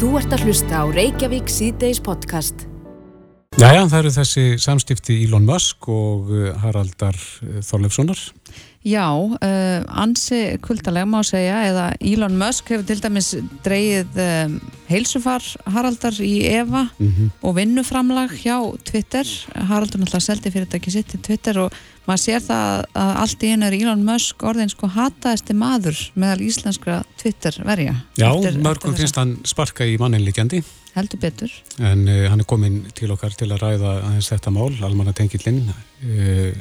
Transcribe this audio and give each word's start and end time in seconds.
Þú 0.00 0.14
ert 0.16 0.32
að 0.32 0.46
hlusta 0.48 0.78
á 0.80 0.84
Reykjavík 0.88 1.50
síðdeis 1.52 1.98
podcast. 2.00 2.62
Jæja, 3.60 3.82
það 3.84 3.96
eru 3.98 4.12
þessi 4.14 4.44
samstifti 4.56 5.18
Elon 5.26 5.44
Musk 5.44 5.90
og 5.92 6.30
uh, 6.32 6.46
Haraldar 6.62 7.18
uh, 7.20 7.58
Þorleifssonar. 7.60 8.22
Já, 8.80 9.12
uh, 9.12 9.36
ansi 9.92 10.56
kuldalega 10.64 11.04
má 11.04 11.18
segja 11.20 11.58
eða 11.68 11.82
Elon 12.00 12.38
Musk 12.40 12.70
hefur 12.72 12.86
til 12.88 13.02
dæmis 13.02 13.34
dreyið 13.60 14.16
um, 14.24 14.54
heilsufar 14.88 15.44
Haraldar 15.68 16.16
í 16.24 16.46
Eva 16.48 16.86
mm 16.88 17.10
-hmm. 17.10 17.28
og 17.42 17.56
vinnuframlag 17.56 18.32
hjá 18.40 18.56
Twitter. 18.84 19.26
Haraldur 19.54 20.00
náttúrulega 20.00 20.20
seldi 20.20 20.50
fyrirtæki 20.50 20.90
sitt 20.90 21.14
í 21.14 21.20
Twitter 21.20 21.58
og 21.58 21.72
maður 22.06 22.24
sér 22.24 22.40
það 22.40 22.84
að 22.94 23.12
allt 23.22 23.42
í 23.42 23.52
einu 23.52 23.66
er 23.66 23.76
Elon 23.82 24.04
Musk 24.04 24.42
orðin 24.42 24.72
sko 24.72 24.86
hataðasti 24.86 25.52
maður 25.52 26.00
meðal 26.14 26.40
íslenskra 26.40 27.04
Twitter 27.20 27.62
verja. 27.64 27.94
Já, 28.16 28.32
mörgum 28.56 28.96
finnst 28.96 29.16
hann 29.16 29.36
sparka 29.44 29.84
í 29.84 29.98
manninleikjandi. 29.98 30.64
Heldur 30.94 31.20
betur. 31.20 31.52
En 31.78 32.08
uh, 32.08 32.30
hann 32.30 32.40
er 32.40 32.48
komin 32.48 32.86
til 32.94 33.10
okkar 33.12 33.36
til 33.36 33.52
að 33.52 33.60
ræða 33.60 34.00
aðeins 34.08 34.32
þetta 34.32 34.50
mál, 34.50 34.72
almanna 34.82 35.12
tengillinn. 35.12 35.68
Uh, 36.02 36.56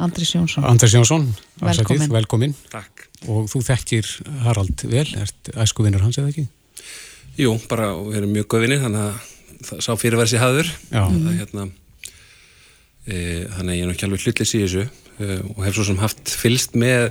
Andris 0.00 0.32
Jónsson. 0.34 0.64
Andris 0.64 0.94
Jónsson, 0.96 1.26
velkomin. 1.60 2.12
velkomin. 2.12 2.54
Takk. 2.72 3.06
Og 3.28 3.50
þú 3.52 3.60
þekkir 3.66 4.08
Harald 4.46 4.84
vel, 4.88 5.06
ert 5.20 5.50
æsku 5.60 5.84
vinnur 5.84 6.04
hans 6.06 6.18
eða 6.20 6.32
ekki? 6.32 6.46
Jú, 7.40 7.54
bara 7.68 7.92
við 7.98 8.22
erum 8.22 8.32
mjög 8.34 8.48
góð 8.52 8.64
vinnir, 8.64 8.80
þannig 8.84 9.04
að 9.04 9.28
það 9.68 9.82
sá 9.84 9.90
fyrirverðs 10.00 10.36
í 10.36 10.40
haður. 10.40 10.72
Það 10.88 11.18
er 11.20 11.38
hérna, 11.42 11.66
e, 13.04 13.18
þannig 13.58 13.72
að 13.72 13.76
ég 13.76 13.84
er 13.84 13.90
náttúrulega 13.90 14.08
alveg 14.08 14.24
hlutlis 14.24 14.54
í 14.56 14.62
þessu 14.64 14.86
e, 14.86 15.38
og 15.54 15.62
hef 15.66 15.76
svo 15.76 15.86
sem 15.90 16.00
haft 16.00 16.34
fylst 16.40 16.78
með 16.80 17.10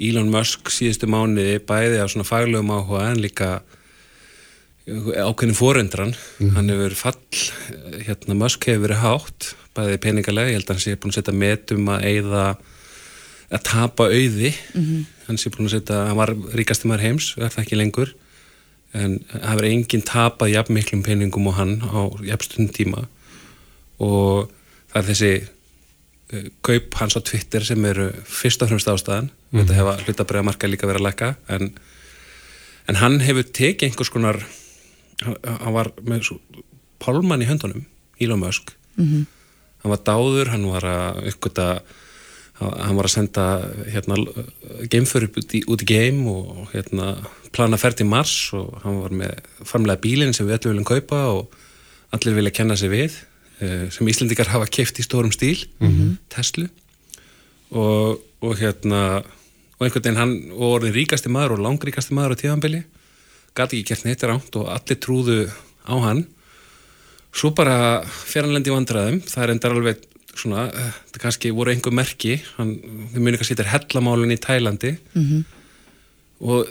Elon 0.00 0.30
Musk 0.32 0.72
síðustu 0.72 1.08
mánuði 1.10 1.58
bæði 1.64 2.00
á 2.00 2.06
svona 2.08 2.28
faglegum 2.28 2.72
áhuga 2.72 3.10
en 3.10 3.20
líka 3.20 3.50
ákveðin 4.90 5.56
fórendran. 5.56 6.14
Mm. 6.40 6.54
Hann 6.56 6.72
hefur 6.72 6.96
fall, 6.98 7.42
hérna 8.06 8.36
Musk 8.38 8.64
hefur 8.68 8.88
verið 8.88 9.02
hátt 9.04 9.50
bæði 9.80 10.00
peningalega, 10.02 10.50
ég 10.50 10.60
held 10.60 10.68
að 10.68 10.76
hann 10.76 10.84
sé 10.84 10.96
búin 11.00 11.12
að 11.12 11.18
setja 11.18 11.36
metum 11.36 11.88
að 11.92 12.06
eigða 12.10 12.44
að 13.50 13.62
tapa 13.66 14.08
auði. 14.10 14.50
Mm 14.74 14.82
-hmm. 14.82 15.06
hann 15.26 15.38
sé 15.38 15.50
búin 15.50 15.68
að 15.68 15.76
setja, 15.76 16.02
hann 16.08 16.18
var 16.18 16.34
ríkasti 16.54 16.88
maður 16.88 17.06
heims 17.06 17.34
er 17.36 17.50
það 17.50 17.64
ekki 17.64 17.78
lengur 17.78 18.12
en 18.92 19.20
það 19.30 19.56
verið 19.58 19.72
enginn 19.76 20.02
tapað 20.06 20.52
jafn 20.52 20.74
miklum 20.74 21.02
peningum 21.06 21.46
og 21.46 21.54
hann 21.54 21.78
á 21.82 22.00
jafnstund 22.26 22.72
tíma. 22.74 23.06
Og 23.98 24.50
það 24.90 25.00
er 25.00 25.08
þessi 25.10 25.32
uh, 26.34 26.46
kaup 26.62 26.94
hans 26.98 27.16
á 27.16 27.20
Twitter 27.22 27.64
sem 27.64 27.84
eru 27.84 28.10
fyrst 28.24 28.62
og 28.62 28.68
fremst 28.68 28.88
ástæðan. 28.88 29.30
Mm 29.30 29.60
-hmm. 29.60 29.66
þetta 29.66 29.74
hefa 29.78 29.98
hlutabræðamarka 30.04 30.66
líka 30.66 30.86
verið 30.86 31.00
að 31.00 31.06
lekka 31.06 31.34
en, 31.48 31.72
en 32.88 32.96
hann 32.96 33.20
hefur 33.20 33.42
tekið 33.42 33.88
einhvers 33.88 34.10
konar 34.10 34.42
hann 35.20 35.74
var 35.74 35.92
með 36.02 36.38
pálmann 36.98 37.42
í 37.42 37.46
höndunum 37.46 37.84
Elon 38.18 38.40
Musk. 38.40 38.74
Mm 38.96 39.06
-hmm 39.06 39.39
hann 39.82 39.94
var 39.94 40.04
dáður, 40.04 40.52
hann 40.52 40.66
var 40.70 40.86
að 40.86 41.20
uppgöta, 41.32 41.68
hann 42.60 42.98
var 42.98 43.08
að 43.08 43.14
senda 43.14 43.46
hérna 43.88 44.18
geimför 44.92 45.28
út 45.30 45.54
í, 45.56 45.62
í 45.64 45.88
geim 45.88 46.26
og 46.28 46.68
hérna 46.74 47.14
plana 47.54 47.80
fært 47.80 48.02
í 48.04 48.08
mars 48.08 48.52
og 48.56 48.82
hann 48.84 49.00
var 49.00 49.16
með 49.22 49.40
farmlega 49.64 50.02
bílinn 50.04 50.36
sem 50.36 50.46
við 50.46 50.60
öllum 50.60 50.74
viljum 50.74 50.90
kaupa 50.90 51.22
og 51.32 51.58
allir 52.14 52.36
vilja 52.36 52.54
kenna 52.60 52.76
sig 52.76 52.92
við 52.92 53.16
eh, 53.64 53.88
sem 53.92 54.08
Íslandikar 54.08 54.52
hafa 54.52 54.68
keft 54.70 55.00
í 55.00 55.06
stórum 55.06 55.32
stíl 55.34 55.66
mm 55.80 55.88
-hmm. 55.88 56.16
Tesla 56.28 56.68
og, 57.70 58.20
og 58.40 58.56
hérna 58.58 59.22
og 59.80 59.86
einhvern 59.86 60.04
veginn 60.04 60.20
hann 60.20 60.34
og 60.52 60.74
orðin 60.76 60.94
ríkasti 60.94 61.32
maður 61.32 61.56
og 61.56 61.64
langríkasti 61.64 62.14
maður 62.14 62.36
á 62.36 62.40
tíðanbili 62.42 62.82
gæti 63.56 63.80
ekki 63.80 63.88
gert 63.88 64.04
neitt 64.04 64.22
ránt 64.22 64.56
og 64.60 64.68
allir 64.68 64.98
trúðu 65.00 65.38
á 65.88 65.94
hann 66.04 66.26
Svo 67.30 67.52
bara 67.54 68.02
fjarnlendi 68.06 68.72
vandraðum, 68.74 69.20
það 69.22 69.44
er 69.44 69.52
endar 69.54 69.76
alveg 69.76 70.02
svona, 70.34 70.66
eh, 70.72 70.98
það 71.12 71.22
kannski 71.24 71.54
voru 71.54 71.72
einhver 71.72 71.94
merki, 71.94 72.36
hann, 72.56 72.76
við 73.14 73.22
munum 73.22 73.38
kannski 73.38 73.54
þetta 73.54 73.66
er 73.66 73.74
hellamálun 73.74 74.34
í 74.34 74.38
Tælandi. 74.40 74.98
Mm 75.14 75.24
-hmm. 75.26 75.44
og 76.40 76.66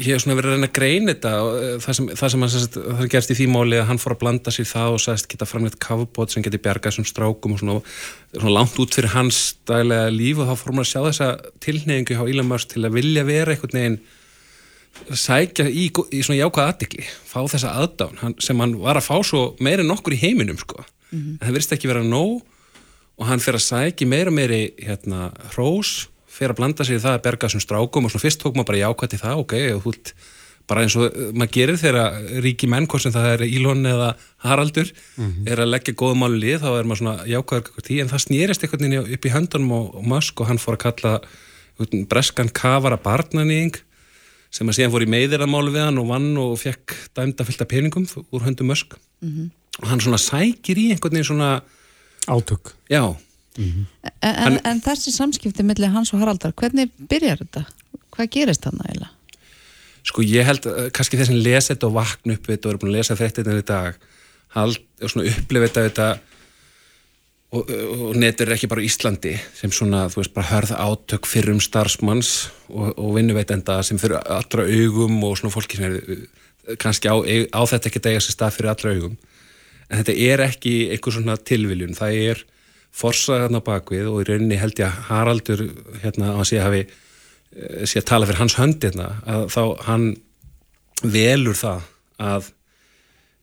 ég 0.00 0.14
hef 0.16 0.22
svona 0.22 0.36
verið 0.38 0.48
að 0.48 0.54
reyna 0.54 0.66
að 0.66 0.78
greina 0.78 1.12
þetta 1.12 1.32
og 1.44 1.56
eh, 1.62 1.78
það 1.84 1.96
sem, 1.96 2.06
það 2.08 2.30
sem 2.30 2.40
hann, 2.40 2.96
það 2.96 3.10
gerst 3.12 3.30
í 3.30 3.34
því 3.36 3.46
máli 3.52 3.76
að 3.76 3.88
hann 3.90 3.98
fór 4.00 4.14
að 4.14 4.20
blanda 4.22 4.50
sér 4.50 4.64
það 4.64 4.92
og 4.94 5.00
sagðist 5.00 5.28
geta 5.28 5.44
framleitt 5.44 5.78
kavbót 5.78 6.30
sem 6.32 6.42
geti 6.42 6.58
bjargað 6.58 6.94
sem 6.94 7.04
strákum 7.04 7.52
og 7.52 7.58
svona, 7.60 7.82
svona 8.32 8.54
langt 8.56 8.78
út 8.80 8.94
fyrir 8.94 9.12
hans 9.12 9.56
daglega 9.68 10.08
líf 10.08 10.38
og 10.38 10.48
þá 10.48 10.56
fór 10.56 10.72
maður 10.72 10.88
að 10.88 10.92
sjá 10.92 11.00
þessa 11.04 11.28
tilneyingu 11.60 12.16
hjá 12.16 12.24
Ílamars 12.32 12.64
til 12.64 12.86
að 12.86 12.96
vilja 12.96 13.24
vera 13.28 13.52
einhvern 13.52 13.76
veginn 13.76 14.00
sækja 15.10 15.66
í, 15.68 15.88
í 15.90 16.22
svona 16.22 16.40
jákvæða 16.40 16.72
aðdekli 16.72 17.04
fá 17.06 17.40
þessa 17.48 17.74
aðdán 17.82 18.18
hann, 18.20 18.36
sem 18.42 18.58
hann 18.60 18.76
var 18.82 19.00
að 19.00 19.08
fá 19.08 19.16
svo 19.26 19.42
meira 19.62 19.84
en 19.84 19.94
okkur 19.94 20.16
í 20.16 20.20
heiminum 20.20 20.58
sko. 20.58 20.84
mm 21.10 21.18
-hmm. 21.18 21.36
en 21.38 21.46
það 21.46 21.54
verðist 21.56 21.76
ekki 21.76 21.90
vera 21.90 22.02
nóg 22.02 22.42
og 23.18 23.26
hann 23.26 23.40
fer 23.40 23.54
að 23.54 23.68
sækja 23.68 24.06
meira 24.06 24.30
meiri 24.30 24.72
hérna 24.78 25.30
hrós, 25.54 26.08
fer 26.26 26.50
að 26.50 26.56
blanda 26.56 26.84
sér 26.84 26.98
í 26.98 27.04
það 27.04 27.16
að 27.18 27.24
berga 27.24 27.48
þessum 27.48 27.64
strákum 27.64 28.04
og 28.04 28.10
svona 28.10 28.26
fyrst 28.26 28.40
tók 28.40 28.54
maður 28.54 28.70
bara 28.72 28.84
jákvæði 28.84 29.18
það, 29.20 29.40
ok, 29.44 29.54
og 29.74 29.82
þú 29.82 29.90
veist 29.90 30.14
bara 30.70 30.84
eins 30.84 30.96
og 30.96 31.10
eh, 31.10 31.32
maður 31.34 31.52
gerir 31.56 31.78
þegar 31.80 32.18
ríki 32.44 32.68
menn 32.70 32.86
hvort 32.86 33.02
sem 33.02 33.12
það 33.12 33.28
er 33.34 33.44
Ílon 33.48 33.86
eða 33.86 34.14
Haraldur 34.44 34.88
mm 35.16 35.26
-hmm. 35.26 35.50
er 35.50 35.58
að 35.58 35.72
leggja 35.74 35.94
góða 35.94 36.20
máli 36.22 36.38
lið 36.38 36.62
þá 36.62 36.70
er 36.78 36.84
maður 36.84 37.02
svona 37.02 37.16
jákvæður 37.26 37.86
tí 37.86 38.00
en 38.00 38.08
það 38.08 38.24
snýrist 38.26 38.62
einhvern 38.62 38.84
veginn 38.84 39.14
upp 39.14 39.26
í 39.26 39.34
höndunum 39.34 39.72
og, 39.72 39.94
og 39.94 40.04
Musk 40.06 40.40
og 40.40 40.46
hann 40.46 40.58
fór 40.62 40.76
að 40.78 40.84
kalla 40.86 41.20
breskan 42.08 42.48
kavara 42.48 42.96
barnanýðing 42.96 43.80
sem 44.50 44.68
að 44.68 44.78
síðan 44.78 44.92
fór 44.94 45.06
í 45.06 45.10
meðiramálu 45.10 45.72
við 45.74 45.86
hann 45.86 46.00
og 46.02 46.08
vann 46.10 46.30
og 46.42 46.56
fekk 46.60 46.96
dæmda 47.16 47.46
fylgta 47.46 47.68
peningum 47.70 48.06
úr 48.30 48.46
höndum 48.46 48.70
Musk 48.72 48.96
mm 49.22 49.28
-hmm. 49.28 49.50
og 49.82 49.88
hann 49.88 50.00
svona 50.00 50.18
sækir 50.18 50.78
í 50.78 50.90
einhvern 50.90 51.14
veginn 51.14 51.30
svona 51.30 51.62
átök 52.26 52.74
já 52.90 53.16
mm 53.58 53.64
-hmm. 53.64 53.84
en, 54.22 54.34
en, 54.46 54.60
en 54.64 54.80
þessi 54.80 55.10
samskipti 55.12 55.62
millir 55.62 55.88
hans 55.88 56.12
og 56.12 56.18
Haraldar, 56.18 56.52
hvernig 56.52 56.90
byrjar 57.08 57.38
þetta? 57.38 57.64
Hvað 58.10 58.30
gerist 58.30 58.62
þannig 58.64 58.86
eiginlega? 58.86 59.10
Sko 60.02 60.22
ég 60.22 60.44
held, 60.44 60.62
kannski 60.92 61.16
þess 61.16 61.30
að 61.30 61.42
lesa 61.42 61.74
þetta 61.74 61.86
og 61.86 61.94
vakna 61.94 62.34
upp 62.34 62.46
þetta 62.46 62.68
og 62.68 62.70
eru 62.72 62.78
búin 62.78 62.92
að 62.92 62.96
lesa 62.96 63.16
þetta 63.16 63.42
þetta 63.42 63.58
í 63.58 63.66
dag 63.66 63.94
hald, 64.48 64.78
og 65.02 65.10
svona 65.10 65.28
upplifa 65.30 65.66
þetta 65.66 65.82
þetta 65.88 66.18
og, 67.50 67.70
og 67.70 68.18
netur 68.20 68.48
er 68.48 68.56
ekki 68.56 68.70
bara 68.70 68.84
Íslandi 68.86 69.34
sem 69.56 69.72
svona, 69.74 70.04
þú 70.12 70.22
veist, 70.22 70.34
bara 70.36 70.50
hörð 70.52 70.74
átök 70.76 71.26
fyrrum 71.28 71.60
starfsmanns 71.62 72.50
og, 72.68 72.94
og 72.94 73.16
vinnuveitenda 73.16 73.80
sem 73.86 73.98
fyrir 74.00 74.20
allra 74.20 74.66
augum 74.68 75.18
og 75.26 75.36
svona 75.40 75.54
fólki 75.54 75.80
sem 75.80 75.90
er 75.90 75.98
eh, 75.98 76.24
kannski 76.80 77.10
á, 77.10 77.16
á 77.18 77.60
þetta 77.66 77.90
ekki 77.90 78.04
degja 78.06 78.22
sér 78.24 78.36
stað 78.36 78.56
fyrir 78.58 78.72
allra 78.74 78.94
augum. 78.94 79.18
En 79.90 79.98
þetta 79.98 80.16
er 80.30 80.44
ekki 80.46 80.74
eitthvað 80.94 81.18
svona 81.18 81.36
tilviljun, 81.50 81.98
það 81.98 82.18
er 82.30 82.42
forsaðan 82.94 83.58
á 83.58 83.66
bakvið 83.66 84.10
og 84.10 84.22
í 84.22 84.28
rauninni 84.28 84.58
held 84.58 84.78
ég 84.78 84.86
að 84.86 85.06
Haraldur 85.10 85.62
hérna 86.02 86.34
á 86.34 86.38
að 86.38 86.48
sé 86.52 86.62
hafi 86.62 86.84
eh, 86.86 87.84
sé 87.86 88.02
að 88.02 88.10
tala 88.12 88.30
fyrir 88.30 88.44
hans 88.44 88.58
hönd 88.60 88.82
hérna, 88.86 89.14
að 89.26 89.48
þá 89.54 89.62
hann 89.88 90.10
velur 91.02 91.56
það 91.56 91.86
að 92.20 92.50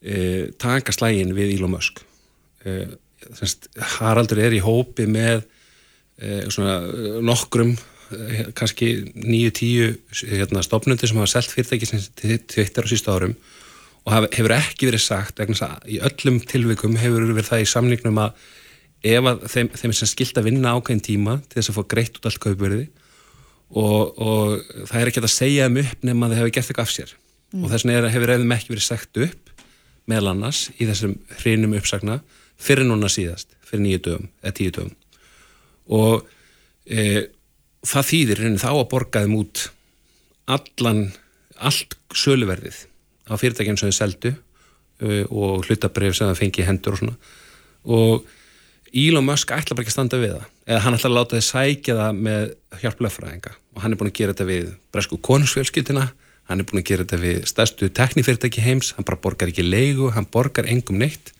e, 0.01 0.17
taka 0.61 0.93
slægin 0.93 1.33
við 1.37 1.55
Íló 1.57 1.69
Mösk 1.71 2.03
e, 2.65 2.85
Haraldur 3.97 4.41
er 4.45 4.55
í 4.55 4.63
hópi 4.63 5.07
með 5.09 5.41
eh, 6.21 6.45
svona, 6.53 6.79
nokkrum 7.25 7.73
eh, 7.73 8.49
kannski 8.57 8.91
nýju, 9.15 9.53
tíu 9.57 9.87
hérna, 10.21 10.63
stopnundi 10.65 11.09
sem 11.09 11.17
hafa 11.19 11.37
selgt 11.37 11.55
fyrirtæki 11.55 11.89
sem 11.89 12.03
tvittar 12.17 12.85
á 12.85 12.91
sísta 12.91 13.15
árum 13.15 13.35
og 14.07 14.29
hefur 14.31 14.53
ekki 14.55 14.87
verið 14.87 15.03
sagt 15.03 15.41
í 15.43 15.99
öllum 15.99 16.39
tilvikum 16.47 16.95
hefur 16.99 17.27
verið 17.27 17.49
það 17.49 17.65
í 17.65 17.71
samningnum 17.73 18.21
að 18.23 18.47
ef 19.05 19.27
að 19.29 19.43
þeim, 19.51 19.69
þeim 19.75 19.93
sem 19.93 20.09
skilt 20.09 20.39
að 20.39 20.47
vinna 20.49 20.73
ákveðin 20.77 21.03
tíma 21.03 21.35
til 21.45 21.59
þess 21.59 21.71
að 21.71 21.77
fá 21.77 21.83
greitt 21.91 22.17
út 22.17 22.29
allt 22.29 22.41
kaupverði 22.43 22.87
og, 23.67 24.17
og 24.17 24.87
það 24.87 25.01
er 25.01 25.11
ekki 25.11 25.23
að 25.23 25.33
segja 25.33 25.67
um 25.69 25.79
upp 25.83 26.07
nema 26.07 26.27
að 26.27 26.33
það 26.33 26.41
hefur 26.41 26.55
gert 26.55 26.71
eitthvað 26.71 26.87
af 26.87 26.93
sér 26.95 27.13
mm. 27.13 27.61
og 27.61 27.73
þess 27.73 27.87
vegna 27.87 28.13
hefur 28.15 28.33
efðum 28.35 28.55
ekki 28.57 28.73
verið 28.73 28.87
sagt 28.87 29.21
upp 29.27 29.53
meðal 30.07 30.31
annars 30.31 30.63
í 30.77 30.87
þessum 30.87 31.17
hrinum 31.41 31.75
uppsagna 31.77 32.19
fyrir 32.61 32.87
núna 32.87 33.09
síðast, 33.11 33.53
fyrir 33.65 33.83
nýju 33.85 34.03
dögum 34.07 34.29
eða 34.41 34.55
tíu 34.57 34.73
dögum. 34.75 34.93
Og 35.97 36.25
e, 36.85 37.27
það 37.87 38.09
þýðir 38.11 38.43
reyni 38.43 38.61
þá 38.61 38.69
að 38.73 38.89
borgaðum 38.93 39.37
út 39.41 39.67
allan, 40.47 41.03
allt 41.57 41.97
söluverðið 42.15 42.83
á 43.27 43.33
fyrirtækjum 43.35 43.79
sem 43.79 43.91
þau 43.91 43.99
seldu 43.99 44.33
e, 44.33 45.23
og 45.27 45.67
hlutabref 45.67 46.17
sem 46.17 46.29
það 46.29 46.41
fengi 46.41 46.67
hendur 46.67 46.97
og 46.97 47.03
svona. 47.03 47.17
Og 47.87 48.35
Elon 48.97 49.25
Musk 49.27 49.51
ætla 49.51 49.75
bara 49.75 49.83
ekki 49.83 49.93
að 49.93 49.97
standa 49.97 50.19
við 50.21 50.37
það. 50.37 50.51
Eða 50.67 50.83
hann 50.85 50.97
ætla 50.97 51.09
að 51.11 51.17
láta 51.17 51.37
þið 51.37 51.47
sækja 51.47 51.97
það 51.97 52.21
með 52.27 52.45
hjálp 52.81 53.03
löffræðinga 53.03 53.57
og 53.77 53.83
hann 53.83 53.93
er 53.93 53.99
búin 53.99 54.09
að 54.09 54.17
gera 54.17 54.33
þetta 54.33 54.47
við 54.47 54.69
bresku 54.95 55.19
konusfjölskyldina 55.27 56.07
hann 56.47 56.61
er 56.61 56.67
búin 56.67 56.81
að 56.81 56.89
gera 56.89 57.05
þetta 57.05 57.19
við 57.21 57.39
stærstu 57.49 57.89
teknifyrirtæki 57.93 58.63
heims, 58.63 58.93
hann 58.97 59.07
bara 59.07 59.19
borgar 59.21 59.51
ekki 59.51 59.65
leigu, 59.65 60.09
hann 60.15 60.27
borgar 60.31 60.67
engum 60.71 60.99
neitt 61.01 61.33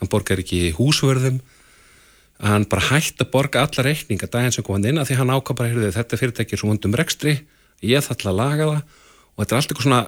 hann 0.00 0.10
borgar 0.12 0.40
ekki 0.42 0.74
húsvörðum. 0.78 1.40
Hann 2.40 2.64
bara 2.72 2.86
hætti 2.88 3.26
að 3.26 3.32
borga 3.34 3.66
alla 3.66 3.84
reikninga 3.84 4.26
daginn 4.32 4.54
sem 4.54 4.64
kom 4.64 4.78
hann 4.78 4.88
inn 4.88 5.00
að 5.00 5.10
því 5.10 5.20
hann 5.20 5.34
ákvað 5.34 5.60
bara 5.60 5.92
þetta 5.92 6.20
fyrirtæki 6.20 6.56
er 6.56 6.62
svo 6.62 6.70
vundum 6.72 6.96
rekstri 6.96 7.36
ég 7.84 8.04
þall 8.06 8.32
að 8.32 8.38
laga 8.38 8.70
það. 8.70 8.80
Og 9.36 9.42
þetta 9.44 9.54
er 9.54 9.60
allt 9.60 9.70
eitthvað 9.70 9.88
svona 9.88 10.00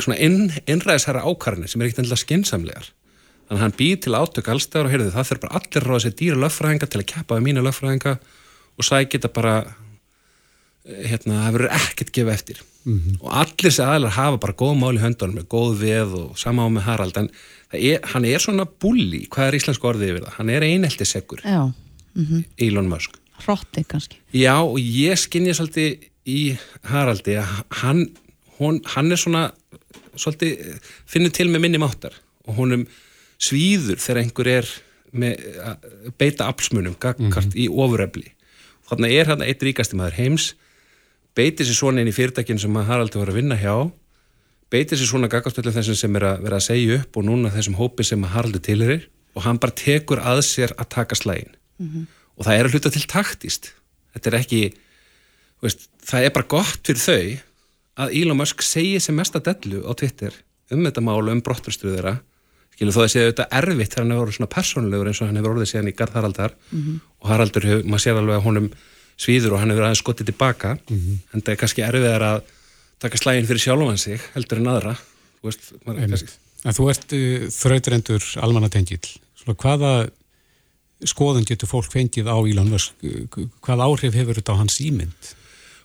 svona 0.00 0.18
inn, 0.22 0.50
innræðisherra 0.70 1.24
ákvarðinir 1.26 1.70
sem 1.70 1.82
er 1.82 1.88
ekkert 1.88 2.02
endilega 2.02 2.22
skinsamlegar 2.22 2.88
þannig 2.88 3.58
að 3.58 3.62
hann 3.64 3.76
býr 3.78 4.00
til 4.00 4.16
átök 4.16 4.50
allstæður 4.52 4.88
og 4.88 4.94
heyrðu 4.94 5.14
það 5.14 5.30
þurf 5.30 5.42
bara 5.44 5.60
allir 5.60 5.86
ráða 5.88 6.02
sér 6.04 6.16
dýra 6.20 6.42
löffræðinga 6.42 6.88
til 6.88 7.00
að 7.02 7.08
keppa 7.12 7.38
við 7.38 7.46
mína 7.48 7.64
löffræðinga 7.66 8.12
og 8.78 8.86
sæ 8.86 8.94
geta 9.12 9.30
bara 9.32 9.56
eh, 9.62 11.02
hérna, 11.10 11.42
það 11.44 11.56
verður 11.58 11.74
ekkert 11.80 12.14
gefa 12.16 12.36
eftir. 12.36 12.62
Mm 12.82 12.98
-hmm. 12.98 13.18
og 13.20 13.34
allir 13.42 13.68
þessi 13.68 13.84
aðlar 13.86 14.16
hafa 14.16 14.38
bara 14.42 14.58
góð 14.58 14.74
mál 14.78 14.96
í 14.96 15.02
höndunum 15.02 15.36
með 15.38 15.46
góð 15.46 15.76
veð 15.78 16.14
og 16.18 16.38
sama 16.38 16.66
á 16.66 16.68
með 16.68 16.86
Harald 16.88 17.16
en 17.16 17.28
er, 17.72 18.00
hann 18.12 18.24
er 18.28 18.42
svona 18.42 18.66
bulli, 18.66 19.26
hvað 19.32 19.48
er 19.48 19.58
íslensku 19.60 19.88
orðið 19.88 20.12
yfir 20.12 20.26
það? 20.26 20.36
Hann 20.38 20.50
er 20.50 20.66
einelti 20.66 21.08
segur 21.08 21.42
mm 21.44 21.72
-hmm. 22.14 22.44
Elon 22.58 22.88
Musk. 22.88 23.18
Hrotti 23.44 23.84
kannski. 23.84 24.16
Já 24.32 24.62
og 24.62 24.78
ég 24.78 25.16
skinnja 25.18 25.54
svolítið 25.54 26.08
í 26.26 26.56
Haraldi 26.82 27.36
að 27.36 27.64
hann, 27.70 28.10
hún, 28.58 28.80
hann 28.84 29.12
er 29.12 29.16
svona 29.16 29.52
svolítið, 30.16 30.78
finnur 31.06 31.30
til 31.30 31.48
með 31.48 31.60
minni 31.60 31.78
máttar. 31.78 32.12
Og 32.46 32.54
honum 32.54 32.86
svíður 33.38 33.98
þegar 33.98 34.22
einhver 34.22 34.46
er 34.46 34.68
með 35.12 35.36
beita 36.18 36.48
apsmunum 36.48 36.94
gagkart 36.98 37.52
mm 37.52 37.52
-hmm. 37.52 37.60
í 37.60 37.68
ofuröfli 37.68 38.32
þannig 38.88 39.16
er 39.16 39.26
hann 39.32 39.42
eitt 39.42 39.62
ríkasti 39.62 39.96
maður 39.96 40.18
heims 40.20 40.54
beitir 41.36 41.66
sér 41.66 41.78
svona 41.78 42.02
inn 42.02 42.10
í 42.10 42.16
fyrirtækinn 42.16 42.60
sem 42.60 42.74
Haraldur 42.74 43.22
var 43.22 43.32
að 43.32 43.40
vinna 43.40 43.56
hjá 43.56 43.90
beitir 44.72 44.98
sér 44.98 45.10
svona 45.10 45.30
gaggastöldum 45.32 45.74
þessum 45.76 45.98
sem 45.98 46.16
er 46.16 46.28
að 46.30 46.46
vera 46.46 46.58
að 46.58 46.66
segja 46.68 46.98
upp 47.00 47.18
og 47.18 47.26
núna 47.28 47.52
þessum 47.52 47.76
hópi 47.76 48.06
sem 48.08 48.24
Haraldur 48.34 48.64
tilurir 48.64 49.06
og 49.36 49.44
hann 49.46 49.60
bara 49.60 49.76
tekur 49.76 50.22
að 50.22 50.42
sér 50.48 50.74
að 50.76 50.90
taka 50.96 51.18
slægin 51.18 51.54
mm 51.78 51.88
-hmm. 51.88 52.06
og 52.36 52.46
það 52.46 52.58
er 52.58 52.64
að 52.66 52.72
hluta 52.72 52.90
til 52.90 53.06
taktist 53.06 53.72
þetta 54.14 54.30
er 54.30 54.38
ekki 54.40 54.62
veist, 55.62 55.88
það 56.04 56.24
er 56.24 56.30
bara 56.36 56.52
gott 56.56 56.80
fyrir 56.86 57.00
þau 57.00 57.24
að 58.02 58.14
Elon 58.20 58.36
Musk 58.36 58.62
segi 58.62 59.00
sem 59.00 59.14
mest 59.14 59.36
að 59.36 59.48
dellu 59.50 59.84
á 59.84 59.92
Twitter 59.94 60.32
um 60.70 60.84
þetta 60.84 61.04
málu 61.04 61.32
um 61.32 61.42
brotturstuðura 61.44 62.16
skilur 62.72 62.94
þó 62.96 63.02
að 63.04 63.12
séu 63.12 63.28
þetta 63.28 63.48
erfitt 63.52 63.92
þegar 63.92 64.02
hann 64.04 64.14
hefur 64.14 64.24
verið 64.24 64.38
svona 64.38 64.54
persónulegur 64.56 65.10
eins 65.10 65.20
og 65.20 65.28
hann 65.28 65.36
hefur 65.36 65.52
orðið 65.52 65.70
síðan 65.72 65.90
í 65.92 65.96
Garð 65.98 66.16
Haraldar 66.16 66.54
mm 66.70 66.80
-hmm. 66.80 67.00
og 67.20 67.28
Haraldur, 67.28 67.66
maður 67.84 68.04
sér 68.04 68.16
alveg 68.16 68.36
að 68.36 68.46
honum 68.46 68.70
svíður 69.16 69.52
og 69.52 69.60
hann 69.60 69.70
hefur 69.70 69.84
aðeins 69.84 70.02
skotið 70.02 70.30
tilbaka 70.32 70.78
mm 70.88 70.98
-hmm. 70.98 71.18
en 71.32 71.42
það 71.42 71.52
er 71.52 71.60
kannski 71.60 71.82
erfiðar 71.82 72.22
að 72.22 72.42
taka 73.02 73.20
slægin 73.20 73.48
fyrir 73.48 73.64
sjálfan 73.66 74.00
sig 74.00 74.22
heldur 74.36 74.62
en 74.62 74.72
aðra. 74.72 74.96
Þú 75.40 75.50
veist, 75.50 75.70
kannski... 75.84 76.34
Þú 76.62 76.88
ert 76.92 77.14
uh, 77.16 77.46
þrautrendur 77.50 78.26
almanatengil 78.46 79.02
hvaða 79.42 79.92
skoðun 81.10 81.46
getur 81.48 81.66
fólk 81.66 81.90
fengið 81.90 82.28
á 82.30 82.38
Ílan 82.46 82.70
Vörsk 82.70 83.06
hvað 83.64 83.82
áhrif 83.82 84.14
hefur 84.14 84.38
þetta 84.38 84.54
á 84.54 84.60
hans 84.60 84.76
ímynd? 84.84 85.30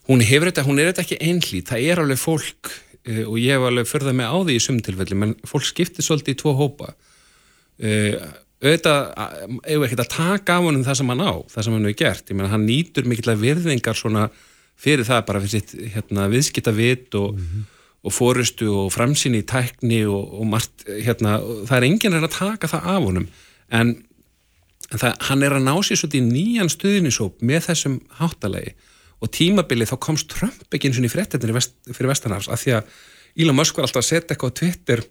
Hún 0.08 0.22
hefur 0.22 0.52
þetta, 0.52 0.66
hún 0.68 0.78
er 0.78 0.92
þetta 0.92 1.06
ekki 1.08 1.18
einhlý 1.26 1.64
það 1.66 1.88
er 1.90 2.02
alveg 2.04 2.22
fólk 2.22 2.70
uh, 2.70 3.24
og 3.26 3.40
ég 3.42 3.56
hef 3.58 3.66
alveg 3.70 3.90
förðað 3.90 4.20
mig 4.20 4.30
á 4.30 4.38
því 4.38 4.58
í 4.58 4.66
sumtilfelli 4.68 5.18
menn 5.18 5.34
fólk 5.50 5.66
skiptir 5.66 6.06
svolítið 6.06 6.36
í 6.36 6.42
tvo 6.44 6.54
hópa. 6.60 6.94
Uh, 7.82 8.14
auðvitað, 8.62 9.02
við 9.66 9.84
ekki 9.86 10.00
að 10.02 10.14
taka 10.14 10.58
af 10.58 10.64
honum 10.66 10.86
það 10.86 11.00
sem 11.02 11.12
hann 11.14 11.26
á, 11.26 11.34
það 11.54 11.66
sem 11.66 11.76
hann 11.76 11.90
hefur 11.90 12.00
gert. 12.00 12.30
Ég 12.30 12.38
meina, 12.38 12.54
hann 12.54 12.66
nýtur 12.66 13.10
mikilvæg 13.10 13.42
virðingar 13.42 13.98
svona 13.98 14.24
fyrir 14.78 15.08
það 15.08 15.26
bara 15.28 15.42
fyrir 15.44 15.54
sitt 15.58 15.94
hérna, 15.96 16.28
viðskita 16.32 16.74
vit 16.76 17.16
og, 17.18 17.34
mm 17.34 17.46
-hmm. 17.46 17.64
og 18.04 18.14
fórustu 18.14 18.68
og 18.72 18.92
framsýni 18.94 19.42
í 19.42 19.48
tækni 19.48 20.06
og, 20.06 20.42
og 20.42 20.46
margt, 20.46 20.86
hérna, 20.88 21.40
það 21.68 21.78
er 21.78 21.88
enginn 21.90 22.14
að 22.14 22.30
taka 22.32 22.68
það 22.68 22.92
af 22.96 23.04
honum 23.04 23.28
en, 23.70 23.96
en 24.92 25.00
það, 25.00 25.14
hann 25.20 25.44
er 25.44 25.58
að 25.58 25.66
ná 25.66 25.76
sér 25.82 25.98
svolítið 25.98 26.22
í 26.22 26.32
nýjan 26.32 26.70
stuðinisóp 26.70 27.42
með 27.42 27.62
þessum 27.70 28.00
háttalegi 28.20 28.74
og 29.20 29.32
tímabilið 29.34 29.92
þá 29.92 29.98
komst 30.00 30.30
Trump 30.30 30.74
ekki 30.74 30.88
eins 30.88 31.00
og 31.00 31.06
í 31.06 31.10
frettinni 31.10 31.54
vest, 31.54 31.74
fyrir 31.90 32.12
Vestanafs 32.12 32.48
af 32.48 32.62
því 32.62 32.78
að 32.78 32.84
Elon 33.38 33.56
Musk 33.56 33.78
var 33.78 33.86
alltaf 33.86 34.04
að 34.04 34.10
setja 34.10 34.34
eitthvað 34.34 34.54
á 34.54 34.58
Twitter 34.60 35.04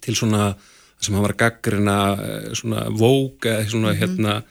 til 0.00 0.16
svona 0.16 0.54
sem 1.00 1.14
hann 1.16 1.24
var 1.24 1.34
að 1.34 1.40
gaggrina 1.40 1.98
eh, 2.20 2.48
svona 2.56 2.86
vók 2.92 3.48
eða 3.48 3.68
svona 3.68 3.92
mm 3.92 3.96
-hmm. 3.96 4.00
hérna 4.00 4.42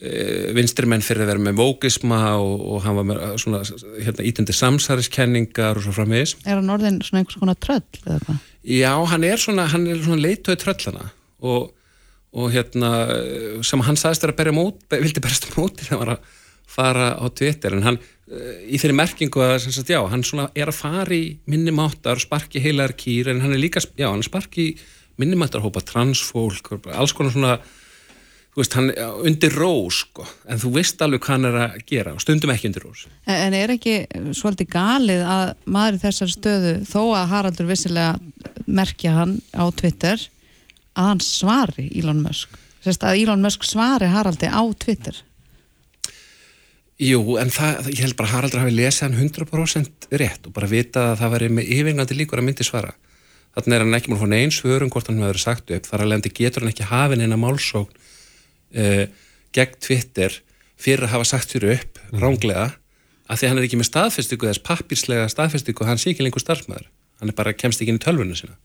e, 0.00 0.52
vinstrimenn 0.56 1.04
fyrir 1.04 1.24
að 1.24 1.32
vera 1.32 1.44
með 1.46 1.58
vókisma 1.60 2.20
og, 2.40 2.64
og 2.74 2.84
hann 2.84 2.98
var 2.98 3.08
með 3.10 3.20
eh, 3.26 3.34
svona 3.42 3.62
hérna 4.00 4.26
ítundi 4.30 4.56
samsæriskenningar 4.56 5.80
og 5.80 5.86
svo 5.86 5.94
framvegis. 5.96 6.36
Er 6.44 6.58
hann 6.58 6.72
orðin 6.74 7.00
svona 7.06 7.22
einhvers 7.22 7.40
konar 7.42 7.60
tröll 7.60 7.84
eða 8.04 8.20
hvað? 8.26 8.46
Já, 8.76 8.92
hann 9.12 9.26
er 9.28 9.40
svona, 9.40 9.66
hann 9.72 9.88
er 9.88 10.02
svona 10.04 10.24
leittói 10.24 10.56
tröllana 10.60 11.10
og, 11.40 11.70
og 12.36 12.52
hérna 12.54 12.92
sem 13.66 13.82
hann 13.86 13.98
sagðist 14.00 14.28
að 14.28 14.36
berja 14.40 14.56
mót, 14.56 14.82
vildi 14.92 15.22
berjast 15.24 15.50
móti 15.56 15.86
þegar 15.86 15.96
hann 15.96 16.04
var 16.04 16.14
að 16.16 16.38
fara 16.70 17.10
á 17.18 17.26
Twitter 17.34 17.74
en 17.74 17.86
hann 17.86 18.00
í 18.30 18.78
þeirri 18.78 18.94
merkingu 18.94 19.42
að 19.42 19.56
sagt, 19.64 19.90
já, 19.90 19.98
hann 20.06 20.22
er 20.54 20.70
að 20.70 20.76
fara 20.76 21.16
í 21.16 21.40
minni 21.50 21.72
máttar 21.74 22.20
og 22.20 22.22
sparki 22.22 22.62
heilar 22.62 22.94
kýr 22.94 23.32
en 23.32 23.40
hann 23.42 23.56
er 23.56 23.58
líka, 23.58 23.82
já, 23.98 24.06
hann 24.06 24.22
sparki 24.22 24.74
minnumættarhópa, 25.20 25.82
transfólk, 25.84 26.72
alls 26.94 27.14
konar 27.16 27.34
svona, 27.34 27.56
þú 28.50 28.62
veist, 28.62 28.74
hann 28.78 28.90
undir 29.28 29.54
rós, 29.54 30.00
sko, 30.04 30.26
en 30.50 30.60
þú 30.60 30.72
veist 30.74 31.02
alveg 31.04 31.22
hvað 31.22 31.36
hann 31.36 31.48
er 31.50 31.58
að 31.64 31.76
gera 31.90 32.14
og 32.16 32.22
stundum 32.24 32.52
ekki 32.54 32.70
undir 32.70 32.86
rós. 32.86 33.06
En 33.30 33.54
er 33.56 33.74
ekki 33.76 33.94
svolítið 34.36 34.72
galið 34.74 35.22
að 35.22 35.52
maður 35.70 35.98
í 35.98 36.02
þessar 36.04 36.32
stöðu, 36.34 36.74
þó 36.90 37.00
að 37.20 37.30
Haraldur 37.34 37.70
vissilega 37.70 38.66
merkja 38.66 39.14
hann 39.20 39.38
á 39.54 39.64
Twitter, 39.70 40.26
að 40.98 41.10
hann 41.12 41.24
svari 41.24 41.88
Elon 41.94 42.24
Musk? 42.24 42.58
Sérst 42.84 43.04
að 43.06 43.22
Elon 43.22 43.44
Musk 43.44 43.66
svari 43.68 44.08
Haraldi 44.10 44.50
á 44.50 44.62
Twitter? 44.82 45.22
Jú, 47.00 47.20
en 47.40 47.48
það, 47.54 47.86
ég 47.94 48.02
held 48.04 48.18
bara 48.18 48.34
Haraldur 48.34 48.60
hafi 48.64 48.74
lesið 48.74 49.06
hann 49.06 49.30
100% 49.30 50.10
rétt 50.20 50.50
og 50.50 50.56
bara 50.56 50.68
vita 50.68 51.12
að 51.12 51.22
það 51.22 51.32
væri 51.36 51.54
með 51.54 51.70
yfirngandi 51.78 52.18
líkur 52.18 52.42
að 52.42 52.50
myndi 52.50 52.66
svara 52.66 52.92
þannig 53.56 53.76
er 53.76 53.84
hann 53.84 53.96
ekki 53.96 54.10
múlið 54.12 54.20
að 54.20 54.26
fá 54.26 54.30
neins 54.34 54.58
svörum 54.60 54.90
hvort 54.92 55.08
hann 55.10 55.22
hefur 55.24 55.40
sagt 55.42 55.72
upp, 55.74 55.86
þar 55.88 56.04
alveg 56.04 56.34
getur 56.36 56.64
hann 56.64 56.72
ekki 56.72 56.90
hafið 56.90 57.22
neina 57.22 57.38
málsókn 57.40 57.99
uh, 58.76 59.04
gegn 59.56 59.76
Twitter 59.82 60.38
fyrir 60.80 61.06
að 61.08 61.14
hafa 61.16 61.28
sagt 61.32 61.52
fyrir 61.54 61.76
upp 61.78 62.00
mm. 62.10 62.22
ránglega 62.22 62.66
að 63.30 63.42
því 63.42 63.50
hann 63.50 63.60
er 63.60 63.68
ekki 63.68 63.78
með 63.80 63.90
staðfestíku 63.90 64.48
þess 64.48 64.64
pappirslega 64.66 65.28
staðfestíku 65.30 65.86
hann 65.86 66.00
sé 66.00 66.12
ekki 66.14 66.26
lengur 66.26 66.42
starfsmæður 66.42 66.88
hann 67.20 67.32
er 67.32 67.36
bara 67.36 67.54
kemst 67.56 67.82
ekki 67.82 67.94
inn 67.94 68.00
í 68.00 68.04
tölvunum 68.04 68.38
sína. 68.38 68.56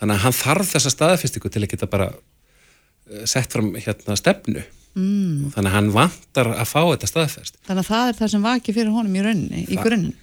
Þannig 0.00 0.18
að 0.18 0.24
hann 0.26 0.36
þarf 0.36 0.72
þessa 0.74 0.92
staðfestíku 0.92 1.50
til 1.50 1.64
að 1.64 1.72
geta 1.72 1.88
bara 1.90 2.10
uh, 2.12 3.24
sett 3.28 3.52
fram 3.52 3.72
hérna 3.74 4.18
stefnu. 4.18 4.64
Mm. 4.96 5.50
þannig 5.52 5.68
að 5.68 5.74
hann 5.74 5.88
vantar 5.92 6.48
að 6.56 6.68
fá 6.70 6.78
þetta 6.80 7.08
staðfest. 7.10 7.58
Þannig 7.66 7.82
að 7.82 7.88
það 7.90 8.06
er 8.08 8.14
það 8.16 8.30
sem 8.32 8.44
vaki 8.46 8.72
fyrir 8.72 8.94
honum 8.94 9.16
í 9.18 9.24
rauninni, 9.26 9.64
í 9.68 9.76
grunninn. 9.76 10.14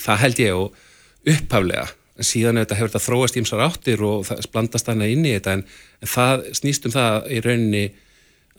Það 0.00 0.22
held 0.22 0.40
ég 0.40 0.56
og 0.56 0.78
upphaflega 1.28 1.82
en 2.16 2.28
síðan 2.28 2.60
þetta 2.62 2.78
hefur 2.78 2.92
þetta 2.92 3.04
þróast 3.06 3.36
ímsar 3.40 3.64
áttir 3.66 4.04
og 4.06 4.24
það 4.28 4.48
blandast 4.54 4.88
hana 4.88 5.08
inn 5.12 5.26
í 5.26 5.34
þetta 5.34 5.58
en, 5.58 5.64
en 6.00 6.12
það 6.14 6.46
snýst 6.56 6.88
um 6.88 6.94
það 6.94 7.28
í 7.28 7.42
rauninni 7.44 7.84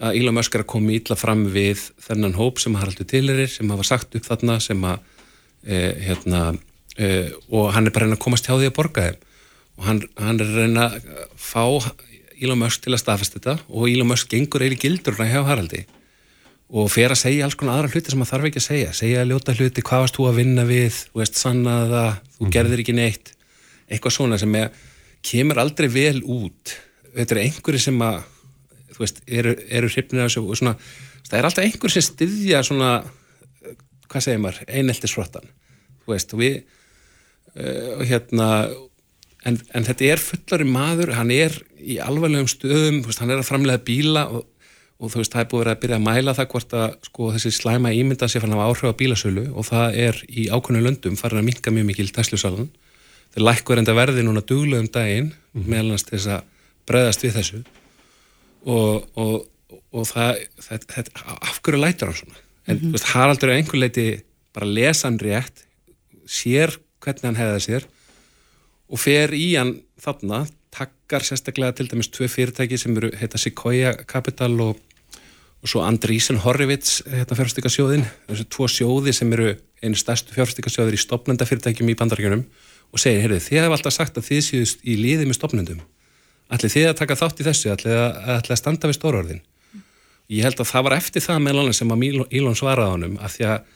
að 0.02 0.18
Íla 0.20 0.34
Mösk 0.34 0.56
er 0.56 0.64
að 0.64 0.72
koma 0.74 0.94
ítla 0.96 1.18
fram 1.20 1.46
við 1.54 1.90
þennan 2.02 2.38
hóp 2.38 2.62
sem 2.62 2.76
Haraldur 2.80 3.08
Tillerir 3.10 3.52
sem 3.52 3.70
hafa 3.70 3.86
sagt 3.88 4.16
upp 4.18 4.26
þarna 4.26 4.60
sem 4.64 4.82
að 4.88 5.04
e, 5.64 5.78
hérna 6.08 6.42
e, 6.98 7.30
og 7.54 7.70
hann 7.76 7.88
er 7.88 7.94
bara 7.94 8.08
reyna 8.08 8.18
að 8.18 8.26
komast 8.26 8.50
hjá 8.50 8.56
því 8.56 8.72
að 8.72 8.78
borga 8.80 9.08
þeim. 9.08 9.20
Og 9.78 9.86
hann, 9.88 10.02
hann 10.18 10.42
er 10.42 10.56
reyna 10.58 10.88
að 10.90 11.28
fá 11.38 11.64
Íla 12.44 12.58
Mösk 12.60 12.84
til 12.84 12.96
að 12.96 13.04
staðfesta 13.04 13.40
þetta 13.40 13.58
og 13.70 13.92
Íla 13.92 14.08
Mösk 14.10 14.34
gengur 14.34 14.66
eiginlega 14.66 14.88
gildurna 14.88 15.30
hjá 15.30 15.44
Haraldi 15.48 15.86
og 16.74 16.90
fer 16.90 17.14
að 17.14 17.22
segja 17.22 17.46
alls 17.46 17.56
konar 17.60 17.78
aðra 17.78 17.94
hluti 17.94 18.10
sem 18.10 18.18
maður 18.18 18.32
þarf 18.34 18.48
ekki 18.50 18.62
að 18.62 18.66
segja. 18.66 18.94
Segja 18.98 19.22
að 19.22 19.30
ljóta 19.30 19.54
hluti, 19.54 19.84
hvað 19.86 20.04
varst 20.04 20.16
þú 20.18 20.24
að 20.26 20.40
vinna 20.40 20.64
við? 20.66 20.96
Þú 21.12 21.22
veist 21.22 21.38
sannaða, 21.38 22.06
þú 22.34 22.42
-hmm. 22.42 22.54
gerðir 22.56 22.82
ekki 22.82 22.96
neitt. 22.98 23.34
Eitthvað 23.92 24.16
svona 24.16 24.38
sem 24.42 24.56
er, 24.56 24.72
kemur 25.22 25.60
aldrei 25.62 25.88
vel 25.88 26.24
út. 26.26 26.74
Þetta 27.14 27.36
er 27.36 27.42
einhverju 27.44 27.80
sem 27.80 28.02
að 28.02 28.24
veist, 29.00 29.22
eru, 29.28 29.56
eru 29.70 29.90
hrifnir 29.90 30.24
af 30.24 30.32
þessu 30.32 30.46
og 30.46 30.60
svona, 30.60 30.78
það 31.28 31.40
er 31.40 31.50
alltaf 31.50 31.66
einhverju 31.66 31.96
sem 31.96 32.08
styðja 32.08 32.64
svona, 32.68 32.94
hvað 34.08 34.26
segir 34.26 34.42
maður 34.44 34.64
eineltisfrottan 34.68 35.52
og 36.04 36.40
við 36.40 36.64
uh, 37.56 38.02
hérna 38.04 38.50
en, 39.48 39.60
en 39.76 39.86
þetta 39.88 40.10
er 40.14 40.24
fullari 40.24 40.68
maður 40.68 41.14
hann 41.18 41.32
er 41.34 41.56
í 41.80 42.00
alvarlegum 42.04 42.50
stöðum 42.52 43.02
veist, 43.06 43.22
hann 43.22 43.34
er 43.34 43.42
að 43.42 43.50
framlega 43.50 43.84
bíla 43.86 44.26
og, 44.32 44.46
og 45.00 45.12
þú 45.12 45.22
veist, 45.22 45.34
það 45.36 45.44
er 45.44 45.50
búið 45.52 45.72
að 45.74 45.82
byrja 45.84 46.00
að 46.00 46.08
mæla 46.08 46.36
það 46.38 46.50
hvort 46.54 46.78
að 46.80 46.96
sko, 47.10 47.30
þessi 47.36 47.54
slæma 47.58 47.94
ímynda 47.96 48.30
sé 48.32 48.42
fann 48.44 48.56
af 48.56 48.64
áhrif 48.68 48.96
á 48.96 49.00
bílasölu 49.00 49.46
og 49.52 49.68
það 49.70 50.00
er 50.08 50.24
í 50.30 50.48
ákveðinu 50.50 50.88
löndum 50.88 51.20
farin 51.20 51.44
að 51.44 51.50
minka 51.50 51.74
mjög 51.74 51.90
mikil 51.92 52.10
Tesla-salan 52.16 52.72
þeir 53.34 53.48
lækkur 53.50 53.82
enda 53.82 53.96
verði 53.98 54.26
núna 54.26 54.44
duglegum 54.46 54.92
daginn 54.92 55.32
mm 55.32 55.62
-hmm. 55.62 55.70
meðalans 55.70 56.08
til 56.08 56.18
þess 56.18 56.36
að 56.38 56.44
bregðast 56.88 57.24
við 57.24 57.40
þessu 57.40 57.64
og, 58.66 59.10
og, 59.20 59.48
og 59.94 60.08
það, 60.08 60.44
það, 60.62 60.88
það 60.90 61.12
afhverju 61.50 61.82
lætur 61.82 62.12
hann 62.12 62.20
svona? 62.22 62.40
En 62.64 62.78
mm 62.78 62.82
-hmm. 62.82 62.92
veist, 62.96 63.10
Haraldur 63.12 63.50
er 63.50 63.58
einhver 63.58 63.80
leiti 63.80 64.08
bara 64.54 64.66
lesa 64.66 65.08
hann 65.08 65.20
rétt 65.20 65.66
sér 66.28 66.78
hvernig 67.04 67.24
hann 67.24 67.42
hefða 67.42 67.60
sér 67.60 67.84
og 68.90 69.00
fer 69.00 69.34
í 69.34 69.56
hann 69.58 69.82
þarna 70.00 70.46
takkar 70.74 71.26
sérstaklega 71.26 71.76
til 71.78 71.90
dæmis 71.92 72.10
tvei 72.14 72.28
fyrirtæki 72.28 72.78
sem 72.78 72.98
eru 72.98 73.12
heita 73.18 73.38
Sequoia 73.38 73.94
Capital 74.08 74.60
og, 74.62 74.78
og 75.62 75.70
svo 75.70 75.84
Andrísen 75.86 76.42
Horrivits 76.44 77.04
heita 77.10 77.36
fjárstykasjóðin 77.36 78.06
þessu 78.30 78.48
tvo 78.50 78.68
sjóði 78.68 79.14
sem 79.14 79.34
eru 79.34 79.56
einu 79.84 80.00
stærstu 80.00 80.34
fjárstykasjóðir 80.34 80.98
í 80.98 81.02
stopnenda 81.02 81.46
fyrirtækjum 81.46 81.90
í 81.90 81.98
bandaríkjunum 82.00 82.46
og 82.94 83.02
segir, 83.02 83.22
heyrðu, 83.26 83.42
þið 83.42 83.60
hefur 83.60 83.78
alltaf 83.78 83.94
sagt 83.94 84.18
að 84.18 84.30
þið 84.30 84.42
séust 84.48 84.84
í 84.86 84.98
liði 85.00 85.28
með 85.28 85.40
stopnundum 85.40 85.82
allir 86.54 86.74
þið 86.74 86.90
að 86.90 87.00
taka 87.02 87.20
þátt 87.20 87.42
í 87.42 87.48
þessu? 87.48 87.72
Allir 87.74 88.00
að, 88.00 88.18
allir 88.38 88.56
að 88.56 88.62
standa 88.62 88.90
við 88.90 89.00
stórorðin? 89.00 89.44
Ég 90.32 90.48
held 90.48 90.60
að 90.62 90.70
það 90.72 90.86
var 90.88 90.98
eftir 90.98 91.24
það 91.26 91.44
með 91.44 91.62
alveg 91.62 91.78
sem 91.78 91.94
að 91.94 92.04
Ílón 92.34 92.58
svaraði 92.58 92.96
honum 92.96 93.18
að 93.20 93.36
því 93.36 93.48
að 93.52 93.72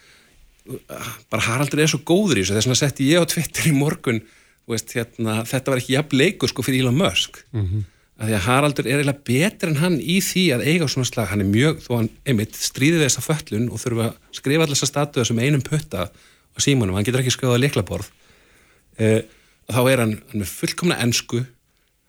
bara 1.31 1.45
Haraldur 1.45 1.81
er 1.83 1.91
svo 1.91 2.01
góður 2.07 2.41
í 2.41 2.43
þessu. 2.43 2.57
Þess 2.57 2.71
að 2.73 2.81
setti 2.81 3.07
ég 3.11 3.23
á 3.23 3.31
Twitter 3.31 3.69
í 3.69 3.75
morgun 3.75 4.21
veist, 4.67 4.91
hérna, 4.95 5.41
þetta 5.47 5.71
var 5.71 5.81
ekki 5.81 5.95
jafn 5.95 6.19
leikur 6.19 6.51
sko 6.51 6.65
fyrir 6.65 6.83
Elon 6.83 6.97
Musk. 6.97 7.39
Mm 7.55 7.63
-hmm. 7.63 7.85
að 8.17 8.29
því 8.29 8.35
að 8.35 8.45
Haraldur 8.47 8.87
er 8.87 8.97
eiginlega 8.97 9.25
betur 9.29 9.69
en 9.69 9.81
hann 9.81 9.97
í 10.01 10.17
því 10.21 10.43
að 10.55 10.65
eiga 10.67 10.87
svona 10.87 11.07
slag, 11.07 11.27
hann 11.31 11.41
er 11.41 11.51
mjög, 11.51 11.81
þó 11.85 11.91
hann 11.95 12.09
einmitt 12.25 12.55
stríði 12.55 13.03
þessa 13.03 13.21
föllun 13.21 13.69
og 13.69 13.79
þurfa 13.79 14.07
að 14.07 14.15
skrifa 14.31 14.63
allir 14.63 14.75
þessa 14.75 14.91
statuða 14.91 15.25
sem 15.25 15.39
einum 15.39 15.61
putta 15.61 16.09
á 16.09 16.57
símanum, 16.57 16.95
hann 16.95 17.05
getur 17.05 17.21
ekki 17.21 17.35
skrifað 17.35 17.61
liklaborð 17.61 18.09
eh, 18.97 19.21
þá 19.69 19.81
er 19.91 20.01
hann, 20.01 20.15
hann 20.31 20.41
með 20.41 20.49
fullkomna 20.49 20.97
ennsku 21.03 21.45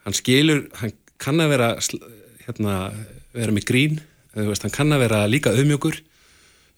hann 0.08 0.16
skilur, 0.16 0.66
hann 0.80 0.96
kann 1.20 1.44
að 1.44 1.54
vera 1.54 1.70
hérna, 2.46 2.76
vera 3.36 3.54
með 3.54 3.68
grín 3.68 4.00
veist, 4.34 4.64
hann 4.64 4.74
kann 4.74 4.94
að 4.94 5.06
vera 5.06 5.26
líka 5.30 5.52
auðmjögur 5.54 6.00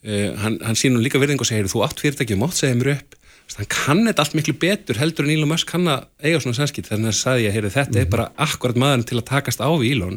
Uh, 0.00 0.32
hann, 0.40 0.56
hann 0.64 0.78
sínum 0.80 1.02
líka 1.04 1.20
verðing 1.20 1.42
og 1.44 1.48
segir 1.48 1.66
þú 1.68 1.82
átt 1.84 1.98
fyrirtæki, 2.00 2.36
mátt 2.40 2.56
segja 2.56 2.76
mér 2.78 2.94
upp. 2.94 3.16
Hann 3.58 3.66
kann 3.68 3.98
þetta 4.06 4.24
allt 4.24 4.36
miklu 4.38 4.54
betur 4.62 4.96
heldur 4.96 5.26
en 5.26 5.32
Elon 5.34 5.50
Musk 5.50 5.68
kann 5.68 5.90
að 5.92 6.06
eiga 6.22 6.38
svona 6.40 6.56
sænskitt 6.56 6.88
þannig 6.88 7.10
að 7.10 7.18
sagði 7.18 7.44
ég, 7.44 7.56
heyrðu, 7.56 7.72
þetta 7.74 7.92
mm 7.92 8.00
er 8.00 8.06
mhm. 8.06 8.12
bara 8.14 8.28
akkurat 8.46 8.78
maðurinn 8.80 9.08
til 9.10 9.18
að 9.18 9.26
takast 9.28 9.60
á 9.60 9.68
við 9.68 9.92
Elon. 9.98 10.16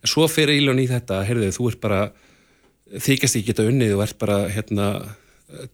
En 0.00 0.12
svo 0.14 0.24
fyrir 0.30 0.56
Elon 0.56 0.80
í 0.80 0.86
þetta, 0.88 1.20
heyrðu, 1.28 1.50
þú 1.52 1.68
ert 1.68 1.80
bara 1.82 2.00
þykast 2.96 3.36
ekki 3.36 3.50
geta 3.50 3.66
unnið 3.68 3.92
og 3.98 4.04
ert 4.06 4.18
bara 4.22 4.38
hérna, 4.54 4.88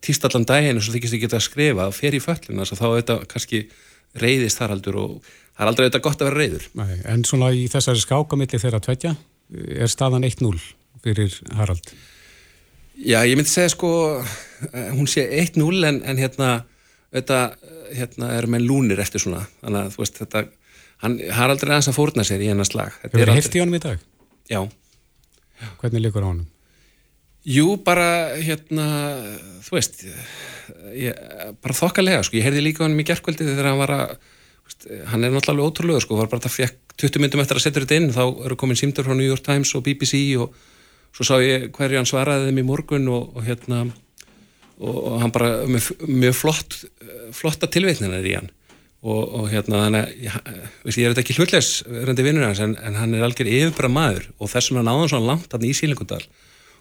týst 0.02 0.26
allan 0.26 0.48
daginn 0.48 0.80
og 0.80 0.86
svo 0.88 0.96
þykast 0.96 1.14
ekki 1.14 1.28
geta 1.28 1.38
að 1.38 1.46
skrifa 1.46 1.86
og 1.86 1.94
fer 1.94 2.18
í 2.18 2.24
fölluna 2.24 2.66
þá 2.66 2.86
þetta 2.88 3.20
kannski 3.30 3.62
reyðist 4.18 4.58
þar 4.58 4.74
aldur 4.74 4.98
og 5.04 5.34
það 5.56 5.64
er 5.64 5.70
aldrei 5.72 5.86
þetta 5.88 6.02
gott 6.04 6.20
að 6.20 6.30
vera 6.30 6.42
reyður 6.42 6.68
Nei, 6.78 6.98
En 7.12 7.24
svona 7.28 7.52
í 7.56 7.64
þessari 7.72 8.02
skákamilli 8.04 8.60
þeirra 8.62 8.82
tveitja 8.84 9.16
er 9.56 9.90
staðan 9.90 10.26
1-0 10.28 10.52
fyrir 11.04 11.40
Harald 11.56 11.90
Já, 12.96 13.20
ég 13.28 13.36
myndi 13.36 13.52
segja 13.52 13.74
sko, 13.74 13.90
eh, 14.72 14.88
hún 14.96 15.08
sé 15.10 15.26
1-0 15.42 15.84
en, 15.84 15.98
en 16.08 16.16
hérna, 16.16 16.64
þetta, 17.12 17.40
hérna 17.92 18.30
er 18.38 18.46
með 18.48 18.64
lúnir 18.70 19.02
eftir 19.02 19.20
svona, 19.20 19.42
þannig 19.60 19.82
að 19.82 19.90
þú 19.92 20.02
veist 20.02 20.20
þetta, 20.22 20.42
hann 21.04 21.16
har 21.36 21.52
aldrei 21.52 21.74
aðeins 21.74 21.90
að 21.92 21.98
fórna 21.98 22.24
sér 22.24 22.44
í 22.46 22.48
ennast 22.54 22.76
lag. 22.76 22.96
Hefur 23.02 23.32
þið 23.36 23.58
í 23.58 23.62
honum 23.62 23.76
í 23.76 23.82
dag? 23.84 24.06
Já. 24.48 24.62
Hvernig 25.82 26.06
likur 26.06 26.24
honum? 26.24 26.46
Jú, 27.46 27.76
bara 27.84 28.08
hérna, 28.40 28.86
þú 29.62 29.76
veist, 29.76 30.00
ég, 30.96 31.20
bara 31.60 31.76
þokkalega 31.76 32.24
sko, 32.24 32.40
ég 32.40 32.48
heyrði 32.48 32.64
líka 32.64 32.86
honum 32.86 33.04
í 33.04 33.06
gerðkvöldi 33.06 33.44
þegar 33.44 33.70
hann 33.74 33.82
var 33.84 33.92
að, 33.92 34.16
hann 35.10 35.24
er 35.24 35.34
náttúrulega 35.34 35.70
ótrúlega 35.70 36.02
sko, 36.04 36.18
var 36.18 36.30
bara 36.30 36.44
það 36.46 36.56
fekk 36.60 36.96
20 37.02 37.22
myndum 37.22 37.42
eftir 37.42 37.58
að 37.58 37.66
setja 37.66 37.82
þetta 37.82 38.00
inn, 38.00 38.12
þá 38.14 38.24
eru 38.46 38.56
komin 38.58 38.78
símtur 38.78 39.06
frá 39.06 39.14
New 39.16 39.26
York 39.26 39.44
Times 39.44 39.74
og 39.76 39.84
BBC 39.84 40.20
og 40.40 40.54
svo 41.16 41.26
sá 41.26 41.36
ég 41.44 41.70
hverju 41.76 42.00
hann 42.00 42.08
svaraði 42.08 42.50
þeim 42.50 42.60
í 42.62 42.66
morgun 42.66 43.08
og, 43.12 43.36
og 43.36 43.46
hérna 43.46 43.84
og, 44.80 44.96
og 44.96 45.18
hann 45.22 45.32
bara 45.34 45.50
með 45.68 45.90
mjög 46.08 46.38
flott 46.38 46.78
flotta 47.36 47.68
tilveitninar 47.72 48.26
í 48.26 48.36
hann. 48.36 48.50
Og, 49.06 49.22
og 49.38 49.46
hérna 49.52 49.84
þannig 49.84 50.02
að 50.02 50.24
ég, 50.24 50.36
ég 50.88 51.04
er 51.04 51.12
þetta 51.12 51.22
ekki 51.22 51.36
hlutlegs 51.36 51.70
verðandi 51.86 52.24
vinnur 52.26 52.46
hans 52.48 52.62
en, 52.64 52.72
en 52.80 52.96
hann 52.98 53.12
er 53.14 53.22
algjör 53.26 53.50
yfirbara 53.50 53.90
maður 53.92 54.24
og 54.40 54.50
þessum 54.50 54.80
hann 54.80 54.90
áðan 54.90 55.12
svona 55.12 55.30
langt 55.30 55.52
hann 55.52 55.66
í 55.68 55.74
Sílingundal 55.76 56.22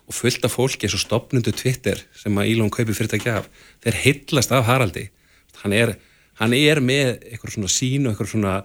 og 0.06 0.16
fullt 0.16 0.48
af 0.48 0.56
fólki 0.56 0.88
eins 0.88 0.96
og 0.98 1.04
stopnundu 1.04 1.54
Twitter 1.54 2.02
sem 2.18 2.40
að 2.40 2.54
Ílón 2.54 2.72
kaupi 2.74 2.96
fyrir 2.96 3.12
þetta 3.12 3.26
gaf 3.26 3.68
þeir 3.84 4.00
heitlast 4.04 4.54
af 4.56 4.66
Haraldi. 4.70 5.10
Hann 5.62 5.76
er, 5.76 5.96
hann 6.42 6.56
er 6.58 6.82
með 6.84 7.16
eitthvað 7.32 7.56
svona 7.56 7.72
sín 7.72 8.06
og 8.06 8.14
eitthvað 8.14 8.32
svona 8.34 8.56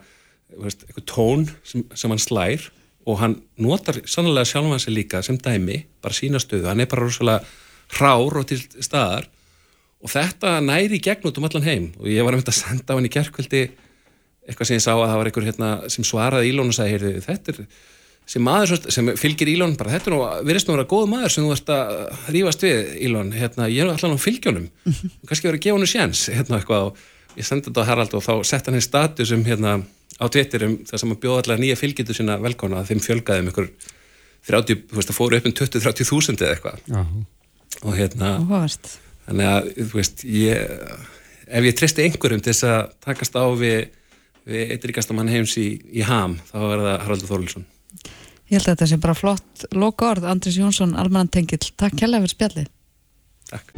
eitthvað 0.51 1.07
tón 1.11 1.45
sem, 1.63 1.85
sem 1.95 2.11
hann 2.11 2.23
slær 2.23 2.71
og 3.09 3.21
hann 3.23 3.37
notar 3.61 4.01
sannlega 4.09 4.49
sjálf 4.49 4.73
hans 4.75 4.89
líka 4.91 5.23
sem 5.25 5.39
dæmi, 5.41 5.85
bara 6.03 6.17
sína 6.17 6.41
stöðu. 6.43 6.69
Hann 6.69 6.83
er 6.83 6.91
bara 6.91 7.07
rosalega 7.07 7.45
rár 8.01 8.41
og 8.41 8.49
til 8.51 8.61
staðar 8.83 9.29
og 10.01 10.13
þetta 10.13 10.59
næri 10.65 11.01
gegn 11.03 11.29
út 11.29 11.39
um 11.39 11.47
allan 11.49 11.67
heim. 11.67 11.87
Og 12.01 12.11
ég 12.11 12.25
var 12.25 12.35
að 12.35 12.43
mynda 12.43 12.55
að 12.55 12.61
senda 12.61 12.95
á 12.95 12.97
hann 12.97 13.09
í 13.09 13.13
gerðkvöldi 13.15 13.63
eitthvað 14.51 14.69
sem 14.69 14.79
ég 14.79 14.85
sá 14.85 14.93
að 14.95 15.07
það 15.07 15.17
var 15.21 15.31
einhver 15.31 15.49
hérna, 15.49 15.71
sem 15.93 16.07
svaraði 16.07 16.53
Ílón 16.53 16.73
og 16.73 16.77
sagði, 16.77 16.95
heyrðu, 16.97 17.25
þetta 17.27 17.55
er 17.55 17.65
sem 18.31 18.45
maður 18.47 18.91
sem 18.95 19.09
fylgir 19.19 19.51
Ílón 19.51 19.77
bara 19.79 19.97
þetta 19.97 20.11
er 20.11 20.15
nú, 20.15 20.21
verðist 20.47 20.69
nú 20.69 20.75
að 20.75 20.79
vera 20.79 20.91
góð 20.91 21.07
maður 21.11 21.33
sem 21.35 21.47
þú 21.47 21.55
ert 21.57 21.73
að 21.75 21.95
rífast 22.37 22.65
við 22.65 22.93
Ílón, 23.09 23.33
hérna, 23.35 23.67
ég 23.71 23.83
er 23.83 23.91
alltaf 23.91 24.15
á 24.15 24.25
fylgjónum 24.27 24.69
kannski 25.27 25.49
verið 25.49 25.59
að 25.59 25.65
gefa 25.65 25.79
hann 25.79 25.91
sjans 25.91 26.23
hérna 26.31 26.61
eitthvað. 26.61 26.91
Og 26.91 27.09
ég 27.39 27.47
sendi 27.47 27.69
þetta 27.69 27.85
á 27.87 27.89
Harald 27.91 28.15
og 28.17 28.25
þá 28.25 28.33
sett 28.47 28.69
hann 28.69 28.79
einn 28.79 28.85
status 28.85 29.33
um 29.37 29.45
hérna 29.47 29.79
á 30.21 30.25
Twitterum 30.29 30.81
þar 30.89 31.03
sem 31.03 31.15
að 31.15 31.21
bjóða 31.23 31.45
allar 31.45 31.63
nýja 31.63 31.79
fylgjitu 31.81 32.17
sína 32.17 32.39
velkona 32.43 32.81
að 32.81 32.93
þeim 32.93 33.05
fjölgaði 33.05 33.45
um 33.45 33.53
ykkur 33.53 33.71
30, 34.49 34.83
þú 34.91 34.99
veist, 34.99 35.11
það 35.11 35.19
fóru 35.19 35.39
upp 35.39 35.49
um 35.49 35.55
20-30 35.61 36.09
þúsund 36.09 36.43
eða 36.43 36.57
eitthvað. 36.57 36.85
Og 37.85 37.97
hérna 37.97 38.35
Óhast. 38.41 38.95
þannig 39.29 39.51
að, 39.51 39.71
þú 39.81 39.99
veist, 40.01 40.25
ég 40.25 40.87
ef 41.51 41.67
ég 41.69 41.77
tristi 41.79 42.07
einhverjum 42.07 42.43
til 42.45 42.55
þess 42.55 42.69
að 42.69 42.81
takast 43.05 43.37
á 43.37 43.45
við, 43.59 43.91
við 44.49 44.75
eitt 44.75 44.89
ríkastamann 44.89 45.31
heims 45.33 45.57
í, 45.61 45.69
í 45.93 46.05
ham, 46.07 46.39
þá 46.51 46.59
er 46.63 46.85
það 46.87 46.97
Haraldur 47.05 47.33
Þorlsson 47.35 47.69
Ég 48.51 48.59
held 48.59 48.67
að 48.67 48.73
þetta 48.73 48.89
sé 48.91 48.99
bara 48.99 49.15
flott 49.15 49.67
loka 49.79 50.09
orð, 50.11 50.27
Andris 50.27 50.59
Jónsson, 50.59 50.97
Almanan 50.99 51.31
Tengill 51.31 51.63
Takk 51.79 51.95
kærlega 52.01 52.25
fyrir 52.27 52.35
spjallið. 52.35 52.73
Takk. 53.51 53.73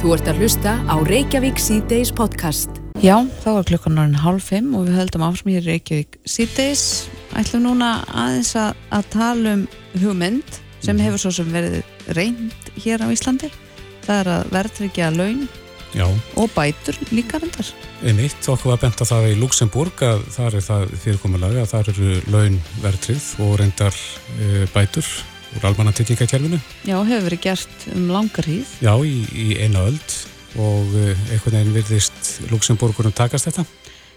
Þú 0.00 0.16
ert 0.16 0.32
að 0.32 0.40
hlusta 0.40 0.78
á 0.88 0.96
Reykjavík 1.04 1.60
C-Days 1.60 2.12
podcast 2.16 2.83
Já, 3.02 3.16
þá 3.42 3.48
er 3.58 3.64
klukkan 3.66 3.98
orðin 3.98 4.20
hálf 4.22 4.44
fimm 4.52 4.74
og 4.78 4.84
við 4.86 5.00
höldum 5.00 5.24
áfsmýri 5.26 5.64
Reykjavík 5.64 6.14
síðdeis. 6.30 7.08
Ætlum 7.34 7.64
núna 7.66 7.88
aðeins 8.06 8.52
að, 8.54 8.76
að 8.94 9.08
tala 9.10 9.54
um 9.56 9.64
hugmynd 9.98 10.58
sem 10.78 10.94
mhm. 10.94 11.02
hefur 11.02 11.24
svo 11.24 11.32
sem 11.34 11.48
verið 11.50 11.80
reynd 12.14 12.68
hér 12.84 13.02
á 13.02 13.10
Íslandi. 13.10 13.50
Það 14.04 14.20
er 14.20 14.30
að 14.36 14.54
verðtryggja 14.54 15.08
laun 15.10 15.42
Já. 15.90 16.06
og 16.38 16.54
bætur 16.54 17.00
líka 17.10 17.40
reyndar. 17.42 17.72
Einnitt, 18.06 18.46
okkur 18.46 18.76
var 18.76 18.82
bent 18.84 19.02
að 19.02 19.10
það 19.10 19.26
í 19.32 19.38
Luxemburg 19.40 20.04
að 20.06 20.22
það 20.36 20.46
er 20.46 20.66
það 20.68 20.94
fyrirkomulega 21.02 21.64
að 21.64 21.72
það 21.72 21.90
eru 21.94 22.12
laun 22.30 22.60
verðtrygð 22.84 23.26
og 23.42 23.56
reyndar 23.58 23.98
e, 24.38 24.68
bætur 24.74 25.08
úr 25.58 25.66
almanna 25.66 25.96
tryggingakjærfinu. 25.98 26.62
Já, 26.86 26.96
hefur 27.00 27.26
verið 27.26 27.42
gert 27.48 27.88
um 27.90 28.06
langar 28.14 28.46
hýð. 28.46 28.78
Já, 28.86 28.94
í, 29.02 29.18
í 29.34 29.58
eina 29.64 29.82
öld 29.88 30.16
og 30.60 30.94
eh, 30.98 31.24
einhvern 31.32 31.58
veginn 31.58 31.74
virðist 31.74 32.36
Luxemburgurum 32.52 33.14
takast 33.16 33.48
þetta? 33.48 33.64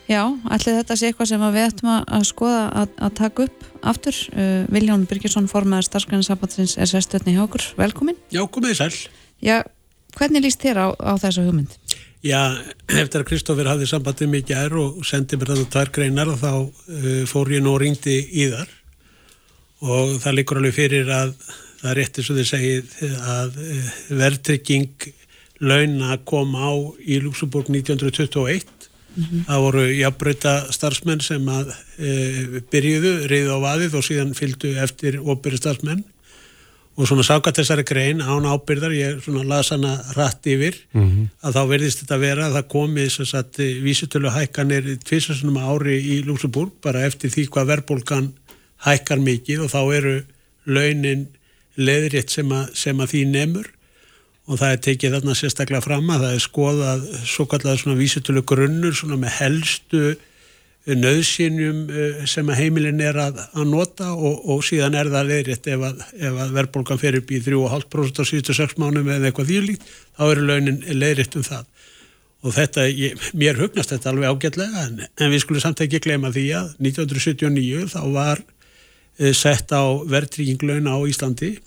Já, 0.07 0.21
allir 0.23 0.77
þetta 0.77 0.95
sé 0.95 1.09
eitthvað 1.09 1.31
sem 1.33 1.41
við 1.51 1.65
ættum 1.65 1.89
að 1.91 2.27
skoða 2.29 2.61
að, 2.81 2.91
að 3.03 3.15
taka 3.17 3.47
upp 3.47 3.65
aftur. 3.91 4.19
Uh, 4.31 4.61
Viljón 4.71 5.03
Byrkjesson, 5.09 5.49
formadur 5.51 5.83
starfsgrænarsabbatsins 5.89 6.77
er 6.79 6.87
sérstöðni 6.87 7.35
hjá 7.35 7.41
okkur. 7.43 7.65
Velkomin. 7.75 8.15
Já, 8.31 8.45
komið 8.47 8.77
sæl. 8.79 8.93
Já, 9.43 9.57
hvernig 10.15 10.45
líst 10.45 10.63
þér 10.63 10.79
á, 10.79 10.87
á 10.95 11.13
þessu 11.19 11.43
hugmynd? 11.49 11.75
Já, 12.23 12.39
eftir 12.87 13.21
að 13.21 13.27
Kristófur 13.33 13.67
hafði 13.67 13.91
sambandið 13.91 14.31
mikið 14.31 14.63
er 14.63 14.79
og 14.79 15.03
sendið 15.05 15.41
mér 15.41 15.51
þannig 15.51 15.69
tvær 15.75 15.93
greinar 15.99 16.31
og 16.31 16.39
þá 16.39 16.51
uh, 16.55 17.21
fór 17.29 17.51
ég 17.57 17.63
nú 17.65 17.75
og 17.75 17.83
ringdi 17.83 18.17
í 18.31 18.47
þar 18.53 18.73
og 19.83 20.17
það 20.23 20.39
likur 20.39 20.61
alveg 20.61 20.77
fyrir 20.79 21.11
að 21.13 21.35
það 21.77 21.91
er 21.91 21.99
réttið 21.99 22.25
svo 22.25 22.39
þið 22.39 22.47
segið 22.49 22.95
að 23.35 23.59
uh, 23.61 23.91
verðtrygging 24.23 25.11
launa 25.59 26.17
kom 26.25 26.55
á 26.55 26.69
í 27.01 27.19
Luxemburg 27.23 27.69
1921 27.69 28.65
mm 29.15 29.23
-hmm. 29.23 29.45
það 29.47 29.63
voru 29.65 29.85
jafnbreyta 29.93 30.53
starfsmenn 30.71 31.21
sem 31.21 31.47
að 31.49 31.73
e, 31.97 32.61
byrjuðu, 32.71 33.27
reyðu 33.27 33.51
á 33.57 33.59
vaðið 33.67 33.97
og 33.97 34.03
síðan 34.05 34.37
fylgdu 34.37 34.75
eftir 34.77 35.19
óbyrju 35.19 35.57
starfsmenn 35.57 36.03
og 36.97 37.05
svona 37.05 37.23
sákat 37.23 37.59
þessari 37.59 37.83
grein 37.85 38.21
án 38.25 38.47
ábyrðar, 38.49 38.93
ég 38.97 39.19
svona 39.21 39.43
las 39.45 39.69
hana 39.69 39.99
rætt 40.17 40.47
yfir, 40.49 40.75
mm 40.93 41.03
-hmm. 41.03 41.25
að 41.45 41.53
þá 41.53 41.63
verðist 41.69 41.99
þetta 42.01 42.17
vera 42.17 42.47
að 42.47 42.55
það 42.57 42.67
komi 42.73 43.05
þess 43.05 43.33
að 43.37 43.59
vísutölu 43.85 44.29
hækkanir 44.33 44.97
tvisasunum 45.05 45.57
ári 45.61 45.97
í 46.01 46.23
Luxemburg, 46.25 46.71
bara 46.81 47.05
eftir 47.05 47.29
því 47.29 47.47
hvað 47.53 47.69
verðbólkan 47.71 48.33
hækkar 48.85 49.19
mikið 49.19 49.61
og 49.65 49.69
þá 49.69 49.81
eru 49.93 50.15
launin 50.65 51.27
leðrétt 51.77 52.33
sem 52.33 52.51
að, 52.51 52.73
sem 52.73 52.99
að 52.99 53.11
því 53.13 53.23
nefnur 53.25 53.67
og 54.47 54.61
það 54.61 54.73
er 54.73 54.81
tekið 54.85 55.17
þarna 55.17 55.35
sérstaklega 55.35 55.83
fram 55.83 56.09
að 56.13 56.23
það 56.23 56.33
er 56.37 56.43
skoðað 56.45 57.05
svo 57.27 57.45
kallar 57.51 57.79
svona 57.81 57.99
vísutölu 57.99 58.43
grunnur 58.47 58.95
svona 58.95 59.19
með 59.19 59.35
helstu 59.41 60.03
nöðsynjum 60.95 61.79
eh, 61.91 62.19
sem 62.29 62.47
að 62.47 62.61
heimilin 62.61 63.01
er 63.03 63.17
að, 63.19 63.41
að 63.51 63.65
nota 63.67 64.13
og, 64.15 64.37
og 64.47 64.61
síðan 64.63 64.95
er 64.95 65.09
það 65.11 65.31
leiritt 65.33 65.67
ef 65.67 65.83
að, 65.83 66.03
að 66.29 66.53
verðbólgan 66.55 67.01
fer 67.01 67.17
upp 67.19 67.33
í 67.33 67.41
3,5% 67.43 68.21
á 68.21 68.25
76 68.29 68.77
mánum 68.79 69.09
eða 69.11 69.27
eitthvað 69.27 69.51
þýrlíkt, 69.51 69.89
þá 70.15 70.23
eru 70.29 70.45
launin 70.47 70.79
leiritt 70.95 71.35
um 71.35 71.43
það. 71.43 71.65
Og 72.45 72.53
þetta, 72.55 72.85
ég, 72.87 73.27
mér 73.35 73.59
hugnast 73.59 73.91
þetta 73.91 74.13
alveg 74.13 74.31
ágætlega 74.31 74.85
en, 74.85 75.01
en 75.09 75.33
við 75.33 75.43
skulum 75.43 75.63
samt 75.65 75.83
ekki 75.83 75.99
gleyma 76.05 76.31
því 76.31 76.45
að 76.55 76.69
1979 76.85 77.89
þá 77.91 78.01
var 78.13 78.43
eh, 79.19 79.33
sett 79.35 79.73
á 79.75 79.83
verðtrygging 80.07 80.63
launa 80.69 80.95
á 80.95 80.99
Íslandi 81.09 81.57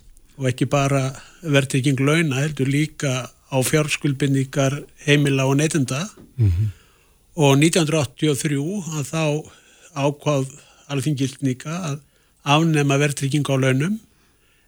og 0.40 0.48
ekki 0.48 0.70
bara 0.70 1.10
verðtrygging 1.42 2.00
launa 2.00 2.42
heldur 2.42 2.68
líka 2.70 3.30
á 3.50 3.56
fjárskuldbindningar 3.66 4.82
heimila 5.06 5.46
og 5.46 5.56
neytenda 5.56 6.08
mm 6.36 6.50
-hmm. 6.50 6.68
og 7.34 7.58
1983 7.58 8.58
að 8.98 9.04
þá 9.12 9.24
ákvað 9.94 10.46
alþingildníka 10.88 11.70
að 11.70 11.98
afnema 12.42 12.98
verðtrygging 12.98 13.46
á 13.46 13.56
launum 13.56 13.98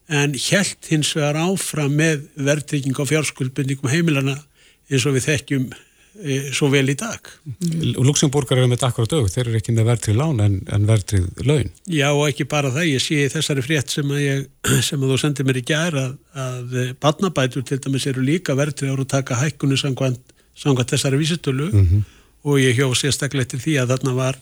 en 0.08 0.34
helt 0.34 0.86
hins 0.90 1.14
vegar 1.16 1.36
áfram 1.36 1.94
með 1.94 2.26
verðtrygging 2.36 2.96
á 2.98 3.04
fjárskuldbundingum 3.06 3.90
heimilana 3.90 4.36
eins 4.90 5.06
og 5.06 5.14
við 5.16 5.28
þekkjum 5.30 5.70
svo 6.52 6.68
vel 6.72 6.84
í 6.92 6.96
dag. 6.98 7.28
Luxemburgar 7.96 8.60
eru 8.60 8.68
með 8.68 8.84
akkur 8.84 9.08
á 9.08 9.12
dög, 9.12 9.30
þeir 9.32 9.46
eru 9.46 9.58
ekki 9.58 9.72
með 9.72 9.88
verðtrið 9.88 10.18
lán 10.18 10.42
en, 10.44 10.58
en 10.68 10.84
verðtrið 10.88 11.42
laun. 11.48 11.70
Já 11.88 12.08
og 12.10 12.26
ekki 12.28 12.46
bara 12.50 12.72
það, 12.74 12.88
ég 12.90 13.04
sé 13.04 13.28
þessari 13.32 13.64
frétt 13.64 13.94
sem 13.94 14.12
að, 14.12 14.20
ég, 14.20 14.42
sem 14.88 15.00
að 15.00 15.14
þú 15.14 15.18
sendið 15.22 15.48
mér 15.48 15.60
í 15.62 15.64
gæra 15.72 16.04
að, 16.04 16.14
að 16.44 16.76
badnabætur 17.00 17.64
til 17.68 17.80
dæmis 17.80 18.08
eru 18.10 18.24
líka 18.26 18.56
verðtrið 18.58 18.92
ára 18.92 19.06
að 19.06 19.12
taka 19.14 19.40
hækkunni 19.40 19.78
samkvæmt, 19.80 20.36
samkvæmt 20.64 20.92
þessari 20.92 21.20
vísitölu 21.22 21.70
mm 21.70 21.86
-hmm. 21.86 22.02
og 22.44 22.60
ég 22.60 22.76
hjá 22.76 22.86
sérstaklega 22.92 23.54
til 23.54 23.62
því 23.64 23.78
að 23.80 23.94
þarna 23.94 24.14
var 24.20 24.40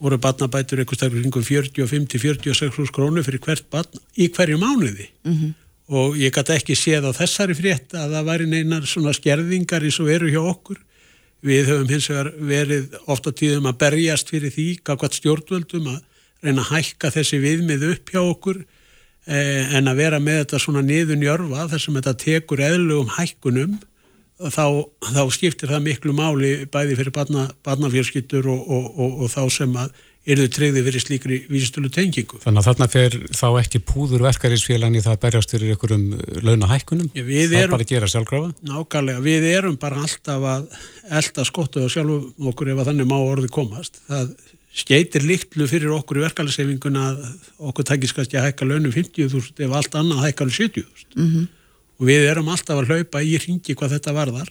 voru 0.00 0.18
badnabætur 0.18 0.80
eitthvað 0.80 0.98
staklega 0.98 1.22
kringum 1.22 1.44
45-46 1.44 2.94
krónu 2.94 3.22
fyrir 3.22 3.40
hvert 3.44 3.68
badn 3.70 4.00
í 4.16 4.30
hverju 4.32 4.56
mánuði 4.58 5.06
mm 5.22 5.32
-hmm. 5.32 5.52
og 5.88 6.16
ég 6.16 6.32
gæti 6.32 6.56
ekki 6.56 6.74
séð 6.74 7.06
á 7.08 7.12
þessari 7.12 7.54
frétt 7.54 7.94
að 7.94 8.16
það 8.16 8.28
væri 8.30 8.46
neinar 8.46 8.86
svona 8.86 9.12
skerðingar 9.12 9.84
eins 9.84 10.00
og 10.00 10.10
eru 10.10 10.32
hjá 10.32 10.40
okkur 10.40 10.80
við 11.44 11.70
höfum 11.70 11.90
hins 11.92 12.08
vegar 12.10 12.30
verið 12.52 12.98
ofta 13.10 13.32
tíðum 13.36 13.68
að 13.68 13.80
berjast 13.82 14.30
fyrir 14.32 14.52
því 14.54 14.68
hvað 14.84 15.18
stjórnvöldum 15.18 15.90
að 15.92 16.00
reyna 16.44 16.64
að 16.64 16.70
hækka 16.72 17.12
þessi 17.14 17.40
viðmið 17.42 17.88
upp 17.90 18.12
hjá 18.12 18.20
okkur 18.22 18.60
eh, 18.60 19.74
en 19.76 19.90
að 19.90 20.00
vera 20.00 20.20
með 20.20 20.42
þetta 20.42 20.62
svona 20.64 20.84
niðun 20.84 21.24
jörfa 21.24 21.68
þar 21.72 21.84
sem 21.84 21.98
þetta 21.98 22.16
tekur 22.24 22.64
eðlugum 22.64 23.12
hækkunum 23.18 23.76
þá, 24.40 24.66
þá 25.12 25.22
skiptir 25.32 25.70
það 25.72 25.86
miklu 25.88 26.16
máli 26.16 26.54
bæði 26.72 26.98
fyrir 26.98 27.14
barna, 27.14 27.46
barnafjörskittur 27.66 28.48
og, 28.50 28.64
og, 28.64 28.90
og, 28.98 29.22
og 29.24 29.32
þá 29.32 29.42
sem 29.52 29.78
að 29.78 29.94
eru 30.24 30.46
þau 30.46 30.52
treyði 30.56 30.82
fyrir 30.86 31.04
slíkri 31.04 31.38
vísistölu 31.50 31.90
tengingu. 31.92 32.40
Þannig 32.42 32.62
að 32.62 32.68
þarna 32.70 32.88
fer 32.92 33.16
þá 33.36 33.46
ekki 33.60 33.80
púður 33.84 34.24
verkarísfélagin 34.24 34.98
í 34.98 35.04
það 35.04 35.16
að 35.16 35.22
berjast 35.24 35.54
fyrir 35.54 35.74
einhverjum 35.74 36.04
launahækkunum? 36.48 37.10
Já, 37.12 37.24
það 37.24 37.34
erum, 37.38 37.56
er 37.60 37.74
bara 37.74 37.86
að 37.86 37.92
gera 37.92 38.10
sjálfgrafa? 38.14 38.52
Nákvæmlega, 38.70 39.24
við 39.24 39.48
erum 39.52 39.78
bara 39.80 40.04
alltaf 40.04 40.48
að 40.54 40.78
elda 41.20 41.48
skottu 41.48 41.84
og 41.84 41.92
sjálfum 41.92 42.52
okkur 42.52 42.72
ef 42.72 42.84
að 42.84 42.92
þannig 42.92 43.10
má 43.10 43.18
orði 43.20 43.50
komast. 43.52 44.00
Það 44.08 44.32
skeitir 44.74 45.28
líktlu 45.28 45.68
fyrir 45.70 45.92
okkur 45.94 46.18
í 46.18 46.24
verkefælisefinguna 46.24 47.10
að 47.10 47.28
okkur 47.70 47.86
takist 47.92 48.16
kannski 48.16 48.40
að 48.40 48.48
hækka 48.48 48.66
launum 48.66 48.96
50.000 48.96 49.68
ef 49.68 49.76
allt 49.76 50.00
annað 50.00 50.24
hækkar 50.28 50.56
70.000. 50.56 51.12
Mm 51.14 51.28
-hmm 51.28 51.52
og 51.98 52.08
við 52.08 52.28
erum 52.28 52.50
alltaf 52.52 52.80
að 52.80 52.90
hlaupa 52.90 53.22
í 53.22 53.36
ringi 53.40 53.76
hvað 53.76 53.96
þetta 53.96 54.14
varðar. 54.16 54.50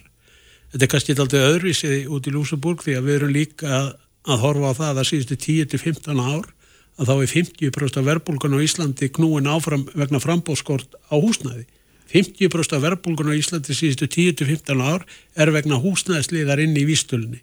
Þetta 0.72 0.86
er 0.86 0.90
kannski 0.90 1.14
alltaf 1.14 1.48
öðruvísið 1.50 2.08
út 2.10 2.28
í 2.28 2.34
Lúsaburg 2.34 2.82
því 2.82 2.96
að 2.98 3.08
við 3.08 3.18
erum 3.18 3.34
líka 3.34 3.80
að, 4.24 4.40
horfa 4.42 4.72
á 4.72 4.78
það 4.80 5.00
að 5.00 5.08
síðustu 5.10 5.38
10-15 5.44 6.22
ár 6.22 6.50
að 6.94 7.10
þá 7.10 7.14
er 7.14 7.30
50% 7.32 8.00
af 8.00 8.08
verbulgun 8.08 8.56
á 8.56 8.64
Íslandi 8.64 9.08
knúin 9.14 9.50
áfram 9.50 9.86
vegna 9.94 10.20
frambóðskort 10.22 10.94
á 11.10 11.14
húsnæði. 11.18 11.64
50% 12.12 12.76
af 12.76 12.84
verbulgun 12.84 13.32
á 13.34 13.38
Íslandi 13.38 13.74
síðustu 13.74 14.08
10-15 14.08 14.84
ár 14.84 15.06
er 15.34 15.50
vegna 15.54 15.80
húsnæðisliðar 15.82 16.62
inn 16.62 16.76
í 16.78 16.86
výstölunni. 16.86 17.40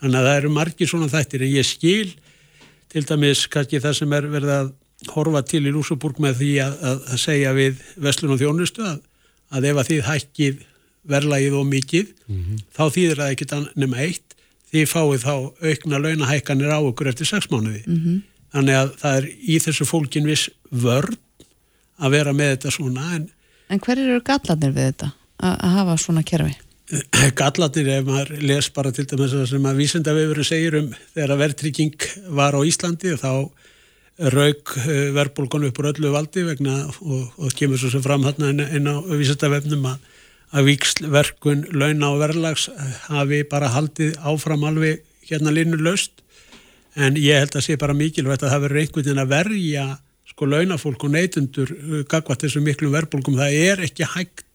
Þannig 0.00 0.20
að 0.20 0.28
það 0.28 0.38
eru 0.40 0.54
margir 0.54 0.90
svona 0.90 1.10
þættir 1.12 1.44
en 1.44 1.54
ég 1.54 1.68
skil 1.68 2.14
til 2.92 3.04
dæmis 3.04 3.46
kannski 3.50 3.82
það 3.82 3.98
sem 4.00 4.16
er 4.16 4.30
verið 4.32 4.54
að 4.54 4.72
horfa 5.12 5.42
til 5.44 5.66
í 5.66 5.72
Lúsaburg 5.74 6.20
með 6.22 6.38
því 6.40 6.52
að, 6.64 6.78
að, 6.80 7.02
að 7.12 7.20
segja 7.20 7.52
við 7.56 7.82
Veslun 8.00 8.32
og 8.34 8.40
Þjónustu 8.40 8.86
að 8.88 9.02
að 9.54 9.68
ef 9.70 9.80
að 9.80 9.90
þið 9.90 10.06
hækkið 10.08 10.62
verlaðið 11.14 11.56
og 11.58 11.66
mikið 11.68 12.12
mm 12.26 12.38
-hmm. 12.38 12.62
þá 12.74 12.84
þýðir 12.96 13.20
það 13.20 13.34
ekki 13.34 13.60
nema 13.74 14.00
eitt 14.06 14.33
þið 14.74 14.90
fáið 14.90 15.24
þá 15.24 15.34
aukna 15.70 16.02
launahækkanir 16.02 16.74
á 16.74 16.78
okkur 16.82 17.12
eftir 17.12 17.30
sex 17.30 17.50
mánuði 17.52 17.84
mm 17.86 18.00
-hmm. 18.00 18.20
þannig 18.56 18.80
að 18.80 18.92
það 19.02 19.18
er 19.20 19.30
í 19.30 19.58
þessu 19.62 19.88
fólkin 19.88 20.28
viss 20.28 20.50
vörd 20.70 21.18
að 22.02 22.16
vera 22.18 22.34
með 22.34 22.56
þetta 22.56 22.74
svona 22.74 23.08
En, 23.14 23.28
en 23.70 23.80
hver 23.80 23.98
eru 23.98 24.20
gallanir 24.20 24.74
við 24.74 24.90
þetta 24.90 25.12
að, 25.38 25.54
að 25.54 25.76
hafa 25.78 25.98
svona 26.02 26.22
kerfi? 26.26 26.56
Gallanir 27.40 27.88
ef 27.96 28.04
maður 28.06 28.40
les 28.44 28.68
bara 28.74 28.92
til 28.92 29.06
dæmis 29.08 29.34
sem 29.48 29.68
að 29.68 29.78
vísendavefurinn 29.80 30.48
segir 30.48 30.76
um 30.80 30.90
þegar 31.14 31.32
að 31.32 31.42
verðtrygging 31.44 32.08
var 32.36 32.56
á 32.58 32.60
Íslandi 32.60 33.14
þá 33.20 33.30
rauk 34.34 34.74
eh, 34.84 35.08
verbulgun 35.14 35.64
upp 35.68 35.78
úr 35.80 35.90
öllu 35.90 36.12
valdi 36.14 36.44
vegna 36.46 36.84
og, 36.86 37.32
og 37.40 37.56
kemur 37.56 37.80
svo 37.80 37.90
sem 37.90 38.04
fram 38.04 38.26
hérna 38.26 38.52
inn 38.52 38.86
á 38.86 38.96
vísendavefnum 39.00 39.88
að, 39.90 40.04
að 40.54 40.68
vikslverkun 40.70 41.66
launa 41.74 42.12
og 42.14 42.20
verðlags 42.22 42.68
hafi 43.08 43.42
bara 43.50 43.72
haldið 43.74 44.18
áfram 44.22 44.66
alveg 44.68 45.02
hérna 45.26 45.52
línu 45.54 45.80
löst 45.82 46.22
en 46.94 47.18
ég 47.18 47.42
held 47.42 47.56
að 47.58 47.66
sé 47.66 47.78
bara 47.80 47.96
mikilvægt 47.96 48.44
að 48.44 48.54
það 48.54 48.66
verður 48.66 48.82
einhvern 48.82 49.02
veginn 49.02 49.22
að 49.24 49.32
verja 49.32 49.86
sko 50.30 50.48
launafólk 50.48 51.06
og 51.06 51.14
neytundur 51.14 51.72
eh, 51.74 52.02
gagvat 52.10 52.44
þessum 52.44 52.64
miklum 52.66 52.94
verbulgum, 52.94 53.38
það 53.38 53.58
er 53.58 53.82
ekki 53.86 54.06
hægt 54.14 54.46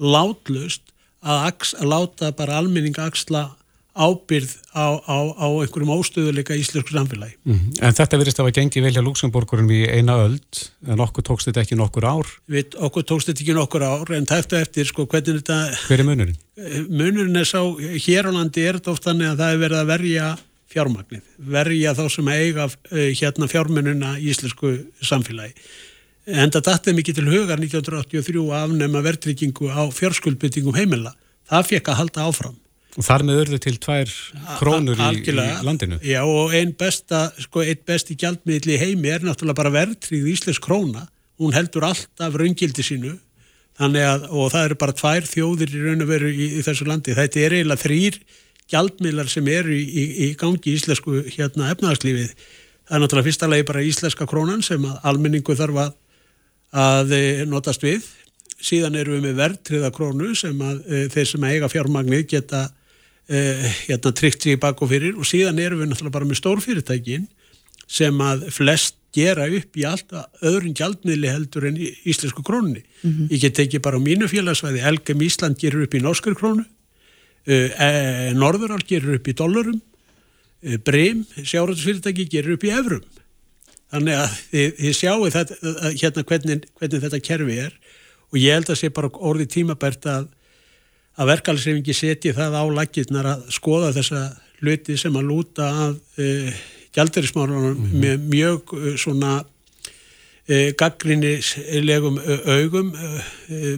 látlust 0.00 0.88
að, 1.20 1.68
að 1.78 1.88
láta 1.88 2.32
bara 2.36 2.58
almenning 2.60 2.96
axla 3.00 3.50
ábyrð 3.92 4.52
á, 4.72 4.96
á, 5.04 5.16
á 5.36 5.46
einhverjum 5.60 5.92
óstöðuleika 5.92 6.56
í 6.56 6.62
íslensku 6.62 6.94
samfélagi. 6.96 7.36
Mm 7.44 7.58
-hmm. 7.58 7.82
En 7.84 7.96
þetta 7.98 8.18
verðist 8.20 8.38
að 8.40 8.46
hafa 8.46 8.56
gengið 8.56 8.86
velja 8.86 9.02
Luxemburgurum 9.04 9.68
í 9.70 9.82
eina 9.84 10.16
öld, 10.24 10.62
en 10.88 11.00
okkur 11.04 11.26
tókst 11.28 11.48
þetta 11.48 11.60
ekki 11.60 11.76
nokkur 11.76 12.06
ár? 12.08 12.26
Við, 12.48 12.76
okkur 12.80 13.04
tókst 13.04 13.28
þetta 13.28 13.44
ekki 13.44 13.58
nokkur 13.58 13.84
ár, 13.84 14.12
en 14.16 14.26
tæftu 14.26 14.56
eftir, 14.56 14.88
sko, 14.88 15.04
hvernig 15.06 15.42
þetta... 15.42 15.58
Hver 15.88 16.00
er 16.00 16.08
munurinn? 16.08 16.38
Eh, 16.56 16.80
munurinn 16.88 17.36
er 17.36 17.44
sá, 17.44 17.60
hér 18.06 18.28
á 18.28 18.32
landi 18.32 18.64
er 18.64 18.80
þetta 18.80 18.92
oft 18.96 19.04
þannig 19.04 19.28
að 19.28 19.38
það 19.44 19.52
er 19.52 19.62
verið 19.66 19.78
að 19.78 19.92
verja 19.92 20.26
fjármagnið, 20.72 21.22
verja 21.36 21.94
þá 21.94 22.04
sem 22.08 22.28
eiga 22.32 22.68
eh, 22.90 23.12
hérna 23.12 23.48
fjármununa 23.50 24.16
í 24.18 24.30
íslensku 24.32 24.72
samfélagi. 25.04 25.52
En 26.32 26.48
þetta 26.48 26.70
dætti 26.70 26.94
mikið 26.96 27.18
til 27.18 27.28
hugar 27.28 27.60
1983 27.60 28.40
að 28.46 28.58
afnema 28.62 29.02
verðryggingu 29.02 29.68
á 29.68 29.82
fjárskuldbyttingum 29.90 30.76
heimila. 30.78 31.12
Það 31.50 31.66
fekk 31.74 31.88
að 31.90 31.98
halda 31.98 32.26
áfram. 32.30 32.61
Þar 32.92 33.22
með 33.24 33.38
örðu 33.40 33.58
til 33.64 33.74
tvær 33.80 34.10
krónur 34.58 34.98
í, 35.00 35.22
í 35.24 35.34
landinu. 35.64 35.96
Já 36.04 36.20
og 36.28 36.52
einn 36.56 36.74
besta, 36.76 37.30
sko 37.40 37.62
einn 37.64 37.80
besti 37.88 38.16
gjaldmiðli 38.20 38.76
heimi 38.82 39.08
er 39.14 39.24
náttúrulega 39.24 39.60
bara 39.62 39.72
verðtrið 39.72 40.28
Íslands 40.34 40.60
króna. 40.60 41.06
Hún 41.40 41.54
heldur 41.56 41.86
alltaf 41.88 42.36
raungildi 42.36 42.84
sínu. 42.84 43.14
Að, 43.80 44.26
og 44.28 44.50
það 44.52 44.66
eru 44.66 44.76
bara 44.82 44.94
tvær 44.98 45.24
þjóðir 45.24 45.72
í 45.72 45.80
raun 45.86 46.04
og 46.04 46.10
veru 46.10 46.28
í, 46.28 46.50
í 46.58 46.64
þessu 46.66 46.84
landi. 46.84 47.14
Þetta 47.16 47.40
er 47.40 47.56
eiginlega 47.56 47.80
þrýr 47.80 48.18
gjaldmiðlar 48.72 49.30
sem 49.32 49.48
eru 49.48 49.72
í, 49.72 50.04
í 50.26 50.28
gangi 50.38 50.74
í 50.74 50.76
íslensku 50.76 51.22
hérna 51.32 51.70
efnaðarslífið. 51.72 52.34
Það 52.84 52.98
er 52.98 53.02
náttúrulega 53.06 53.28
fyrsta 53.30 53.48
lagi 53.48 53.66
bara 53.72 53.86
íslenska 53.88 54.28
krónan 54.28 54.60
sem 54.66 54.84
almenningu 55.00 55.56
þarf 55.56 55.80
að, 55.86 55.96
að 56.84 57.16
eh, 57.16 57.42
notast 57.48 57.88
við. 57.88 58.04
Síðan 58.62 59.00
eru 59.00 59.16
við 59.16 59.24
með 59.30 59.40
verðtriða 59.40 59.90
krónu 59.96 60.36
sem 60.38 60.60
að 60.62 60.84
e, 60.86 61.02
þeir 61.10 61.28
sem 61.32 61.48
eiga 61.48 61.72
fjármagnið 61.72 62.28
geta 62.30 62.60
uh, 63.30 63.68
hérna 63.86 64.12
tryggt 64.16 64.42
sig 64.42 64.56
í 64.56 64.60
bak 64.60 64.82
og 64.82 64.90
fyrir 64.90 65.18
og 65.18 65.28
síðan 65.28 65.60
erum 65.62 65.82
við 65.82 65.92
náttúrulega 65.92 66.16
bara 66.16 66.28
með 66.28 66.40
stórfyrirtækin 66.40 67.28
sem 67.92 68.20
að 68.24 68.48
flest 68.54 68.98
gera 69.12 69.46
upp 69.52 69.76
í 69.76 69.84
allt 69.84 70.12
öðrun 70.40 70.76
gjaldmiðli 70.76 71.28
heldur 71.28 71.66
en 71.68 71.78
íslensku 71.78 72.44
krónunni. 72.46 72.82
Mm 73.02 73.10
-hmm. 73.10 73.30
Ég 73.30 73.40
get 73.40 73.58
ekki 73.58 73.78
bara 73.78 74.00
á 74.00 74.02
mínu 74.02 74.28
félagsvæði, 74.28 74.80
Elgem 74.80 75.20
Ísland 75.20 75.58
gerur 75.60 75.84
upp 75.84 75.94
í 75.94 76.00
norskar 76.00 76.34
krónu, 76.34 76.64
uh, 76.64 77.70
e, 77.86 78.32
Norðural 78.32 78.80
gerur 78.86 79.14
upp 79.18 79.28
í 79.28 79.34
dollarum, 79.34 79.80
uh, 80.64 80.76
Breim, 80.78 81.26
sjáratusfyrirtæki 81.36 82.28
gerur 82.28 82.56
upp 82.56 82.64
í 82.64 82.72
evrum. 82.72 83.04
Þannig 83.92 84.14
að 84.16 84.30
þið, 84.52 84.68
þið 84.80 84.94
sjáu 84.96 85.30
þetta, 85.30 85.54
hérna 86.00 86.22
hvernig, 86.24 86.64
hvernig 86.80 87.02
þetta 87.02 87.20
kerfi 87.20 87.58
er 87.58 87.72
og 88.32 88.38
ég 88.40 88.54
held 88.56 88.70
að 88.72 88.80
sé 88.80 88.88
bara 88.88 89.10
orðið 89.12 89.48
tímabært 89.52 90.06
að 90.08 90.28
að 91.20 91.30
verkefælsreifingi 91.32 91.94
setji 91.96 92.34
það 92.36 92.56
á 92.56 92.64
lakirnar 92.78 93.28
að 93.34 93.46
skoða 93.52 93.92
þessa 93.96 94.22
hluti 94.62 94.96
sem 95.00 95.16
að 95.18 95.28
lúta 95.28 95.68
að 95.86 95.96
e, 96.16 96.52
gjaldurismárunum 96.94 97.72
mm 97.72 97.86
-hmm. 97.86 98.04
með 98.04 98.28
mjög 98.34 98.74
e, 98.78 98.94
svona 99.00 99.32
e, 100.46 100.72
gaggrinnilegum 100.78 102.20
augum 102.56 102.92
e, 102.94 103.10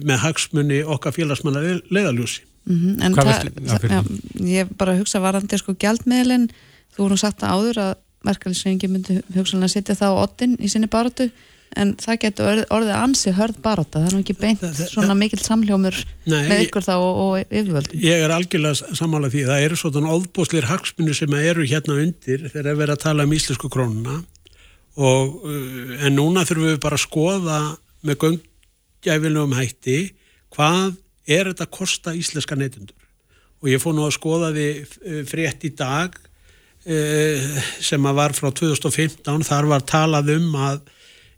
með 0.05 0.17
hagsmunni 0.25 0.83
okkar 0.83 1.15
félagsmanna 1.15 1.81
leðaljósi. 1.89 2.45
Mm 2.65 2.79
-hmm. 2.79 3.03
En 3.05 3.13
það, 3.13 3.51
ja, 3.89 4.03
ég 4.61 4.67
bara 4.77 4.97
hugsa 4.97 5.19
varandi 5.19 5.57
sko 5.57 5.75
gjaldmiðlinn, 5.79 6.49
þú 6.95 7.03
voru 7.03 7.17
sagt 7.17 7.43
að 7.43 7.51
áður 7.53 7.77
að 7.77 7.93
verkefælsreifingi 8.25 8.87
myndi 8.87 9.21
hugsalega 9.35 9.67
setja 9.67 9.95
það 9.95 10.15
á 10.17 10.21
ottin 10.23 10.57
í 10.59 10.69
sinni 10.69 10.87
baratu 10.87 11.29
en 11.79 11.93
það 12.01 12.19
getur 12.23 12.61
orðið, 12.73 12.91
ansi 12.97 13.33
hörð 13.35 13.59
baróta, 13.63 13.99
það 13.99 14.07
er 14.07 14.15
nú 14.15 14.23
ekki 14.23 14.35
beint 14.39 14.63
svona 14.89 15.15
mikil 15.17 15.39
samljómur 15.43 15.97
Nei, 16.25 16.41
með 16.49 16.63
ykkur 16.65 16.85
þá 16.85 16.93
og, 16.95 17.21
og 17.23 17.37
yfirvöldum. 17.45 18.01
Ég 18.05 18.25
er 18.25 18.33
algjörlega 18.35 18.95
samála 18.97 19.31
því. 19.33 19.45
Það 19.49 19.65
eru 19.67 19.79
svona 19.79 20.13
óðbóslir 20.15 20.69
hagsmunni 20.69 21.15
sem 21.17 21.37
eru 21.39 21.67
hérna 21.67 21.99
undir 22.03 22.45
þegar 22.49 22.71
við 22.71 22.85
erum 22.87 22.95
að 22.95 23.03
tala 23.05 23.27
um 23.27 23.35
íslensku 23.35 23.71
krónuna. 23.73 24.19
Og 24.95 25.39
uh, 25.43 25.95
en 26.07 26.15
núna 26.15 26.45
þurfum 26.47 26.71
við 26.71 26.83
bara 26.85 26.99
að 26.99 27.05
skoða 27.05 27.61
með 28.05 28.21
göngjæfilegum 28.23 29.57
hætti 29.57 29.97
hvað 30.55 30.95
er 31.25 31.49
þetta 31.51 31.65
að 31.65 31.73
kosta 31.73 32.13
íslenska 32.15 32.57
neytundur 32.57 33.01
og 33.63 33.71
ég 33.71 33.81
fór 33.81 33.95
nú 33.97 34.05
að 34.05 34.15
skoða 34.17 34.51
því 34.55 34.69
uh, 34.79 35.21
frétt 35.27 35.65
í 35.67 35.71
dag 35.75 36.15
uh, 36.15 37.61
sem 37.83 38.07
að 38.07 38.19
var 38.19 38.35
frá 38.37 38.51
2015 38.51 39.47
þar 39.47 39.71
var 39.71 39.85
talað 39.89 40.35
um 40.37 40.53
að 40.59 40.83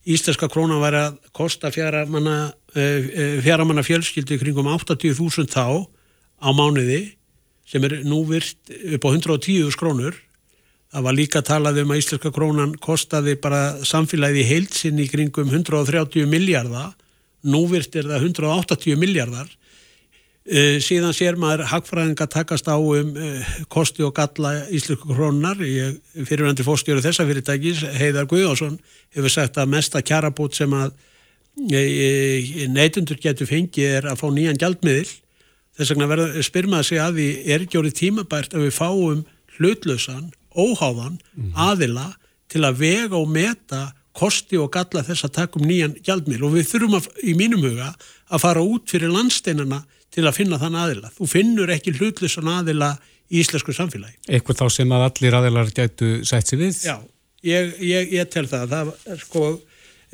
íslenska 0.07 0.49
krónan 0.51 0.81
væri 0.81 1.01
að 1.03 1.17
kosta 1.35 1.71
fjaramanna 1.73 2.37
uh, 2.51 3.09
fjaramanna 3.43 3.83
fjölskyldu 3.85 4.39
kringum 4.41 4.69
80.000 4.71 5.49
þá 5.51 5.85
á 6.39 6.49
mánuði 6.55 7.01
sem 7.67 7.83
er 7.83 7.99
nú 8.07 8.21
virt 8.29 8.71
upp 8.95 9.03
á 9.03 9.09
110 9.11 9.75
krónur. 9.75 10.15
Það 10.87 11.03
var 11.03 11.17
líka 11.17 11.41
talað 11.43 11.81
um 11.83 11.91
að 11.91 11.99
íslenska 11.99 12.31
krónan 12.31 12.77
kostaði 12.79 13.35
bara 13.43 13.83
samfélagið 13.83 14.39
í 14.39 14.47
heilsin 14.47 15.01
í 15.03 15.09
kringum 15.11 15.51
130 15.51 16.29
miljardar 16.31 16.93
nú 17.47 17.65
virt 17.67 17.95
er 17.99 18.07
það 18.07 18.29
180 18.31 18.99
miljardar 18.99 19.51
síðan 20.47 21.11
sér 21.11 21.35
maður 21.35 21.65
hagfræðinga 21.67 22.27
takast 22.31 22.69
á 22.71 22.79
um 22.79 23.09
uh, 23.19 23.47
kosti 23.67 24.05
og 24.05 24.13
galla 24.15 24.53
íslensku 24.71 25.09
krónar 25.11 25.59
fyrirvændi 25.59 26.63
fórstjóru 26.63 27.03
þessa 27.03 27.25
fyrirtækis 27.27 27.81
Heiðar 27.97 28.29
Guðjónsson 28.31 28.77
hefur 29.15 29.33
sagt 29.33 29.59
að 29.59 29.73
mesta 29.73 29.99
kjarabót 29.99 30.55
sem 30.55 30.71
að 30.71 30.93
uh, 30.93 32.53
neitundur 32.71 33.19
getur 33.19 33.49
fengið 33.49 33.97
er 33.97 34.07
að 34.07 34.21
fá 34.21 34.27
nýjan 34.31 34.61
gjaldmiðil. 34.61 35.09
Þess 35.77 35.91
vegna 35.93 36.07
verður 36.13 36.47
spyrmaða 36.47 36.87
sig 36.87 37.01
að 37.03 37.19
því 37.19 37.27
er 37.43 37.67
ekki 37.67 37.81
orðið 37.81 37.97
tímabært 37.99 38.55
að 38.55 38.65
við 38.69 38.77
fáum 38.77 39.25
hlutlösan, 39.57 40.31
óháðan 40.55 41.19
mm. 41.35 41.51
aðila 41.59 42.07
til 42.47 42.63
að 42.63 42.79
vega 42.85 43.19
og 43.19 43.27
meta 43.29 43.83
kosti 44.17 44.57
og 44.57 44.71
galla 44.73 45.03
þess 45.05 45.27
að 45.27 45.35
taka 45.41 45.59
um 45.59 45.67
nýjan 45.67 45.99
gjaldmiðil? 46.07 46.47
Og 46.47 46.55
við 46.55 46.71
þurfum 46.71 46.97
að, 47.01 47.11
í 47.21 47.35
mínum 47.37 47.67
huga 47.67 47.91
að 48.31 48.43
fara 48.47 48.63
út 48.63 48.87
fyrir 48.89 49.11
landsteinana 49.13 49.83
til 50.17 50.25
að 50.25 50.39
finna 50.39 50.57
þann 50.61 50.79
aðila. 50.81 51.11
Þú 51.13 51.29
finnur 51.29 51.71
ekki 51.75 51.93
hlutlusan 51.99 52.49
aðila 52.49 52.95
í 53.29 53.41
íslensku 53.43 53.75
samfélagi. 53.75 54.17
Eitthvað 54.25 54.63
þá 54.63 54.67
sem 54.73 54.93
að 54.95 55.07
allir 55.11 55.37
aðilar 55.37 55.71
gætu 55.75 56.11
sætt 56.25 56.49
sér 56.49 56.63
við? 56.63 56.81
Já, 56.87 56.95
ég, 57.45 57.73
ég, 57.85 58.13
ég 58.17 58.29
tel 58.33 58.47
það. 58.49 58.73
Það 58.73 59.23
sko, 59.23 59.47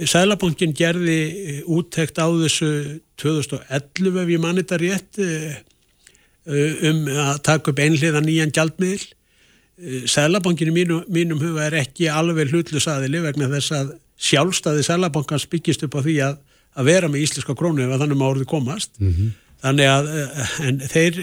Sælabankin 0.09 0.73
gerði 0.73 1.19
eh, 1.21 1.59
úttekt 1.69 2.17
á 2.17 2.25
þessu 2.25 2.71
2011 3.21 4.21
ef 4.23 4.31
ég 4.33 4.41
manni 4.41 4.63
þetta 4.63 4.79
rétt 4.81 5.19
eh, 5.21 5.59
um 6.89 7.03
að 7.07 7.35
taka 7.45 7.71
upp 7.71 7.83
einhliða 7.83 8.23
nýjan 8.25 8.53
gjaldmiðl. 8.55 9.05
Eh, 9.77 10.07
Sælabankin 10.09 10.73
í 10.73 10.75
mínum, 10.81 11.05
mínum 11.13 11.43
huga 11.43 11.67
er 11.69 11.77
ekki 11.83 12.09
alveg 12.09 12.49
hlutlusaðili 12.49 13.21
vegna 13.23 13.51
þess 13.53 13.77
að 13.77 13.93
sjálfstæði 14.23 14.83
Sælabankans 14.89 15.45
byggist 15.51 15.85
upp 15.85 15.95
á 15.95 16.01
því 16.01 16.17
að, 16.25 16.41
að 16.73 16.89
vera 16.89 17.13
með 17.13 17.27
íslenska 17.27 17.55
krónu 17.57 17.85
ef 17.85 17.93
þannig 17.93 18.17
maður 18.17 18.39
orði 18.39 18.49
komast. 18.49 18.97
Mm 18.97 19.13
-hmm. 19.13 19.31
Þannig 19.63 19.87
að 19.87 20.09
þeir 20.91 21.19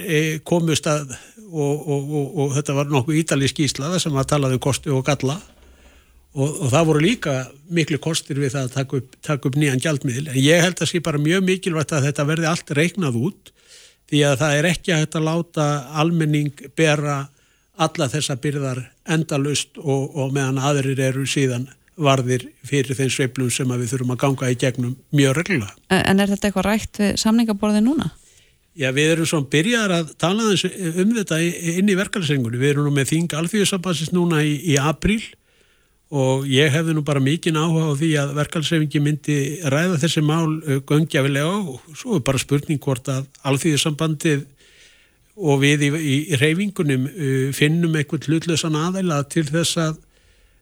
komust 0.49 0.87
að 0.89 1.13
og, 1.51 1.89
og, 1.89 2.13
og, 2.15 2.27
og 2.43 2.53
þetta 2.59 2.77
var 2.77 2.93
nokkuð 2.93 3.23
ítalísk 3.25 3.63
íslaða 3.65 3.99
sem 4.03 4.17
að 4.17 4.29
talaði 4.35 4.59
um 4.59 4.63
kosti 4.65 4.93
og 4.95 5.03
galla 5.07 5.39
og 6.31 6.69
það 6.71 6.85
voru 6.87 7.01
líka 7.03 7.33
miklu 7.75 7.99
kostir 8.03 8.39
við 8.39 8.53
það 8.55 8.69
að 8.69 8.75
taka 8.77 8.99
upp, 9.01 9.17
taka 9.27 9.49
upp 9.51 9.57
nýjan 9.59 9.81
gjaldmiðl. 9.83 10.29
En 10.31 10.39
ég 10.39 10.63
held 10.63 10.77
að 10.77 10.85
það 10.85 10.91
sé 10.93 11.01
bara 11.03 11.23
mjög 11.23 11.43
mikilvægt 11.49 11.95
að 11.97 12.07
þetta 12.07 12.27
verði 12.29 12.49
allt 12.51 12.71
reiknað 12.79 13.19
út 13.19 13.51
því 14.11 14.21
að 14.29 14.37
það 14.45 14.55
er 14.61 14.69
ekki 14.71 14.95
að 14.95 15.03
þetta 15.05 15.25
láta 15.27 15.67
almenning 16.03 16.63
bera 16.79 17.19
alla 17.81 18.09
þessa 18.13 18.39
byrðar 18.39 18.85
endalust 19.11 19.81
og 19.81 20.31
meðan 20.37 20.63
aðrir 20.63 21.03
eru 21.09 21.27
síðan 21.27 21.67
varðir 22.01 22.47
fyrir 22.67 22.97
þeim 22.97 23.11
sveiplum 23.13 23.51
sem 23.53 23.71
við 23.75 23.91
þurfum 23.91 24.15
að 24.15 24.23
ganga 24.23 24.51
í 24.53 24.59
gegnum 24.61 24.95
mjög 25.17 25.37
reglulega. 25.41 25.75
En 25.99 26.23
er 26.23 26.31
þetta 26.31 26.49
eitthvað 26.49 26.69
rætt 26.69 27.01
við 27.03 27.15
samningaborði 27.25 27.83
núna? 27.85 28.13
Já, 28.79 28.93
við 28.95 29.17
erum 29.17 29.27
svona 29.27 29.51
byrjar 29.51 29.93
að 29.93 30.13
tala 30.21 30.47
um 30.47 31.13
þetta 31.17 31.41
inn 31.43 31.91
í 31.91 31.99
verkefælisrengunni. 31.99 32.61
Við 32.61 32.73
erum 32.75 32.87
nú 32.87 32.95
með 32.95 33.11
þing 33.11 33.35
alþjóðsabassist 33.41 34.15
núna 34.15 34.45
í, 34.47 34.55
í 34.71 34.77
apríl 34.79 35.23
og 36.11 36.47
ég 36.51 36.71
hefði 36.75 36.95
nú 36.95 37.03
bara 37.07 37.23
mikið 37.23 37.59
áhuga 37.59 37.91
á 37.91 37.99
því 37.99 38.11
að 38.23 38.33
verkefælisrengi 38.39 39.03
myndi 39.03 39.37
ræða 39.71 39.99
þessi 40.03 40.23
mál 40.27 40.57
göngjafilega 40.87 41.51
og 41.51 41.99
svo 41.99 42.19
er 42.19 42.25
bara 42.27 42.43
spurning 42.43 42.81
hvort 42.83 43.11
að 43.11 43.27
alþjóðsambandið 43.51 44.47
og 45.41 45.61
við 45.63 45.87
í, 45.87 45.91
í, 45.97 46.17
reyfingunum 46.39 47.07
finnum 47.57 47.95
eitthvað 47.99 48.31
hlutlösan 48.31 48.79
aðeila 48.79 49.23
til 49.31 49.47
þess 49.51 49.79
að 49.83 50.01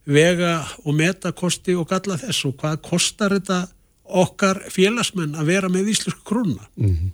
vega 0.09 0.63
og 0.85 0.97
meta 0.97 1.33
kosti 1.37 1.77
og 1.77 1.89
galla 1.91 2.17
þess 2.21 2.47
og 2.49 2.57
hvað 2.61 2.81
kostar 2.85 3.37
þetta 3.37 3.63
okkar 4.09 4.63
félagsmenn 4.73 5.37
að 5.37 5.51
vera 5.53 5.69
með 5.73 5.91
íslensku 5.93 6.25
krona. 6.25 6.65
Mm 6.77 6.93
-hmm. 6.93 7.11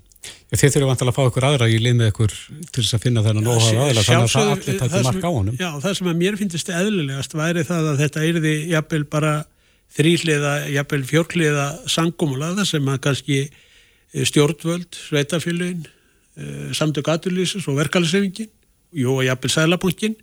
Þið 0.54 0.74
þurfum 0.74 0.90
vantilega 0.90 1.12
að 1.12 1.16
fá 1.16 1.30
ykkur 1.30 1.46
aðra 1.48 1.68
í 1.68 1.78
lið 1.82 1.96
með 1.98 2.10
ykkur 2.12 2.34
til 2.70 2.82
þess 2.82 2.96
að 2.96 3.02
finna 3.04 3.24
þennan 3.24 3.48
óhagða 3.50 3.86
aðila 3.86 4.04
þannig 4.06 4.36
að 4.38 4.52
allir 4.52 4.78
tættu 4.80 5.00
marka 5.06 5.30
á 5.30 5.32
honum. 5.34 5.56
Já, 5.58 5.70
það 5.82 5.96
sem 5.98 6.10
að 6.12 6.20
mér 6.20 6.38
finnst 6.40 6.70
eðlilegast 6.78 7.36
væri 7.38 7.64
það 7.66 7.88
að 7.90 8.02
þetta 8.04 8.24
erði 8.28 8.54
jafnvel 8.70 9.02
bara 9.10 9.32
þrýliða, 9.94 10.52
jafnvel 10.74 11.02
fjörkliða 11.10 11.66
sangumulaða 11.90 12.66
sem 12.68 12.90
að 12.90 13.00
kannski 13.08 13.40
eh, 13.44 14.24
stjórnvöld, 14.30 15.00
sveitafélugin, 15.08 15.88
eh, 16.38 16.70
samtök 16.76 17.10
aturlýsins 17.14 17.66
og 17.70 17.80
verkefælisefingin, 17.82 18.52
jú 18.94 19.18
og 19.18 19.26
jafnvel 19.26 19.54
sælapunktin 19.54 20.16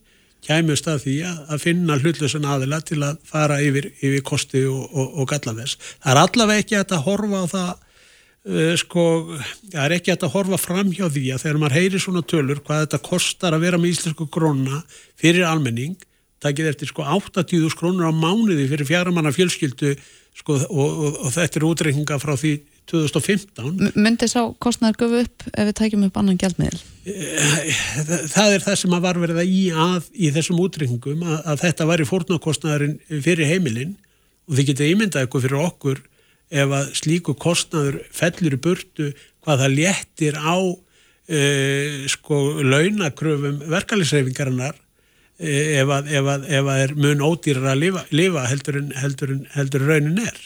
kæmust 0.45 0.87
að 0.89 1.05
því 1.05 1.15
að 1.27 1.61
finna 1.61 1.97
hlutlösun 2.01 2.47
aðila 2.49 2.81
til 2.85 3.01
að 3.05 3.19
fara 3.29 3.59
yfir, 3.61 3.91
yfir 4.01 4.23
kosti 4.25 4.63
og, 4.65 4.87
og, 4.89 5.15
og 5.21 5.29
galla 5.29 5.53
þess. 5.59 5.77
Það 6.01 6.13
er 6.13 6.21
allavega 6.23 6.63
ekki 6.63 6.79
að 6.81 6.95
horfa 7.05 7.43
á 7.45 7.45
það 7.51 7.71
sko, 8.81 9.03
það 9.69 9.83
er 9.83 9.93
ekki 9.97 10.15
að 10.15 10.31
horfa 10.33 10.57
fram 10.57 10.89
hjá 10.89 11.05
því 11.05 11.27
að 11.35 11.43
þegar 11.43 11.59
maður 11.61 11.77
heyri 11.77 11.99
svona 12.01 12.23
tölur 12.25 12.61
hvað 12.65 12.85
þetta 12.85 13.01
kostar 13.05 13.53
að 13.53 13.67
vera 13.67 13.81
með 13.81 13.93
íslensku 13.93 14.25
krónuna 14.33 14.81
fyrir 15.21 15.45
almenning, 15.45 15.93
takið 16.41 16.71
eftir 16.71 16.89
sko 16.89 17.05
80.000 17.05 17.77
krónur 17.77 18.09
á 18.09 18.13
mánuði 18.13 18.65
fyrir 18.71 18.89
fjaramanna 18.89 19.33
fjölskyldu 19.35 19.93
sko, 20.37 20.57
og, 20.57 20.89
og, 20.89 21.19
og 21.27 21.33
þetta 21.35 21.59
er 21.59 21.67
útreikninga 21.69 22.17
frá 22.21 22.33
því 22.33 22.55
2015 22.89 23.93
Myndi 23.93 24.27
sá 24.27 24.41
kostnæður 24.63 24.97
gufu 25.03 25.21
upp 25.21 25.45
ef 25.51 25.67
við 25.69 25.75
tækjum 25.77 26.05
upp 26.07 26.17
annan 26.17 26.39
gældmiðl? 26.41 26.79
Uh, 27.05 27.67
það 28.31 28.55
er 28.55 28.65
það 28.65 28.79
sem 28.81 28.95
að 28.97 29.05
var 29.05 29.19
verið 29.21 29.41
að 29.43 29.51
í 29.53 29.63
að 29.69 30.09
í 30.17 30.31
þessum 30.33 30.61
útreikningum 30.63 31.21
að, 31.27 31.37
að 31.53 31.65
þetta 31.67 31.87
var 31.91 32.01
í 32.01 32.07
fórnarkostnæðurinn 32.09 33.21
fyrir 33.21 33.51
heimilinn 33.51 33.93
og 34.49 34.57
þið 34.57 34.71
getið 34.71 34.95
ímyndað 34.95 35.27
eitthvað 35.27 35.45
fyrir 35.45 35.65
okkur 35.67 36.01
ef 36.51 36.75
að 36.75 36.93
slíku 36.99 37.35
kostnaður 37.39 38.01
fellur 38.13 38.57
í 38.57 38.61
burtu 38.61 39.09
hvað 39.41 39.63
það 39.63 39.75
léttir 39.79 40.37
á 40.37 40.57
uh, 40.59 42.07
sko 42.11 42.39
launakröfum 42.61 43.61
verkefælisreifingarinnar 43.71 44.75
uh, 44.75 45.67
ef, 45.81 45.93
að, 45.97 46.09
ef, 46.11 46.31
að, 46.35 46.47
ef 46.59 46.71
að 46.73 46.85
er 46.85 46.95
mun 46.99 47.25
ódýrar 47.25 47.69
að 47.73 47.83
lifa, 47.85 48.05
lifa 48.13 48.47
heldur, 48.51 48.81
en, 48.81 48.95
heldur, 49.01 49.35
en, 49.35 49.45
heldur 49.55 49.87
raunin 49.87 50.23
er. 50.25 50.41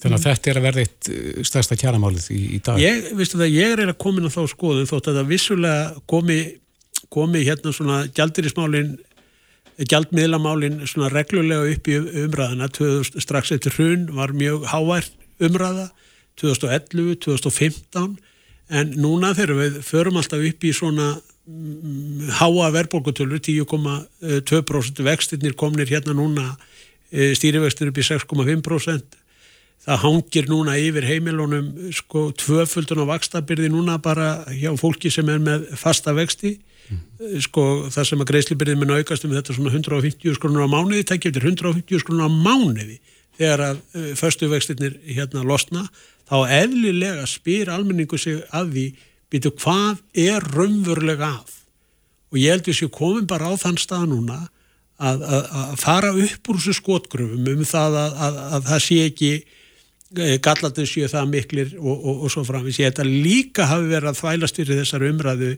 Þannig 0.00 0.16
að 0.16 0.26
þetta 0.30 0.50
er 0.50 0.58
að 0.58 0.64
verða 0.64 0.82
eitt 0.86 1.08
eh, 1.12 1.40
stærsta 1.44 1.76
kjæramálið 1.76 2.30
í, 2.32 2.40
í 2.56 2.58
dag. 2.64 2.78
Ég, 2.80 3.10
vistu 3.18 3.36
það, 3.36 3.50
ég 3.52 3.74
er 3.74 3.90
að 3.92 3.98
komin 4.00 4.24
á 4.24 4.32
þá 4.32 4.42
skoðu 4.48 4.86
þótt 4.88 5.10
að 5.10 5.18
það 5.20 5.32
vissulega 5.34 6.04
komi, 6.08 6.38
komi 7.12 7.42
hérna 7.44 7.74
svona 7.76 7.98
gjaldirismálinn 8.16 8.94
gjaldmiðlamálinn 9.88 10.82
svona 10.88 11.08
reglulega 11.12 11.68
upp 11.74 11.88
í 11.88 11.98
umræðana 12.24 12.68
strax 13.10 13.52
eftir 13.54 13.76
hrun 13.76 14.08
var 14.16 14.32
mjög 14.36 14.66
hávært 14.72 15.19
umræða 15.40 15.88
2011, 16.40 17.16
2015 17.24 18.18
en 18.70 18.92
núna 19.02 19.32
þegar 19.34 19.56
við 19.58 19.78
förum 19.84 20.18
alltaf 20.20 20.44
upp 20.46 20.66
í 20.66 20.72
svona 20.74 21.08
mm, 21.16 22.30
háa 22.38 22.70
verðbólkutölur 22.76 23.42
10,2% 23.42 25.02
vextinnir 25.06 25.56
komnir 25.58 25.90
hérna 25.90 26.14
núna 26.16 26.52
e, 27.10 27.32
stýrivextir 27.34 27.90
upp 27.90 27.98
í 27.98 28.06
6,5% 28.06 29.18
það 29.80 30.02
hangir 30.04 30.48
núna 30.50 30.76
yfir 30.78 31.06
heimilunum 31.08 31.70
sko 31.96 32.28
tvöföldun 32.38 33.02
á 33.08 33.10
vakstabyrði 33.14 33.70
núna 33.72 33.96
bara 34.02 34.44
hjá 34.52 34.74
fólki 34.78 35.10
sem 35.12 35.28
er 35.32 35.40
með 35.42 35.70
fasta 35.80 36.12
vexti 36.16 36.58
mm. 36.58 37.38
sko 37.46 37.66
það 37.90 38.10
sem 38.10 38.22
að 38.22 38.32
greiðslibyrði 38.32 38.76
mun 38.80 38.98
aukast 38.98 39.24
um 39.26 39.32
þetta 39.34 39.56
svona 39.56 39.72
150 39.72 40.36
skrunur 40.36 40.68
á 40.68 40.70
mánuði, 40.70 41.06
tekja 41.08 41.32
eftir 41.32 41.48
150 41.48 42.04
skrunur 42.04 42.28
á 42.28 42.30
mánuði 42.30 43.00
þegar 43.40 43.64
að 43.70 43.80
uh, 43.80 44.10
föstuvextirnir 44.20 44.98
hérna 45.08 45.46
losna, 45.48 45.86
þá 46.28 46.36
eðlilega 46.60 47.24
spyr 47.26 47.72
almenningu 47.72 48.20
sig 48.20 48.42
að 48.54 48.76
því 48.76 48.86
býtu 49.30 49.54
hvað 49.56 50.04
er 50.28 50.46
raunverulega 50.52 51.32
að 51.40 51.56
og 52.30 52.38
ég 52.38 52.54
held 52.54 52.64
að 52.64 52.70
þessu 52.70 52.90
komum 52.94 53.26
bara 53.30 53.50
á 53.50 53.54
þann 53.58 53.78
stað 53.80 54.06
núna 54.12 54.38
að, 55.00 55.24
að, 55.24 55.48
að 55.60 55.72
fara 55.80 56.12
upp 56.12 56.50
úr 56.50 56.60
þessu 56.60 56.76
skotgröfum 56.78 57.48
um 57.50 57.64
það 57.66 57.98
að, 58.04 58.40
að 58.56 58.68
það 58.68 58.82
sé 58.86 58.98
ekki 59.08 59.30
eh, 59.34 60.36
gallatins 60.44 60.94
séu 60.94 61.10
það 61.10 61.30
miklir 61.34 61.72
og, 61.80 61.94
og, 61.96 62.24
og 62.26 62.34
svo 62.34 62.44
framins. 62.46 62.78
Ég 62.78 62.90
held 62.90 63.02
að 63.02 63.14
líka 63.26 63.68
hafi 63.70 63.90
verið 63.90 64.12
að 64.12 64.20
þvælast 64.20 64.60
fyrir 64.60 64.82
þessar 64.82 65.06
umræðu 65.08 65.52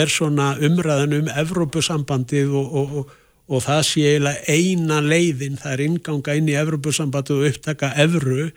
er 0.00 0.12
svona 0.12 0.52
umræðan 0.62 1.16
um 1.20 1.30
Evrópusambandið 1.42 2.54
og, 2.58 2.76
og 2.80 3.14
og 3.50 3.64
það 3.66 3.80
sé 3.88 4.06
eiginlega 4.06 4.54
eina 4.54 5.00
leiðin, 5.02 5.58
það 5.58 5.72
er 5.74 5.84
inganga 5.88 6.36
inn 6.38 6.50
í 6.50 6.58
Evropasambatu 6.60 7.40
og 7.40 7.48
upptaka 7.50 7.92
Evru, 7.98 8.50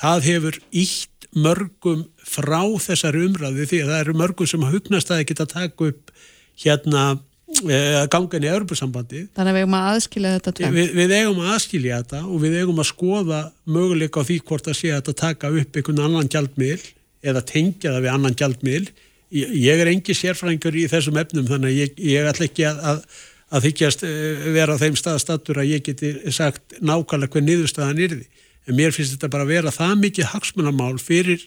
það 0.00 0.28
hefur 0.30 0.60
ítt 0.70 1.26
mörgum 1.36 2.06
frá 2.26 2.62
þessari 2.82 3.26
umræði 3.28 3.66
því 3.70 3.82
að 3.84 3.90
það 3.92 4.04
eru 4.04 4.14
mörgum 4.18 4.48
sem 4.50 4.64
hugnast 4.66 5.12
að 5.12 5.26
geta 5.28 5.46
taka 5.50 5.90
upp 5.92 6.14
hérna 6.60 7.10
að 7.50 8.06
ganga 8.12 8.38
inn 8.38 8.46
í 8.46 8.50
Europasambandi 8.50 9.20
Þannig 9.34 9.50
að 9.50 9.56
við 9.56 9.64
eigum 9.64 9.76
að 9.76 9.86
aðskilja 9.90 10.32
þetta 10.36 10.52
tvenn. 10.56 10.74
við, 10.76 10.90
við 10.94 11.14
eigum 11.16 11.40
að 11.42 11.52
aðskilja 11.56 12.00
þetta 12.00 12.20
og 12.22 12.42
við 12.44 12.56
eigum 12.60 12.80
að 12.80 12.88
skoða 12.90 13.40
möguleika 13.66 14.22
á 14.22 14.28
því 14.28 14.36
hvort 14.46 14.70
að 14.70 14.78
sé 14.78 14.90
að 14.90 15.00
þetta 15.00 15.16
taka 15.18 15.50
upp 15.50 15.78
einhvern 15.80 16.04
annan 16.06 16.30
gjaldmiðl 16.30 16.84
eða 17.30 17.42
tengja 17.50 17.94
það 17.94 18.04
við 18.06 18.12
annan 18.14 18.38
gjaldmiðl 18.38 18.92
ég, 19.40 19.74
er 19.74 19.90
engi 19.90 20.16
sérfræðingur 20.16 20.78
í 20.78 20.86
þessum 20.90 21.18
efnum 21.20 21.50
þannig 21.50 21.74
að 21.74 21.80
ég, 21.80 22.00
ég 22.12 22.30
ætla 22.30 22.46
ekki 22.46 22.66
að, 22.70 22.80
að, 22.92 23.02
að 23.50 23.66
þykjast 23.68 24.04
eh, 24.06 24.46
vera 24.54 24.76
á 24.78 24.80
þeim 24.80 24.96
staðastattur 24.98 25.60
að 25.62 25.72
ég 25.74 25.84
geti 25.86 26.14
sagt 26.34 26.78
nákvæmlega 26.78 27.34
hver 27.34 27.46
niðurstaðan 27.46 28.02
yrði 28.06 28.26
en 28.68 28.78
mér 28.78 28.94
finnst 28.94 29.16
þetta 29.16 29.32
bara 29.32 29.46
að 29.46 29.54
vera 29.56 29.74
það 29.74 29.94
mikið 30.04 30.32
hagsmunamál 30.34 30.96
fyrir 31.02 31.44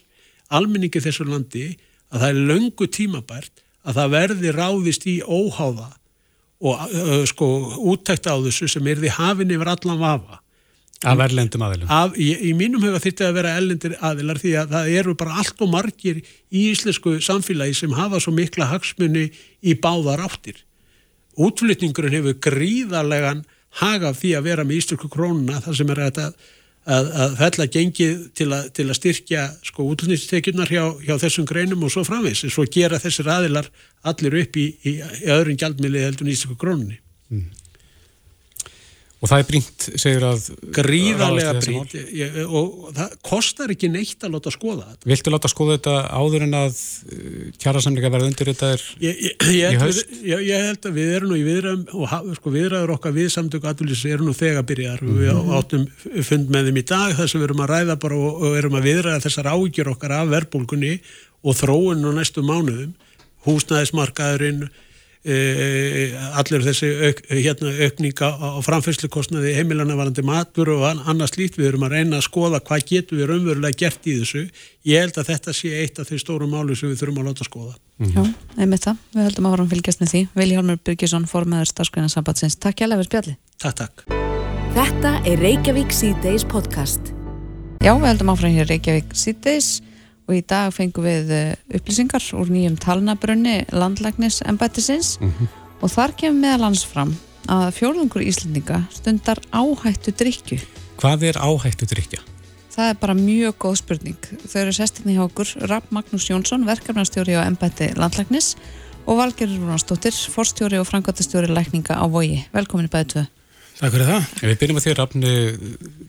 almenningi 0.52 1.02
þessu 1.02 1.26
landi 1.28 1.66
að 2.12 2.24
það 2.24 2.30
er 2.30 2.40
löngu 2.52 2.88
tímabært 2.92 3.64
að 3.84 4.00
það 4.00 4.16
verði 4.16 4.54
ráðist 4.54 5.06
í 5.08 5.18
óháða 5.24 5.90
og 6.64 6.80
uh, 6.80 7.20
sko 7.28 7.48
úttækt 7.92 8.28
á 8.30 8.36
þessu 8.40 8.68
sem 8.70 8.86
er 8.88 9.00
því 9.00 9.12
hafin 9.18 9.52
yfir 9.52 9.72
allan 9.74 10.00
vafa 10.00 10.40
Af 11.04 11.20
erlendum 11.20 11.64
aðilum. 11.66 11.90
Af, 11.92 12.14
í, 12.16 12.30
í 12.48 12.52
mínum 12.56 12.80
huga 12.80 13.00
þyrfti 13.02 13.26
að 13.26 13.34
vera 13.36 13.56
ellendir 13.58 13.96
aðilar 14.04 14.38
því 14.40 14.52
að 14.60 14.70
það 14.72 14.92
eru 15.00 15.14
bara 15.20 15.40
allt 15.42 15.64
og 15.64 15.68
margir 15.72 16.20
í 16.24 16.62
íslensku 16.70 17.18
samfélagi 17.24 17.76
sem 17.76 17.92
hafa 17.96 18.20
svo 18.22 18.32
mikla 18.32 18.70
hagsmunni 18.70 19.26
í 19.60 19.74
báðar 19.76 20.22
áttir. 20.24 20.62
Útflytningurinn 21.40 22.18
hefur 22.18 22.36
gríðarlegan 22.48 23.44
hagað 23.80 24.20
því 24.20 24.34
að 24.38 24.46
vera 24.48 24.66
með 24.66 24.80
íslensku 24.80 25.10
krónuna 25.10 25.62
þar 25.64 25.78
sem 25.78 25.90
er 25.94 26.02
að, 26.04 26.20
að, 26.84 27.10
að 27.24 27.36
fella 27.40 27.66
gengið 27.76 28.22
til 28.38 28.48
að, 28.54 28.68
til 28.76 28.86
að 28.86 28.98
styrkja 29.00 29.48
sko 29.66 29.88
útlýtningstekjurnar 29.90 30.70
hjá, 30.70 30.84
hjá 31.02 31.14
þessum 31.24 31.48
greinum 31.48 31.82
og 31.86 31.94
svo 31.94 32.04
framvegs. 32.06 32.44
Svo 32.54 32.66
gera 32.70 33.02
þessir 33.02 33.30
aðilar 33.34 33.70
allir 34.06 34.38
upp 34.44 34.60
í, 34.60 34.68
í, 34.86 34.96
í 35.00 35.30
öðrun 35.34 35.58
gjaldmiðli 35.60 36.06
heldur 36.06 36.30
í 36.30 36.36
íslensku 36.36 36.60
krónunni. 36.60 37.00
Mm. 37.34 37.50
Og 39.24 39.30
það 39.30 39.40
er 39.40 39.46
brínt, 39.48 39.84
segir 39.96 40.24
að... 40.28 40.48
Gríðarlega 40.76 41.52
brínt 41.56 41.94
ég, 42.12 42.34
og 42.44 42.90
það 42.92 43.14
kostar 43.24 43.70
ekki 43.72 43.88
neitt 43.88 44.26
að 44.26 44.34
láta 44.34 44.50
skoða 44.52 44.90
þetta. 44.90 45.08
Viltu 45.08 45.32
láta 45.32 45.48
skoða 45.48 45.78
þetta 45.78 45.94
áður 46.12 46.44
en 46.44 46.56
að 46.58 46.74
uh, 46.76 47.46
kjærasamleika 47.62 48.10
verða 48.12 48.28
undir 48.28 48.50
þetta 48.52 48.70
er 48.74 48.84
ég, 49.00 49.22
ég, 49.24 49.46
í 49.48 49.80
haust? 49.80 50.12
Við, 50.12 50.44
ég 50.50 50.66
held 50.68 50.90
að 50.90 51.00
við 51.00 51.14
erum 51.16 51.32
nú 51.32 51.40
í 51.40 51.46
viðræðum 51.46 51.86
og 51.96 52.36
sko, 52.36 52.54
viðræður 52.58 52.94
okkar 52.98 53.16
við 53.16 53.32
samtöku 53.32 53.70
aðlýs 53.72 54.04
eru 54.12 54.28
nú 54.28 54.36
þegar 54.36 54.68
byrjar. 54.68 55.00
Mm 55.00 55.08
-hmm. 55.08 55.24
Við 55.24 55.56
áttum 55.56 55.88
fund 56.28 56.52
með 56.52 56.68
þeim 56.68 56.82
í 56.82 56.86
dag 56.92 57.16
þess 57.16 57.32
að 57.32 57.40
við 57.40 57.48
erum 57.48 57.64
að 57.64 57.72
ræða 57.72 58.00
bara 58.04 58.22
og, 58.28 58.42
og 58.44 58.58
erum 58.60 58.76
að 58.76 58.88
viðræða 58.90 59.24
þessar 59.24 59.52
ágjur 59.56 59.92
okkar 59.96 60.18
af 60.20 60.32
verbulgunni 60.36 60.94
og 61.40 61.56
þróun 61.56 62.04
og 62.04 62.18
næstu 62.20 62.44
mánuðum. 62.44 62.92
Húsnæðismarkaðurinn 63.48 64.68
allir 65.24 66.64
þessi 66.66 66.88
auk, 67.08 67.20
hérna, 67.32 67.70
aukninga 67.86 68.28
á 68.28 68.60
framfyrslukostnaði 68.64 69.54
heimilana 69.56 69.96
varandi 69.96 70.24
matur 70.26 70.68
og 70.74 70.84
annars 70.90 71.38
lít 71.38 71.56
við 71.56 71.70
erum 71.70 71.86
að 71.86 71.94
reyna 71.96 72.18
að 72.18 72.26
skoða 72.26 72.60
hvað 72.60 72.84
getur 72.90 73.20
við 73.22 73.30
raunverulega 73.30 73.78
gert 73.84 74.04
í 74.04 74.18
þessu. 74.20 74.44
Ég 74.84 75.00
held 75.00 75.16
að 75.16 75.30
þetta 75.32 75.54
sé 75.56 75.72
eitt 75.80 76.02
af 76.02 76.10
þeir 76.10 76.20
stóru 76.20 76.48
máli 76.50 76.76
sem 76.76 76.92
við 76.92 77.00
þurfum 77.00 77.22
að 77.22 77.30
láta 77.30 77.48
skoða. 77.48 77.72
Mm 77.96 78.10
-hmm. 78.10 78.28
Já, 78.28 78.60
einmitt 78.60 78.84
það, 78.84 79.00
við 79.14 79.24
höldum 79.24 79.46
að 79.46 79.54
vorum 79.54 79.70
fylgjast 79.72 80.00
með 80.00 80.12
því. 80.12 80.22
Vili 80.34 80.54
Hálmur 80.58 80.78
Byrkisson, 80.84 81.26
formadur 81.30 81.72
starfskrænasambatsins 81.72 82.56
Takk 82.56 82.80
hjá 82.80 82.88
Leifur 82.88 83.08
Spjalli 83.08 83.36
Takk, 83.58 83.76
takk. 83.80 84.04
Þetta 84.74 85.22
er 85.24 85.38
Reykjavík 85.38 85.92
C-Days 85.92 86.44
podcast. 86.44 87.14
Já, 87.80 87.94
við 87.94 88.08
höldum 88.10 88.32
áfram 88.34 88.52
hér 88.52 88.66
Reykjavík 88.66 89.14
C-Days 89.14 89.80
og 90.28 90.34
í 90.36 90.42
dag 90.46 90.72
fengum 90.74 91.04
við 91.06 91.30
eh, 91.34 91.76
upplýsingar 91.76 92.24
úr 92.38 92.50
nýjum 92.52 92.76
talnabrunni 92.80 93.64
landlæknis 93.72 94.42
embættisins 94.48 95.18
mm 95.20 95.30
-hmm. 95.30 95.48
og 95.80 95.90
þar 95.90 96.16
kemur 96.16 96.40
meðalans 96.40 96.84
fram 96.84 97.16
að 97.48 97.74
fjórðungur 97.78 98.24
íslendinga 98.24 98.84
stundar 98.90 99.38
áhættu 99.52 100.12
drikju. 100.16 100.58
Hvað 100.96 101.22
er 101.28 101.36
áhættu 101.36 101.86
drikja? 101.86 102.20
Það 102.74 102.88
er 102.90 102.96
bara 103.00 103.14
mjög 103.14 103.54
góð 103.58 103.76
spurning. 103.76 104.22
Þau 104.50 104.60
eru 104.60 104.72
sestinni 104.72 105.14
hjá 105.14 105.24
okkur 105.28 105.46
Rapp 105.70 105.92
Magnús 105.94 106.26
Jónsson, 106.30 106.66
verkefnastjóri 106.66 107.36
á 107.38 107.46
embætti 107.46 107.92
landlæknis 107.94 108.56
og 109.06 109.20
Valgerður 109.20 109.60
Rúnarsdóttir, 109.60 110.16
forstjóri 110.32 110.80
og 110.80 110.88
frangotastjóri 110.88 111.52
lækninga 111.52 111.94
á 111.94 112.04
Vogi. 112.10 112.40
Velkomin 112.52 112.88
í 112.88 112.90
bæði 112.90 113.10
tvö. 113.12 113.24
Takk 113.74 113.90
fyrir 113.90 114.06
það. 114.06 114.26
Ef 114.38 114.46
við 114.46 114.58
byrjum 114.60 114.78
að 114.78 114.84
þér 114.84 114.98
rafni 115.00 115.30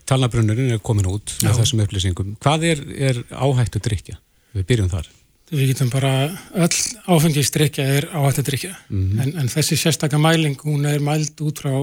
talnabrunurinn 0.06 0.74
er 0.76 0.82
komin 0.86 1.08
út 1.10 1.32
Já. 1.34 1.48
með 1.48 1.60
þessum 1.60 1.82
upplýsingum. 1.82 2.34
Hvað 2.44 2.66
er, 2.68 2.82
er 3.08 3.22
áhættu 3.34 3.82
drikja? 3.82 4.18
Við 4.54 4.66
byrjum 4.68 4.90
þar. 4.92 5.08
Við 5.50 5.70
getum 5.70 5.90
bara, 5.90 6.12
öll 6.58 6.76
áfengistrikja 7.06 7.86
er 7.98 8.08
áhættu 8.10 8.42
drikja 8.46 8.72
mm 8.74 9.02
-hmm. 9.02 9.22
en, 9.22 9.34
en 9.42 9.50
þessi 9.50 9.78
sérstakka 9.78 10.18
mæling, 10.18 10.58
hún 10.62 10.86
er 10.86 10.98
mæld 10.98 11.38
út 11.42 11.62
frá 11.62 11.74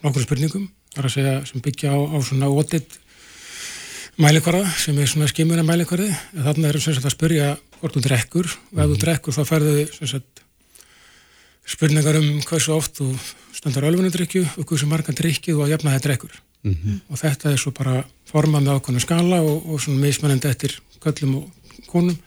nokkur 0.00 0.24
spurningum, 0.24 0.70
þar 0.94 1.08
að 1.08 1.14
segja 1.14 1.34
sem 1.44 1.60
byggja 1.60 1.92
á, 1.92 1.98
á 2.00 2.16
svona 2.24 2.48
ótitt 2.48 2.96
mælikvarða 4.16 4.68
sem 4.76 4.98
er 4.98 5.08
svona 5.08 5.28
skimuna 5.28 5.64
mælikvarði. 5.64 6.12
Þannig 6.36 6.68
er 6.68 6.80
það 6.80 7.04
að 7.04 7.16
spyrja 7.16 7.50
hvort 7.80 7.96
þú 7.96 8.04
drekkur 8.04 8.46
og 8.46 8.78
ef 8.78 8.86
þú 8.86 8.94
mhm. 8.94 9.02
drekkur 9.04 9.36
þá 9.36 9.42
ferðu 9.48 9.86
spurningar 11.66 12.16
um 12.20 12.40
hversu 12.46 12.72
oft 12.74 13.00
þú 13.00 13.12
standar 13.52 13.88
ölfunudrykju 13.90 14.46
og 14.56 14.66
hversu 14.66 14.88
margan 14.90 15.18
drykju 15.18 15.58
og 15.58 15.66
að 15.66 15.74
jafna 15.74 15.96
það 15.96 16.06
drekkur 16.06 16.34
mm 16.62 16.74
-hmm. 16.74 17.00
og 17.08 17.18
þetta 17.18 17.52
er 17.52 17.58
svo 17.58 17.70
bara 17.70 18.04
formað 18.32 18.62
með 18.62 18.74
ákvæmlega 18.74 19.06
skala 19.06 19.42
og, 19.42 19.66
og 19.70 19.80
svona 19.80 20.00
mismannandi 20.00 20.48
eftir 20.48 20.80
köllum 21.00 21.36
og 21.36 21.50
konum 21.86 22.18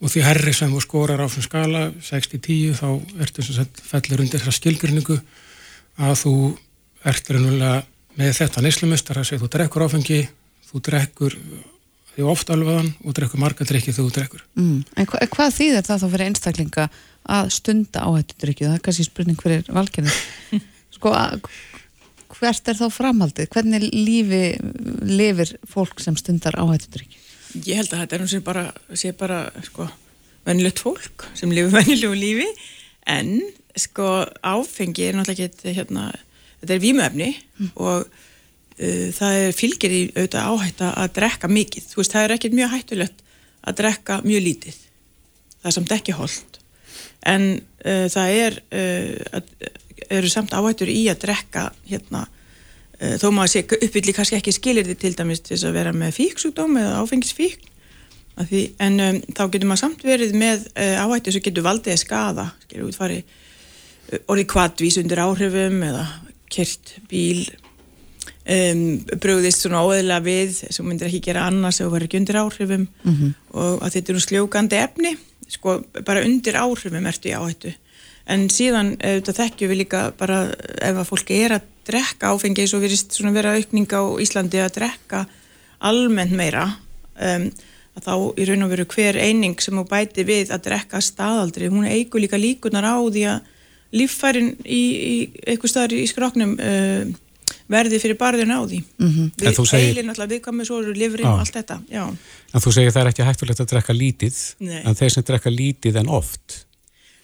og 0.00 0.10
því 0.10 0.22
herri 0.22 0.52
sem 0.52 0.72
þú 0.72 0.80
skorar 0.80 1.20
á 1.20 1.26
svona 1.28 1.48
skala 1.48 1.92
6-10 2.00 2.74
þá 2.80 2.88
ertu 3.20 3.42
sem 3.42 3.54
sagt 3.54 3.80
fellir 3.80 4.20
undir 4.20 4.40
þessa 4.40 4.58
skilgrinningu 4.60 5.20
að 5.98 6.14
þú 6.22 6.34
ert 7.04 7.30
reynulega 7.30 7.84
með 8.16 8.32
þetta 8.40 8.62
neyslumistar 8.64 9.18
að 9.18 9.28
segja 9.28 9.42
þú 9.44 9.48
drekkur 9.54 9.86
áfengi, 9.86 10.28
þú 10.68 10.82
drekkur 10.88 11.36
því 12.16 12.26
ofta 12.32 12.56
alvaðan 12.56 12.88
og 13.04 13.16
drekkur 13.16 13.40
marga 13.40 13.66
drykki 13.68 13.92
þegar 13.92 14.08
þú 14.08 14.14
drekkur. 14.16 14.44
Mm. 14.56 14.78
En 14.96 15.08
hva, 15.10 15.20
hvað 15.34 15.54
þýðir 15.58 15.86
það 15.86 16.02
þá 16.02 16.06
fyrir 16.14 16.26
einstaklinga 16.30 16.86
að 17.36 17.50
stunda 17.56 18.04
áhættudrykju, 18.06 18.68
það 18.70 18.78
er 18.78 18.84
kannski 18.86 19.06
spurning 19.06 19.42
fyrir 19.42 19.68
valgjörðu 19.74 20.14
sko, 20.96 21.12
hvert 22.36 22.70
er 22.70 22.78
þá 22.78 22.86
framhaldið 22.94 23.50
hvernig 23.52 23.86
lífi 23.92 24.42
lifir 25.06 25.54
fólk 25.68 26.00
sem 26.04 26.16
stundar 26.18 26.56
áhættudrykju? 26.60 27.22
Ég 27.66 27.80
held 27.80 27.92
að 27.92 28.02
þetta 28.04 28.16
er 28.16 28.24
um 28.24 28.30
sem 28.30 28.44
bara 28.46 28.66
sé 28.94 29.12
bara, 29.16 29.46
sko, 29.66 29.88
vennilegt 30.46 30.82
fólk 30.82 31.28
sem 31.36 31.52
lifir 31.52 31.74
vennilegu 31.78 32.16
lífi 32.16 32.48
en, 33.12 33.34
sko, 33.76 34.24
áfengi 34.40 35.10
er 35.10 35.18
náttúrulega 35.18 35.50
ekki, 35.50 35.76
hérna 35.76 36.08
þetta 36.62 36.78
er 36.78 36.82
výmöfni 36.84 37.32
mm. 37.34 37.74
og 37.76 38.06
það 38.76 39.38
er 39.40 39.54
fylgir 39.56 39.92
í 39.94 40.02
auðvitað 40.10 40.50
áhætta 40.50 40.90
að 41.00 41.14
drekka 41.16 41.48
mikið, 41.48 41.86
þú 41.88 42.02
veist, 42.02 42.12
það 42.12 42.26
er 42.26 42.34
ekkert 42.34 42.56
mjög 42.58 42.74
hættulegt 42.74 43.24
að 43.66 43.78
drekka 43.80 44.18
mjög 44.26 44.42
lítið. 44.44 44.82
Það 45.56 45.70
er 45.70 45.76
samt 45.78 45.94
ekki 45.96 46.16
holdt 46.16 46.56
en 47.26 47.46
uh, 47.58 48.06
það 48.12 48.32
er 48.40 48.58
uh, 48.70 49.70
eru 50.16 50.30
samt 50.30 50.54
áhættur 50.56 50.90
í 50.92 51.06
að 51.10 51.22
drekka 51.24 51.68
hérna 51.88 52.26
uh, 52.26 53.16
þó 53.20 53.30
maður 53.34 53.52
sé 53.54 53.64
uppvillig 53.66 54.16
kannski 54.16 54.38
ekki 54.38 54.54
skilir 54.54 54.86
því 54.88 54.98
til 55.02 55.14
dæmis 55.18 55.42
til 55.46 55.58
að 55.62 55.78
vera 55.78 55.94
með 55.96 56.16
fíksúkdóm 56.20 56.78
eða 56.82 57.00
áfengisfík 57.02 57.72
en 58.36 59.00
um, 59.00 59.18
þá 59.32 59.44
getur 59.48 59.68
maður 59.70 59.82
samt 59.86 60.02
verið 60.04 60.34
með 60.36 60.66
áhættu 60.76 61.32
sem 61.32 61.44
getur 61.46 61.64
valdið 61.64 61.94
að 61.94 62.02
skada 62.02 62.50
skilur 62.66 62.90
út 62.90 62.98
fari 62.98 63.22
orðið 64.28 64.50
kvadvís 64.52 64.98
undir 65.00 65.22
áhrifum 65.24 65.80
eða 65.86 66.04
kert 66.52 66.98
bíl 67.10 67.46
um, 68.46 68.82
bröðist 69.22 69.64
svona 69.64 69.82
óðila 69.86 70.20
við 70.24 70.60
sem 70.70 70.86
myndir 70.86 71.10
ekki 71.10 71.24
gera 71.28 71.46
annars 71.50 71.80
ef 71.80 71.86
það 71.86 71.94
var 71.96 72.06
ekki 72.06 72.20
undir 72.20 72.40
áhrifum 72.42 72.86
mm 72.86 73.14
-hmm. 73.14 73.34
og 73.52 73.82
að 73.82 73.96
þetta 73.96 74.12
er 74.12 74.16
nú 74.16 74.26
sljókandi 74.26 74.76
efni 74.82 75.16
sko 75.48 75.82
bara 76.04 76.24
undir 76.24 76.56
áhrifum 76.56 77.06
ertu 77.06 77.28
í 77.28 77.36
áhættu 77.36 77.74
en 78.26 78.48
síðan 78.50 78.96
þetta 78.98 79.32
þekkjum 79.32 79.70
við 79.70 79.78
líka 79.84 80.12
bara 80.18 80.50
ef 80.82 80.96
að 80.96 81.08
fólki 81.08 81.42
er 81.44 81.58
að 81.58 81.66
drekka 81.86 82.32
áfengi 82.34 82.64
eins 82.64 82.74
og 82.74 82.82
verist 82.82 83.14
svona 83.14 83.34
vera 83.34 83.54
aukning 83.54 83.86
á 83.94 84.02
Íslandi 84.22 84.58
að 84.58 84.74
drekka 84.80 85.26
almennt 85.78 86.34
meira 86.34 86.66
um, 87.14 87.50
að 87.96 88.06
þá 88.06 88.14
í 88.40 88.46
raun 88.48 88.66
og 88.66 88.72
veru 88.72 88.86
hver 88.92 89.18
eining 89.22 89.60
sem 89.62 89.76
þú 89.78 89.86
bæti 89.88 90.24
við 90.26 90.50
að 90.50 90.66
drekka 90.68 91.00
staðaldri 91.00 91.70
hún 91.72 91.86
eigur 91.86 92.20
líka 92.20 92.40
líkunar 92.40 92.84
á 92.84 92.98
því 92.98 93.22
að 93.30 93.52
líffærin 93.96 94.50
í, 94.64 94.82
í 94.82 95.14
eitthvað 95.46 95.72
staðar 95.72 95.94
í 95.94 96.06
skroknum 96.10 96.56
uh, 96.58 97.06
verði 97.70 97.98
fyrir 98.02 98.18
barðin 98.18 98.54
á 98.54 98.60
því 98.62 98.78
mm 98.82 99.08
-hmm. 99.10 99.30
við 99.40 99.58
segir... 99.70 99.88
eilin 99.88 100.12
alltaf 100.12 100.30
viðkvæmið 100.30 100.68
svo 100.68 100.78
eru 100.82 100.94
livrin 100.94 101.26
og 101.26 101.40
allt 101.42 101.56
þetta 101.56 101.80
já. 101.90 102.04
En 102.54 102.62
þú 102.62 102.72
segir 102.72 102.92
það 102.94 103.02
er 103.02 103.10
ekki 103.12 103.26
hættulegt 103.26 103.60
að 103.60 103.70
drekka 103.72 103.96
lítið 103.96 104.38
Nei. 104.58 104.82
en 104.84 104.94
þeir 104.94 105.12
sem 105.12 105.26
drekka 105.26 105.50
lítið 105.50 106.00
en 106.02 106.08
oft 106.08 106.62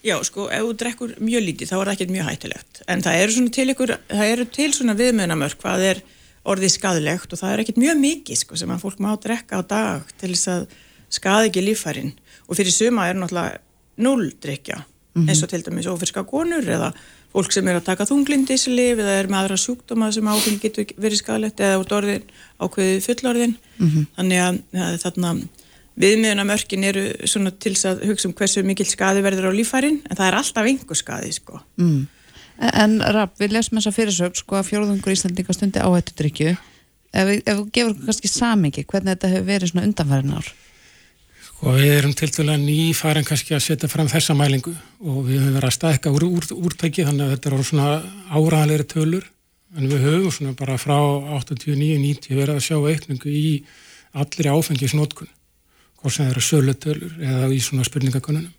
Já, 0.03 0.17
sko, 0.27 0.49
ef 0.51 0.63
þú 0.67 0.73
drekkur 0.79 1.11
mjög 1.23 1.43
lítið 1.47 1.71
þá 1.71 1.77
er 1.79 1.87
það 1.87 1.93
ekki 1.95 2.11
mjög 2.11 2.29
hættulegt 2.31 2.83
en 2.91 3.03
það 3.03 3.19
eru, 3.23 3.49
til, 3.55 3.69
ykkur, 3.71 3.97
það 4.09 4.33
eru 4.33 4.47
til 4.51 4.73
svona 4.75 4.95
viðmjöðnamörk 4.99 5.59
hvað 5.63 5.85
er 5.91 6.03
orðið 6.43 6.73
skadilegt 6.75 7.33
og 7.33 7.39
það 7.39 7.53
er 7.53 7.63
ekkit 7.63 7.79
mjög 7.79 8.01
mikið 8.03 8.39
sko, 8.41 8.57
sem 8.59 8.71
að 8.71 8.83
fólk 8.83 8.99
má 8.99 9.15
drekka 9.15 9.61
á 9.61 9.63
dag 9.63 10.03
til 10.19 10.35
þess 10.35 10.49
að 10.49 10.67
skadi 11.13 11.53
ekki 11.53 11.63
lífhærin 11.63 12.17
og 12.49 12.59
fyrir 12.59 12.75
suma 12.75 13.07
er 13.07 13.15
náttúrulega 13.15 13.63
null 14.03 14.33
drikja 14.43 14.83
-hmm. 15.15 15.29
eins 15.29 15.43
og 15.43 15.51
til 15.53 15.65
dæmis 15.65 15.89
ofirska 15.91 16.25
konur 16.29 16.65
eða 16.65 16.93
fólk 17.33 17.55
sem 17.55 17.69
er 17.69 17.79
að 17.79 17.89
taka 17.89 18.07
þunglindíslif 18.09 19.01
eða 19.01 19.17
er 19.21 19.29
með 19.31 19.41
aðra 19.41 19.59
sjúkdóma 19.61 20.11
sem 20.13 20.29
áfengi 20.29 20.61
getur 20.63 20.95
verið 21.01 21.23
skadalegt 21.23 21.61
eða 21.65 21.81
út 21.81 21.95
orðin 21.97 22.25
ákveðið 22.61 23.05
fullorðin 23.07 23.55
mm 23.57 23.89
-hmm. 23.89 24.09
þannig 24.17 24.43
að 24.47 24.59
ja, 24.79 24.89
þarna 25.05 25.35
viðmiðuna 26.03 26.49
mörkin 26.49 26.89
eru 26.89 27.05
svona 27.29 27.53
til 27.53 27.75
að 27.89 28.05
hugsa 28.09 28.29
um 28.29 28.35
hversu 28.37 28.65
mikil 28.65 28.87
skadi 28.89 29.23
verður 29.25 29.53
á 29.53 29.59
lífærin 29.59 30.01
en 30.09 30.17
það 30.17 30.27
er 30.29 30.39
alltaf 30.41 30.67
einhver 30.67 30.97
skadi 30.99 31.33
sko 31.33 31.61
mm. 31.77 32.03
En 32.63 33.01
Rapp, 33.01 33.33
við 33.41 33.57
lesum 33.57 33.79
þessa 33.79 33.91
fyrirsög 33.97 34.37
sko 34.39 34.59
að 34.59 34.69
fjórðungur 34.69 35.13
Íslandinga 35.13 35.55
stundi 35.57 35.81
áhættu 35.83 36.15
drikju 36.15 36.53
ef 37.13 37.29
við 37.29 37.63
gefum 37.73 37.97
kannski 38.05 38.29
samingi 38.29 38.85
hvernig 38.85 39.17
þetta 39.17 39.33
hefur 39.33 39.49
verið 39.49 39.73
svona 39.73 39.87
undanfærin 39.89 40.37
ár 40.37 40.53
Og 41.63 41.77
við 41.79 41.93
erum 41.95 42.15
til 42.19 42.27
dæla 42.35 42.57
nýfærin 42.59 43.27
kannski 43.27 43.55
að 43.55 43.63
setja 43.63 43.89
fram 43.91 44.09
þessa 44.11 44.35
mælingu. 44.35 44.73
Og 45.07 45.21
við 45.29 45.45
höfum 45.45 45.55
verið 45.55 45.69
að 45.69 45.77
stækka 45.77 46.11
úr, 46.11 46.25
úr, 46.27 46.49
úrtæki 46.59 47.05
þannig 47.07 47.29
að 47.29 47.35
þetta 47.37 47.53
eru 47.53 47.67
svona 47.69 47.91
áraðanleiri 48.33 48.87
tölur. 48.91 49.29
En 49.79 49.87
við 49.87 50.03
höfum 50.09 50.35
svona 50.35 50.57
bara 50.59 50.75
frá 50.81 50.97
89-90 51.39 52.35
verið 52.35 52.57
að 52.57 52.67
sjá 52.67 52.77
aukningu 52.81 53.31
í 53.31 53.53
allir 54.13 54.51
áfengisnótkun 54.57 55.31
hvort 56.03 56.17
sem 56.17 56.27
það 56.27 56.33
eru 56.33 56.43
sölutölur 56.49 57.15
eða 57.23 57.53
í 57.55 57.61
svona 57.63 57.87
spurningakonunum. 57.87 58.51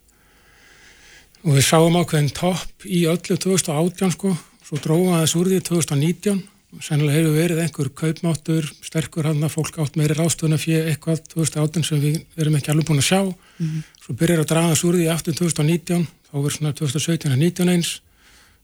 Og 1.43 1.57
við 1.57 1.67
sáum 1.67 1.99
ákveðin 1.99 2.31
topp 2.31 2.87
í 2.87 3.03
öllu 3.11 3.35
2018 3.35 4.15
sko, 4.15 4.31
svo 4.63 4.79
við 4.79 5.11
þess 5.19 5.35
úr 5.41 5.51
því 5.51 5.59
2019 5.67 6.39
Sennilega 6.81 7.19
hefur 7.19 7.35
verið 7.37 7.59
einhver 7.61 7.89
kaupmáttur, 7.93 8.67
sterkur 8.81 9.27
hann 9.29 9.45
að 9.45 9.53
fólk 9.53 9.77
átt 9.83 9.97
meiri 9.99 10.15
ráðstöðuna 10.17 10.57
fyrir 10.57 10.87
eitthvað 10.89 11.21
2018 11.33 11.85
sem 11.85 12.01
við 12.01 12.17
erum 12.39 12.55
ekki 12.57 12.71
alveg 12.73 12.87
búin 12.87 13.01
að 13.03 13.09
sjá. 13.09 13.21
Mm 13.23 13.67
-hmm. 13.67 13.83
Svo 14.01 14.15
byrjar 14.17 14.39
að 14.41 14.49
draga 14.49 14.71
þessu 14.73 14.87
úr 14.89 14.97
því 14.97 15.07
aftur 15.13 15.33
2019, 15.37 16.07
þá 16.29 16.33
verður 16.33 16.55
svona 16.57 16.73
2017 16.73 17.31
að 17.31 17.37
19 17.43 17.69
eins, 17.69 18.01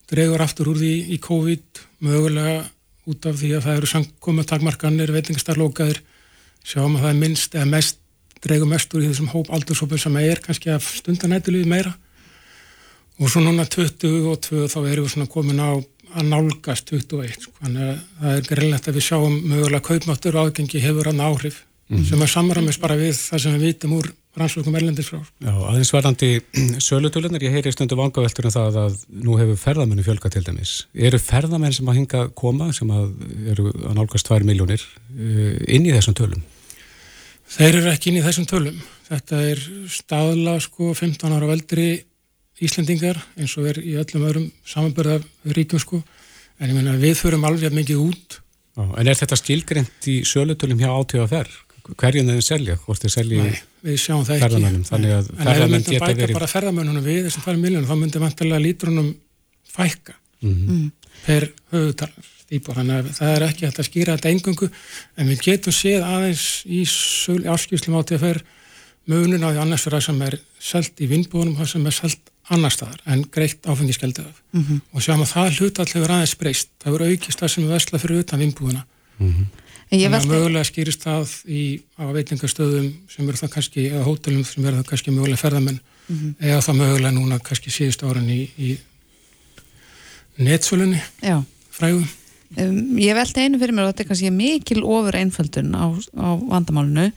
dregur 0.10 0.42
aftur 0.42 0.70
úr 0.72 0.78
því 0.82 0.94
í 1.14 1.18
COVID, 1.20 1.66
mögulega 2.00 2.66
út 3.10 3.26
af 3.26 3.36
því 3.36 3.50
að 3.58 3.64
það 3.66 3.78
eru 3.78 3.88
samkomið 3.94 4.46
takmarkanir, 4.50 5.12
veitingastarlókaðir, 5.12 6.02
sjáum 6.64 6.96
að 6.98 7.02
það 7.02 7.10
er 7.10 7.22
minnst 7.24 7.56
eða 7.56 7.66
mest, 7.66 7.98
dregur 8.42 8.70
mest 8.70 8.94
úr 8.94 9.04
í 9.04 9.10
þessum 9.10 9.32
hóp 9.34 9.50
aldurshópum 9.54 9.98
sem 10.02 10.18
er 10.18 10.40
kannski 10.44 10.70
af 10.74 10.86
stundanættilíði 11.00 11.70
meira. 11.70 11.94
Og 13.20 13.28
svo 13.28 13.42
núna 13.44 13.66
22 13.68 14.68
þá 14.72 14.78
erum 14.88 15.06
við 15.06 15.12
svona 15.12 15.28
komin 15.28 15.60
á 15.60 15.76
að 16.16 16.30
nálgast 16.34 16.94
21 16.94 17.36
sko. 17.38 17.56
þannig 17.62 17.90
að 17.90 17.98
það 18.22 18.38
er 18.38 18.48
greinlegt 18.50 18.88
að 18.90 19.00
við 19.00 19.08
sjáum 19.10 19.36
mögulega 19.44 19.88
kaupmáttur 19.90 20.40
og 20.40 20.50
ágengi 20.50 20.84
hefur 20.84 21.12
hann 21.12 21.22
áhrif 21.24 21.64
mm. 21.90 22.06
sem 22.10 22.24
er 22.24 22.32
samramist 22.32 22.82
bara 22.82 22.98
við 23.00 23.16
það 23.18 23.44
sem 23.46 23.58
við 23.58 23.68
vitum 23.70 23.96
úr 24.00 24.12
rannsókum 24.40 24.76
erlendis 24.78 25.10
frá. 25.10 25.20
Já, 25.42 25.52
aðeins 25.52 25.92
varðandi 25.94 26.30
sölutölunar, 26.88 27.44
ég 27.44 27.56
heyri 27.58 27.74
stundu 27.74 27.98
vangaveltur 28.00 28.48
um 28.50 28.54
það 28.54 28.78
að 28.84 29.00
nú 29.26 29.40
hefur 29.40 29.60
ferðamennu 29.60 30.06
fjölga 30.06 30.32
til 30.34 30.44
dæmis. 30.46 30.76
Eru 30.94 31.20
ferðamenn 31.22 31.76
sem 31.76 31.90
að 31.90 32.00
hinga 32.02 32.24
koma, 32.38 32.70
sem 32.76 32.94
að 32.94 33.10
eru 33.54 33.74
að 33.74 33.98
nálgast 33.98 34.30
2 34.30 34.46
miljónir 34.48 34.86
eh, 35.18 35.58
inn 35.76 35.88
í 35.90 35.96
þessum 35.96 36.18
tölum? 36.20 36.46
Þeir 37.50 37.80
eru 37.82 37.92
ekki 37.92 38.12
inn 38.12 38.20
í 38.22 38.26
þessum 38.26 38.46
tölum. 38.50 38.78
Þetta 39.10 39.42
er 39.50 39.64
staðla 39.90 40.60
sko 40.62 40.94
15 40.94 41.34
ára 41.34 41.50
veldri 41.50 41.90
Íslendingar 42.60 43.20
eins 43.40 43.56
og 43.60 43.70
er 43.72 43.80
í 43.82 43.96
öllum 44.00 44.28
öðrum 44.28 44.52
samanbörða 44.68 45.20
ríkjum 45.56 45.82
sko 45.84 46.02
en 46.60 46.70
ég 46.70 46.76
menna 46.76 46.98
við 47.00 47.18
förum 47.22 47.48
alveg 47.48 47.76
mikið 47.76 48.04
út 48.04 48.40
Ó, 48.80 48.84
En 49.00 49.08
er 49.08 49.18
þetta 49.18 49.38
skilgreynd 49.40 50.08
í 50.08 50.22
sölutölum 50.28 50.80
hjá 50.80 50.92
átíðaferð? 50.94 51.56
Hverjum 52.00 52.28
þeir 52.30 52.44
selja? 52.46 52.76
Hvort 52.84 53.02
þeir 53.04 53.14
selja 53.16 53.46
Nei, 53.48 53.62
við 53.88 53.98
sjáum 54.04 54.26
það 54.28 54.44
ekki 54.46 54.84
Þannig 54.92 55.16
að 55.16 55.32
En 55.34 55.52
ef 55.52 55.62
við 55.62 55.72
myndum 55.74 56.04
bæta 56.04 56.20
verið... 56.20 56.36
bara 56.38 56.52
ferðamennunum 56.52 57.08
við 57.08 57.22
þessum 57.28 57.46
færi 57.48 57.62
miljónum 57.64 57.90
þá 57.90 57.96
myndum 58.04 58.26
vantilega 58.28 58.64
lítrunum 58.66 59.10
fækka 59.70 60.14
mhm. 60.42 60.52
mm 60.52 60.68
-hmm. 60.68 60.92
per 61.26 61.50
höfuðtalar 61.74 62.36
þannig 62.50 62.96
að 62.96 63.10
það 63.14 63.36
er 63.36 63.44
ekki 63.46 63.66
hægt 63.68 63.80
að 63.80 63.88
skýra 63.90 64.16
þetta 64.18 64.30
engungu 64.34 64.70
en 65.18 65.28
við 65.30 65.42
getum 65.46 65.74
séð 65.76 66.06
aðeins 66.06 66.46
í 66.66 66.82
áskýrslum 67.46 68.00
átíðaferð 68.00 68.42
mögunin 69.10 69.46
á 69.46 69.50
því 69.54 69.62
annars 69.62 69.86
verða 69.86 70.02
sem 70.02 70.22
er 70.26 70.40
selt 70.60 71.02
í 71.02 71.10
vinnbúðunum 71.10 71.54
og 71.54 71.62
það 71.62 71.72
sem 71.74 71.86
er 71.86 71.98
selt 71.98 72.32
annar 72.54 72.74
staðar 72.74 73.02
en 73.10 73.24
greitt 73.32 73.68
áfengiskeldi 73.70 74.24
af 74.26 74.42
mm 74.52 74.64
-hmm. 74.64 74.82
og 74.94 75.02
sjáum 75.02 75.24
að 75.24 75.34
það 75.34 75.58
hlutallegur 75.60 76.14
aðeins 76.16 76.36
breyst 76.36 76.70
það 76.82 76.92
voru 76.96 77.10
aukist 77.12 77.40
það 77.40 77.52
sem 77.54 77.64
er 77.64 77.74
vesla 77.74 78.00
fyrir 78.00 78.20
utan 78.24 78.40
vinnbúðuna 78.40 78.84
mm 79.20 79.32
-hmm. 79.34 79.46
þannig 79.90 80.14
að 80.14 80.28
mögulega 80.28 80.64
skýrist 80.64 81.04
það 81.04 81.28
í 81.48 81.82
veitingastöðum 81.98 82.94
sem 83.10 83.30
eru 83.30 83.38
það 83.38 83.54
kannski, 83.56 83.90
eða 83.90 84.04
hótelum 84.04 84.44
sem 84.46 84.66
eru 84.66 84.78
það 84.78 84.90
kannski 84.90 85.12
mögulega 85.12 85.44
ferðamenn 85.44 85.80
mm 85.80 86.16
-hmm. 86.18 86.34
eða 86.40 86.62
það 86.62 86.80
mögulega 86.82 87.12
núna 87.12 87.40
kannski 87.40 87.70
síðust 87.70 88.04
áran 88.04 88.30
í, 88.30 88.50
í 88.58 88.78
netsölunni 90.38 91.02
frægum 91.72 92.08
um, 92.58 92.98
Ég 92.98 93.14
veldi 93.16 93.42
einu 93.42 93.60
fyrir 93.60 93.74
mér 93.74 93.84
og 93.84 93.94
þetta 93.94 94.04
er 94.04 94.08
kannski 94.08 94.32
mikil 94.32 94.84
ofur 94.84 95.16
einföldun 95.16 95.76
á, 95.76 95.86
á 96.18 96.30
vandamálunu 96.50 97.12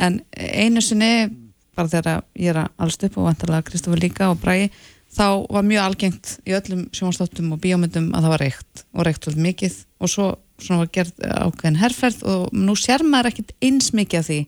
en 0.00 0.20
einu 0.36 0.80
sinni 0.80 1.41
bara 1.76 1.88
þegar 1.92 2.24
ég 2.38 2.52
er 2.52 2.62
að 2.64 2.72
allst 2.84 3.06
upp 3.06 3.18
og 3.18 3.28
vantarlega 3.28 3.66
Kristofur 3.68 4.02
líka 4.02 4.30
og 4.32 4.40
Bræi 4.42 4.70
þá 5.12 5.26
var 5.52 5.66
mjög 5.66 5.86
algengt 5.86 6.32
í 6.48 6.54
öllum 6.56 6.86
sjónastáttum 6.94 7.52
og 7.54 7.60
bíómyndum 7.62 8.10
að 8.16 8.24
það 8.26 8.34
var 8.34 8.44
reykt 8.46 8.84
og 8.92 9.06
reykt 9.06 9.28
vel 9.28 9.36
mikið 9.46 9.78
og 10.00 10.12
svo 10.12 10.28
var 10.68 10.92
gerð 10.94 11.18
ákveðin 11.20 11.80
herrferð 11.82 12.22
og 12.28 12.52
nú 12.56 12.76
sér 12.78 13.04
maður 13.04 13.32
ekkit 13.32 13.54
eins 13.64 13.92
mikið 13.96 14.20
af 14.20 14.28
því 14.28 14.38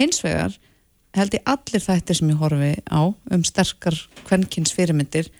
hins 0.00 0.22
vegar 0.24 0.58
held 1.14 1.36
ég 1.36 1.50
allir 1.54 1.84
þættir 1.84 2.18
sem 2.18 2.32
ég 2.32 2.40
horfi 2.40 2.72
á 2.90 3.02
um 3.04 3.44
sterkar 3.46 3.98
kvennkins 4.24 4.74
fyrirmyndir 4.74 5.30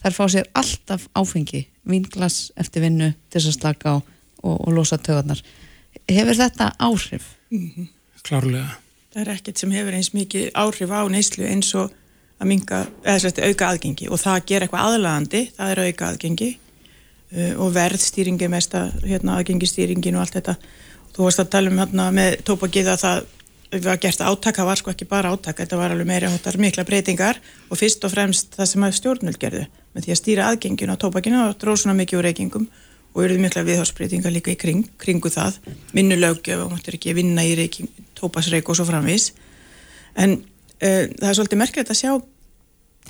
þær 0.00 0.16
fá 0.16 0.24
sér 0.32 0.48
alltaf 0.56 1.08
áfengi 1.14 1.66
vinglas 1.88 2.50
eftir 2.60 2.86
vinnu 2.86 3.12
til 3.28 3.40
þess 3.40 3.52
að 3.52 3.58
slaka 3.60 3.94
á 3.94 3.96
og, 3.98 4.56
og 4.56 4.70
losa 4.72 4.98
tögarnar 4.98 5.42
hefur 6.08 6.38
þetta 6.38 6.72
áhrif? 6.78 7.36
Mm 7.50 7.70
-hmm. 7.76 7.88
Klárlega 8.22 8.79
það 9.10 9.22
er 9.22 9.32
ekkert 9.34 9.62
sem 9.62 9.72
hefur 9.74 9.96
eins 9.98 10.12
mikið 10.14 10.50
áhrif 10.54 10.92
á 10.94 11.02
neyslu 11.10 11.48
eins 11.48 11.72
og 11.78 11.90
að 12.40 12.48
minga, 12.48 12.84
eða 13.04 13.18
sérst, 13.24 13.40
auka 13.44 13.68
aðgengi. 13.68 14.08
Og 14.08 14.20
það 14.20 14.44
ger 14.48 14.64
eitthvað 14.64 14.86
aðlagandi, 14.86 15.42
það 15.56 15.72
er 15.72 15.82
auka 15.86 16.06
aðgengi. 16.08 16.50
Uh, 17.30 17.52
og 17.62 17.74
verðstýringi 17.76 18.48
mest 18.50 18.72
að 18.74 19.04
hérna, 19.06 19.36
aðgengistýringin 19.38 20.16
og 20.16 20.24
allt 20.24 20.38
þetta. 20.38 20.56
Og 21.10 21.12
þú 21.18 21.26
varst 21.26 21.42
að 21.44 21.52
tala 21.52 21.70
um 21.70 21.82
hérna, 21.82 22.08
með 22.16 22.40
tópakið 22.48 22.90
að 22.94 23.04
það 23.04 23.20
varum 23.70 24.00
gert 24.02 24.20
átaka, 24.26 24.64
var 24.66 24.80
sko 24.80 24.90
ekki 24.90 25.06
bara 25.06 25.30
átaka 25.30 25.62
þetta 25.62 25.78
var 25.78 25.92
alveg 25.94 26.08
meira 26.08 26.30
hóttar 26.32 26.58
mikla 26.58 26.84
breytingar. 26.88 27.38
Og 27.70 27.78
fyrst 27.78 28.04
og 28.06 28.14
fremst 28.14 28.56
það 28.56 28.70
sem 28.72 28.86
að 28.86 28.96
stjórnul 28.98 29.36
gerðu 29.38 29.66
með 29.94 30.06
því 30.06 30.14
að 30.14 30.20
stýra 30.22 30.48
aðgenginu 30.50 30.96
á 30.96 31.02
tópakinu 31.02 31.42
og 31.44 31.58
dróð 31.60 31.84
svona 31.84 31.98
mikið 32.00 32.18
úr 32.18 32.26
reykingum 32.30 32.66
og 33.14 33.24
eruð 33.24 33.42
mikla 33.42 33.62
viðhásbreytingar 33.66 34.34
líka 34.34 34.52
í 34.54 34.58
kring, 34.58 34.84
kringu 34.98 35.30
það. 35.30 35.58
Vinnulögjöf 35.94 36.64
og 36.64 36.74
máttur 36.74 36.98
ekki 36.98 37.14
vinna 37.14 37.46
í 37.46 37.56
reyking, 37.58 37.90
tópasreik 38.20 38.68
og 38.68 38.78
svo 38.78 38.86
framvís 38.88 39.30
en 40.20 40.36
uh, 40.40 41.04
það 41.08 41.28
er 41.30 41.38
svolítið 41.38 41.62
merkilegt 41.62 41.92
að 41.94 42.00
sjá 42.00 42.12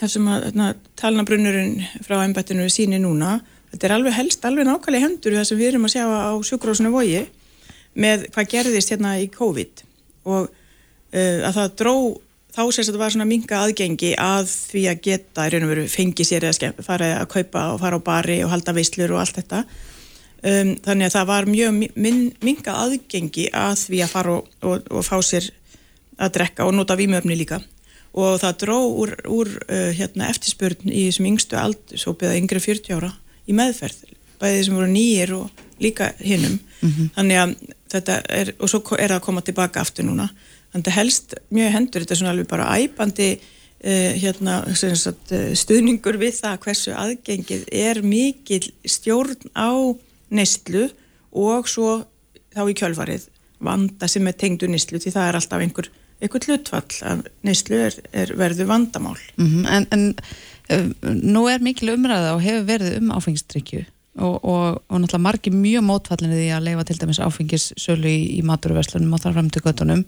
þar 0.00 0.12
sem 0.14 0.30
að 0.30 0.46
hérna, 0.48 0.70
talnabrunnurinn 1.00 1.74
frá 2.06 2.20
ennbættinu 2.22 2.64
er 2.64 2.72
síni 2.72 3.00
núna. 3.02 3.40
Þetta 3.72 3.88
er 3.88 3.94
alveg 3.96 4.16
helst, 4.16 4.46
alveg 4.46 4.66
nákvæmlega 4.68 5.06
hendur 5.06 5.36
það 5.36 5.46
sem 5.50 5.60
við 5.60 5.72
erum 5.72 5.86
að 5.88 5.94
sjá 5.96 6.04
á 6.06 6.32
sjúkrósunu 6.46 6.92
vogi 6.94 7.24
með 8.00 8.26
hvað 8.34 8.50
gerðist 8.54 8.92
hérna 8.94 9.16
í 9.20 9.28
COVID. 9.34 9.84
Og 10.30 10.48
uh, 10.48 11.38
að 11.48 11.56
það 11.58 11.76
dró 11.82 11.94
þá 12.50 12.62
sést 12.74 12.90
að 12.90 12.96
það 12.96 13.02
var 13.04 13.14
svona 13.14 13.28
minga 13.30 13.62
aðgengi 13.64 14.10
að 14.18 14.48
því 14.50 14.84
að 14.90 15.02
geta 15.06 15.46
í 15.46 15.52
raun 15.52 15.66
og 15.66 15.72
veru 15.74 15.86
fengi 15.90 16.26
sér 16.26 16.48
eða 16.48 16.72
fara 16.82 17.12
að 17.20 17.30
kaupa 17.36 17.66
og 17.74 17.82
fara 17.82 18.00
á 18.00 18.06
bari 18.08 18.40
og 18.44 18.50
halda 18.50 18.74
veislur 18.74 19.14
og 19.14 19.22
allt 19.22 19.38
þetta 19.38 19.62
um, 20.42 20.74
þannig 20.84 21.08
að 21.08 21.16
það 21.16 21.26
var 21.30 21.48
mjög 21.50 21.80
min, 21.94 22.20
minga 22.44 22.76
aðgengi 22.84 23.48
að 23.56 23.74
því 23.86 24.02
að 24.04 24.14
fara 24.14 24.36
og, 24.38 24.48
og, 24.62 24.88
og 24.90 25.06
fá 25.06 25.16
sér 25.24 25.50
að 26.20 26.34
drekka 26.36 26.66
og 26.68 26.74
nota 26.76 26.96
výmöfni 26.98 27.38
líka. 27.38 27.60
Og 28.10 28.40
það 28.42 28.56
dró 28.64 28.78
úr, 28.90 29.14
úr 29.30 29.52
uh, 29.68 29.90
hérna, 29.96 30.30
eftirspurn 30.32 30.90
í 30.90 31.06
þessum 31.08 31.30
yngstu 31.30 31.58
aldursópið 31.60 32.32
að 32.32 32.40
yngri 32.40 32.62
40 32.64 32.96
ára 32.98 33.12
í 33.46 33.56
meðferð. 33.56 34.02
Bæðið 34.40 34.64
sem 34.66 34.78
voru 34.78 34.90
nýjir 34.90 35.34
og 35.36 35.64
líka 35.80 36.10
hinnum 36.18 36.58
mm 36.58 36.90
-hmm. 36.90 37.08
þannig 37.14 37.38
að 37.42 37.54
þetta 37.92 38.20
er 38.28 38.52
og 38.58 38.68
svo 38.68 38.80
er 38.98 39.08
það 39.08 39.16
að 39.16 39.26
koma 39.28 39.40
tilbaka 39.40 39.80
aftur 39.80 40.04
núna. 40.04 40.28
Þannig 40.72 40.88
að 40.88 40.98
helst 40.98 41.34
mjög 41.50 41.72
hendur 41.72 42.00
þetta 42.00 42.14
er 42.14 42.18
svona 42.18 42.32
alveg 42.34 42.48
bara 42.48 42.78
æpandi 42.78 43.30
uh, 43.84 44.12
hérna, 44.22 44.74
sagt, 44.74 45.32
uh, 45.32 45.54
stuðningur 45.54 46.18
við 46.18 46.34
það 46.42 46.60
hversu 46.64 46.92
aðgengið 46.92 47.64
er 47.72 48.02
mikil 48.02 48.72
stjórn 48.84 49.50
á 49.56 49.70
neistlu 50.30 50.88
og 51.30 51.68
svo 51.70 52.00
þá 52.54 52.64
í 52.66 52.76
kjölfarið 52.78 53.28
vanda 53.60 54.08
sem 54.08 54.26
er 54.26 54.38
tengdu 54.40 54.68
neistlu 54.70 55.00
því 55.00 55.14
það 55.14 55.28
er 55.28 55.38
alltaf 55.38 55.64
einhver, 55.64 55.90
einhver 56.20 56.46
hlutfall 56.48 56.98
af 57.10 57.24
neistlu 57.46 57.78
er, 57.86 57.96
er 58.12 58.34
verðu 58.38 58.66
vandamál 58.70 59.18
mm 59.36 59.46
-hmm. 59.46 59.68
En, 59.68 59.86
en 59.90 60.14
uh, 60.70 61.14
nú 61.14 61.46
er 61.48 61.60
mikil 61.60 61.94
umræða 61.94 62.34
og 62.34 62.42
hefur 62.42 62.66
verið 62.66 62.98
um 62.98 63.10
áfengistrykju 63.10 63.84
og, 64.14 64.44
og, 64.44 64.82
og 64.88 65.00
náttúrulega 65.00 65.18
margir 65.22 65.52
mjög 65.52 65.84
mótfallinni 65.86 66.36
því 66.36 66.50
að 66.54 66.64
leifa 66.64 66.84
til 66.84 66.98
dæmis 66.98 67.20
áfengissölu 67.20 68.08
í, 68.08 68.38
í 68.38 68.42
maturverslunum 68.42 69.12
og 69.12 69.20
þar 69.20 69.32
fram 69.32 69.50
til 69.50 69.62
göttunum 69.62 70.04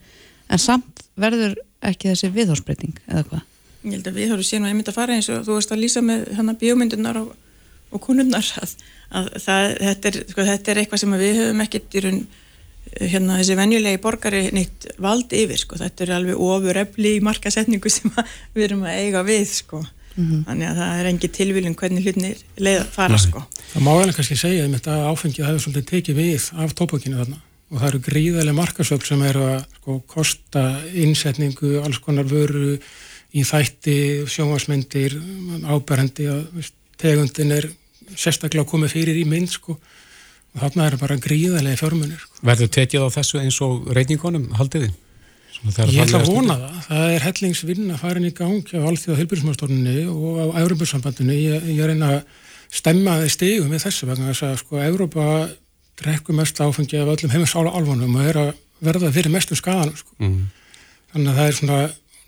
en 0.48 0.58
samt 0.58 1.04
verður 1.16 1.56
ekki 1.82 2.10
þessi 2.10 2.32
viðhórsbreyting 2.34 2.98
eða 3.08 3.24
hvað? 3.28 3.42
Ég 3.82 3.96
held 3.96 4.06
að 4.06 4.18
við 4.18 4.30
höfum 4.30 4.46
síðan 4.46 4.66
að 4.66 4.72
ég 4.72 4.76
myndi 4.78 4.92
að 4.92 4.98
fara 4.98 5.14
eins 5.16 5.28
og 5.32 5.46
þú 5.46 5.56
veist 5.58 5.72
að 5.72 5.82
lýsa 5.82 6.02
með 6.06 6.26
hana 6.38 6.54
bíómyndunar 6.58 7.18
og, 7.18 7.32
og 7.90 8.00
konunnar 8.04 8.46
að, 8.62 8.74
að 9.01 9.01
það, 9.12 9.66
þetta, 9.80 10.10
er, 10.10 10.20
sko, 10.32 10.46
þetta 10.48 10.72
er 10.72 10.80
eitthvað 10.82 11.02
sem 11.02 11.18
við 11.20 11.40
höfum 11.40 11.64
ekkert 11.66 11.98
í 11.98 12.04
raun 12.06 12.22
hérna 13.00 13.38
þessi 13.38 13.56
venjulegi 13.56 14.00
borgari 14.02 14.42
neitt 14.54 14.86
vald 15.00 15.32
yfir 15.36 15.60
sko, 15.60 15.78
þetta 15.80 16.04
er 16.04 16.14
alveg 16.18 16.40
ofur 16.44 16.80
efli 16.82 17.16
í 17.16 17.22
markasetningu 17.24 17.92
sem 17.92 18.12
við 18.54 18.66
erum 18.68 18.84
að 18.88 18.98
eiga 19.04 19.22
við 19.26 19.46
sko, 19.48 19.80
mm 19.82 20.24
-hmm. 20.24 20.42
þannig 20.48 20.68
að 20.68 20.82
það 20.82 20.98
er 20.98 21.10
engi 21.12 21.32
tilvílun 21.38 21.78
hvernig 21.78 22.04
hlutinir 22.06 22.42
leið 22.58 22.80
að 22.82 22.90
fara 22.96 23.22
sko. 23.22 23.44
Það 23.72 23.86
má 23.86 23.92
alveg 23.94 24.18
kannski 24.18 24.36
segja 24.36 24.66
um 24.66 24.76
þetta 24.76 24.98
áfengið 25.08 25.48
hefur 25.48 25.64
svolítið 25.64 25.88
tekið 25.92 26.20
við 26.20 26.50
af 26.52 26.74
tópakinu 26.74 27.22
þarna 27.22 27.40
og 27.72 27.80
það 27.80 27.88
eru 27.88 28.02
gríðarlega 28.08 28.58
markasöfn 28.58 29.06
sem 29.06 29.22
eru 29.24 29.46
að 29.48 29.64
sko, 29.78 29.98
kosta 30.06 30.64
innsetningu, 30.92 31.78
alls 31.80 31.98
konar 32.04 32.28
vöru 32.28 32.76
í 33.32 33.44
þætti, 33.48 34.26
sjónvarsmyndir, 34.28 35.16
áberendi 35.64 36.28
að 36.28 36.68
tegundin 37.00 37.54
er 37.56 37.70
sérstaklega 38.16 38.68
komið 38.68 38.96
fyrir 38.96 39.20
í 39.20 39.24
mynd 39.28 39.52
sko 39.52 39.76
og 40.52 40.60
þarna 40.60 40.88
er 40.90 40.98
bara 41.00 41.16
gríðarlega 41.20 41.80
fjármunir. 41.80 42.20
Sko. 42.20 42.42
Verður 42.44 42.72
tekið 42.76 43.06
á 43.06 43.08
þessu 43.14 43.40
eins 43.40 43.58
og 43.64 43.88
reyningunum 43.96 44.50
haldið 44.58 44.88
þið? 44.88 44.98
Ég 45.62 46.00
ætla 46.02 46.18
að 46.18 46.30
vona 46.32 46.56
það. 46.58 46.78
Það 46.88 47.12
er 47.14 47.24
hellingsvinn 47.26 47.90
að 47.94 48.00
fara 48.02 48.18
inn 48.18 48.28
í 48.28 48.34
gang 48.34 48.72
á 48.74 48.80
allþjóða 48.82 49.18
heilbjörnsmálstofnunni 49.20 49.98
og 50.10 50.40
á 50.42 50.60
Európa-sambandinu. 50.64 51.36
Ég, 51.38 51.68
ég 51.70 51.82
er 51.84 51.92
einn 51.92 52.06
að 52.06 52.16
stemma 52.72 53.18
þið 53.20 53.32
stegum 53.36 53.72
við 53.72 53.84
þessu 53.84 54.08
vegna 54.08 54.32
þess 54.32 54.46
að 54.48 54.56
sko 54.62 54.80
Európa 54.82 55.26
drekku 56.00 56.34
mest 56.36 56.60
áfengi 56.60 56.98
af 56.98 57.12
öllum 57.14 57.32
heimasála 57.32 57.72
alvonum 57.76 58.16
og 58.18 58.26
er 58.26 58.40
að 58.40 58.52
verða 58.82 59.12
fyrir 59.14 59.32
mestu 59.32 59.58
skadan 59.58 59.94
sko. 59.94 60.14
mm. 60.18 60.38
þannig 61.12 61.32
að 61.32 61.38
það 61.38 61.50
er 61.50 61.58
svona 61.58 61.80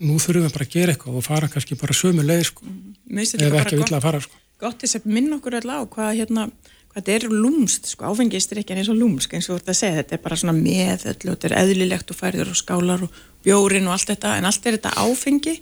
nú 0.05 0.17
þurfum 0.21 0.45
við 0.45 0.55
bara 0.55 0.67
að 0.67 0.75
gera 0.75 0.95
eitthvað 0.95 1.19
og 1.19 1.25
fara 1.25 1.51
kannski 1.51 1.77
bara 1.79 1.97
sömu 1.97 2.25
leið 2.25 2.43
sko, 2.51 2.67
mm. 2.69 3.19
ef 3.19 3.59
ekki 3.61 3.79
vilja 3.81 3.99
að 3.99 4.05
fara 4.05 4.21
sko. 4.23 4.41
Gott 4.65 4.81
þess 4.83 4.99
að 4.99 5.05
minna 5.13 5.37
okkur 5.37 5.59
alltaf 5.59 5.85
á 5.85 5.91
hvað 5.95 6.11
hérna, 6.19 6.47
þetta 6.95 7.15
er 7.15 7.27
lúmst, 7.29 7.91
sko, 7.93 8.09
áfengistir 8.11 8.61
ekki 8.61 8.75
eins 8.75 8.91
og 8.91 8.99
lúmsk 8.99 9.37
eins 9.37 9.49
og 9.49 9.55
þú 9.55 9.61
ert 9.61 9.71
að 9.71 9.79
segja, 9.81 10.01
þetta 10.01 10.17
er 10.17 10.25
bara 10.25 10.41
svona 10.41 10.57
með 10.57 11.07
öllu, 11.13 11.35
þetta 11.35 11.49
er 11.51 11.57
eðlilegt 11.61 12.11
og 12.11 12.19
færður 12.19 12.51
og 12.51 12.59
skálar 12.59 13.05
og 13.05 13.23
bjórin 13.45 13.89
og 13.89 13.95
allt 13.95 14.11
þetta, 14.15 14.35
en 14.39 14.49
allt 14.49 14.65
er 14.65 14.79
þetta 14.79 14.95
áfengi. 15.05 15.55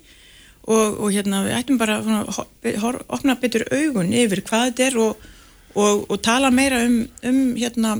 Og, 0.64 0.94
og 1.04 1.10
hérna 1.12 1.42
við 1.44 1.58
ættum 1.58 1.76
bara 1.76 1.98
að 2.00 3.00
opna 3.12 3.34
betur 3.36 3.66
augun 3.68 4.14
yfir 4.16 4.40
hvað 4.46 4.70
þetta 4.70 4.84
er 4.86 4.94
og 5.04 5.26
og, 5.74 6.06
og 6.10 6.22
tala 6.22 6.50
meira 6.54 6.84
um, 6.86 7.02
um 7.26 7.42
hérna, 7.58 7.96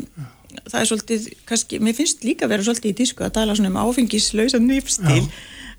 það 0.69 0.79
er 0.81 0.89
svolítið, 0.91 1.27
kannski, 1.49 1.81
mér 1.83 1.99
finnst 1.99 2.25
líka 2.27 2.47
að 2.47 2.55
vera 2.55 2.67
svolítið 2.69 2.93
í 2.93 2.97
tísku 3.03 3.27
að 3.27 3.35
tala 3.41 3.57
svona 3.59 3.73
um 3.73 3.81
áfengislausan 3.83 4.67
nýfstíl, 4.69 5.25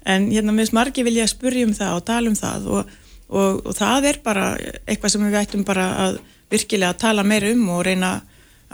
en 0.06 0.30
hérna 0.34 0.56
með 0.56 0.72
smargi 0.74 1.06
vil 1.06 1.18
ég 1.20 1.28
að 1.28 1.34
spurja 1.34 1.68
um 1.68 1.76
það 1.78 2.00
og 2.00 2.08
tala 2.10 2.32
um 2.32 2.38
það 2.40 2.70
og, 2.76 2.96
og, 3.30 3.66
og 3.66 3.74
það 3.78 4.10
er 4.12 4.22
bara 4.24 4.48
eitthvað 4.86 5.14
sem 5.16 5.26
við 5.26 5.38
ættum 5.42 5.66
bara 5.68 5.90
að 6.06 6.18
virkilega 6.52 6.94
að 6.94 7.02
tala 7.02 7.26
meira 7.28 7.52
um 7.52 7.68
og 7.76 7.86
reyna 7.88 8.16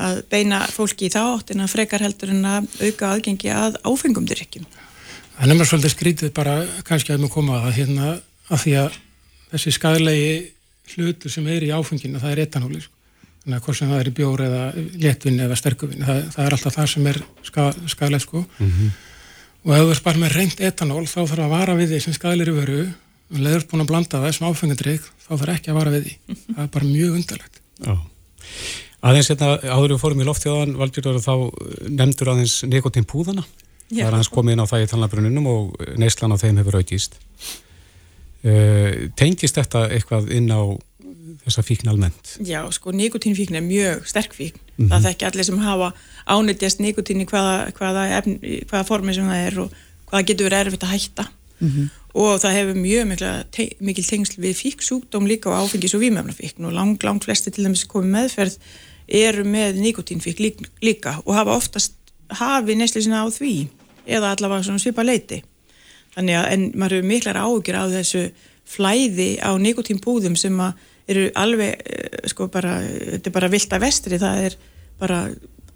að 0.01 0.21
beina 0.31 0.61
fólki 0.71 1.09
í 1.09 1.13
þátt 1.13 1.53
en 1.53 1.65
að 1.65 1.73
frekar 1.75 2.03
heldur 2.03 2.31
en 2.33 2.45
að 2.47 2.69
auka 2.81 3.11
aðgengi 3.11 3.51
að 3.53 3.77
áfengumdyrkjum. 3.83 4.65
Það 4.65 5.43
er 5.43 5.49
nefnilega 5.49 5.69
svolítið 5.69 5.93
skrítið 5.95 6.33
bara 6.35 6.55
kannski 6.87 7.13
að 7.13 7.25
við 7.25 7.33
koma 7.33 7.61
að 7.65 7.75
hérna 7.79 8.15
að 8.51 8.63
því 8.63 8.73
að 8.81 8.97
þessi 9.51 9.75
skadlegi 9.75 10.33
hlutur 10.95 11.31
sem 11.31 11.47
er 11.51 11.63
í 11.65 11.71
áfenginu 11.75 12.21
það 12.21 12.35
er 12.35 12.43
etanóli 12.45 12.81
sko 12.83 12.99
þannig 13.41 13.57
að 13.57 13.63
hvort 13.65 13.77
sem 13.77 13.91
það 13.91 14.01
er 14.01 14.09
í 14.09 14.15
bjór 14.17 14.43
eða 14.45 14.65
léttvinn 15.01 15.39
eða 15.41 15.57
sterkuvinn, 15.57 16.03
það, 16.05 16.19
það 16.35 16.45
er 16.45 16.55
alltaf 16.57 16.75
það 16.75 16.89
sem 16.91 17.07
er 17.09 17.19
ska, 17.47 17.63
skadalegt 17.89 18.25
sko 18.27 18.43
mm 18.43 18.67
-hmm. 18.67 18.91
og 19.63 19.73
ef 19.75 19.81
þú 19.81 19.93
er 19.95 20.01
bara 20.05 20.21
með 20.21 20.35
reynd 20.35 20.61
etanól 20.61 21.05
þá 21.07 21.19
þarf 21.21 21.45
að 21.45 21.53
vara 21.55 21.77
við 21.79 21.93
því 21.93 22.01
sem 22.05 22.13
skadalir 22.13 22.53
veru 22.53 22.83
og 23.31 23.41
leður 23.45 23.65
búin 23.71 23.83
að 23.85 23.91
blanda 23.91 24.21
það 24.21 24.35
sem 24.37 24.47
áfengadrygg 24.47 25.09
þá 25.25 25.31
þarf 25.31 25.53
ekki 25.55 25.71
að 25.71 25.79
vara 25.79 25.95
við 25.95 26.07
því 26.07 26.37
það 26.55 26.63
er 26.65 26.71
bara 26.75 26.91
mjög 26.91 27.17
undarlegt 27.19 27.61
Já. 27.81 27.95
Aðeins 29.01 29.31
hérna, 29.31 29.49
áður 29.65 29.95
við 29.95 30.01
fórum 30.03 30.21
í 30.21 30.27
loftjóðan 30.27 30.77
Valgjörður, 30.77 31.19
þá 31.23 31.35
nefndur 31.89 32.31
aðeins 32.35 32.59
nekotín 32.69 33.07
púðana 33.09 33.45
Já. 33.89 34.03
það 34.03 34.07
er 34.07 34.17
aðeins 34.17 34.33
komið 34.35 34.55
inn 34.55 34.63
á 34.63 34.71
það 34.71 34.85
í 34.85 34.91
talnabrununum 34.91 35.51
og 35.51 35.83
neyslan 36.01 36.35
á 36.35 36.41
þeim 36.41 36.61
hefur 36.61 36.79
aukist 36.81 37.17
uh, 38.45 39.09
tengist 39.17 39.57
þetta 39.57 39.87
eitthvað 39.89 40.31
inn 40.35 40.51
á 40.53 40.61
þessa 41.45 41.63
fíkn 41.65 41.89
almennt? 41.91 42.35
Já, 42.45 42.61
sko, 42.73 42.93
nikotínfíkn 42.95 43.57
er 43.57 43.65
mjög 43.65 44.07
sterk 44.09 44.33
fíkn. 44.35 44.59
Mm 44.59 44.85
-hmm. 44.85 44.89
Það 44.91 45.05
þekki 45.07 45.27
allir 45.27 45.45
sem 45.45 45.59
hafa 45.59 45.93
ánitjast 46.25 46.79
nikotín 46.79 47.21
í 47.21 47.25
hvaða, 47.25 47.71
hvaða, 47.77 48.21
hvaða 48.69 48.83
formi 48.87 49.13
sem 49.13 49.27
það 49.27 49.45
er 49.47 49.59
og 49.59 49.71
hvaða 50.09 50.25
getur 50.25 50.49
verið 50.49 50.65
erfitt 50.65 50.83
að 50.83 50.93
hætta. 50.95 51.27
Mm 51.61 51.67
-hmm. 51.69 51.89
Og 52.13 52.39
það 52.43 52.55
hefur 52.57 52.75
mjög 52.75 53.05
mikla, 53.07 53.43
te, 53.51 53.69
mikil 53.79 54.03
tengsl 54.03 54.41
við 54.41 54.55
fíksúkdóm 54.59 55.27
líka 55.27 55.47
á 55.53 55.63
áfengis- 55.63 55.95
og 55.95 56.01
výmöfnafíkn 56.01 56.65
og 56.65 56.73
lang, 56.73 57.03
langt 57.03 57.23
flesti 57.23 57.51
til 57.51 57.63
dæmis 57.63 57.87
komið 57.87 58.11
meðferð 58.15 58.57
eru 59.07 59.43
með 59.43 59.79
nikotínfíkn 59.79 60.67
líka 60.81 61.21
og 61.25 61.35
hafa 61.35 61.55
oftast 61.55 61.93
hafi 62.29 62.75
neysli 62.75 63.01
sinna 63.01 63.23
á 63.23 63.27
því 63.31 63.67
eða 64.07 64.31
allavega 64.35 64.79
svipa 64.79 65.03
leiti. 65.03 65.43
Þannig 66.15 66.35
að, 66.35 66.45
en 66.53 66.71
maður 66.75 66.95
hefur 66.95 67.07
miklar 67.07 67.37
ágjur 67.37 67.79
á 67.79 67.85
þessu 67.91 68.23
flæði 68.67 69.29
á 69.39 69.51
nikotínbúðum 69.59 70.35
sem 70.39 70.59
að 70.59 70.73
eru 71.11 71.27
alveg 71.39 71.81
eh, 71.85 72.29
sko 72.31 72.47
bara, 72.51 72.79
þetta 72.83 73.29
er 73.29 73.35
bara 73.35 73.51
vilt 73.51 73.73
að 73.73 73.83
vestri, 73.85 74.19
það 74.21 74.45
er 74.47 74.57
bara 75.01 75.19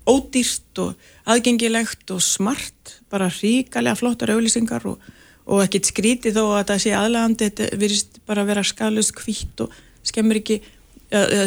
ódýrt 0.05 0.81
og 0.83 1.07
aðgengilegt 1.33 2.11
og 2.13 2.21
smart, 2.21 2.99
bara 3.09 3.31
ríkalega 3.33 3.97
flottar 3.97 4.35
auðlýsingar 4.35 4.85
og, 4.91 4.99
og 5.45 5.61
ekkert 5.63 5.91
skrítið 5.91 6.39
þó 6.39 6.45
að 6.55 6.63
það 6.71 6.79
sé 6.83 6.95
aðlægandi 6.97 7.49
þetta 7.49 7.81
virist 7.81 8.17
bara 8.25 8.41
að 8.41 8.49
vera 8.53 8.63
skalust 8.65 9.13
kvitt 9.17 9.61
og 9.65 9.75
skemmur 10.05 10.39
ekki 10.39 10.61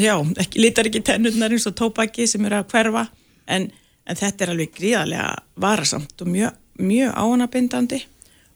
já, 0.02 0.14
ekki, 0.38 0.60
lítar 0.62 0.88
ekki 0.88 1.02
tennurnar 1.04 1.52
eins 1.52 1.66
og 1.68 1.76
tópaki 1.78 2.26
sem 2.28 2.44
eru 2.46 2.60
að 2.60 2.70
hverfa. 2.72 3.06
En, 3.48 3.68
en 4.06 4.18
þetta 4.18 4.44
er 4.44 4.52
alveg 4.52 4.74
gríðarlega 4.76 5.32
varasamt 5.60 6.22
og 6.22 6.30
mjög, 6.32 6.56
mjög 6.78 7.12
áanabindandi 7.16 8.02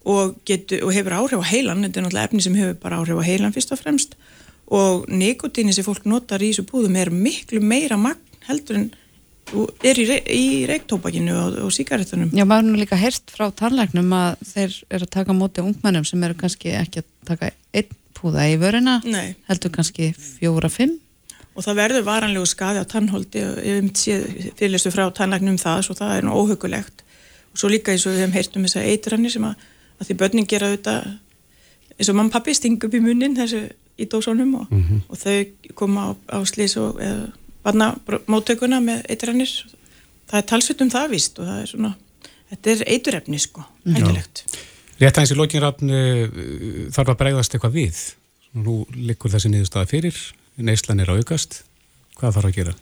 og, 0.04 0.36
getur, 0.48 0.84
og 0.86 0.94
hefur 0.94 1.16
áhrif 1.16 1.42
á 1.42 1.50
heilan, 1.52 1.84
þetta 1.86 2.00
er 2.00 2.06
náttúrulega 2.06 2.30
efni 2.30 2.44
sem 2.44 2.58
hefur 2.58 2.78
bara 2.82 3.00
áhrif 3.00 3.20
á 3.22 3.24
heilan 3.26 3.54
fyrst 3.54 3.74
og 3.74 3.80
fremst. 3.80 4.16
Og 4.72 5.06
nikotíni 5.10 5.74
sem 5.74 5.86
fólk 5.86 6.06
notar 6.08 6.42
í 6.42 6.52
þessu 6.52 6.66
búðum 6.68 6.96
er 7.00 7.12
miklu 7.12 7.60
meira 7.60 7.98
magn 8.00 8.20
heldur 8.48 8.78
en 8.78 8.90
er 9.84 10.00
í, 10.00 10.06
í 10.32 10.44
reiktópakinu 10.68 11.34
og, 11.36 11.58
og 11.66 11.72
síkaretunum. 11.74 12.32
Já, 12.36 12.44
maður 12.48 12.70
nú 12.70 12.80
líka 12.80 12.98
herst 13.00 13.32
frá 13.34 13.48
tannleiknum 13.56 14.12
að 14.16 14.44
þeir 14.52 14.76
eru 14.88 15.08
að 15.08 15.14
taka 15.18 15.36
móti 15.36 15.64
ungmennum 15.64 16.06
sem 16.08 16.22
eru 16.24 16.38
kannski 16.38 16.74
ekki 16.78 17.02
að 17.02 17.08
taka 17.28 17.50
einn 17.74 17.98
púða 18.16 18.46
í 18.52 18.58
vörina, 18.60 19.00
Nei. 19.04 19.34
heldur 19.48 19.72
kannski 19.74 20.12
fjóra, 20.14 20.70
fimm. 20.70 20.98
Og 21.52 21.66
það 21.66 21.80
verður 21.82 22.06
varanlegu 22.06 22.48
skaði 22.48 22.80
á 22.80 22.86
tannholdi 22.88 23.42
og 23.44 23.58
ég 23.66 23.82
hef 23.82 23.98
séð 24.00 24.22
fyrirlistu 24.56 24.92
frá 24.94 25.04
tannleiknum 25.12 25.58
það, 25.60 25.82
svo 25.88 25.96
það 25.98 26.14
er 26.16 26.26
nú 26.28 26.36
óhugulegt. 26.38 27.02
Og 27.52 27.60
svo 27.60 27.68
líka 27.68 27.92
eins 27.92 28.06
og 28.06 28.14
við 28.14 28.22
hefum 28.22 28.36
heyrt 28.38 28.56
um 28.56 28.64
þessa 28.64 28.86
eitranir 28.88 29.34
sem 29.34 29.44
að, 29.44 29.66
að 29.98 30.08
því 30.08 30.18
börnin 30.22 30.48
gera 30.48 30.70
auðvitað 30.70 31.10
eins 31.98 32.08
og 32.08 32.16
mamma 32.16 32.32
pappi 32.32 32.54
sting 32.56 32.80
upp 32.80 32.96
í 32.96 33.02
munnin 33.04 33.36
þessu 33.36 33.66
í 34.00 34.08
dósónum 34.08 34.54
og, 34.62 34.70
mm 34.70 34.82
-hmm. 34.82 35.00
og 35.08 35.18
þau 35.18 35.74
koma 35.76 36.06
á, 36.08 36.10
á 36.32 36.38
slís 36.48 36.78
og 36.80 36.96
varna 36.96 37.32
móttökuna 37.64 38.82
með 38.84 39.06
eiturannir 39.12 39.52
það 40.30 40.38
er 40.40 40.48
talsveit 40.50 40.84
um 40.84 40.92
það 40.92 41.08
vist 41.14 41.38
og 41.38 41.48
það 41.48 41.62
er 41.62 41.72
svona, 41.72 41.94
þetta 42.52 42.74
er 42.74 42.84
eiturefni 42.96 43.42
sko, 43.42 43.66
hægilegt 43.86 44.46
Rétt 45.02 45.16
aðeins 45.16 45.32
í 45.34 45.38
lókinrafn 45.38 45.90
eh, 45.90 46.40
þarf 46.94 47.14
að 47.14 47.18
bregðast 47.22 47.54
eitthvað 47.56 47.74
við? 47.74 48.00
Nú 48.62 48.82
likur 48.94 49.32
þessi 49.32 49.50
niðurstaða 49.50 49.88
fyrir 49.90 50.18
neyslan 50.60 51.00
er 51.00 51.12
aukast, 51.16 51.62
hvað 52.18 52.36
þarf 52.36 52.50
að 52.50 52.58
gera? 52.58 52.74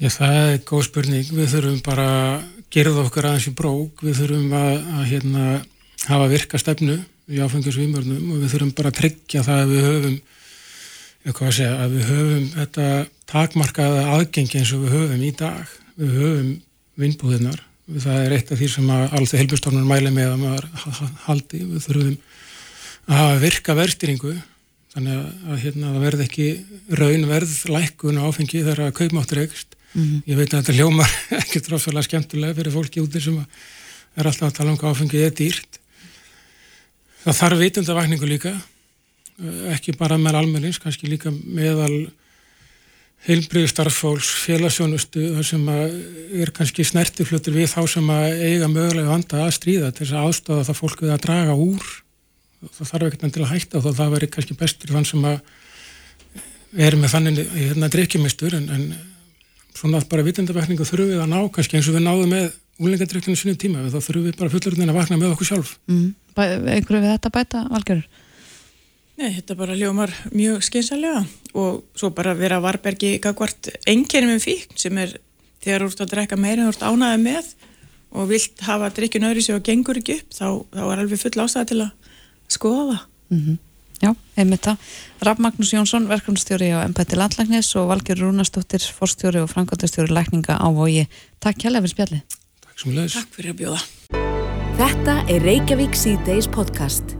Já, 0.00 0.08
það 0.14 0.38
er 0.40 0.58
góð 0.66 0.84
spurning. 0.88 1.30
Við 1.36 1.54
þurfum 1.54 1.80
bara 1.84 2.08
að 2.16 2.44
gera 2.72 2.94
það 2.96 3.08
okkar 3.10 3.30
aðeins 3.30 3.48
í 3.50 3.54
brók, 3.56 4.04
við 4.06 4.20
þurfum 4.22 4.54
að, 4.56 4.74
að 4.96 5.06
hérna, 5.12 5.46
hafa 6.08 6.28
virka 6.32 6.60
stefnu 6.60 6.98
í 7.30 7.40
áfengisvímörnum 7.44 8.34
og 8.34 8.42
við 8.42 8.54
þurfum 8.54 8.74
bara 8.78 8.92
að 8.92 9.00
tryggja 9.00 9.44
það 9.46 9.64
að 9.64 9.74
við 9.74 9.88
höfum 9.88 10.20
að, 11.30 11.52
segja, 11.52 11.72
að 11.76 11.96
við 11.96 12.06
höfum 12.10 12.46
þetta 12.56 12.86
takmarkaða 13.30 14.06
aðgengi 14.16 14.60
eins 14.60 14.74
og 14.76 14.84
við 14.84 14.96
höfum 14.96 15.24
í 15.24 15.32
dag. 15.38 15.74
Við 16.00 16.14
höfum 16.18 16.54
vinnbúðinar 17.00 17.60
það 17.98 18.22
er 18.24 18.34
eitt 18.36 18.52
af 18.52 18.60
því 18.60 18.68
sem 18.70 18.92
að 18.92 19.04
alltaf 19.18 19.40
helbjörnstofnun 19.40 19.88
mæli 19.88 20.12
með 20.14 20.32
að 20.34 20.40
maður 20.44 20.68
haldi. 21.26 21.60
Við 21.66 21.84
þurfum 21.86 22.16
að 23.10 23.18
hafa 23.18 23.40
virka 23.42 23.76
verðstýringu 23.78 24.34
þannig 24.90 25.18
að, 25.18 25.58
hérna, 25.64 25.92
það 25.94 26.06
verð 26.06 26.24
ekki 26.26 26.46
raun 26.98 27.26
verð 27.30 27.56
lækkun 27.70 28.22
áfengi 28.22 28.62
þegar 28.62 28.84
að 28.86 28.96
kaupmáttur 28.98 29.42
ekst 29.44 29.76
mm 29.92 30.02
-hmm. 30.02 30.22
ég 30.26 30.38
veit 30.38 30.54
að 30.54 30.60
þetta 30.60 30.78
ljómar 30.78 31.12
ekki 31.40 31.62
tróðsvæðilega 31.66 32.08
skemmtulega 32.08 32.58
fyrir 32.58 32.74
fólki 32.74 33.02
úti 33.02 33.22
sem 33.22 33.38
er 33.38 34.26
alltaf 34.26 34.48
að 34.50 34.56
tala 34.58 34.74
um 34.74 34.78
hvað 34.78 34.94
áfengi 34.94 35.22
er 35.22 35.34
dýrt. 35.34 35.80
Það 37.24 37.38
þarf 37.40 37.58
vitundavakningu 37.60 38.26
líka, 38.26 38.54
eh, 39.38 39.74
ekki 39.74 39.96
bara 39.96 40.18
með 40.18 40.40
almennings, 40.40 40.78
kannski 40.78 41.06
líka 41.06 41.30
meðal 41.30 42.10
heilbriðu 43.26 43.68
starffólks, 43.68 44.30
félagsjónustu, 44.46 45.24
sem 45.44 45.66
er 45.70 46.52
kannski 46.56 46.86
snertiflutur 46.88 47.58
við 47.58 47.68
þá 47.74 47.82
sem 47.92 48.12
eiga 48.14 48.68
mögulega 48.70 49.12
vanda 49.12 49.42
að 49.44 49.56
stríða 49.58 49.90
til 49.92 50.06
þess 50.06 50.16
að 50.16 50.30
ástofa 50.30 50.68
það 50.70 50.80
fólk 50.80 51.02
við 51.04 51.12
að 51.14 51.24
draga 51.26 51.56
úr 51.58 51.90
það 52.60 52.90
þarf 52.92 53.06
ekkert 53.08 53.34
til 53.34 53.44
að 53.44 53.52
hætta 53.54 53.80
og 53.80 53.86
það 53.96 54.14
verður 54.14 54.32
kannski 54.36 54.56
bestur 54.60 54.94
þann 54.94 55.08
sem 55.08 55.28
að 55.28 55.38
er 56.86 56.96
með 56.96 57.14
þannig 57.14 57.38
hérna 57.56 57.90
drikkjumistur 57.92 58.56
en, 58.56 58.66
en 58.70 58.88
svona 59.76 60.02
bara 60.10 60.24
vitendabækningu 60.26 60.86
þurfum 60.86 61.12
við 61.14 61.22
að 61.24 61.30
ná 61.32 61.38
kannski 61.54 61.78
eins 61.78 61.88
og 61.90 61.96
við 61.96 62.04
náðum 62.06 62.34
með 62.34 62.50
úlengadrykkjunum 62.80 63.38
sinni 63.38 63.60
tíma 63.60 63.84
þá 63.88 63.98
þurfum 63.98 64.26
við 64.28 64.36
bara 64.40 64.52
fullurinn 64.52 64.92
að 64.92 65.00
vakna 65.00 65.20
með 65.20 65.34
okkur 65.34 65.50
sjálf 65.50 65.76
mm. 65.90 66.08
einhverju 66.36 67.02
við 67.02 67.10
þetta 67.14 67.32
bæta 67.34 67.64
valgjörur? 67.68 68.06
Nei, 69.20 69.34
þetta 69.36 69.56
bara 69.58 69.76
ljómar 69.76 70.12
mjög 70.32 70.62
skeinsalega 70.64 71.24
og 71.52 71.82
svo 71.98 72.08
bara 72.16 72.32
vera 72.38 72.60
varbergi 72.64 73.18
gagvart 73.20 73.68
enginni 73.84 74.30
með 74.30 74.46
fíkn 74.46 74.78
sem 74.80 75.00
er 75.02 75.18
þegar 75.60 75.84
þú 75.84 75.90
ert 75.90 76.04
að 76.04 76.12
drekka 76.14 76.38
meira 76.40 76.64
þú 76.64 76.72
ert 76.72 76.86
ánaði 76.88 77.18
með 77.26 77.50
og 78.16 78.30
vilt 78.30 78.64
hafa 78.64 78.88
drikkjun 78.96 79.28
öðru 79.28 79.44
sem 79.44 79.60
gengur 79.66 80.00
ekki 80.00 80.22
upp 80.22 80.32
þá, 80.32 80.46
þá 80.72 80.84
er 80.86 81.02
alveg 81.02 81.20
full 81.20 81.44
ástæði 81.44 81.68
til 81.72 81.82
að 81.84 82.14
skoða 82.48 82.86
það 82.86 83.02
mm 83.34 83.42
-hmm. 83.42 83.58
Já, 84.00 84.14
einmitt 84.40 84.64
það. 84.64 84.76
Raff 85.20 85.40
Magnús 85.44 85.74
Jónsson, 85.74 86.08
verkefnstjóri 86.08 86.72
á 86.72 86.80
Embætti 86.88 87.18
Landlæknis 87.20 87.76
og 87.76 87.90
Valgjör 87.90 88.22
Rúnastóttir, 88.22 88.80
forstjóri 88.96 89.42
og 89.44 89.50
framkvæmtastjóri 89.52 90.08
lækninga 90.08 90.56
á 90.56 90.66
Vogi. 90.72 91.04
Takk 91.38 91.60
kjærlega 91.60 91.84
fyrir 91.84 91.94
spjalli. 91.94 92.22
Takk 92.64 92.80
sem 92.80 92.96
leðis. 92.96 93.20
Takk 93.20 93.36
fyrir 93.36 93.52
að 93.52 93.60
bjóða. 93.60 93.80
Þetta 94.80 95.20
er 95.28 95.42
Reykjavík 95.44 95.92
C-Days 95.92 96.48
podcast. 96.48 97.19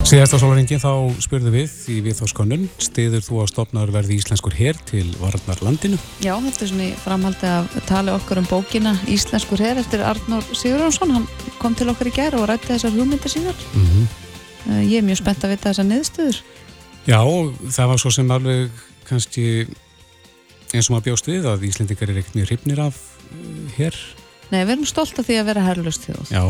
Síðast 0.00 0.32
á 0.32 0.38
solaringin 0.40 0.80
þá 0.80 0.92
spurðu 1.22 1.50
við 1.52 1.66
því 1.70 1.96
við 2.06 2.16
þá 2.18 2.24
skonnun, 2.32 2.62
stiður 2.82 3.22
þú 3.22 3.42
að 3.42 3.50
stopnaður 3.52 3.92
verði 3.94 4.16
íslenskur 4.16 4.56
hér 4.56 4.78
til 4.88 5.04
varnar 5.20 5.60
landinu? 5.62 5.98
Já, 6.24 6.32
þetta 6.40 6.64
er 6.64 6.70
svona 6.72 6.86
í 6.88 6.94
framhaldi 7.02 7.50
að 7.50 7.76
tala 7.86 8.14
okkur 8.16 8.40
um 8.40 8.48
bókina 8.48 8.94
Íslenskur 9.12 9.60
hér 9.62 9.78
eftir 9.82 10.02
Arnór 10.02 10.46
Sigurjónsson. 10.50 11.12
Hann 11.14 11.28
kom 11.60 11.76
til 11.78 11.90
okkar 11.92 12.10
í 12.10 12.14
gerð 12.16 12.40
og 12.40 12.48
rætti 12.50 12.72
þessar 12.72 12.96
hugmyndir 12.96 13.30
sínar. 13.30 13.62
Mm 13.74 13.86
-hmm. 13.86 14.08
Eh, 14.68 14.82
ég 14.92 14.98
er 14.98 15.06
mjög 15.06 15.20
spennt 15.22 15.44
að 15.44 15.54
vita 15.54 15.70
þessar 15.70 15.86
niðurstöður. 15.88 16.40
Já, 17.06 17.20
það 17.76 17.86
var 17.90 17.98
svo 17.98 18.10
sem 18.10 18.30
alveg 18.30 18.82
kannski 19.08 19.46
eins 20.74 20.90
og 20.90 20.94
maður 20.94 21.06
bjóst 21.08 21.30
við 21.30 21.46
að 21.48 21.64
Íslendingar 21.70 22.10
er 22.10 22.20
ekkert 22.20 22.36
mjög 22.38 22.50
hrifnir 22.50 22.82
af 22.84 22.98
hér. 23.78 23.96
Nei, 24.50 24.64
við 24.64 24.74
erum 24.74 24.86
stolt 24.86 25.18
af 25.18 25.26
því 25.26 25.38
að 25.40 25.48
vera 25.50 25.64
herrlust 25.64 26.06
þjóð. 26.06 26.30
Já, 26.34 26.44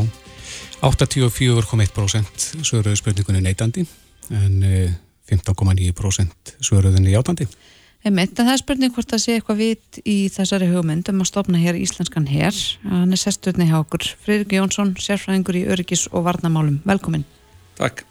84,1% 0.80 2.64
svöruðu 2.64 2.96
spurningunni 2.98 3.42
neitandi 3.44 3.84
en 4.30 4.62
uh, 4.64 4.92
15,9% 5.30 6.54
svöruðinni 6.64 7.12
játandi. 7.14 7.46
Einmitt, 8.00 8.32
en 8.40 8.46
það 8.48 8.54
er 8.54 8.60
spurning 8.62 8.92
hvort 8.96 9.10
það 9.12 9.20
sé 9.20 9.34
eitthvað 9.36 9.58
vit 9.60 9.98
í 10.08 10.16
þessari 10.32 10.70
hugmynd 10.70 11.10
um 11.12 11.20
að 11.20 11.28
stopna 11.28 11.60
hér 11.60 11.76
íslenskan 11.76 12.28
hér. 12.30 12.56
Hann 12.88 13.12
er 13.12 13.20
sesturni 13.20 13.66
hjá 13.68 13.76
okkur, 13.82 14.06
Friðrik 14.24 14.54
Jónsson, 14.56 14.94
sérfræðingur 14.96 15.58
í 15.60 15.66
öryggis 15.68 16.06
og 16.08 16.24
varnamálum. 16.24 16.78
Velkomin. 16.88 17.26
Takk. 17.76 18.06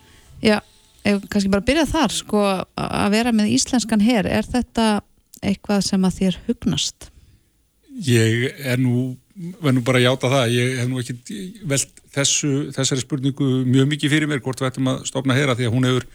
Já, 0.45 0.59
ef 1.01 1.25
kannski 1.25 1.49
bara 1.49 1.65
byrja 1.65 1.87
þar, 1.89 2.13
sko, 2.13 2.43
að 2.77 3.15
vera 3.15 3.33
með 3.33 3.55
íslenskan 3.55 4.05
her, 4.05 4.29
er 4.29 4.45
þetta 4.45 4.87
eitthvað 5.41 5.81
sem 5.87 6.05
að 6.05 6.19
þér 6.19 6.39
hugnast? 6.45 7.09
Ég 8.05 8.61
er 8.61 8.77
nú, 8.77 9.15
verð 9.39 9.77
nú 9.77 9.83
bara 9.87 10.01
að 10.01 10.05
játa 10.07 10.31
það, 10.33 10.53
ég 10.55 10.73
hef 10.81 10.89
nú 10.89 10.99
ekki 10.99 11.39
velt 11.71 12.03
þessu, 12.15 12.51
þessari 12.75 13.05
spurningu 13.05 13.47
mjög 13.67 13.87
mikið 13.93 14.13
fyrir 14.15 14.31
mér 14.31 14.43
hvort 14.43 14.59
við 14.59 14.71
ættum 14.71 14.91
að 14.91 15.05
stopna 15.07 15.37
hera 15.37 15.55
því 15.55 15.69
að 15.69 15.75
hún 15.77 15.87
hefur 15.87 16.07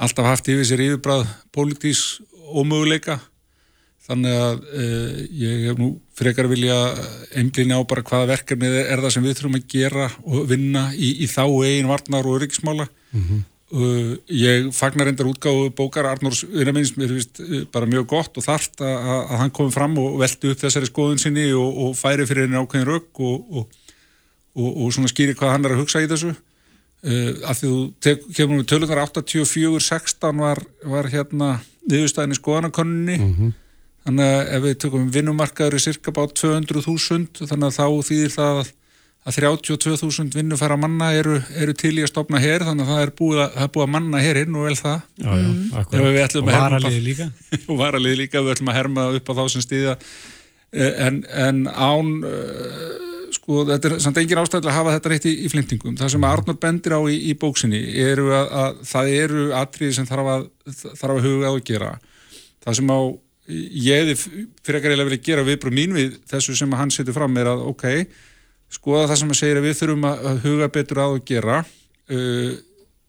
alltaf 0.00 0.28
haft 0.28 0.50
yfir 0.52 0.68
sér 0.68 0.84
yfirbræð 0.84 1.26
pólitíks 1.54 2.04
ómöguleika 2.50 3.18
þannig 4.10 4.36
að 4.42 4.62
uh, 4.74 5.18
ég 5.40 5.66
hef 5.68 5.80
nú 5.80 5.90
frekar 6.18 6.48
vilja 6.50 6.76
einblýna 7.38 7.78
á 7.78 7.82
bara 7.88 8.04
hvaða 8.04 8.32
verkefni 8.34 8.70
er 8.82 9.02
það 9.04 9.14
sem 9.14 9.26
við 9.26 9.36
þurfum 9.38 9.58
að 9.60 9.68
gera 9.70 10.08
og 10.24 10.48
vinna 10.50 10.88
í, 10.96 11.12
í 11.24 11.30
þá 11.30 11.44
eigin 11.46 11.90
varnar 11.90 12.28
og 12.28 12.40
öryggismála 12.40 12.88
mm 12.88 13.22
-hmm. 13.22 13.44
Uh, 13.76 14.12
ég 14.32 14.68
fagnar 14.76 15.10
endar 15.10 15.28
útgáðu 15.30 15.70
bókar 15.76 16.08
Arnórs 16.10 16.42
Vinnaminnst, 16.48 16.98
mér 17.00 17.14
finnst 17.14 17.40
uh, 17.44 17.62
bara 17.72 17.88
mjög 17.90 18.08
gott 18.12 18.36
og 18.40 18.46
þart 18.46 18.82
að, 18.84 19.08
að 19.22 19.40
hann 19.42 19.54
komi 19.56 19.74
fram 19.74 19.96
og 20.02 20.18
veldi 20.22 20.52
upp 20.52 20.62
þessari 20.64 20.90
skoðun 20.90 21.22
sinni 21.22 21.48
og, 21.52 21.80
og 21.86 21.96
færi 21.98 22.28
fyrir 22.28 22.46
henni 22.46 22.60
ákveðin 22.60 22.88
rauk 22.90 23.24
og, 23.24 23.56
og, 23.62 23.80
og 24.70 24.94
svona 24.94 25.10
skýri 25.12 25.36
hvað 25.38 25.56
hann 25.56 25.66
er 25.68 25.76
að 25.76 25.84
hugsa 25.84 26.04
í 26.04 26.10
þessu. 26.10 26.34
Af 27.48 27.56
því 27.56 27.68
þú 28.04 28.14
kemur 28.36 28.58
með 28.58 28.66
tölunar 28.68 28.98
84-16 29.06 30.42
var, 30.42 30.58
var 30.84 31.06
hérna 31.08 31.54
niðurstæðin 31.88 32.34
í 32.34 32.40
skoðanakonninni 32.42 33.16
mm 33.16 33.34
-hmm 33.38 33.58
þannig 34.06 34.26
að 34.26 34.52
ef 34.56 34.62
við 34.64 34.76
tökum 34.84 35.08
vinnumarkaður 35.12 35.76
í 35.76 35.82
cirka 35.84 36.12
bá 36.14 36.22
200.000 36.26 37.48
þannig 37.50 37.66
að 37.68 37.76
þá 37.76 37.86
þýðir 38.08 38.34
það 38.34 38.60
að 38.60 38.70
32.000 39.28 40.32
vinnufæra 40.32 40.78
manna 40.80 41.10
eru, 41.12 41.36
eru 41.60 41.74
til 41.76 41.92
í 41.98 42.04
að 42.06 42.08
stopna 42.08 42.40
hér 42.40 42.64
þannig 42.64 42.86
að 42.86 42.94
það 42.94 43.02
er 43.04 43.12
búið 43.18 43.42
að, 43.44 43.58
er 43.60 43.70
búið 43.74 43.84
að 43.84 43.92
manna 43.96 44.22
hér 44.24 44.40
inn 44.40 44.56
og 44.56 44.64
vel 44.64 44.78
það. 44.78 45.02
Já, 45.20 45.30
já, 45.42 45.50
og 46.40 46.48
varaliði 46.48 47.02
líka. 47.04 47.28
Og 47.68 47.80
varaliði 47.82 48.20
líka, 48.22 48.40
við 48.40 48.54
ætlum 48.54 48.72
að 48.72 48.78
herma 48.80 49.06
upp 49.18 49.28
á 49.28 49.32
þá 49.36 49.42
sem 49.52 49.64
stýða 49.66 49.94
eh, 50.72 50.94
en, 51.06 51.20
en 51.28 51.62
án 51.68 52.12
uh, 52.24 53.08
sko 53.36 53.64
þetta 53.68 53.90
er 53.90 53.96
samt 54.02 54.20
engin 54.22 54.40
ástæðilega 54.40 54.72
að 54.72 54.78
hafa 54.78 54.94
þetta 54.96 55.12
reitt 55.12 55.28
í, 55.28 55.34
í 55.44 55.50
flintingum 55.52 55.98
það 56.00 56.12
sem 56.14 56.26
Arnur 56.26 56.58
bendir 56.62 56.96
á 56.96 57.00
í, 57.04 57.18
í 57.30 57.36
bóksinni 57.38 57.80
eru 58.00 58.30
að, 58.34 58.54
að 58.62 58.80
það 58.90 59.12
eru 59.18 59.44
atriði 59.60 59.98
sem 59.98 60.08
þarf 60.08 60.32
að, 60.32 60.48
þarf 60.94 61.12
að 61.12 61.26
huga 61.28 61.52
á 61.52 61.52
að 61.52 61.66
gera. 61.68 61.92
Það 62.64 62.80
sem 62.80 62.94
á 62.96 63.00
ég 63.50 64.00
hefði 64.00 64.16
fyrir 64.64 64.80
eiginlega 64.80 65.08
verið 65.08 65.20
að 65.20 65.28
gera 65.28 65.46
viðbröð 65.46 65.76
mín 65.76 65.94
við 65.96 66.18
þessu 66.30 66.56
sem 66.58 66.76
hann 66.80 66.92
setur 66.94 67.16
fram 67.16 67.38
er 67.40 67.50
að 67.52 67.64
ok, 67.70 67.86
skoða 68.70 69.08
það 69.10 69.20
sem 69.20 69.32
að 69.34 69.40
segja 69.40 69.58
að 69.58 69.66
við 69.66 69.78
þurfum 69.80 70.08
að 70.10 70.42
huga 70.44 70.68
betur 70.74 71.02
að 71.02 71.16
og 71.16 71.24
gera. 71.28 71.60
Uh, 72.10 72.52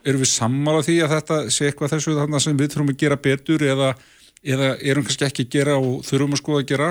erum 0.05 0.23
við 0.23 0.31
sammála 0.31 0.81
því 0.85 0.97
að 1.05 1.13
þetta 1.15 1.37
sé 1.53 1.69
eitthvað 1.69 1.95
þessu 1.95 2.17
þannig 2.17 2.43
sem 2.43 2.57
við 2.57 2.73
þurfum 2.73 2.91
að 2.93 2.99
gera 3.03 3.19
betur 3.21 3.65
eða, 3.65 3.91
eða 4.41 4.73
erum 4.81 5.05
kannski 5.05 5.27
ekki 5.27 5.45
að 5.45 5.55
gera 5.57 5.77
og 5.77 6.01
þurfum 6.07 6.35
að 6.35 6.41
skoða 6.41 6.63
að 6.63 6.69
gera? 6.73 6.89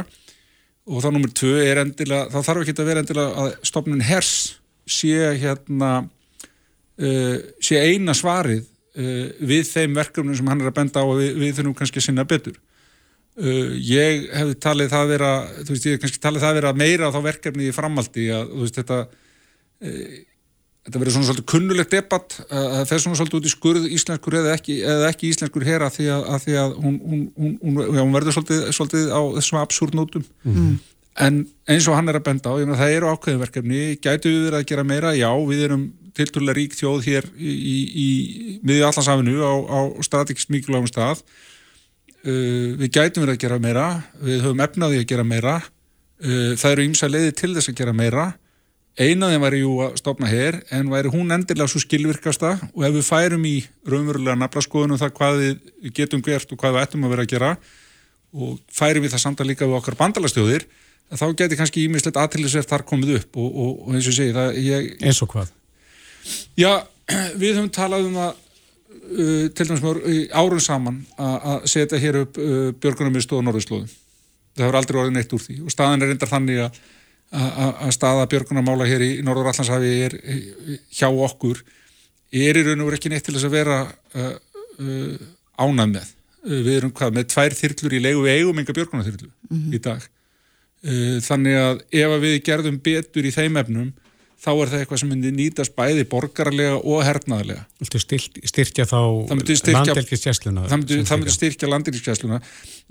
Og 0.91 1.05
þá 1.05 1.11
nummer 1.13 1.35
tvö 1.37 1.55
er 1.65 1.83
endilega, 1.83 2.31
þá 2.33 2.47
þarf 2.47 2.65
ekki 2.65 2.77
að 2.77 2.91
vera 2.91 3.05
endilega 3.05 3.45
að 3.45 3.51
stopnin 3.69 4.07
hers 4.07 4.33
sé 4.91 5.35
hérna 5.43 5.91
uh, 6.03 7.37
sé 7.63 7.83
eina 7.83 8.15
svarið 8.17 8.65
uh, 8.65 9.27
við 9.39 9.67
þeim 9.71 9.99
verkefnum 9.99 10.39
sem 10.39 10.51
hann 10.51 10.63
er 10.63 10.71
að 10.71 10.79
benda 10.79 11.03
á 11.03 11.07
að 11.07 11.23
við, 11.25 11.33
við 11.43 11.57
þurfum 11.59 11.79
kannski 11.83 12.03
að 12.03 12.09
sinna 12.09 12.27
betur 12.29 12.59
Uh, 13.41 13.77
ég 13.81 14.27
hefði 14.37 14.57
talið 14.61 14.91
það 14.93 15.13
vera 15.15 15.29
þú 15.63 15.73
veist, 15.73 15.87
ég 15.87 15.95
hef 15.95 16.03
kannski 16.03 16.21
talið 16.21 16.43
það 16.45 16.59
vera 16.59 16.73
meira 16.77 17.09
á 17.09 17.15
þá 17.15 17.21
verkefni 17.25 17.71
í 17.71 17.73
framaldi 17.73 18.27
að 18.37 18.51
þú 18.51 18.65
veist, 18.67 18.81
þetta 18.81 18.99
uh, 19.07 20.19
þetta 20.87 21.01
verður 21.01 21.15
svona 21.15 21.29
svolítið 21.29 21.47
kunnulegt 21.53 21.95
debatt 21.95 22.37
að 22.49 22.67
það 22.75 22.87
fer 22.91 23.03
svona 23.05 23.19
svolítið 23.19 23.39
út 23.39 23.49
í 23.49 23.53
skurð 23.53 23.89
íslenskur 23.97 24.37
eða 24.41 24.55
ekki, 24.57 24.77
eða 24.93 25.11
ekki 25.11 25.31
íslenskur 25.31 25.67
hér 25.69 25.85
að 25.85 25.97
því 25.99 26.07
að, 26.15 26.23
að, 26.25 26.45
því 26.45 26.57
að 26.63 26.77
hún, 26.85 26.97
hún, 27.11 27.25
hún, 27.37 27.81
já, 27.85 28.01
hún 28.01 28.15
verður 28.17 28.37
svolítið, 28.37 28.63
svolítið 28.77 29.13
á 29.13 29.21
þessum 29.37 29.61
absúrnótum 29.61 30.25
mm. 30.49 30.71
en 31.27 31.43
eins 31.69 31.89
og 31.91 31.99
hann 31.99 32.13
er 32.13 32.21
að 32.21 32.27
benda 32.31 32.55
á, 32.57 32.59
ég 32.61 32.71
meina 32.71 32.81
það 32.81 32.97
eru 32.97 33.13
ákveðinverkefni 33.13 33.83
gætu 34.01 34.33
við 34.33 34.47
verið 34.49 34.59
að 34.63 34.69
gera 34.73 34.87
meira, 34.89 35.13
já, 35.19 35.31
við 35.53 35.67
erum 35.69 35.87
tilturlega 36.17 36.59
rík 36.59 36.77
þjóð 36.79 37.07
hér 37.07 37.29
í, 37.37 37.53
í, 37.53 37.77
í 38.05 38.09
miðju 38.65 38.89
allansafinu 38.89 39.37
á, 39.45 39.53
á 39.69 39.81
strategist 40.07 40.53
mikilvægum 40.53 40.89
stað 40.91 41.23
við 42.25 42.93
gætum 42.93 43.25
verið 43.25 43.37
að 43.37 43.43
gera 43.45 43.59
meira. 43.63 43.87
Við 44.21 44.45
höfum 44.45 44.63
efnaði 44.67 45.01
að 45.01 45.09
gera 45.13 45.27
meira. 45.27 45.57
Uh, 46.21 46.53
það 46.61 46.73
eru 46.75 46.87
ímsa 46.89 47.09
leiði 47.09 47.35
til 47.41 47.53
þess 47.57 47.73
að 47.73 47.79
gera 47.81 47.97
meira. 47.97 48.27
Einaði 49.01 49.39
væri 49.41 49.61
jú 49.63 49.77
að 49.85 49.95
stopna 50.01 50.29
hér 50.29 50.59
en 50.77 50.91
væri 50.91 51.13
hún 51.13 51.31
endilega 51.33 51.71
svo 51.71 51.81
skilvirkasta? 51.81 52.57
Og 52.75 52.85
ef 52.85 52.97
við 52.99 53.07
færum 53.07 53.47
í 53.49 53.55
raunverulega 53.89 54.37
naflaskoðunum 54.41 55.01
það 55.01 55.15
hvað 55.17 55.39
við 55.41 55.95
getum 55.97 56.25
gert 56.27 56.51
og 56.51 56.61
hvað 56.61 56.75
við 56.75 56.83
ættum 56.83 57.07
að 57.07 57.15
vera 57.15 57.25
að 57.25 57.33
gera 57.33 57.51
og 58.31 58.59
færum 58.75 59.07
við 59.07 59.15
það 59.15 59.23
samt 59.25 59.41
að 59.41 59.51
líka 59.51 59.69
við 59.69 59.79
okkar 59.79 59.97
bandalastjóðir 59.99 60.67
þá 61.11 61.25
getur 61.39 61.59
kannski 61.59 61.87
ímislegt 61.87 62.19
aðtillisvert 62.21 62.71
þar 62.71 62.85
komið 62.87 63.17
upp. 63.21 63.39
Og, 63.41 63.49
og, 63.49 63.73
og 63.87 63.97
eins 63.97 64.11
og 64.11 64.19
segi 64.19 64.35
það 64.37 64.61
ég... 64.67 64.93
eins 65.07 65.23
og 65.25 65.33
hvað? 65.33 65.55
Já, 66.59 66.73
við 67.41 67.57
höfum 67.57 67.73
talað 67.75 68.11
um 68.11 68.21
að 68.27 68.47
uh, 69.01 69.49
til 69.55 69.67
dæmis 69.67 69.83
með 69.85 70.23
árun 70.37 70.65
saman 70.65 71.03
að 71.19 71.67
setja 71.71 72.01
hér 72.01 72.23
upp 72.25 72.39
uh, 72.41 72.71
björgunarmiðstóð 72.83 73.43
á 73.43 73.47
Norðurslóðum. 73.49 73.91
Það 74.57 74.67
hefur 74.67 74.81
aldrei 74.81 75.01
orðið 75.01 75.17
neitt 75.17 75.37
úr 75.37 75.45
því 75.45 75.61
og 75.65 75.75
staðan 75.75 76.03
er 76.03 76.11
reyndar 76.13 76.31
þannig 76.31 76.65
að 76.67 76.81
að 77.31 77.93
staða 77.95 78.25
björgunarmála 78.27 78.89
hér 78.91 79.03
í 79.07 79.11
Norður-Allandshafi 79.23 79.91
er 80.03 80.17
hjá 80.91 81.07
okkur 81.07 81.61
er 82.31 82.59
í 82.59 82.65
raun 82.65 82.83
og 82.83 82.89
verið 82.91 82.99
ekki 82.99 83.13
neitt 83.13 83.27
til 83.27 83.35
þess 83.35 83.49
að 83.49 83.57
vera 83.57 83.77
uh, 83.87 84.33
uh, 84.79 85.15
ánað 85.59 85.95
með. 85.97 86.13
Uh, 86.47 86.61
við 86.67 86.77
erum 86.77 86.95
hvað 86.95 87.17
með 87.19 87.29
tvær 87.35 87.57
þyrlur 87.59 87.97
í 87.97 88.03
leigu 88.05 88.25
við 88.25 88.37
eigum 88.39 88.63
enga 88.63 88.77
björgunarþyrlu 88.77 89.29
mm 89.29 89.57
-hmm. 89.57 89.75
í 89.75 89.83
dag. 89.87 90.07
Uh, 90.81 91.17
þannig 91.27 91.59
að 91.61 91.83
ef 92.03 92.15
við 92.25 92.37
gerðum 92.47 92.79
betur 92.79 93.27
í 93.27 93.35
þeim 93.35 93.61
efnum 93.61 93.91
þá 94.41 94.51
er 94.53 94.71
það 94.71 94.83
eitthvað 94.83 95.01
sem 95.03 95.11
myndi 95.13 95.33
nýtast 95.37 95.75
bæði 95.77 96.05
borgarlega 96.09 96.79
og 96.79 97.03
hernaðlega. 97.05 97.67
Þú 97.81 98.01
styrkja 98.49 98.87
þá 98.89 99.01
landelgiskessluna? 99.29 100.65
Það 100.71 100.81
myndi, 100.81 101.01
myndi 101.11 101.35
styrkja 101.35 101.71
landelgiskessluna. 101.71 102.41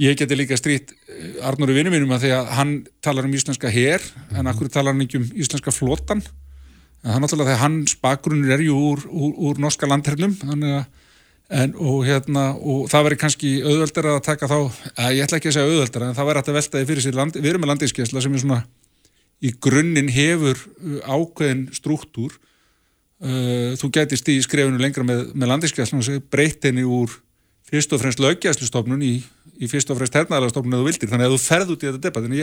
Ég 0.02 0.20
geti 0.20 0.38
líka 0.38 0.60
stríkt 0.60 0.93
eh, 1.10 1.41
Arnóri 1.50 1.78
vinnum 1.78 1.95
mínum 1.95 2.14
að 2.16 2.28
því 2.28 2.36
að 2.38 2.54
hann 2.60 2.76
talar 3.06 3.26
um 3.26 3.34
íslenska 3.36 3.74
her, 3.74 4.06
mm 4.30 4.39
en 4.39 4.47
akkur 4.47 4.70
talar 4.72 4.93
hann 4.93 5.04
ekki 5.04 5.20
um 5.20 5.26
íslenska 5.36 5.74
flotan 5.74 6.22
en 6.22 7.10
það 7.10 7.16
er 7.16 7.24
náttúrulega 7.24 7.50
þegar 7.50 7.64
hans 7.64 7.95
bakgrunnir 8.00 8.54
er 8.56 8.64
ju 8.64 8.78
úr, 8.78 9.02
úr, 9.10 9.34
úr 9.50 9.62
norska 9.64 9.89
landhernum 9.89 10.38
þannig 10.39 10.80
að 10.80 10.88
En, 11.50 11.72
og, 11.82 12.04
hérna, 12.06 12.52
og 12.62 12.84
það 12.91 13.08
verður 13.08 13.20
kannski 13.24 13.52
auðveldar 13.64 14.08
að 14.12 14.20
taka 14.28 14.45
þá, 14.45 14.58
að 15.02 15.16
ég 15.18 15.24
ætla 15.26 15.39
ekki 15.39 15.50
að 15.50 15.56
segja 15.56 15.72
auðveldar 15.72 16.04
en 16.06 16.12
það 16.14 16.28
verður 16.30 16.52
að 16.52 16.58
veltaði 16.60 16.88
fyrir 16.91 17.06
sér 17.08 17.16
land, 17.18 17.39
við 17.39 17.50
erum 17.50 17.64
með 17.64 17.72
landinskesla 17.72 18.22
sem 18.22 18.36
er 18.38 18.43
svona 18.43 18.58
í 19.40 19.54
grunninn 19.64 20.12
hefur 20.12 20.58
uh, 20.58 21.00
ákveðin 21.08 21.68
struktúr 21.76 22.36
uh, 23.24 23.76
þú 23.80 23.92
getist 23.96 24.30
í 24.32 24.40
skrefinu 24.44 24.82
lengra 24.82 25.06
með, 25.08 25.34
með 25.34 26.22
breytt 26.30 26.68
henni 26.68 26.84
úr 26.84 27.20
fyrst 27.70 27.92
og 27.94 28.02
fremst 28.02 28.22
lögjæslustofnun 28.24 29.04
í, 29.06 29.16
í 29.62 29.70
fyrst 29.70 29.92
og 29.92 30.00
fremst 30.00 30.16
hernaðarstofnun 30.18 30.80
eða 30.80 30.88
vildir, 30.88 31.12
þannig 31.12 31.28
að 31.28 31.36
þú 31.36 31.42
ferð 31.44 31.74
út 31.76 31.84
í 31.84 31.90
þetta 31.90 32.06
debatt 32.06 32.26
en 32.26 32.38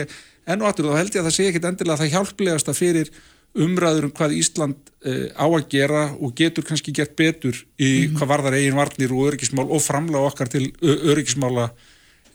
enn 0.53 0.61
og 0.63 0.69
aftur 0.69 0.87
þá 0.87 0.99
held 1.01 1.17
ég 1.17 1.21
að 1.21 1.27
það 1.27 1.35
sé 1.35 1.47
ekkit 1.49 1.67
endilega 1.71 1.97
að 1.97 2.03
það 2.03 2.13
hjálplegast 2.15 2.71
að 2.71 2.79
fyrir 2.79 3.11
umræður 3.57 4.07
um 4.07 4.13
hvað 4.15 4.37
Ísland 4.37 4.91
uh, 5.07 5.27
á 5.35 5.45
að 5.47 5.67
gera 5.73 6.03
og 6.15 6.33
getur 6.37 6.65
kannski 6.67 6.93
gert 6.95 7.15
betur 7.19 7.55
í 7.57 7.89
mm 7.89 8.07
-hmm. 8.07 8.17
hvað 8.17 8.31
varðar 8.31 8.57
eigin 8.59 8.79
varnir 8.79 9.13
og 9.13 9.27
öryggismál 9.31 9.67
og 9.67 9.83
framlega 9.83 10.29
okkar 10.31 10.47
til 10.47 10.71
öryggismála 10.81 11.71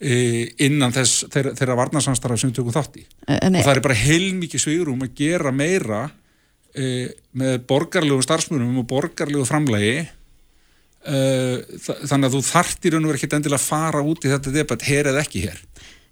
innan 0.02 0.94
þess, 0.94 1.26
þeirra, 1.30 1.52
þeirra 1.58 1.76
varnarsamstaraf 1.78 2.40
sem 2.40 2.50
við 2.50 2.58
tökum 2.58 2.74
þátt 2.74 2.98
í. 2.98 3.04
En, 3.28 3.54
og 3.54 3.62
það 3.62 3.76
er 3.76 3.84
bara 3.84 4.00
heilmikið 4.00 4.64
svigurum 4.64 5.04
að 5.06 5.14
gera 5.20 5.52
meira 5.54 6.00
uh, 6.08 7.06
með 7.38 7.60
borgarlegu 7.70 8.24
starfsmunum 8.26 8.82
og 8.82 8.88
borgarlegu 8.90 9.46
framlegi 9.48 10.02
þannig 11.02 12.28
að 12.28 12.34
þú 12.36 12.40
þartir 12.46 12.94
raun 12.94 13.06
og 13.06 13.10
verið 13.10 13.24
ekki 13.24 13.34
endilega 13.34 13.58
að 13.58 13.64
fara 13.66 14.02
út 14.06 14.22
í 14.22 14.30
þetta 14.30 14.52
debatt, 14.54 14.84
hér 14.86 15.08
eða 15.10 15.24
ekki 15.24 15.40
hér. 15.48 15.56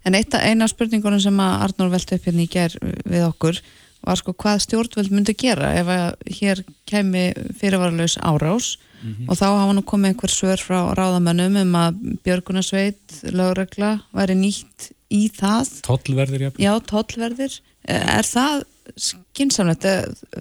En 0.03 0.17
eina 0.17 0.67
spurningunum 0.67 1.21
sem 1.23 1.37
að 1.39 1.63
Arnur 1.67 1.93
velti 1.93 2.17
upp 2.17 2.27
hérna 2.27 2.43
í 2.43 2.49
ger 2.51 2.75
við 3.05 3.23
okkur 3.27 3.61
var 4.01 4.17
sko 4.17 4.33
hvað 4.33 4.63
stjórnvöld 4.65 5.13
myndi 5.13 5.35
gera 5.37 5.73
ef 5.77 5.91
að 5.93 6.33
hér 6.39 6.63
kemi 6.89 7.27
fyrirvaralaus 7.59 8.17
árás 8.17 8.73
mm 9.01 9.11
-hmm. 9.13 9.29
og 9.29 9.37
þá 9.37 9.45
hafa 9.45 9.73
nú 9.73 9.83
komið 9.83 10.09
einhver 10.11 10.31
svör 10.31 10.59
frá 10.61 10.79
ráðamönnum 10.95 11.61
um 11.61 11.75
að 11.75 11.99
Björgunarsveit 12.23 13.21
lögregla 13.31 14.01
væri 14.13 14.35
nýtt 14.35 14.91
í 15.09 15.29
það 15.29 15.81
Tollverðir, 15.81 16.41
já 16.41 16.51
Já, 16.57 16.73
tollverðir 16.79 17.61
Er 17.87 18.27
það 18.27 18.63
skinsamlegt? 18.99 19.85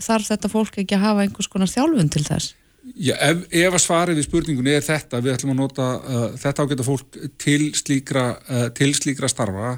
Þarf 0.00 0.26
þetta 0.28 0.50
fólk 0.52 0.80
ekki 0.82 0.96
að 0.96 1.06
hafa 1.06 1.22
einhvers 1.24 1.48
konar 1.48 1.70
þjálfun 1.70 2.11
til 2.12 2.24
þess? 2.26 2.54
Já, 2.96 3.14
ef, 3.22 3.44
ef 3.52 3.76
að 3.76 3.82
svarið 3.84 4.18
við 4.18 4.26
spurningunni 4.26 4.72
er 4.74 4.84
þetta, 4.84 5.20
við 5.22 5.34
ætlum 5.34 5.52
að 5.54 5.61
nota 5.61 5.88
uh, 6.00 6.26
þetta 6.40 6.64
ágæta 6.64 6.86
fólk 6.86 7.18
til 7.40 7.70
slíkra, 7.76 8.24
uh, 8.48 8.68
til 8.76 8.90
slíkra 8.96 9.28
starfa 9.30 9.74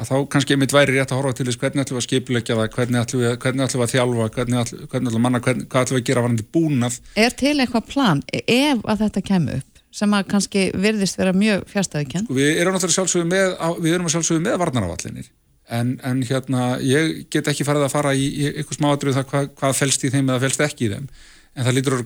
að 0.00 0.10
þá 0.10 0.14
kannski 0.32 0.56
einmitt 0.56 0.74
væri 0.74 0.96
rétt 0.96 1.12
að 1.12 1.20
horfa 1.20 1.36
til 1.36 1.46
þess 1.48 1.60
hvernig 1.60 1.84
ætlum 1.84 1.98
við 1.98 2.02
að 2.02 2.06
skipulegja 2.06 2.56
það, 2.56 2.70
hvernig 2.76 3.00
ætlum 3.00 3.24
við, 3.24 3.34
hvernig 3.44 3.66
ætlum 3.66 3.82
við 3.82 3.86
að 3.86 3.94
þjálfa, 3.94 4.28
hvernig 4.36 4.60
ætlum, 4.60 4.86
hvernig 4.92 5.10
ætlum 5.10 5.26
manna, 5.26 5.42
hvernig, 5.44 5.66
hvað 5.70 5.86
ætlum 5.86 5.98
við 5.98 6.02
að 6.02 6.08
gera 6.10 6.24
varandi 6.24 6.46
búnað. 6.56 6.96
Er 7.20 7.36
til 7.42 7.56
eitthvað 7.58 7.90
plan 7.90 8.22
ef 8.40 8.86
að 8.86 9.04
þetta 9.04 9.24
kemur 9.28 9.60
upp 9.60 9.84
sem 10.00 10.14
að 10.14 10.26
kannski 10.30 10.64
virðist 10.78 11.18
vera 11.18 11.34
mjög 11.34 11.66
fjárstæðikend? 11.72 12.28
Sko, 12.28 12.38
við 12.38 12.60
erum 12.62 12.76
náttúrulega 12.76 12.96
sjálfsögðu 12.96 13.30
með, 13.32 13.54
við 13.82 13.96
erum 13.96 14.10
sjálfsögðu 14.14 14.44
með 14.44 14.58
varnarávallinir 14.62 15.30
en, 15.70 15.96
en 16.06 16.22
hérna 16.26 16.68
ég 16.82 17.24
get 17.32 17.50
ekki 17.50 17.66
farið 17.66 17.88
að 17.88 17.94
fara 17.94 18.14
í, 18.14 18.28
í 18.30 18.46
eitthvað 18.52 18.78
smáadrið 18.78 19.18
það 19.18 19.26
hvað, 19.32 19.50
hvað 19.58 19.76
fælst 19.80 20.06
í 20.06 20.12
þeim 20.14 20.30
eða 20.30 20.44
fælst 20.44 20.64
ekki 20.66 20.86
í 20.86 20.92
þeim 20.94 21.10
en 21.10 21.66
það 21.66 21.76
lítur 21.76 21.98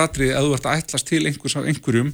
atrið 0.00 0.32
að 0.36 0.56
að 0.56 0.70
ætlast 0.72 1.10
til 1.10 1.22
einhvers 1.28 1.56
af 1.60 1.68
einhverjum 1.68 2.12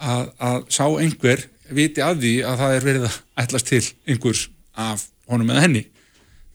að, 0.00 0.30
að 0.38 0.62
sá 0.72 0.84
einhver 0.86 1.44
viti 1.70 2.02
að 2.04 2.24
því 2.24 2.34
að 2.46 2.62
það 2.62 2.76
er 2.76 2.86
verið 2.86 3.06
að 3.08 3.18
ætlast 3.44 3.70
til 3.70 3.82
einhvers 4.06 4.46
af 4.78 5.06
honum 5.30 5.52
eða 5.52 5.64
henni. 5.66 5.84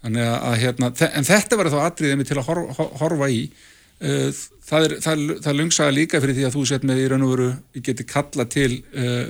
Að 0.06 0.60
hérna, 0.62 0.92
en 0.92 1.26
þetta 1.26 1.58
verður 1.58 1.78
þá 1.80 1.86
atriðið 1.88 2.28
til 2.30 2.38
að 2.38 2.48
horfa, 2.50 2.88
horfa 3.02 3.30
í. 3.34 3.48
Uh, 3.96 4.30
það 4.68 4.86
er, 4.86 4.94
það, 5.02 5.22
það 5.46 5.58
lungsaga 5.58 5.96
líka 5.96 6.20
fyrir 6.22 6.36
því 6.36 6.46
að 6.46 6.56
þú 6.58 6.64
sett 6.68 6.86
með 6.86 7.00
í 7.00 7.06
raun 7.10 7.24
og 7.26 7.32
veru 7.32 7.48
geti 7.86 8.06
kalla 8.10 8.46
til 8.52 8.82
uh, 8.92 9.30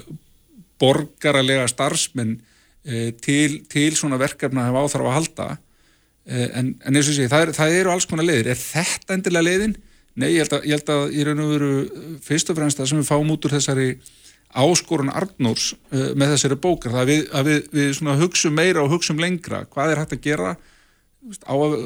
borgaralega 0.82 1.68
starfsmenn 1.70 2.34
uh, 2.40 3.12
til, 3.22 3.62
til 3.72 3.92
svona 3.96 4.20
verkefna 4.20 4.66
að 4.66 4.72
hafa 4.72 4.84
áþarf 4.84 5.12
að 5.12 5.18
halda. 5.20 5.48
En, 6.26 6.72
en 6.82 6.98
eins 6.98 7.06
og 7.06 7.14
sé, 7.14 7.28
það, 7.30 7.44
er, 7.44 7.50
það 7.54 7.76
eru 7.78 7.92
alls 7.94 8.08
konar 8.10 8.26
leiðir. 8.26 8.48
Er 8.56 8.58
þetta 8.58 9.14
endilega 9.14 9.46
leiðin? 9.46 9.76
Nei, 10.18 10.32
ég 10.32 10.42
held 10.42 10.56
að, 10.58 10.64
ég 10.66 10.80
held 10.80 10.92
að 10.96 11.04
í 11.14 11.26
raun 11.28 11.42
og 11.44 11.52
veru 11.52 11.72
fyrst 12.26 12.50
og 12.50 12.58
fremst 12.58 12.80
það 12.80 12.88
sem 12.90 13.02
við 13.04 13.10
fáum 13.12 13.34
út 13.36 13.46
úr 13.46 13.54
þessari 13.54 13.88
áskorun 14.56 15.12
Arnórs 15.14 15.74
uh, 15.76 16.12
með 16.18 16.36
þessari 16.36 16.58
bókar, 16.64 16.96
að 17.02 17.12
við, 17.12 17.22
að 17.36 17.50
við, 17.50 17.62
við 17.76 18.12
hugsa 18.22 18.52
meira 18.54 18.84
og 18.84 18.96
hugsa 18.96 19.16
lengra, 19.20 19.66
hvað 19.72 19.94
er 19.94 20.02
hægt 20.04 20.16
að 20.16 20.26
gera? 20.26 20.56
Á 21.44 21.56
að 21.56 21.78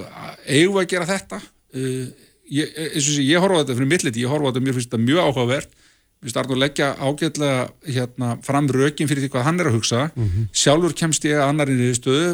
eigum 0.46 0.80
að 0.82 0.90
gera 0.94 1.10
þetta? 1.10 1.42
Uh, 1.74 2.08
ég, 2.54 2.74
og 2.96 3.06
sé, 3.06 3.22
ég 3.26 3.44
horfa 3.44 3.64
þetta 3.64 3.78
fyrir 3.78 3.92
mittliti, 3.94 4.26
ég 4.26 4.32
horfa 4.32 4.54
þetta, 4.54 4.66
finnst 4.78 4.92
þetta 4.92 5.06
mjög 5.06 5.22
áhugavert. 5.26 5.78
Mér 6.20 6.28
finnst 6.28 6.40
Arnór 6.42 6.60
leggja 6.60 6.90
ágætlega 7.00 7.60
hérna, 7.88 8.34
fram 8.44 8.68
rökin 8.76 9.08
fyrir 9.08 9.24
því 9.24 9.30
hvað 9.34 9.46
hann 9.48 9.62
er 9.62 9.70
að 9.70 9.78
hugsa. 9.78 10.02
Mm 10.10 10.26
-hmm. 10.26 10.50
sjálfur 10.52 10.96
kemst 11.02 11.26
ég 11.26 11.40
að 11.40 11.48
annarinn 11.48 11.86
í 11.86 11.94
stöðu, 11.96 12.34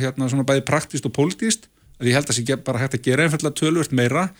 hérna 0.00 0.30
svona 0.32 0.46
bæði 0.48 0.64
praktist 0.64 1.04
og 1.04 1.12
pólitíst, 1.12 1.68
að 2.00 2.08
ég 2.08 2.16
held 2.16 2.24
að 2.24 2.32
það 2.32 2.38
sé 2.38 2.56
bara 2.64 2.80
hægt 2.80 2.96
að 2.96 3.04
gera 3.04 3.26
einfallega 3.26 3.60
tölvört 3.60 3.92
meira. 3.92 4.30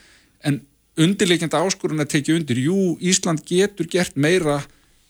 En 0.41 0.63
undirleikjandi 0.97 1.61
áskorun 1.61 2.01
að 2.01 2.13
tekja 2.15 2.35
undir, 2.39 2.59
jú, 2.59 2.97
Ísland 3.01 3.45
getur 3.47 3.87
gert 3.87 4.17
meira 4.17 4.63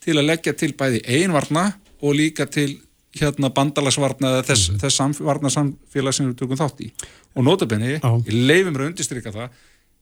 til 0.08 0.16
að 0.16 0.28
leggja 0.30 0.56
til 0.56 0.72
bæði 0.78 1.04
einvarna 1.18 1.68
og 2.00 2.16
líka 2.16 2.48
til 2.48 2.70
hérna 3.18 3.50
bandalagsvarna 3.52 4.36
eða 4.36 4.44
þess, 4.50 4.68
mm. 4.70 4.82
þess 4.82 5.00
samf 5.00 5.22
varna 5.24 5.50
samfélag 5.52 6.16
sem 6.16 6.28
við 6.28 6.38
tökum 6.40 6.60
þátt 6.60 6.84
í. 6.84 6.92
Og 7.36 7.44
notabenni, 7.44 7.98
ég 7.98 8.30
leifum 8.32 8.72
mér 8.72 8.86
að 8.86 8.90
undistrykka 8.92 9.34
það 9.34 9.58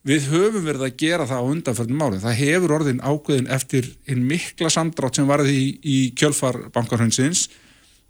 við 0.06 0.28
höfum 0.30 0.66
verið 0.66 0.84
að 0.86 0.98
gera 1.00 1.26
það 1.26 1.42
á 1.42 1.50
undanförnum 1.50 1.98
málinn, 1.98 2.22
það 2.22 2.36
hefur 2.40 2.74
orðin 2.76 3.02
ákveðin 3.02 3.48
eftir 3.56 3.88
einn 4.06 4.22
mikla 4.28 4.70
samdrátt 4.70 5.18
sem 5.18 5.26
varði 5.26 5.56
í, 5.56 5.64
í 5.82 5.96
kjölfar 6.18 6.60
bankarhundsins 6.74 7.48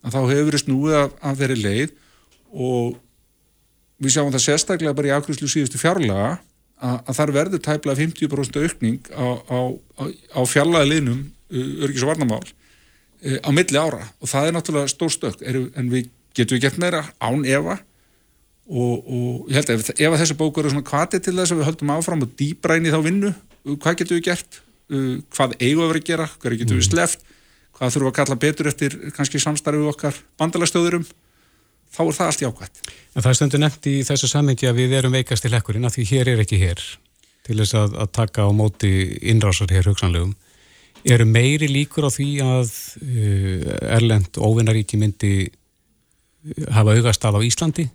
að 0.04 0.18
þá 0.18 0.20
hefur 0.20 0.48
verið 0.50 0.64
snúið 0.66 0.98
af, 1.00 1.14
af 1.24 1.38
þeirri 1.40 1.56
leið. 1.62 1.94
Og 2.52 2.98
við 4.02 4.12
sjáum 4.12 4.34
það 4.34 4.44
sérstaklega 4.44 4.96
bara 4.98 5.08
í 5.08 5.14
ákveðslu 5.16 5.48
síðustu 5.48 5.80
fjárlaga 5.80 6.34
að, 6.36 6.98
að 7.00 7.16
þar 7.18 7.34
verður 7.38 7.64
tæplega 7.64 8.00
50% 8.02 8.60
aukning 8.60 9.10
á, 9.16 9.26
á, 9.48 9.60
á, 9.72 10.02
á 10.36 10.40
fjarlaga 10.44 10.90
liðnum 10.90 11.24
örgis 11.52 12.04
og 12.04 12.12
varnamál 12.12 12.42
uh, 12.42 13.38
á 13.42 13.50
milli 13.54 13.80
ára. 13.80 14.06
Og 14.20 14.30
það 14.30 14.48
er 14.48 14.56
náttúrulega 14.56 14.92
stór 14.92 15.12
stök. 15.14 15.44
En 15.46 15.92
við 15.92 16.10
getum 16.36 16.58
við 16.58 16.66
gert 16.66 16.80
meira 16.82 17.04
án 17.22 17.46
Eva? 17.48 17.78
Og, 18.66 18.94
og 19.06 19.50
ég 19.50 19.60
held 19.60 19.70
að 19.70 19.78
ef, 19.78 19.90
ef 19.94 20.18
þessu 20.20 20.38
bóku 20.40 20.62
eru 20.62 20.72
svona 20.72 20.86
kvati 20.86 21.20
til 21.22 21.36
þess 21.36 21.54
að 21.54 21.60
við 21.60 21.68
höldum 21.68 21.92
áfram 21.94 22.24
og 22.26 22.40
í 22.42 22.50
þá 22.58 22.98
vinnu 23.04 23.30
hvað 23.78 24.00
getum 24.00 24.18
við 24.18 24.24
gert, 24.26 24.60
uh, 24.90 25.12
hvað 25.36 25.54
eigum 25.60 25.86
við 25.86 26.00
að 26.00 26.08
gera, 26.08 26.26
hvað 26.42 26.58
getum 26.58 26.80
við 26.80 26.82
mm. 26.82 26.90
sleft 26.90 27.26
hvað 27.76 27.92
þurfum 27.92 28.06
við 28.06 28.12
að 28.12 28.18
kalla 28.18 28.38
betur 28.40 28.70
eftir 28.70 28.96
kannski 29.16 29.40
samstarfið 29.42 29.90
okkar 29.90 30.20
bandalagstöðurum 30.40 31.04
þá 31.92 32.00
er 32.06 32.16
það 32.18 32.30
allt 32.30 32.44
jákvæmt. 32.44 32.80
En 33.14 33.24
það 33.24 33.30
er 33.30 33.38
stundu 33.38 33.60
nefnt 33.60 33.88
í 33.90 33.96
þessu 34.06 34.30
samhengi 34.30 34.68
að 34.68 34.80
við 34.80 34.96
erum 35.00 35.16
veikast 35.16 35.44
til 35.44 35.54
ekkurinn 35.56 35.88
að 35.88 35.98
því 35.98 36.06
hér 36.12 36.32
er 36.32 36.42
ekki 36.44 36.60
hér 36.60 36.82
til 37.46 37.58
þess 37.60 37.76
að, 37.78 37.96
að 38.02 38.12
taka 38.16 38.48
á 38.48 38.50
móti 38.56 38.92
innrásar 39.30 39.72
hér 39.72 39.90
hugsanlegum 39.90 40.34
eru 41.06 41.26
meiri 41.28 41.68
líkur 41.70 42.08
á 42.08 42.10
því 42.10 42.30
að 42.44 42.72
uh, 43.02 43.68
Erlend 43.96 44.38
óvinnaríki 44.38 44.98
myndi 45.00 45.34
uh, 45.46 46.66
hafa 46.74 46.96
augastaf 46.96 47.36
á 47.36 47.40
Íslandi 47.46 47.86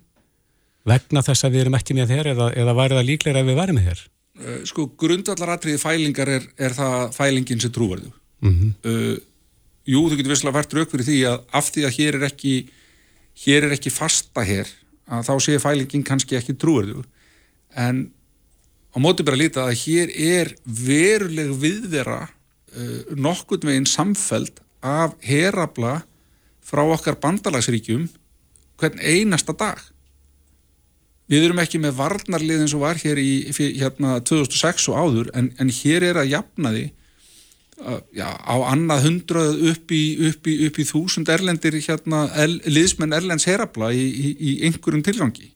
vegna 0.88 1.22
þess 1.24 1.46
að 1.46 1.54
við 1.54 1.64
erum 1.64 1.78
ekki 1.78 1.96
með 1.96 2.14
þér 2.14 2.30
eða, 2.32 2.48
eða 2.58 2.76
væri 2.78 2.98
það 2.98 3.08
líklega 3.10 3.42
ef 3.42 3.48
við 3.48 3.58
væri 3.60 3.76
með 3.76 3.88
þér? 3.90 4.04
Uh, 4.42 4.56
sko, 4.68 4.86
grundvallaratriði 4.98 5.82
fælingar 5.82 6.32
er, 6.38 6.48
er 6.56 6.76
það 6.76 7.12
fælingin 7.18 7.62
sem 7.62 7.74
trúverðu. 7.74 8.10
Mm 8.42 8.54
-hmm. 8.54 8.72
uh, 8.88 9.16
jú, 9.86 10.06
þú 10.08 10.18
getur 10.18 10.34
visslega 10.34 10.58
vært 10.58 10.74
rauk 10.78 10.90
fyrir 10.90 11.08
því 11.08 11.18
að 11.30 11.38
af 11.60 11.70
því 11.70 11.86
að 11.86 11.96
hér 11.98 12.18
er 12.18 12.26
ekki, 12.30 12.54
hér 13.44 13.68
er 13.68 13.76
ekki 13.76 13.92
fasta 13.92 14.44
hér, 14.46 14.72
að 15.06 15.28
þá 15.28 15.34
sé 15.44 15.58
fælingin 15.62 16.06
kannski 16.06 16.38
ekki 16.38 16.56
trúverðu. 16.56 17.04
En 17.76 18.10
á 18.92 18.96
móti 18.98 19.24
bara 19.24 19.38
líta 19.38 19.68
að 19.68 19.78
hér 19.84 20.08
er 20.16 20.56
veruleg 20.64 21.52
viðvera 21.60 22.26
uh, 22.76 23.14
nokkurt 23.16 23.66
veginn 23.68 23.88
samfeld 23.88 24.60
af 24.82 25.14
herabla 25.22 26.00
frá 26.62 26.82
okkar 26.84 27.18
bandalagsríkjum 27.22 28.08
hvern 28.80 28.98
einasta 29.02 29.54
dag. 29.54 29.78
Við 31.30 31.46
erum 31.46 31.62
ekki 31.62 31.80
með 31.80 31.96
varnarlið 32.00 32.64
eins 32.64 32.74
og 32.76 32.82
var 32.82 32.98
hér 33.00 33.20
í 33.22 33.30
hérna, 33.78 34.18
2006 34.26 34.90
og 34.90 34.98
áður 34.98 35.30
en, 35.38 35.52
en 35.62 35.70
hér 35.72 36.10
er 36.10 36.18
að 36.20 36.32
jafna 36.34 36.72
því 36.74 36.82
uh, 37.86 38.00
já, 38.12 38.26
á 38.28 38.54
annað 38.72 39.06
hundrað 39.06 39.62
upp 39.70 39.94
í, 39.94 40.02
upp 40.28 40.50
í, 40.50 40.58
upp 40.66 40.82
í 40.82 40.88
þúsund 40.88 41.32
erlendir 41.32 41.78
hérna, 41.78 42.26
el, 42.42 42.58
liðsmenn 42.66 43.16
erlends 43.16 43.48
herabla 43.48 43.92
í, 43.94 44.02
í, 44.02 44.52
einhverjum 44.68 45.04
tilgangi. 45.06 45.48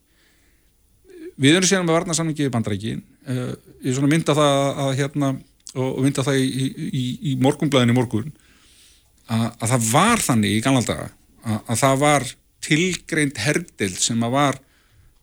Við 1.37 1.59
erum 1.59 1.69
síðan 1.69 1.85
með 1.91 1.99
varnarsamlingi 1.99 2.47
í 2.47 2.55
bandrækin. 2.55 3.05
Uh, 3.27 3.53
ég 3.85 4.01
mynda 4.07 4.39
það 4.39 4.83
að 4.87 4.95
hérna 5.03 5.35
og, 5.77 6.01
vinda 6.05 6.25
það 6.27 6.41
í, 6.43 6.67
í, 6.87 7.05
í 7.33 7.37
morgunblæðinu 7.45 7.97
morgun 7.97 8.33
að, 9.27 9.47
að 9.61 9.69
það 9.75 9.91
var 9.93 10.25
þannig 10.25 10.57
í 10.57 10.65
ganlaldaga 10.65 11.11
að, 11.45 11.61
að 11.61 11.83
það 11.83 12.01
var 12.05 12.29
tilgreint 12.67 13.39
herdild 13.45 14.01
sem 14.03 14.25
að 14.27 14.35
var, 14.35 14.59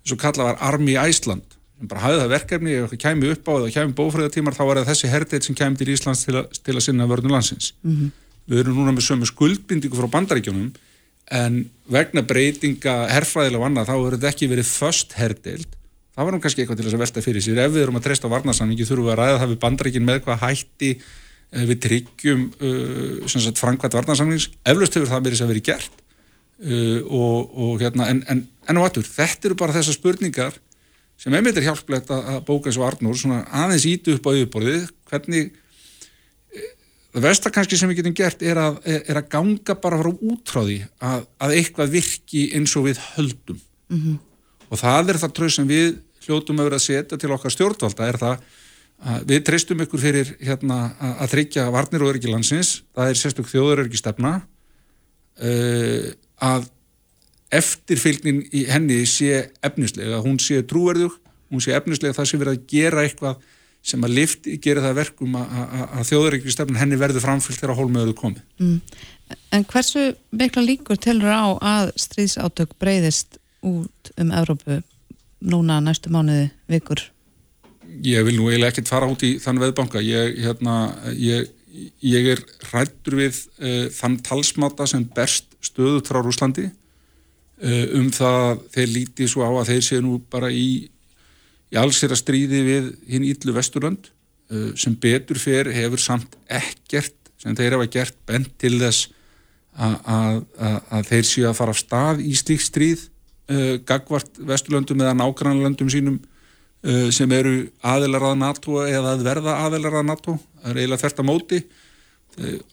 eins 0.04 0.16
og 0.16 0.22
kalla 0.22 0.52
var 0.52 0.64
Armi 0.70 0.96
Æsland 1.00 1.60
bara 1.90 2.04
hafið 2.06 2.22
það 2.22 2.34
verkefni, 2.34 2.74
ef 2.74 2.86
eitthvað 2.86 3.02
kæmi 3.04 3.30
upp 3.34 3.50
á 3.50 3.54
eða 3.54 3.72
kæmi 3.76 3.96
bófræðatímar, 3.98 4.56
þá 4.56 4.64
var 4.68 4.80
það 4.80 4.90
þessi 4.92 5.12
herdeitt 5.12 5.48
sem 5.48 5.58
kæmi 5.58 5.80
til 5.80 5.90
Íslands 5.94 6.24
til, 6.26 6.36
a, 6.40 6.44
til 6.64 6.76
að 6.78 6.86
sinna 6.86 7.08
vörnum 7.10 7.34
landsins. 7.36 7.74
Mm 7.84 7.96
-hmm. 7.96 8.12
Við 8.48 8.60
erum 8.60 8.78
núna 8.80 8.94
með 8.96 9.08
sömu 9.08 9.28
skuldbindingu 9.28 9.98
frá 9.98 10.08
bandaríkjónum 10.16 10.72
en 11.32 11.70
vegna 11.88 12.22
breytinga 12.22 13.08
herfræðilega 13.10 13.64
vanna 13.64 13.86
þá 13.88 13.96
verður 13.96 14.18
þetta 14.18 14.30
ekki 14.30 14.52
verið 14.52 14.68
först 14.68 15.14
herdeild. 15.14 15.68
Það 16.14 16.28
var 16.28 16.36
nú 16.36 16.42
kannski 16.44 16.62
eitthvað 16.62 16.80
til 16.80 16.86
þess 16.88 16.98
að 16.98 17.04
velta 17.04 17.26
fyrir 17.26 17.44
sér. 17.44 17.60
Ef 17.64 17.74
við 17.74 17.84
erum 17.88 17.98
að 17.98 18.06
treysta 18.08 18.30
varnarsamningi 18.30 18.86
þurfum 18.86 19.08
við 19.08 19.14
að 19.16 19.20
ræða 19.22 19.40
það 19.42 19.54
við 19.54 19.62
bandaríkin 19.64 20.06
með 20.06 20.20
hvað 20.28 20.44
hætti 20.44 20.92
eh, 20.94 21.64
við 21.70 21.80
tryggjum 21.88 22.44
uh, 22.62 23.54
framkvæmt 23.58 23.98
varnarsamnings. 23.98 24.52
Eflaust 24.62 25.00
hefur 25.00 25.10
það 25.10 25.26
verið 25.30 25.42
sem 25.42 25.50
verið 25.50 25.66
gert 25.72 26.04
uh, 26.62 27.00
og, 27.08 27.58
og 27.66 27.82
hérna, 27.82 28.12
en, 28.14 28.22
en, 28.30 28.46
en 28.70 28.80
á 28.80 28.82
atur, 28.86 29.08
þetta 29.08 29.50
eru 29.50 29.58
bara 29.64 29.76
þessar 29.80 29.98
spurningar 29.98 30.62
sem 31.20 31.34
einmitt 31.34 31.58
er 31.60 31.68
hjálplegt 31.68 32.12
að 32.14 32.42
bóka 32.48 32.70
eins 32.70 32.80
og 32.80 32.88
Arnur 32.88 33.18
svona 33.18 33.44
aðeins 33.64 33.86
ítu 33.88 34.18
upp 34.18 34.28
á 34.28 34.32
yfirborðið 34.34 34.90
hvernig 35.12 35.54
eh, 36.54 36.70
það 37.14 37.28
vestar 37.28 37.56
kannski 37.56 37.80
sem 37.80 37.92
við 37.92 38.02
getum 38.02 38.18
gert 38.18 38.44
er 38.46 38.60
að, 38.60 38.82
er 38.84 39.20
að 39.22 39.30
ganga 39.32 39.78
bara 39.80 40.02
frá 40.02 40.12
útráði 40.12 40.82
að, 41.00 41.28
að 41.44 41.56
eitthvað 41.60 41.96
virki 41.96 42.44
eins 42.58 42.76
og 42.80 42.90
við 42.90 43.02
höldum 43.14 43.62
mm 43.62 44.00
-hmm. 44.00 44.22
Og 44.74 44.82
það 44.82 45.14
er 45.14 45.22
það 45.22 45.38
tröð 45.38 45.56
sem 45.56 45.70
við 45.70 45.88
hljótum 46.26 46.60
að 46.62 46.70
vera 46.70 46.80
að 46.80 46.86
setja 46.88 47.20
til 47.20 47.32
okkar 47.36 47.54
stjórnvalda 47.54 48.10
er 48.10 48.20
það 48.22 48.46
að 49.04 49.26
við 49.30 49.42
treystum 49.48 49.82
ykkur 49.84 50.00
fyrir 50.00 50.30
hérna, 50.40 50.78
að, 51.02 51.26
tryggja 51.34 51.66
varnir 51.74 52.06
og 52.06 52.14
öryggi 52.14 52.32
landsins 52.32 52.78
það 52.96 53.12
er 53.12 53.20
sérstök 53.20 53.50
þjóður 53.52 53.84
öryggi 53.84 54.00
stefna 54.00 54.38
uh, 55.44 56.08
að 56.44 56.70
eftirfylgnin 57.54 58.46
í 58.56 58.64
henni 58.66 59.04
sé 59.10 59.50
efnislega, 59.62 60.22
hún 60.24 60.40
sé 60.42 60.64
trúverðug, 60.66 61.20
hún 61.54 61.62
sé 61.62 61.76
efnislega 61.78 62.16
það 62.18 62.30
sé 62.30 62.40
verið 62.42 62.56
að 62.56 62.64
gera 62.72 63.04
eitthvað 63.04 63.44
sem 63.84 64.06
að 64.08 64.16
lift 64.16 64.48
gera 64.64 64.82
það 64.86 64.98
verkum 65.02 65.36
að 65.38 66.08
þjóðaríkri 66.08 66.54
stefn 66.56 66.80
henni 66.80 66.98
verður 66.98 67.26
framfylgt 67.26 67.60
þegar 67.60 67.78
hólmiðuðu 67.82 68.16
komið. 68.16 68.44
Mm. 68.64 68.78
En 69.54 69.66
hversu 69.68 70.14
mikla 70.32 70.64
líkur 70.64 71.00
telur 71.04 71.36
á 71.36 71.46
að 71.60 71.92
stríðsátök 72.00 72.78
breyðist 72.80 73.38
út 73.64 74.14
um 74.20 74.36
Evrópu 74.36 74.82
núna 75.44 75.80
næstu 75.84 76.12
mánuði 76.14 76.52
vikur? 76.72 77.02
Ég 78.04 78.24
vil 78.28 78.38
nú 78.38 78.48
eiginlega 78.50 78.74
ekkert 78.74 78.92
fara 78.92 79.10
út 79.10 79.24
í 79.26 79.36
þann 79.44 79.60
veðbanka. 79.62 80.02
Ég, 80.04 80.40
hérna, 80.44 80.78
ég, 81.18 81.50
ég 82.04 82.30
er 82.36 82.46
rættur 82.72 83.20
við 83.20 83.44
uh, 83.60 83.90
þann 83.94 84.22
talsmáta 84.26 84.88
sem 84.90 85.04
berst 85.16 85.52
stöðut 85.64 86.10
frá 86.10 86.22
Rúslandi 86.24 86.70
Eh, 87.64 87.86
um 87.96 88.10
það 88.12 88.64
þeir 88.74 88.90
líti 88.92 89.26
svo 89.32 89.46
á 89.48 89.52
að 89.56 89.70
þeir 89.70 89.84
séu 89.86 90.04
nú 90.04 90.18
bara 90.32 90.50
í, 90.52 90.90
í 91.72 91.78
allsir 91.80 92.12
að 92.12 92.20
stríði 92.20 92.60
við 92.66 92.90
hinn 93.08 93.28
Íllu 93.30 93.54
Vesturland 93.56 94.10
eh, 94.52 94.74
sem 94.76 94.98
betur 95.00 95.40
fyrir 95.40 95.72
hefur 95.72 96.02
samt 96.04 96.36
ekkert 96.52 97.16
sem 97.40 97.56
þeir 97.56 97.78
hafa 97.78 97.88
gert 97.94 98.18
bent 98.28 98.52
til 98.60 98.76
þess 98.82 99.12
að, 99.74 100.44
þeir 101.08 101.26
séu 101.26 101.46
að 101.50 101.56
fara 101.58 101.74
af 101.74 101.80
stað 101.80 102.20
í 102.22 102.36
slíkt 102.38 102.68
stríð 102.68 103.08
uh, 103.52 103.76
gagvart 103.88 104.42
Vesturlandum 104.50 105.04
eða 105.04 105.16
nágrannlandum 105.20 105.92
sínum 105.92 106.20
uh, 106.20 107.10
sem 107.16 107.32
eru 107.36 107.56
aðelar 107.82 108.30
að 108.32 108.42
NATO 108.44 108.84
eða 108.86 109.16
að 109.16 109.26
verða 109.30 109.58
aðelar 109.68 110.02
að 110.02 110.12
NATO 110.12 110.38
það 110.38 110.70
er 110.72 110.84
eiginlega 110.84 111.04
þert 111.06 111.24
að 111.24 111.30
móti 111.32 111.64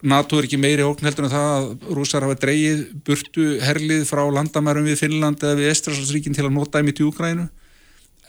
NATO 0.01 0.39
er 0.39 0.47
ekki 0.47 0.57
meiri 0.57 0.85
ókn 0.87 1.05
heldur 1.05 1.27
en 1.27 1.33
það 1.35 1.51
að 1.53 1.97
rúsar 1.99 2.25
hafa 2.25 2.39
dreyið 2.41 2.79
burtu 3.05 3.59
herlið 3.61 4.07
frá 4.09 4.23
landamærum 4.33 4.87
við 4.89 5.03
Finnland 5.03 5.43
eða 5.45 5.59
við 5.59 5.73
Estraslandsríkin 5.75 6.37
til 6.37 6.47
að 6.47 6.55
nota 6.55 6.81
þeim 6.81 6.89
í 6.89 6.95
tjúkrænu 6.97 7.45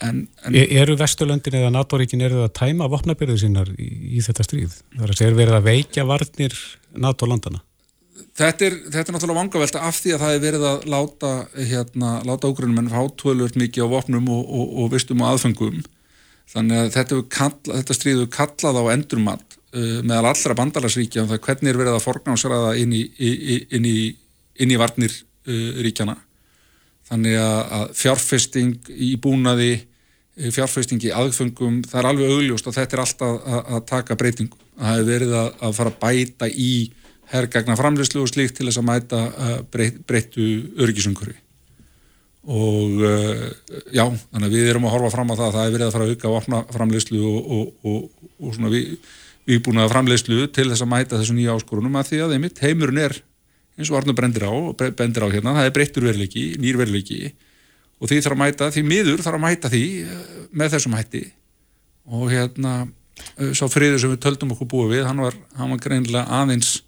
en, 0.04 0.22
en 0.44 0.56
e 0.58 0.66
Eru 0.82 0.96
Vesturlöndin 1.00 1.56
eða 1.60 1.72
NATO-ríkin 1.72 2.24
eru 2.24 2.42
það 2.42 2.48
að 2.48 2.54
tæma 2.60 2.88
vopnabyrðu 2.92 3.38
sínar 3.40 3.72
í, 3.76 3.88
í 4.18 4.24
þetta 4.24 4.46
stríð? 4.46 4.78
Það 4.98 5.24
er 5.26 5.38
verið 5.38 5.58
að 5.58 5.68
veikja 5.68 6.06
varnir 6.08 6.56
NATO-landana? 7.06 7.62
Þetta 8.12 8.66
er, 8.66 8.74
þetta 8.92 9.08
er 9.08 9.14
náttúrulega 9.16 9.40
vangavelta 9.40 9.80
af 9.88 9.98
því 10.02 10.12
að 10.14 10.22
það 10.22 10.34
er 10.34 10.42
verið 10.42 10.64
að 10.68 10.86
láta, 10.92 11.30
hérna, 11.56 12.10
láta 12.28 12.48
ógrunum 12.50 12.82
en 12.82 12.90
hátvöluðt 12.92 13.56
mikið 13.60 13.88
á 13.88 13.92
vopnum 13.92 14.28
og, 14.32 14.42
og, 14.42 14.74
og 14.82 14.90
vistum 14.92 15.22
og 15.24 15.32
aðfengum 15.32 15.80
þannig 16.52 16.80
að 16.80 16.90
þetta, 16.96 17.20
kalla, 17.32 17.78
þetta 17.78 17.96
stríðu 17.96 18.26
kallað 18.32 18.80
á 18.80 18.84
endurmatt 18.92 19.56
uh, 19.56 20.00
meðal 20.04 20.32
allra 20.32 20.58
bandalarsríkja 20.58 21.24
um 21.24 21.30
það 21.30 21.42
hvernig 21.46 21.72
er 21.72 21.80
verið 21.80 21.96
að 21.96 22.04
forgámsraða 22.04 22.74
inn 22.82 22.92
í, 22.96 23.02
inn 23.72 23.88
í, 23.88 23.96
inn 24.60 24.74
í 24.74 24.80
varnir 24.80 25.14
uh, 25.14 25.80
ríkjana 25.84 26.18
þannig 27.08 27.38
að 27.40 27.92
fjárfesting 27.98 28.92
í 28.92 29.14
búnaði 29.20 29.74
fjárfesting 30.32 31.02
í 31.04 31.12
aðfengum 31.12 31.82
það 31.84 31.98
er 32.00 32.08
alveg 32.08 32.34
augljóst 32.36 32.68
og 32.68 32.76
þetta 32.76 32.96
er 32.96 33.02
alltaf 33.02 33.32
að, 33.40 33.62
að 33.76 33.86
taka 33.90 34.16
breytingu 34.20 34.60
það 34.78 34.92
hefur 34.92 35.08
verið 35.10 35.34
að, 35.36 35.48
að 35.60 35.74
fara 35.78 35.92
að 35.92 35.98
bæta 36.04 36.48
í 36.48 36.72
herrgagna 37.32 37.78
framleyslu 37.78 38.22
og 38.22 38.30
slíkt 38.30 38.58
til 38.58 38.68
þess 38.68 38.80
að 38.80 38.88
mæta 38.88 39.22
breyt, 39.72 40.02
breyttu 40.08 40.46
örgisungurvi 40.82 41.38
og 42.42 43.02
uh, 43.06 43.42
já, 43.94 44.02
þannig 44.02 44.48
að 44.48 44.54
við 44.56 44.68
erum 44.72 44.86
að 44.88 44.94
horfa 44.96 45.10
fram 45.14 45.28
á 45.30 45.34
það 45.38 45.44
að 45.46 45.52
það 45.56 45.66
er 45.66 45.74
verið 45.76 45.86
að 45.86 45.92
fara 45.94 46.06
að 46.06 46.14
auka 46.14 46.32
vopna 46.32 46.62
framleyslu 46.74 47.20
og, 47.22 47.52
og, 47.56 47.68
og, 47.86 48.30
og 48.42 48.56
svona 48.56 48.72
við 48.72 49.12
výbúnaða 49.46 49.92
framleiðslu 49.92 50.48
til 50.54 50.66
þess 50.70 50.82
að 50.82 50.90
mæta 50.90 51.20
þessu 51.20 51.36
nýja 51.36 51.54
áskorunum 51.54 51.98
að 51.98 52.08
því 52.10 52.20
að 52.24 52.34
einmitt 52.36 52.62
heimurinn 52.62 53.02
er 53.02 53.14
eins 53.78 53.90
og 53.90 53.98
Arnur 54.00 54.16
brendir 54.18 54.46
á, 54.46 54.52
brendir 54.74 55.24
á 55.24 55.28
hérna, 55.32 55.54
það 55.56 55.68
er 55.68 55.74
breyttur 55.76 56.06
verleiki, 56.06 56.44
nýr 56.62 56.78
verleiki 56.80 57.32
og 58.02 58.10
því 58.10 58.18
þarf 58.24 58.36
að 58.36 58.42
mæta, 58.42 58.70
því 58.74 58.82
miður 58.86 59.22
þarf 59.22 59.38
að 59.38 59.44
mæta 59.44 59.70
því 59.72 59.84
eh, 60.02 60.22
með 60.58 60.74
þessum 60.74 60.96
hætti. 60.98 61.22
Og 62.10 62.24
hérna 62.32 62.72
eh, 62.82 63.52
sá 63.54 63.64
friður 63.70 64.02
sem 64.02 64.12
við 64.12 64.22
töldum 64.24 64.54
okkur 64.56 64.70
búið 64.72 64.96
við, 64.96 65.04
hann 65.06 65.22
var, 65.22 65.36
hann 65.58 65.70
var 65.70 65.82
greinlega 65.84 66.40
aðeins 66.40 66.80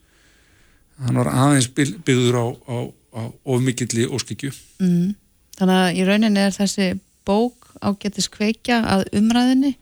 hann 1.02 1.18
var 1.18 1.30
aðeins 1.32 1.68
byggður 1.74 2.38
á, 2.38 2.46
á, 2.70 2.76
á 3.18 3.22
ofmikilli 3.56 4.06
óskikju 4.06 4.52
mm. 4.82 5.14
Þannig 5.54 5.80
að 5.80 5.98
í 5.98 6.06
rauninni 6.08 6.42
er 6.42 6.54
þessi 6.54 6.86
bók 7.26 7.68
ágættis 7.84 8.26
kveikja 8.32 8.80
að 8.90 9.04
umræðinni 9.20 9.74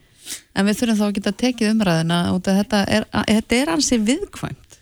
en 0.54 0.68
við 0.68 0.78
þurfum 0.80 0.98
þá 0.98 1.06
að 1.06 1.14
geta 1.18 1.32
tekið 1.42 1.72
umræðina 1.72 2.18
út 2.34 2.50
af 2.50 2.58
þetta 2.60 2.82
er, 2.96 3.06
þetta 3.28 3.58
er 3.58 3.72
ansi 3.72 3.98
viðkvæmt. 4.02 4.78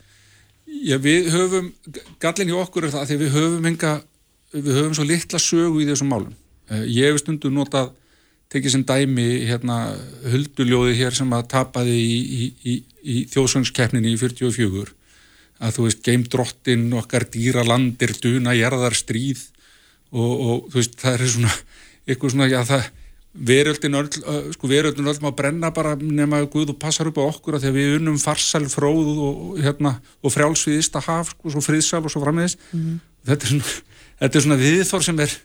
Já, 0.81 0.97
við 1.01 1.31
höfum 1.33 1.71
gallin 2.21 2.51
í 2.51 2.57
okkur 2.57 2.87
er 2.87 2.93
það 2.93 3.15
að 3.15 3.23
við 3.23 3.33
höfum 3.37 3.67
enga, 3.71 3.95
við 4.53 4.77
höfum 4.77 4.95
svo 4.97 5.07
litla 5.07 5.41
sögu 5.41 5.81
í 5.83 5.87
þessum 5.89 6.11
málum. 6.11 6.35
Eh, 6.71 6.85
ég 6.91 7.11
hef 7.11 7.21
stundu 7.23 7.51
notað 7.53 7.91
tekið 8.51 8.75
sem 8.75 8.85
dæmi 8.87 9.27
hérna 9.47 9.79
hulduljóði 10.27 10.95
hér 10.99 11.15
sem 11.15 11.35
að 11.35 11.47
tapaði 11.53 11.97
í, 11.97 12.17
í, 12.21 12.47
í, 12.67 12.77
í 13.01 13.21
þjóðsvangskeppninni 13.31 14.11
í 14.11 14.19
44 14.19 14.91
að 15.61 15.75
þú 15.75 15.85
veist 15.87 16.01
geimdrottin 16.05 16.87
okkar 16.97 17.27
dýra 17.31 17.63
landir 17.67 18.15
duna, 18.21 18.55
gerðar 18.57 18.97
stríð 18.97 19.43
og, 20.11 20.31
og 20.31 20.65
þú 20.71 20.79
veist 20.79 20.97
það 21.01 21.13
er 21.13 21.31
svona 21.35 21.53
eitthvað 22.07 22.33
svona, 22.33 22.49
já 22.49 22.61
það 22.67 22.89
veröldin 23.31 23.95
öll, 23.95 24.09
sko 24.51 24.67
veröldin 24.67 25.07
öll 25.07 25.21
má 25.23 25.29
brenna 25.35 25.69
bara 25.71 25.93
nema 25.95 26.41
Guð 26.51 26.73
og 26.73 26.79
passar 26.81 27.07
upp 27.07 27.21
á 27.21 27.29
okkur 27.29 27.55
að 27.55 27.63
því 27.63 27.69
að 27.69 27.77
við 27.77 27.93
unnum 27.99 28.17
farsal 28.19 28.65
fróð 28.71 29.11
og, 29.13 29.37
hérna, 29.61 29.93
og 30.19 30.33
frjálsviðist 30.33 30.97
að 30.99 31.07
haf 31.07 31.31
sko, 31.31 31.53
svo 31.53 31.63
friðsal 31.63 32.03
og 32.03 32.11
svo 32.11 32.23
frammiðis 32.25 32.57
mm 32.59 32.81
-hmm. 32.81 32.97
þetta, 33.29 33.45
er 33.45 33.53
svona, 33.53 33.77
þetta 34.19 34.37
er 34.37 34.45
svona 34.47 34.59
viðþór 34.65 35.03
sem 35.07 35.19
er 35.19 35.37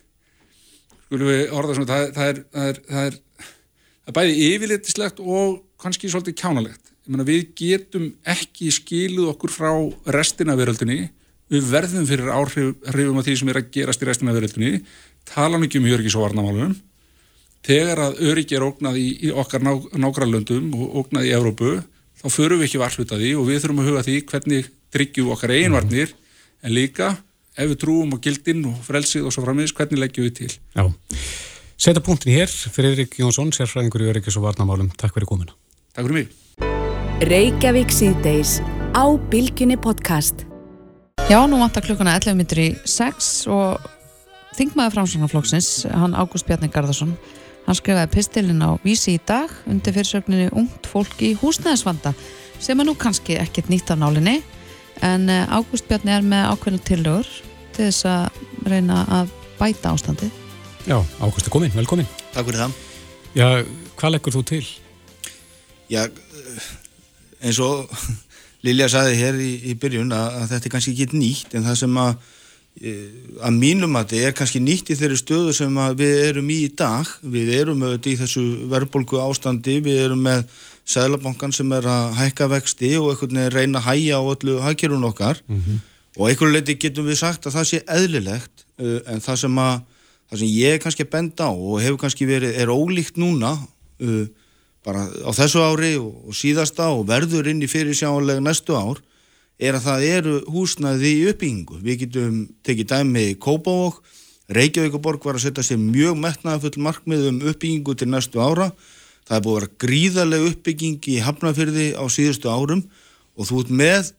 skulum 1.05 1.31
við 1.31 1.55
orða 1.55 1.77
svona 1.77 1.93
það, 1.93 2.11
það, 2.17 2.27
er, 2.27 2.43
það, 2.51 2.67
er, 2.67 2.81
það 2.89 3.05
er 3.05 3.17
það 4.07 4.11
er 4.11 4.17
bæði 4.19 4.51
yfirlitislegt 4.51 5.19
og 5.19 5.63
kannski 5.79 6.09
svolítið 6.11 6.37
kjánalegt 6.41 6.93
mena, 7.13 7.27
við 7.27 7.51
getum 7.57 8.09
ekki 8.27 8.71
skiluð 8.73 9.31
okkur 9.33 9.53
frá 9.53 9.71
restina 10.15 10.57
veröldinni 10.59 11.07
við 11.51 11.69
verðum 11.71 12.07
fyrir 12.07 12.31
áhrifum 12.33 13.19
af 13.19 13.27
því 13.27 13.37
sem 13.39 13.51
er 13.51 13.61
að 13.61 13.71
gerast 13.75 14.03
í 14.03 14.07
restina 14.09 14.35
veröldinni 14.35 14.81
tala 15.27 15.59
mikið 15.61 15.81
um 15.81 15.89
jörgis 15.91 16.17
og 16.17 16.25
varnamálunum 16.27 16.75
þegar 17.67 18.01
að 18.07 18.19
öryggi 18.29 18.57
er 18.57 18.65
ógnað 18.67 18.99
í, 18.99 19.07
í 19.27 19.31
okkar 19.31 19.63
ná, 19.65 19.73
nágrannlöndum 19.99 20.71
og 20.77 20.99
ógnað 21.03 21.27
í 21.27 21.33
Evrópu, 21.35 21.73
þá 22.19 22.27
förum 22.31 22.61
við 22.61 22.69
ekki 22.69 22.81
varhluta 22.81 23.19
því 23.19 23.33
og 23.39 23.47
við 23.49 23.61
þurfum 23.63 23.81
að 23.83 23.89
huga 23.91 24.03
því 24.07 24.17
hvernig 24.31 24.71
tryggjum 24.95 25.31
okkar 25.35 25.55
einvarnir 25.57 26.13
en 26.63 26.75
líka 26.75 27.11
ef 27.57 27.71
við 27.73 27.79
trúum 27.83 28.15
á 28.15 28.17
gildin 28.23 28.65
og 28.69 28.81
frelsið 28.85 29.27
og 29.27 29.35
svo 29.35 29.43
framins, 29.45 29.75
hvernig 29.75 30.03
leggjum 30.03 30.27
við 30.29 30.35
til. 30.41 30.51
Já, 30.77 30.85
setja 31.75 32.03
punktin 32.05 32.37
hér 32.37 32.51
Friðrik 32.51 33.17
Jónsson, 33.19 33.53
sérfræðingur 33.55 34.05
í 34.05 34.11
öryggis 34.13 34.37
og 34.39 34.47
varnamálum. 34.47 34.91
Takk 34.95 35.17
fyrir 35.17 35.29
komina. 35.29 35.57
Takk 35.93 36.05
fyrir 36.05 36.21
mig. 36.21 36.35
Reykjavík 37.17 37.89
síðdeis 37.89 38.59
á 38.93 39.09
Bilginni 39.17 39.73
podcast. 39.73 40.43
Já, 41.25 41.41
nú 41.49 41.57
vantar 41.57 41.81
klukkuna 41.81 42.13
11 42.13 42.37
minnir 42.37 42.59
í 42.61 42.67
6 42.85 43.49
og 43.49 43.81
þingmaður 44.53 44.93
framsvonarflóksins, 44.93 45.87
hann 45.89 46.13
Ágúst 46.13 46.45
Bjarni 46.45 46.69
Garðarsson 46.69 47.15
Hann 47.65 47.79
skrifaði 47.79 48.13
pistilinn 48.13 48.61
á 48.61 48.77
vísi 48.85 49.17
í 49.17 49.23
dag 49.25 49.49
undir 49.65 49.97
fyrirsögninni 49.97 50.53
Ungt 50.53 50.85
fólk 50.85 51.17
í 51.25 51.33
húsnæðisvanda 51.41 52.13
sem 52.61 52.77
er 52.77 52.85
nú 52.85 52.93
kannski 52.93 53.41
ekkit 53.41 53.73
nýtt 53.73 53.89
á 53.89 53.97
nálinni 53.97 54.37
en 55.01 55.25
eh, 55.25 55.49
Ágúst 55.49 55.89
Bjarni 55.89 56.13
er 56.13 56.21
með 56.21 56.53
ákveðinu 56.53 56.85
tillögur 56.85 57.35
til 57.73 57.89
þess 57.89 58.05
að 58.13 58.41
reyna 58.69 59.03
að 59.09 59.33
bæta 59.57 59.97
ástandi. 59.97 60.29
Já, 60.85 61.01
Ágúst 61.17 61.49
er 61.49 61.53
komin, 61.57 61.73
velkomin. 61.73 62.05
Takk 62.29 62.45
fyrir 62.45 62.67
það. 62.67 62.83
Já, 63.33 63.47
hvað 63.97 64.13
leggur 64.19 64.37
þú 64.37 64.49
til? 64.53 64.65
Já, 65.87 66.01
eins 67.47 67.61
og 67.63 67.87
Lilja 68.65 68.89
saði 68.89 69.19
hér 69.19 69.37
í, 69.39 69.51
í 69.71 69.77
byrjun 69.79 70.11
að, 70.11 70.41
að 70.41 70.49
þetta 70.53 70.67
er 70.67 70.73
kannski 70.73 70.95
ekki 70.95 71.19
nýtt 71.21 71.55
en 71.55 71.67
það 71.67 71.79
sem 71.83 72.01
að 72.01 72.17
að 72.77 73.55
mínum 73.57 73.95
að 73.97 74.11
þetta 74.11 74.27
er 74.27 74.33
kannski 74.37 74.59
nýtt 74.61 74.91
í 74.93 74.97
þeirri 74.99 75.17
stöðu 75.17 75.53
sem 75.55 75.77
við 75.97 76.19
erum 76.27 76.49
í 76.53 76.57
í 76.67 76.71
dag 76.77 77.09
við 77.25 77.53
erum 77.55 77.81
auðvitað 77.81 78.11
í 78.11 78.17
þessu 78.19 78.43
verðbólku 78.69 79.21
ástandi, 79.21 79.79
við 79.81 80.01
erum 80.03 80.21
með 80.27 80.43
Sælabankan 80.87 81.55
sem 81.55 81.71
er 81.75 81.87
að 81.89 82.13
hækka 82.19 82.47
vexti 82.51 82.93
og 82.99 83.09
einhvern 83.11 83.39
veginn 83.39 83.55
reyna 83.55 83.81
að 83.81 83.87
hæja 83.89 84.19
á 84.21 84.23
öllu 84.23 84.59
hækjörun 84.63 85.07
okkar 85.09 85.41
mm 85.47 85.57
-hmm. 85.57 85.79
og 86.17 86.29
einhvern 86.29 86.53
leiti 86.53 86.77
getum 86.77 87.09
við 87.09 87.17
sagt 87.23 87.47
að 87.47 87.57
það 87.57 87.69
sé 87.71 87.81
eðlilegt 87.87 88.65
uh, 88.79 88.99
en 89.07 89.21
það 89.25 89.35
sem, 89.41 89.57
að, 89.57 89.81
það 90.29 90.39
sem 90.39 90.47
ég 90.47 90.73
er 90.73 90.83
kannski 90.83 91.03
að 91.03 91.13
benda 91.17 91.49
á 91.49 91.53
og 91.53 91.81
hefur 91.81 91.97
kannski 91.97 92.25
verið, 92.29 92.55
er 92.61 92.69
ólíkt 92.69 93.17
núna 93.17 93.57
uh, 93.57 94.25
bara 94.87 95.03
á 95.03 95.31
þessu 95.35 95.63
ári 95.63 95.95
og, 95.99 96.31
síðasta 96.35 96.87
og 96.95 97.07
verður 97.09 97.49
inn 97.51 97.63
í 97.63 97.67
fyrirsjálega 97.67 98.43
næstu 98.43 98.77
ár 98.77 99.01
er 99.57 99.75
að 99.75 99.87
það 99.87 100.05
eru 100.11 100.35
húsnaði 100.53 101.13
í 101.17 101.25
uppbyggingu. 101.31 101.79
Við 101.81 102.03
getum 102.05 102.37
tekið 102.65 102.91
dæmi 102.93 103.25
í 103.31 103.39
Kópavók, 103.41 104.03
Reykjavíkuborg 104.53 105.25
var 105.27 105.35
að 105.35 105.47
setja 105.47 105.65
sér 105.65 105.81
mjög 105.81 106.15
metnaðafull 106.21 106.85
markmið 106.85 107.25
um 107.33 107.41
uppbyggingu 107.51 107.97
til 107.97 108.07
næstu 108.13 108.39
ára. 108.39 108.69
Það 109.27 109.35
er 109.35 109.43
búið 109.43 109.57
að 109.57 109.59
vera 109.59 109.73
gríðarlega 109.83 110.51
uppbygging 110.53 111.09
í 111.11 111.17
Hafnarfyrði 111.25 111.87
á 111.99 112.03
síðustu 112.07 112.47
árum 112.47 112.85
og 113.37 113.49
þú 113.49 113.63
ert 113.63 113.73
með 113.81 114.11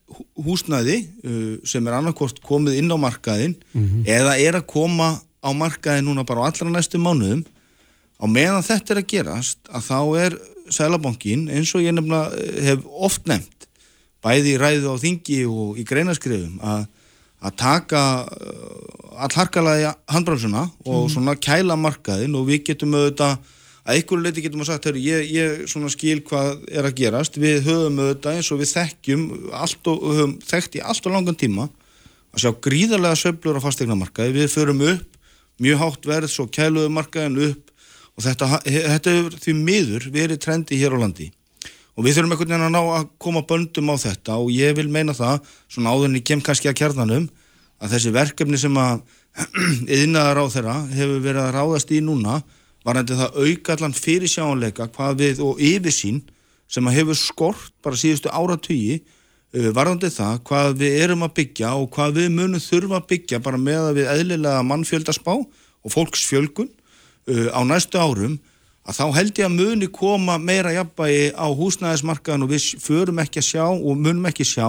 húsnaði 0.44 0.98
uh, 1.06 1.54
sem 1.66 1.86
er 1.88 1.96
annarkort 1.96 2.42
komið 2.44 2.82
inn 2.82 2.92
á 2.92 2.98
markaðin 3.00 3.56
mm 3.72 3.86
-hmm. 3.86 4.02
eða 4.04 4.36
er 4.36 4.60
að 4.60 4.68
koma 4.68 5.16
á 5.40 5.50
markaðin 5.54 6.04
núna 6.10 6.26
bara 6.28 6.44
á 6.44 6.48
allra 6.50 6.70
næstu 6.70 6.98
mánuðum. 7.00 7.46
Á 8.18 8.26
meðan 8.26 8.66
þetta 8.66 8.94
er 8.94 9.00
að 9.00 9.10
gerast 9.14 9.58
að 9.70 9.82
þá 9.88 10.00
er 10.18 10.32
Sælabankin 10.74 11.48
eins 11.52 11.74
og 11.76 11.84
ég 11.84 11.94
nefnilega 11.94 12.32
eh, 12.38 12.62
hef 12.70 12.86
oft 12.88 13.28
nefnt 13.30 13.68
bæði 14.24 14.54
í 14.54 14.60
ræðu 14.60 14.94
á 14.94 14.96
þingi 14.98 15.42
og 15.48 15.78
í 15.78 15.84
greinaskrifum 15.86 16.58
að, 16.64 16.88
að 17.46 17.54
taka 17.60 18.02
uh, 18.26 19.22
allharkalega 19.24 19.94
handbremsuna 20.10 20.64
og 20.84 21.04
mm. 21.04 21.12
svona 21.14 21.36
kæla 21.38 21.78
markaðin 21.78 22.34
og 22.38 22.48
við 22.48 22.64
getum 22.72 22.96
auðvitað 22.98 23.36
að 23.88 23.94
einhverju 23.94 24.24
leiti 24.24 24.44
getum 24.44 24.64
að 24.64 24.72
sagt, 24.72 24.88
ég, 25.00 25.30
ég 25.32 25.62
svona 25.70 25.88
skil 25.92 26.18
hvað 26.26 26.66
er 26.68 26.88
að 26.88 26.96
gerast, 26.98 27.38
við 27.40 27.62
höfum 27.68 28.02
auðvitað 28.02 28.40
eins 28.40 28.50
og 28.52 28.60
við 28.60 28.72
þekkjum 28.74 29.22
allt 29.56 29.92
og 29.92 30.02
höfum 30.08 30.34
þekkt 30.50 30.80
í 30.80 30.82
allt 30.84 31.08
og 31.08 31.14
langan 31.14 31.38
tíma 31.38 31.68
að 32.34 32.42
sjá 32.42 32.50
gríðarlega 32.66 33.16
söblur 33.22 33.56
á 33.56 33.64
fastegnamarkaði, 33.64 34.34
við 34.36 34.52
förum 34.52 34.84
upp 34.90 35.16
mjög 35.62 35.80
hátt 35.80 36.10
verð, 36.10 36.30
svo 36.30 36.46
kæluðum 36.52 36.98
markaðin 36.98 37.40
upp 37.48 37.72
og 38.18 38.24
þetta, 38.26 38.48
þetta 38.66 39.14
er 39.14 39.36
því 39.38 39.54
miður 39.62 40.08
verið 40.14 40.40
trendi 40.42 40.78
hér 40.80 40.98
á 40.98 41.02
landi. 41.06 41.30
Og 41.98 42.06
við 42.06 42.18
þurfum 42.18 42.34
einhvern 42.34 42.50
veginn 42.52 42.66
að 42.66 42.74
ná 42.74 42.80
að 42.98 43.06
koma 43.22 43.44
böndum 43.46 43.90
á 43.90 43.96
þetta. 43.98 44.38
Og 44.42 44.50
ég 44.54 44.74
vil 44.78 44.86
meina 44.90 45.14
það 45.14 45.40
svona 45.70 45.94
áðurinn 45.94 46.18
ég 46.20 46.26
kem 46.26 46.42
kannski 46.42 46.70
að 46.70 46.78
kjarnanum 46.82 47.28
að 47.78 47.94
þessi 47.94 48.12
verkefni 48.14 48.58
sem 48.58 48.78
að 48.78 49.00
yðnaðar 49.98 50.42
á 50.42 50.44
þeirra 50.50 50.76
hefur 50.94 51.20
verið 51.22 51.42
að 51.44 51.52
ráðast 51.54 51.92
í 51.94 52.00
núna 52.02 52.40
var 52.86 52.98
þetta 53.00 53.18
það 53.18 53.38
auka 53.44 53.74
allan 53.76 53.94
fyrir 53.94 54.30
sjáanleika 54.30 54.88
hvað 54.94 55.22
við 55.22 55.42
og 55.44 55.62
yfirsín 55.62 56.22
sem 56.70 56.88
að 56.88 56.98
hefur 57.00 57.18
skort 57.18 57.72
bara 57.84 57.98
síðustu 57.98 58.32
áratögi 58.32 58.98
uh, 58.98 59.70
varðandi 59.76 60.10
það 60.14 60.42
hvað 60.48 60.74
við 60.82 60.98
erum 61.04 61.24
að 61.26 61.34
byggja 61.38 61.74
og 61.78 61.88
hvað 61.94 62.20
við 62.20 62.28
munum 62.34 62.62
þurfa 62.62 63.00
að 63.00 63.08
byggja 63.12 63.42
bara 63.44 63.62
með 63.62 63.80
að 63.84 64.00
við 64.00 64.10
eðlilega 64.14 64.66
mannfjöldaspá 64.70 65.34
og 65.38 65.94
fólksfjölgun. 65.94 66.70
uh, 66.70 66.77
á 67.28 67.60
næstu 67.66 68.00
árum 68.00 68.38
að 68.88 68.96
þá 68.96 69.04
held 69.18 69.38
ég 69.38 69.46
að 69.46 69.56
muni 69.56 69.88
koma 69.92 70.38
meira 70.40 70.72
jafnbægi 70.72 71.32
á 71.36 71.46
húsnæðismarkaðan 71.52 72.46
og 72.46 72.52
við 72.54 72.68
förum 72.80 73.20
ekki 73.20 73.42
að 73.42 73.48
sjá 73.50 73.64
og 73.68 73.98
munum 74.00 74.28
ekki 74.30 74.46
sjá 74.48 74.68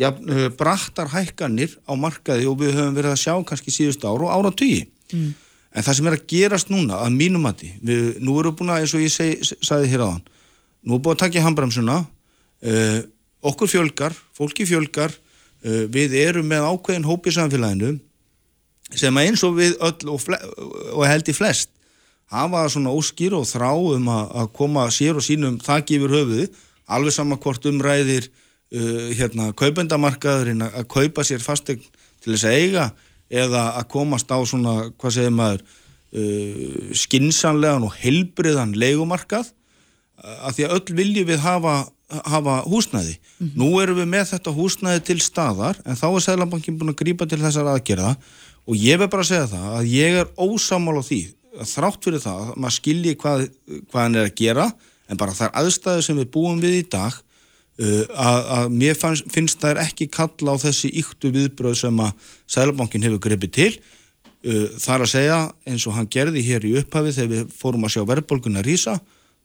ja, 0.00 0.10
uh, 0.12 0.48
brattar 0.56 1.10
hækkanir 1.12 1.76
á 1.84 1.92
markaði 1.98 2.48
og 2.50 2.60
við 2.62 2.76
höfum 2.78 2.98
verið 2.98 3.14
að 3.14 3.22
sjá 3.24 3.32
kannski 3.46 3.74
síðust 3.74 4.04
ára 4.06 4.28
og 4.28 4.34
ára 4.34 4.52
tugi. 4.54 4.84
Mm. 5.10 5.32
En 5.70 5.86
það 5.86 5.96
sem 5.96 6.10
er 6.10 6.16
að 6.16 6.28
gerast 6.30 6.70
núna, 6.70 6.98
að 6.98 7.16
mínum 7.18 7.46
að 7.46 7.62
því, 7.62 7.72
nú 8.18 8.36
erum 8.40 8.54
við 8.54 8.56
búin 8.58 8.72
að, 8.74 8.84
eins 8.84 8.94
og 8.96 9.02
ég 9.04 9.12
seg, 9.14 9.50
sagði 9.62 9.90
hér 9.92 10.04
aðan, 10.06 10.22
nú 10.82 10.96
við 10.96 11.02
búin 11.04 11.18
að 11.18 11.20
takja 11.24 11.44
handbremsuna, 11.44 11.98
uh, 12.70 13.00
okkur 13.50 13.70
fjölgar, 13.70 14.16
fólki 14.34 14.66
fjölgar, 14.66 15.14
uh, 15.14 15.84
við 15.94 16.16
erum 16.22 16.48
með 16.50 16.66
ákveðin 16.70 17.06
hópi 17.06 17.34
samfélaginu 17.34 17.96
sem 18.90 19.20
eins 19.22 19.44
og 19.46 19.60
við 19.60 19.76
öll 19.86 20.10
og, 20.10 20.24
og 20.96 21.04
held 21.06 21.30
í 21.30 21.36
flest 21.36 21.70
hafa 22.30 22.64
svona 22.70 22.92
óskýr 22.94 23.34
og 23.38 23.46
þrá 23.48 23.70
um 23.74 24.08
að 24.12 24.50
koma 24.54 24.86
sér 24.94 25.18
og 25.18 25.26
sínum 25.26 25.58
þakki 25.62 25.98
yfir 25.98 26.14
höfuði, 26.14 26.48
alveg 26.90 27.14
saman 27.14 27.40
hvort 27.42 27.66
umræðir 27.66 28.28
uh, 28.30 29.10
hérna 29.18 29.50
kaupendamarkaðurinn 29.58 30.66
að 30.68 30.86
kaupa 30.90 31.26
sér 31.26 31.42
fastegn 31.42 31.82
til 32.22 32.34
þess 32.34 32.46
að 32.46 32.58
eiga 32.58 32.90
eða 33.30 33.64
að 33.78 33.88
komast 33.94 34.30
á 34.30 34.38
svona, 34.46 34.90
hvað 34.98 35.16
segir 35.16 35.34
maður 35.34 35.64
uh, 35.64 36.92
skinsanlegan 36.98 37.86
og 37.86 37.96
helbriðan 37.98 38.76
leikumarkað 38.78 39.50
að 40.20 40.54
því 40.54 40.66
að 40.66 40.76
öll 40.76 40.96
vilji 40.98 41.22
við 41.24 41.38
hafa, 41.40 41.74
hafa 42.28 42.58
húsnæði. 42.68 43.14
Mm 43.16 43.46
-hmm. 43.46 43.52
Nú 43.56 43.80
erum 43.80 43.96
við 44.02 44.08
með 44.12 44.24
þetta 44.34 44.52
húsnæði 44.52 45.02
til 45.08 45.20
staðar 45.24 45.80
en 45.84 45.96
þá 45.96 46.06
er 46.10 46.24
Sælabankin 46.26 46.78
búin 46.78 46.92
að 46.92 47.00
grípa 47.02 47.26
til 47.26 47.40
þessar 47.40 47.70
aðgerða 47.72 48.16
og 48.66 48.76
ég 48.76 48.98
vil 49.00 49.08
bara 49.08 49.24
segja 49.24 49.46
það 49.48 49.68
að 49.78 49.86
ég 49.88 50.18
er 50.20 50.26
ósamal 50.36 51.00
á 51.00 51.02
því 51.02 51.22
þrátt 51.58 52.06
fyrir 52.06 52.22
það, 52.22 52.54
maður 52.56 52.76
skilji 52.76 53.16
hvað, 53.18 53.44
hvað 53.90 54.04
hann 54.04 54.18
er 54.18 54.28
að 54.28 54.36
gera, 54.38 54.66
en 55.10 55.18
bara 55.20 55.34
þær 55.34 55.54
aðstæðu 55.60 56.04
sem 56.06 56.18
við 56.20 56.30
búum 56.34 56.60
við 56.62 56.76
í 56.80 56.82
dag 56.92 57.16
uh, 57.16 58.04
að, 58.14 58.50
að 58.56 58.74
mér 58.82 58.98
fannst, 58.98 59.30
finnst 59.34 59.62
það 59.62 59.82
ekki 59.84 60.10
kalla 60.14 60.54
á 60.54 60.62
þessi 60.62 60.92
yktu 61.02 61.32
viðbröð 61.34 61.80
sem 61.82 62.04
að 62.04 62.28
Sælabankin 62.50 63.06
hefur 63.06 63.22
grepið 63.26 63.54
til 63.56 63.70
uh, 63.74 64.68
þar 64.78 65.06
að 65.06 65.12
segja 65.14 65.40
eins 65.66 65.86
og 65.90 65.96
hann 65.98 66.10
gerði 66.12 66.44
hér 66.46 66.68
í 66.68 66.76
upphafi 66.82 67.16
þegar 67.16 67.32
við 67.34 67.56
fórum 67.58 67.88
að 67.88 67.96
sjá 67.96 68.04
verðbólguna 68.12 68.64
rýsa 68.66 69.00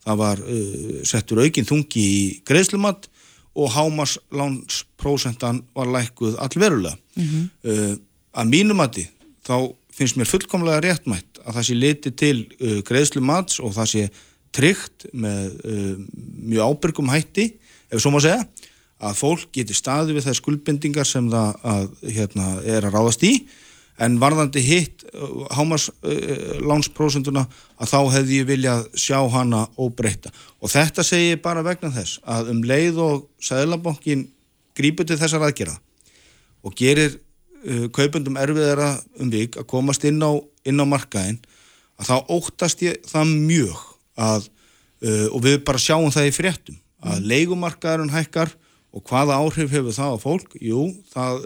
það 0.06 0.22
var 0.22 0.44
uh, 0.46 1.02
settur 1.08 1.42
aukinn 1.42 1.70
þungi 1.70 2.06
í 2.06 2.24
greiðslumat 2.46 3.10
og 3.56 3.72
hámarslánsprosentan 3.72 5.64
var 5.74 5.88
lækuð 5.88 6.36
allverulega 6.44 6.98
mm 7.16 7.24
-hmm. 7.24 8.00
að 8.36 8.50
mínum 8.52 8.82
að 8.84 8.98
því 8.98 9.06
þá 9.48 9.56
finnst 9.96 10.20
mér 10.20 10.30
fullkomlega 10.30 10.84
réttmætt 10.84 11.42
að 11.46 11.58
það 11.58 11.68
sé 11.68 11.76
liti 11.78 12.14
til 12.18 12.38
uh, 12.60 12.80
greiðslu 12.88 13.24
mats 13.24 13.62
og 13.64 13.76
það 13.76 13.92
sé 13.92 14.08
tryggt 14.56 15.08
með 15.16 15.60
uh, 15.68 15.94
mjög 16.52 16.72
ábyrgum 16.72 17.12
hætti, 17.12 17.52
ef 17.92 18.02
svo 18.02 18.14
má 18.14 18.22
segja 18.24 18.44
að 19.06 19.20
fólk 19.20 19.52
geti 19.56 19.76
staði 19.76 20.16
við 20.16 20.30
þær 20.30 20.40
skuldbindingar 20.40 21.08
sem 21.08 21.28
það 21.32 21.64
að, 21.68 21.88
hérna, 22.16 22.50
er 22.64 22.88
að 22.88 22.96
ráðast 22.96 23.26
í. 23.28 23.34
En 24.02 24.18
varðandi 24.20 24.60
hitt 24.64 25.06
uh, 25.08 25.46
hámarslánsprosentuna 25.56 27.46
uh, 27.46 27.60
að 27.80 27.92
þá 27.94 28.00
hefði 28.18 28.40
ég 28.42 28.50
viljað 28.50 28.88
sjá 29.00 29.20
hana 29.32 29.66
óbreyta 29.80 30.34
og 30.60 30.72
þetta 30.74 31.04
segi 31.08 31.30
ég 31.34 31.44
bara 31.44 31.64
vegna 31.64 31.94
þess 31.96 32.20
að 32.28 32.52
um 32.52 32.64
leið 32.68 33.00
og 33.04 33.30
Sæðlabankin 33.40 34.28
grípur 34.76 35.08
til 35.08 35.20
þessar 35.22 35.48
aðgerða 35.48 35.78
og 36.66 36.76
gerir 36.76 37.16
uh, 37.66 37.86
kaupendum 37.96 38.38
erfiðara 38.40 38.96
um 39.20 39.32
vik 39.34 39.60
að 39.60 39.70
komast 39.72 40.06
inn 40.08 40.22
á 40.22 40.32
inn 40.66 40.82
á 40.82 40.86
markaðin 40.88 41.40
að 42.00 42.10
þá 42.10 42.16
óttast 42.36 42.84
ég 42.86 43.00
það 43.08 43.34
mjög 43.48 43.82
að, 44.20 44.48
uh, 45.06 45.28
og 45.32 45.42
við 45.46 45.60
bara 45.68 45.82
sjáum 45.82 46.12
það 46.14 46.30
í 46.30 46.36
fréttum, 46.36 46.80
að 47.04 47.20
mm. 47.20 47.28
leikumarkaðurinn 47.32 48.16
hækkar 48.16 48.54
og 48.96 49.04
hvaða 49.10 49.40
áhrif 49.44 49.74
hefur 49.76 49.96
það 49.96 50.16
á 50.16 50.18
fólk? 50.24 50.56
Jú, 50.64 50.86
það, 51.12 51.44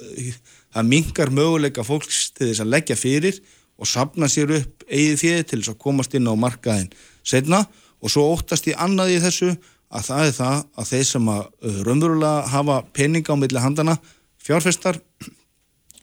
það 0.76 0.90
mingar 0.92 1.32
möguleika 1.34 1.86
fólks 1.86 2.28
til 2.38 2.52
þess 2.52 2.64
að 2.64 2.74
leggja 2.76 3.00
fyrir 3.00 3.40
og 3.80 3.90
sapna 3.90 4.30
sér 4.30 4.54
upp 4.60 4.86
eigið 4.90 5.20
fyrir 5.24 5.48
til 5.48 5.62
þess 5.62 5.74
að 5.74 5.82
komast 5.82 6.16
inn 6.18 6.30
á 6.30 6.36
markaðin 6.38 6.92
setna 7.26 7.64
og 8.00 8.14
svo 8.14 8.28
óttast 8.36 8.70
ég 8.70 8.78
annað 8.80 9.16
í 9.16 9.20
þessu 9.24 9.54
að 9.90 10.06
það 10.06 10.28
er 10.28 10.36
það 10.38 10.58
að 10.82 10.90
þeir 10.92 11.08
sem 11.10 11.30
að 11.34 11.42
uh, 11.42 11.80
raunverulega 11.88 12.50
hafa 12.54 12.80
peninga 12.94 13.34
á 13.34 13.42
milli 13.42 13.64
handana 13.64 13.98
fjárfestar, 14.40 15.00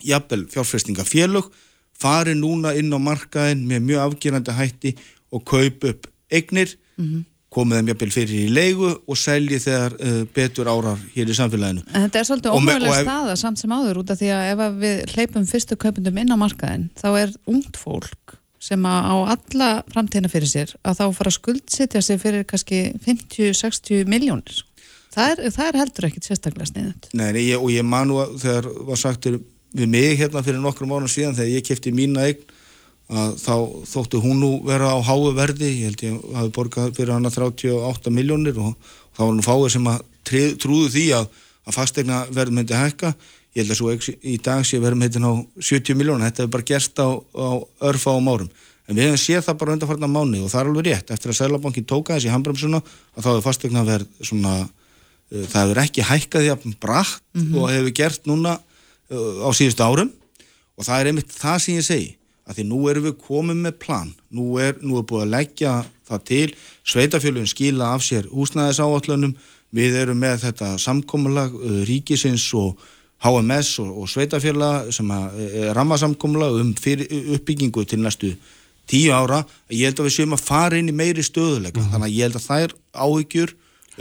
jafnvel 0.07 0.47
fjárfestingafélög 0.53 1.51
fari 1.97 2.35
núna 2.37 2.75
inn 2.77 2.93
á 2.93 2.99
markaðin 3.01 3.65
með 3.69 3.89
mjög 3.91 4.05
afgerandi 4.05 4.57
hætti 4.57 4.93
og 5.35 5.45
kaup 5.49 5.87
upp 5.89 6.07
eignir, 6.31 6.77
mm 6.97 7.05
-hmm. 7.05 7.25
komið 7.51 7.79
þeim 7.79 7.91
jafnvel 7.91 8.11
fyrir 8.13 8.39
í 8.45 8.53
leigu 8.53 8.91
og 9.07 9.17
selji 9.17 9.59
þegar 9.63 9.97
uh, 9.97 10.23
betur 10.35 10.69
árar 10.69 10.99
hér 11.15 11.31
í 11.31 11.37
samfélaginu. 11.37 11.85
En 11.93 12.07
þetta 12.07 12.19
er 12.19 12.29
svolítið 12.29 12.57
ómöguleg 12.57 13.03
staða 13.03 13.37
samt 13.37 13.59
sem 13.59 13.73
áður 13.73 14.03
út 14.03 14.11
af 14.11 14.21
því 14.21 14.33
að 14.37 14.51
ef 14.53 14.81
við 14.81 15.15
hleypum 15.15 15.47
fyrstu 15.47 15.77
kaupundum 15.77 16.19
inn 16.19 16.33
á 16.33 16.37
markaðin 16.37 16.91
þá 16.97 17.09
er 17.23 17.33
ungt 17.47 17.77
fólk 17.77 18.37
sem 18.61 18.83
á 18.83 19.17
alla 19.31 19.83
framtíðina 19.93 20.29
fyrir 20.33 20.49
sér 20.49 20.73
að 20.83 20.99
þá 21.01 21.05
fara 21.15 21.31
að 21.31 21.39
skuldsetja 21.39 22.03
sig 22.03 22.21
fyrir 22.21 22.45
kannski 22.45 22.93
50-60 23.05 24.09
miljónir. 24.11 24.65
Það 25.15 25.31
er, 25.31 25.51
það 25.55 25.69
er 25.69 25.79
heldur 25.81 26.07
ekkit 26.09 26.27
sérstaklega 26.29 26.67
sniðut. 26.69 27.07
Nei, 27.17 27.55
og 27.57 27.71
ég 27.73 27.85
manu 27.87 28.19
að 28.21 28.35
þegar 28.43 28.67
var 28.89 29.01
sagtur 29.01 29.39
við 29.77 29.91
mig 29.93 30.19
hérna 30.21 30.43
fyrir 30.45 30.63
nokkrum 30.63 30.95
árum 30.97 31.11
síðan 31.11 31.37
þegar 31.37 31.53
ég 31.53 31.67
kæfti 31.67 31.93
mína 31.95 32.27
eign 32.27 32.45
að 33.07 33.37
þá 33.39 33.55
þóttu 33.87 34.21
hún 34.23 34.41
nú 34.43 34.51
vera 34.67 34.91
á 34.91 34.99
háu 35.07 35.31
verði, 35.37 35.69
ég 35.79 35.91
held 35.91 36.03
ég 36.03 36.23
hafi 36.35 36.53
borgað 36.55 36.95
fyrir 36.97 37.15
hana 37.15 37.31
38 37.31 38.11
miljónir 38.11 38.59
og 38.59 38.75
þá 39.15 39.21
var 39.23 39.35
nú 39.37 39.45
fáið 39.47 39.69
sem 39.77 39.91
að 39.91 40.01
trið, 40.27 40.57
trúðu 40.63 40.89
því 40.97 41.05
að, 41.21 41.29
að 41.67 41.77
fastegna 41.77 42.23
verð 42.35 42.57
myndi 42.57 42.75
hækka, 42.75 43.13
ég 43.55 43.63
held 43.63 43.75
að 43.75 43.79
svo 43.79 44.17
í 44.27 44.37
dag 44.43 44.67
sé 44.67 44.81
verðum 44.83 45.07
heitin 45.07 45.29
á 45.29 45.33
70 45.61 46.01
miljónir, 46.01 46.27
þetta 46.27 46.45
hefur 46.45 46.55
bara 46.57 46.69
gerst 46.73 46.99
á, 46.99 47.09
á 47.15 47.51
örfa 47.93 48.17
áum 48.17 48.33
árum, 48.33 48.51
en 48.91 48.99
við 48.99 49.07
hefum 49.07 49.23
séð 49.23 49.47
það 49.47 49.61
bara 49.63 49.77
undanfarnar 49.77 50.13
mánu 50.17 50.43
og 50.43 50.51
það 50.51 50.61
er 50.65 50.73
alveg 50.73 50.89
rétt, 50.91 51.15
eftir 51.15 51.31
að 51.31 51.39
Sælabankin 51.39 51.87
tóka 51.87 52.19
þessi 52.19 52.35
handbremsuna 52.35 52.83
að 52.83 53.21
þá 53.23 53.31
hefur 53.31 53.47
fastegna 53.47 53.87
verð 53.87 54.27
svona, 54.27 54.57
uh, 54.67 55.47
það 55.47 55.63
hefur 55.63 55.83
ekki 55.85 56.11
hækkað 56.11 56.51
að 56.57 56.67
brætt 56.83 57.23
mm 57.23 57.43
-hmm. 57.43 57.59
og 57.63 57.71
hefur 57.71 57.97
gert 58.03 58.27
núna 58.27 58.59
á 59.11 59.51
síðustu 59.57 59.85
árum. 59.87 60.13
Og 60.77 60.85
það 60.85 61.01
er 61.01 61.11
einmitt 61.11 61.33
það 61.33 61.59
sem 61.65 61.79
ég 61.79 61.87
segi 61.87 62.09
að 62.47 62.59
því 62.59 62.65
nú 62.71 62.81
erum 62.91 63.07
við 63.09 63.17
komið 63.27 63.63
með 63.65 63.79
plan. 63.83 64.11
Nú 64.31 64.57
er, 64.63 64.77
nú 64.83 65.01
er 65.01 65.07
búið 65.09 65.25
að 65.25 65.33
leggja 65.35 65.77
það 66.07 66.27
til. 66.31 66.49
Sveitafjölun 66.87 67.49
skila 67.51 67.95
af 67.97 68.05
sér 68.07 68.29
húsnæðisáallunum 68.31 69.35
við 69.77 69.97
erum 70.03 70.21
með 70.23 70.45
þetta 70.47 70.77
samkómulag 70.79 71.57
uh, 71.57 71.81
ríkisins 71.89 72.47
og 72.57 72.77
HMS 73.25 73.79
og, 73.83 73.91
og 74.03 74.11
sveitafjöla 74.13 74.71
sem 74.93 75.11
er 75.11 75.73
rammasamkómulag 75.75 76.59
um 76.61 76.75
fyrir, 76.79 77.09
uppbyggingu 77.35 77.85
til 77.89 78.03
næstu 78.05 78.35
tíu 78.87 79.15
ára. 79.17 79.43
Ég 79.73 79.89
held 79.89 80.03
að 80.03 80.11
við 80.11 80.17
séum 80.19 80.37
að 80.37 80.45
fara 80.47 80.79
inn 80.79 80.93
í 80.93 80.95
meiri 80.95 81.25
stöðuleika 81.25 81.81
mm 81.81 81.87
-hmm. 81.87 81.93
þannig 81.93 82.07
að 82.07 82.17
ég 82.17 82.27
held 82.27 82.37
að 82.37 82.49
þær 82.51 82.75
áhyggjur 82.93 83.55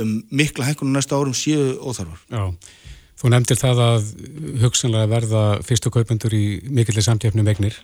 um 0.04 0.12
mikla 0.30 0.66
hækkunum 0.66 0.94
næsta 0.94 1.16
árum 1.16 1.34
séu 1.34 1.80
óþarfar. 1.80 2.20
Já, 2.30 2.54
þú 3.26 3.32
nefndir 3.34 3.58
það 3.58 3.80
að 3.82 4.10
hugsanlega 4.62 5.10
verða 5.10 5.44
fyrstu 5.66 5.90
kaupendur 5.94 6.34
í 6.38 6.46
mikillir 6.70 7.06
samtjöfnum 7.06 7.48
egnir 7.50 7.80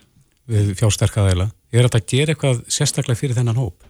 við 0.50 0.76
fjársterkaðæla. 0.78 1.48
Er 1.74 1.88
þetta 1.88 1.98
að 1.98 2.12
gera 2.12 2.34
eitthvað 2.34 2.60
sérstaklega 2.70 3.18
fyrir 3.18 3.34
þennan 3.34 3.58
hóp? 3.58 3.88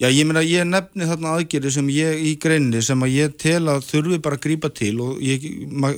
Já, 0.00 0.06
ég 0.08 0.24
meina, 0.28 0.42
ég 0.46 0.64
nefni 0.64 1.08
þarna 1.08 1.34
aðgerið 1.36 1.74
sem 1.74 1.90
ég 1.92 2.22
í 2.30 2.36
greinni 2.40 2.80
sem 2.82 3.02
að 3.04 3.16
ég 3.16 3.34
tel 3.42 3.64
að 3.68 3.82
þurfi 3.88 4.20
bara 4.22 4.38
að 4.38 4.44
grípa 4.46 4.70
til 4.72 4.94
og 5.02 5.18
ég 5.20 5.42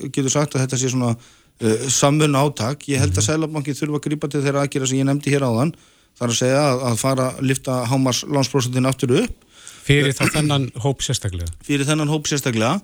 getur 0.09 0.33
sagt 0.33 0.57
að 0.57 0.65
þetta 0.65 0.81
sé 0.81 0.91
svona 0.95 1.13
uh, 1.13 1.85
samfunn 1.93 2.41
átak. 2.41 2.89
Ég 2.89 3.05
held 3.05 3.13
að 3.13 3.21
mhm. 3.21 3.29
Sælabankin 3.29 3.79
þurfi 3.79 4.01
að 4.01 4.05
grípa 4.09 4.33
til 4.33 4.43
þeirra 4.47 4.65
aðgerið 4.65 4.91
sem 4.91 5.03
ég 5.03 5.09
nefndi 5.11 5.37
hér 5.37 5.47
áðan. 5.47 5.75
Það 6.17 6.27
er 6.27 6.35
að 6.35 6.41
segja 6.41 6.65
að, 6.65 6.83
að 6.89 6.99
fara 7.05 7.29
að 7.29 7.45
lifta 7.53 7.79
hámars 7.93 8.25
lánsprosentin 8.27 8.89
aftur 8.89 9.15
upp. 9.21 9.47
Fyrir 9.83 10.17
þá 10.17 10.25
þennan 10.39 10.67
hóp 10.83 11.05
sérstaklega? 11.05 11.53
Fyrir 11.67 11.87
þennan 11.87 12.11
hóp 12.11 12.29
sérstaklega 12.31 12.81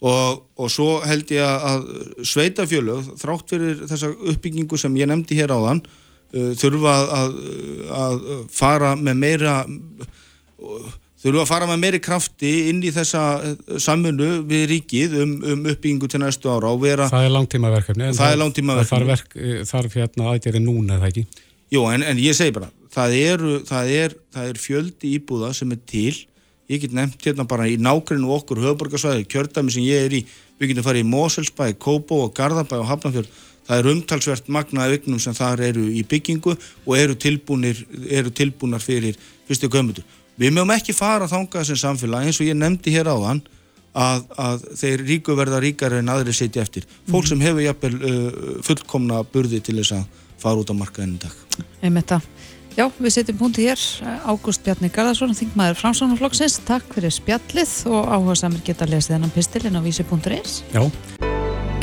og, 0.00 0.44
og 0.56 0.70
svo 0.72 1.00
held 1.04 1.32
ég 1.34 1.44
að 1.44 1.88
sveitafjölög, 2.24 3.12
þrátt 3.20 3.52
fyrir 3.52 3.82
þessa 3.90 4.12
uppbyggingu 4.32 4.78
sem 4.80 4.96
ég 5.00 5.10
nefndi 5.10 5.36
hér 5.40 5.52
áðan 5.52 5.82
uh, 5.84 6.52
þurfa 6.60 6.96
að, 7.18 7.36
að 7.98 8.24
fara 8.54 8.94
með 8.96 9.20
meira 9.20 9.54
þurfa 11.20 11.44
að 11.44 11.50
fara 11.50 11.68
með 11.68 11.82
meiri 11.84 12.00
krafti 12.04 12.54
inn 12.70 12.80
í 12.80 12.94
þessa 12.96 13.26
uh, 13.44 13.76
samfunnu 13.76 14.32
við 14.48 14.66
ríkið 14.72 15.20
um, 15.20 15.36
um 15.52 15.70
uppbyggingu 15.74 16.08
til 16.08 16.22
næstu 16.24 16.52
ára 16.52 16.72
vera, 16.80 17.10
Það 17.12 17.28
er 17.28 17.36
langtímaverkefni 17.36 18.10
Það 18.16 18.34
er 18.34 18.42
langtímaverkefni 18.44 19.04
Það 19.04 19.14
verk, 19.14 19.36
uh, 19.36 19.62
þarf 19.68 20.00
hérna 20.00 20.32
aðgerið 20.32 20.64
núna, 20.64 20.96
eða 20.96 21.12
ekki? 21.12 21.26
Jú, 21.70 21.84
en, 21.92 22.02
en 22.02 22.18
ég 22.18 22.34
segi 22.34 22.56
bara 22.56 22.72
það 22.90 23.16
er, 23.20 23.44
það, 23.68 23.94
er, 23.94 24.16
það 24.34 24.50
er 24.50 24.60
fjöldi 24.64 25.14
íbúða 25.18 25.52
sem 25.56 25.76
er 25.76 25.80
til 25.88 26.14
ég 26.70 26.84
get 26.84 26.94
nefnt 26.96 27.26
hérna 27.26 27.46
bara 27.50 27.66
í 27.68 27.76
nákvæmlega 27.82 28.38
okkur 28.38 28.62
höfuborgarsvæði, 28.62 29.26
kjördami 29.30 29.74
sem 29.74 29.86
ég 29.86 30.06
er 30.06 30.16
í. 30.20 30.24
Við 30.60 30.72
getum 30.72 30.86
farið 30.86 31.04
í 31.04 31.10
Moselsbæ, 31.10 31.64
Kóbó 31.82 32.22
og 32.26 32.34
Garðabæ 32.36 32.78
og 32.78 32.88
Hafnarfjörð, 32.92 33.34
það 33.66 33.82
er 33.82 33.90
umtalsvert 33.94 34.48
magnaði 34.52 34.96
vignum 34.96 35.20
sem 35.22 35.34
þar 35.36 35.64
eru 35.70 35.84
í 35.90 36.04
byggingu 36.06 36.54
og 36.54 36.94
eru 36.96 37.18
tilbúnir 37.18 37.84
eru 38.10 38.32
tilbúnar 38.34 38.82
fyrir 38.82 39.18
fyrstu 39.48 39.70
gömmutur 39.70 40.06
við 40.40 40.54
mögum 40.56 40.72
ekki 40.74 40.96
fara 40.96 41.26
að 41.26 41.34
þanga 41.34 41.60
þessum 41.60 41.80
samfélag 41.82 42.26
eins 42.26 42.40
og 42.40 42.48
ég 42.48 42.56
nefndi 42.58 42.94
hér 42.94 43.10
áðan 43.12 43.42
að, 43.92 44.24
að 44.40 44.66
þeir 44.80 45.04
ríku 45.08 45.36
verða 45.38 45.60
ríkar 45.62 45.96
en 45.98 46.12
aðri 46.12 46.34
setja 46.36 46.64
eftir, 46.64 46.86
fólk 47.10 47.28
sem 47.28 47.42
hefur 47.44 47.64
jafnvel 47.64 47.96
uh, 47.98 48.28
fullkomna 48.64 49.22
burði 49.32 49.60
til 49.66 49.80
þess 49.80 49.98
að 49.98 50.20
fara 50.40 50.62
út 50.62 50.72
á 50.72 50.74
markaðinu 50.78 51.20
dag. 51.20 51.34
Einmitt 51.84 52.14
að 52.16 52.28
Já, 52.78 52.86
við 53.02 53.10
setjum 53.10 53.38
punkti 53.40 53.64
hér, 53.66 53.80
Ágúst 54.30 54.62
Bjarni 54.62 54.88
Garðarsson, 54.94 55.32
þingmaður 55.34 55.78
Framsvonarflokksins, 55.80 56.60
takk 56.68 56.92
fyrir 56.94 57.10
spjallið 57.10 57.72
og 57.90 58.06
áhuga 58.06 58.36
samir 58.38 58.62
geta 58.62 58.86
að 58.86 58.92
lesa 58.94 59.16
þennan 59.16 59.32
pistilinn 59.34 59.74
á 59.74 59.82
vísi.is. 59.82 60.60
Já. 60.70 60.84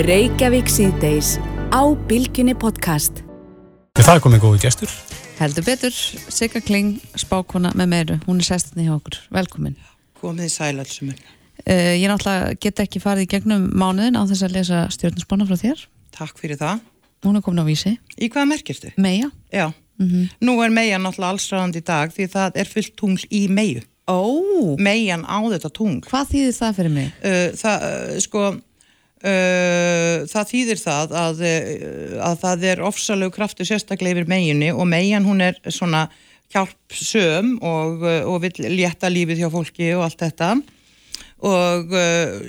Reykjavík 0.08 0.72
síðdeis 0.72 1.36
á 1.76 1.84
Bilginni 2.08 2.56
podcast. 2.56 3.20
Það 4.00 4.14
er 4.14 4.24
komið 4.24 4.44
góði 4.46 4.62
gestur. 4.64 4.94
Heldur 5.42 5.66
betur, 5.68 5.98
Sigga 6.32 6.62
Kling, 6.64 7.02
spákona 7.20 7.74
með 7.76 7.90
meiru, 7.92 8.18
hún 8.24 8.40
er 8.40 8.48
sestinni 8.48 8.88
hjá 8.88 8.96
okkur. 8.96 9.18
Velkomin. 9.36 9.76
Komið 10.22 10.48
í 10.48 10.54
sælalsumur. 10.54 11.20
Uh, 11.66 11.74
eh, 11.74 11.96
ég 12.00 12.08
náttúrulega 12.08 12.54
get 12.64 12.80
ekki 12.86 13.02
farið 13.04 13.28
í 13.28 13.32
gegnum 13.36 13.68
mánuðin 13.76 14.16
á 14.16 14.24
þess 14.30 14.48
að 14.48 14.56
lesa 14.56 14.86
stjórnusbána 14.96 15.50
frá 15.50 15.60
þér. 15.60 15.84
Takk 16.16 16.40
fyrir 16.40 16.62
það. 16.62 16.80
Hún 17.28 17.42
er 17.42 17.44
komin 17.44 17.60
á 17.60 17.68
vísi. 17.68 17.98
Í 18.16 18.32
hvað 18.32 18.50
merkirstu? 18.54 18.94
Meja. 19.02 19.28
Já. 19.52 19.68
Mm 19.98 20.08
-hmm. 20.08 20.30
Nú 20.46 20.62
er 20.64 20.70
megin 20.70 21.02
náttúrulega 21.02 21.34
allsræðandi 21.34 21.78
í 21.82 21.86
dag 21.86 22.12
því 22.14 22.28
það 22.30 22.52
er 22.56 22.66
fullt 22.66 22.96
tungl 22.96 23.24
í 23.32 23.48
meiu. 23.50 23.82
Ó! 24.08 24.24
Oh. 24.24 24.78
Megin 24.80 25.26
á 25.28 25.40
þetta 25.52 25.70
tungl. 25.76 26.06
Hvað 26.08 26.30
þýðir 26.32 26.56
það 26.56 26.78
fyrir 26.78 26.94
mig? 26.96 27.10
Uh, 27.20 27.50
það, 27.60 27.84
uh, 27.88 28.14
sko, 28.24 28.44
uh, 28.54 30.16
það 30.32 30.54
þýðir 30.54 30.80
það 30.84 31.18
að, 31.24 31.44
að 32.30 32.40
það 32.46 32.64
er 32.72 32.84
ofsalegu 32.88 33.36
kraftu 33.36 33.68
sérstaklega 33.68 34.16
yfir 34.16 34.32
meginni 34.32 34.72
og 34.72 34.88
megin 34.88 35.28
hún 35.28 35.44
er 35.44 35.60
svona 35.68 36.08
hjálpsöm 36.56 37.58
og, 37.60 38.08
og 38.24 38.40
vil 38.46 38.72
létta 38.72 39.12
lífið 39.12 39.44
hjá 39.44 39.52
fólki 39.52 39.92
og 39.98 40.08
allt 40.08 40.24
þetta. 40.24 40.56
Og, 41.38 41.92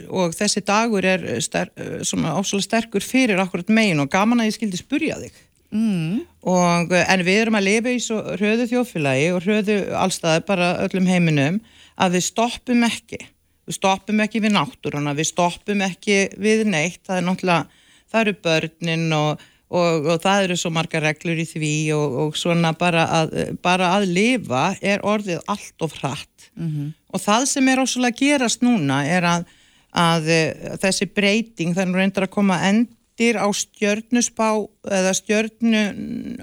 og 0.08 0.32
þessi 0.32 0.62
dagur 0.64 1.04
er 1.04 1.26
ster, 1.44 1.68
svona 2.06 2.38
ofsalega 2.38 2.64
sterkur 2.64 3.04
fyrir 3.04 3.42
akkurat 3.42 3.68
megin 3.68 4.00
og 4.00 4.08
gaman 4.08 4.40
að 4.40 4.48
ég 4.48 4.56
skildi 4.56 4.78
spurja 4.80 5.18
þig. 5.18 5.34
Mm. 5.68 6.22
Og, 6.48 6.92
eh, 6.92 7.04
en 7.12 7.24
við 7.26 7.42
erum 7.42 7.58
að 7.58 7.66
lifa 7.66 7.92
í 7.92 7.98
svo 8.00 8.22
hröðu 8.38 8.64
þjófélagi 8.70 9.26
og 9.34 9.42
hröðu 9.44 9.76
allstaði 10.00 10.44
bara 10.48 10.70
öllum 10.86 11.08
heiminum 11.10 11.58
að 12.00 12.16
við 12.16 12.24
stoppum 12.30 12.86
ekki 12.88 13.20
við 13.68 13.76
stoppum 13.76 14.24
ekki 14.24 14.40
við 14.40 14.54
náttúruna 14.56 15.12
við 15.18 15.28
stoppum 15.28 15.84
ekki 15.84 16.18
við 16.40 16.64
neitt 16.72 17.02
það 17.04 17.20
er 17.20 17.28
náttúrulega, 17.28 17.84
það 18.08 18.24
eru 18.24 18.34
börnin 18.48 19.06
og, 19.12 19.46
og, 19.68 20.08
og 20.14 20.24
það 20.24 20.46
eru 20.46 20.58
svo 20.62 20.72
marga 20.72 21.04
reglur 21.04 21.42
í 21.42 21.46
því 21.52 21.74
og 21.98 22.38
svona 22.40 22.72
bara 22.72 23.04
að, 23.20 23.36
bara 23.60 23.92
að 23.98 24.08
lifa 24.16 24.66
er 24.80 25.04
orðið 25.04 25.44
allt 25.52 25.84
of 25.84 26.00
hratt 26.00 26.50
mm 26.56 26.68
-hmm. 26.68 26.92
og 27.12 27.26
það 27.28 27.48
sem 27.52 27.68
er 27.68 27.84
óslulega 27.84 28.20
gerast 28.24 28.64
núna 28.64 29.04
er 29.04 29.28
að, 29.36 29.44
að 29.92 30.32
þessi 30.80 31.12
breyting 31.12 31.76
þannig 31.76 31.94
að 31.94 32.00
reyndar 32.00 32.24
að 32.30 32.36
koma 32.40 32.62
end 32.64 32.94
eftir 33.18 33.34
á 33.34 33.50
stjörnusbá 33.50 34.68
eða 34.86 35.12
stjörnu 35.12 35.80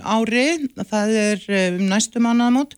ári 0.04 0.68
það 0.84 1.14
er 1.16 1.46
eh, 1.48 1.72
um 1.72 1.88
næstu 1.88 2.20
mannaðamót 2.20 2.76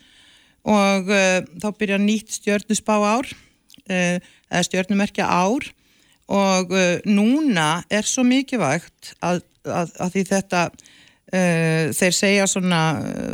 og 0.68 1.10
uh, 1.10 1.42
þá 1.58 1.68
byrja 1.80 1.98
nýtt 1.98 2.30
stjörnusbá 2.38 2.94
ár 2.94 3.26
uh, 3.26 4.18
eða 4.22 4.64
stjörnumerkja 4.68 5.26
ár 5.26 5.66
og 6.30 6.70
uh, 6.70 7.00
núna 7.10 7.82
er 7.90 8.06
svo 8.06 8.22
mikið 8.28 8.62
vægt 8.62 9.16
að, 9.18 9.42
að, 9.66 9.96
að 9.98 10.14
því 10.14 10.24
þetta 10.34 10.70
þeir 11.28 12.14
segja 12.16 12.46
svona 12.48 12.82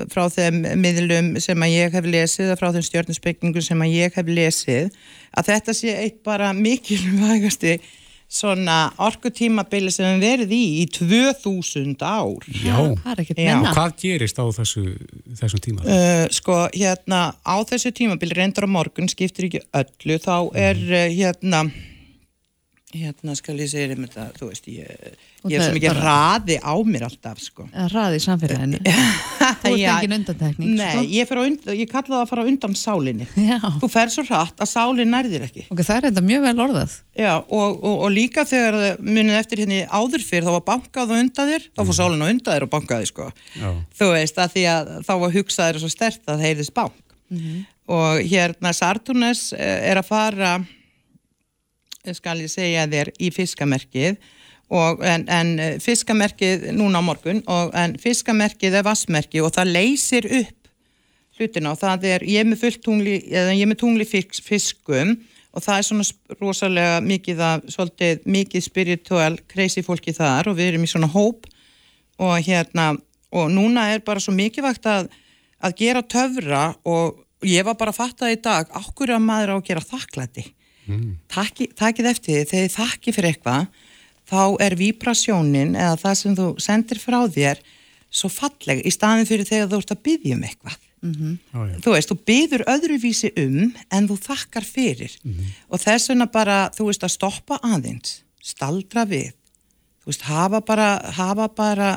frá 0.10 0.24
þeim 0.34 0.64
miðlum 0.82 1.28
sem 1.38 1.62
að 1.62 1.74
ég 1.76 1.94
hef 1.94 2.08
lesið 2.10 2.56
frá 2.58 2.72
þeim 2.74 2.86
stjörnusbyggingum 2.88 3.62
sem 3.62 3.84
að 3.86 3.92
ég 3.94 4.16
hef 4.18 4.32
lesið 4.34 4.96
að 5.38 5.52
þetta 5.52 5.76
sé 5.78 5.94
eitt 6.02 6.24
bara 6.26 6.48
mikilvægasti 6.58 7.76
svona 8.34 8.78
orkutímabili 9.04 9.92
sem 9.94 10.18
við 10.18 10.26
verðum 10.26 10.56
í 10.58 10.62
í 10.82 10.86
2000 10.98 12.02
ár 12.02 12.48
Já, 12.50 12.78
Já. 13.38 13.60
hvað 13.70 13.96
gerist 14.02 14.42
á 14.42 14.46
þessu, 14.58 14.86
þessum 15.40 15.64
tíma? 15.64 15.86
Uh, 15.86 16.26
sko, 16.34 16.64
hérna, 16.74 17.24
á 17.46 17.56
þessu 17.70 17.94
tímabili 17.96 18.38
reyndar 18.38 18.66
á 18.66 18.70
morgun 18.74 19.12
skiptir 19.12 19.50
ekki 19.50 19.64
öllu, 19.70 20.18
þá 20.24 20.38
er 20.58 20.80
mm. 20.82 21.18
hérna 21.20 21.66
hérna 22.94 23.36
skal 23.38 23.56
ég 23.60 23.70
segja 23.72 23.96
um 23.96 24.06
þetta, 24.06 24.26
þú 24.38 24.50
veist 24.50 24.68
ég 24.72 25.22
Ég 25.44 25.60
er 25.60 25.66
svo 25.66 25.76
mikið 25.76 25.98
raði 25.98 26.56
á 26.64 26.72
mér 26.88 27.04
alltaf 27.10 27.40
sko. 27.44 27.66
Raði 27.92 28.20
í 28.20 28.24
samfélaginu 28.24 28.80
Þú 29.64 29.72
ert 29.74 29.90
engin 29.90 30.16
undantekning 30.16 30.76
Nei, 30.78 30.92
sko? 30.94 31.02
ég, 31.12 31.34
undan, 31.42 31.76
ég 31.76 31.90
kalla 31.92 32.14
það 32.14 32.22
að 32.22 32.30
fara 32.30 32.46
undan 32.48 32.78
sálinni 32.80 33.28
Já. 33.36 33.58
Þú 33.82 33.90
fer 33.92 34.14
svo 34.14 34.24
rætt 34.30 34.64
að 34.64 34.72
sálinn 34.72 35.12
nærðir 35.12 35.44
ekki 35.50 35.66
Ok, 35.68 35.82
það 35.82 35.98
er 35.98 36.08
þetta 36.08 36.24
mjög 36.30 36.46
vel 36.46 36.54
orðað 36.68 36.96
Já, 37.20 37.34
og, 37.42 37.76
og, 37.76 37.98
og 38.08 38.14
líka 38.14 38.46
þegar 38.48 39.02
munið 39.04 39.40
eftir 39.42 39.64
hérna 39.64 39.82
áður 39.92 40.24
fyrr, 40.30 40.48
þá 40.48 40.54
var 40.56 40.66
bankað 40.70 41.12
og 41.12 41.24
undaðir 41.26 41.68
þá 41.68 41.82
fór 41.82 41.92
mm. 41.92 41.98
sálinn 42.00 42.24
og 42.24 42.32
undaðir 42.34 42.66
og 42.66 42.72
bankaði 42.72 43.10
sko. 43.10 43.28
Þú 44.00 44.08
veist, 44.14 44.40
að 44.40 44.56
því 44.56 44.64
að 44.72 44.94
þá 45.10 45.14
var 45.26 45.36
hugsaðir 45.36 45.84
svo 45.84 45.92
stert 45.92 46.24
að 46.24 46.38
það 46.38 46.48
heyrðist 46.48 46.76
bank 46.78 46.96
mm 47.34 47.38
-hmm. 47.44 47.60
og 47.98 48.24
hérna 48.32 48.74
Sartunes 48.74 49.52
eh, 49.54 49.92
er 49.92 50.00
að 50.02 50.10
fara 50.10 50.56
skal 52.12 52.42
ég 52.44 52.52
segja 52.52 52.84
þér 52.92 53.14
í 53.16 53.30
fiskamerkið 53.32 54.18
og, 54.74 55.04
en, 55.08 55.24
en 55.32 55.52
eh, 55.62 55.76
fiskamerkið 55.80 56.68
núna 56.76 57.00
á 57.00 57.04
morgun 57.06 57.40
og, 57.48 57.72
en 57.78 57.96
fiskamerkið 58.02 58.80
er 58.80 58.84
vassmerki 58.84 59.40
og 59.44 59.54
það 59.56 59.72
leysir 59.78 60.28
upp 60.42 60.72
hlutina 61.40 61.72
og 61.72 61.80
það 61.80 62.08
er 62.12 62.26
ég 62.28 62.50
með 62.50 62.60
fullt 62.66 62.82
tungli, 62.84 63.16
eða 63.32 63.56
ég 63.56 63.70
með 63.70 63.80
tungli 63.86 64.08
fisk, 64.08 64.42
fiskum 64.44 65.16
og 65.54 65.64
það 65.64 65.78
er 65.78 65.88
svona 65.88 66.38
rosalega 66.42 66.98
mikið 67.06 67.44
að, 67.48 67.68
svolítið 67.72 68.28
mikið 68.36 68.66
spiritual 68.66 69.38
crazy 69.48 69.84
fólki 69.86 70.14
þar 70.16 70.52
og 70.52 70.58
við 70.60 70.74
erum 70.74 70.84
í 70.84 70.92
svona 70.92 71.12
hóp 71.14 71.48
og 72.20 72.36
hérna 72.44 72.94
og 73.34 73.48
núna 73.50 73.88
er 73.94 74.04
bara 74.06 74.22
svo 74.22 74.36
mikilvægt 74.36 74.86
að, 74.92 75.08
að 75.64 75.78
gera 75.80 76.04
töfra 76.04 76.66
og 76.84 77.24
ég 77.48 77.64
var 77.64 77.80
bara 77.80 77.96
að 77.96 78.02
fatta 78.02 78.32
í 78.32 78.38
dag 78.44 78.68
okkur 78.84 79.16
að 79.16 79.24
maður 79.24 79.56
á 79.56 79.58
að 79.58 79.66
gera 79.72 79.88
þakklæti 79.88 80.46
Mm. 80.88 81.18
Taki, 81.32 81.70
takið 81.78 82.10
eftir 82.12 82.34
því. 82.34 82.46
Þegar 82.50 82.68
þið 82.68 82.78
þakki 82.78 83.16
fyrir 83.16 83.30
eitthvað 83.32 83.68
þá 84.30 84.42
er 84.64 84.76
vibrasjónin 84.80 85.76
eða 85.76 86.00
það 86.00 86.18
sem 86.22 86.36
þú 86.38 86.48
sendir 86.64 87.02
frá 87.02 87.20
þér 87.28 87.62
svo 88.14 88.30
falleg 88.30 88.84
í 88.86 88.92
staðin 88.94 89.28
fyrir 89.28 89.48
þegar 89.50 89.70
þú 89.72 89.80
ert 89.82 89.94
að 89.96 90.04
byggja 90.08 90.38
um 90.38 90.44
eitthvað. 90.48 90.82
Þú 91.84 91.94
veist, 91.98 92.12
þú 92.12 92.18
byður 92.30 92.64
öðruvísi 92.72 93.32
um 93.42 93.74
en 93.92 94.08
þú 94.08 94.18
þakkar 94.24 94.64
fyrir. 94.64 95.16
Og 95.70 95.82
þess 95.82 96.12
vegna 96.12 96.28
bara, 96.32 96.70
þú 96.76 96.88
veist, 96.88 97.04
að 97.04 97.16
stoppa 97.18 97.60
aðeins, 97.64 98.22
staldra 98.40 99.04
við. 99.10 99.34
Þú 100.04 100.12
veist, 100.12 100.28
hafa 100.30 100.62
bara 100.62 100.90
hafa 101.18 101.48
bara, 101.52 101.90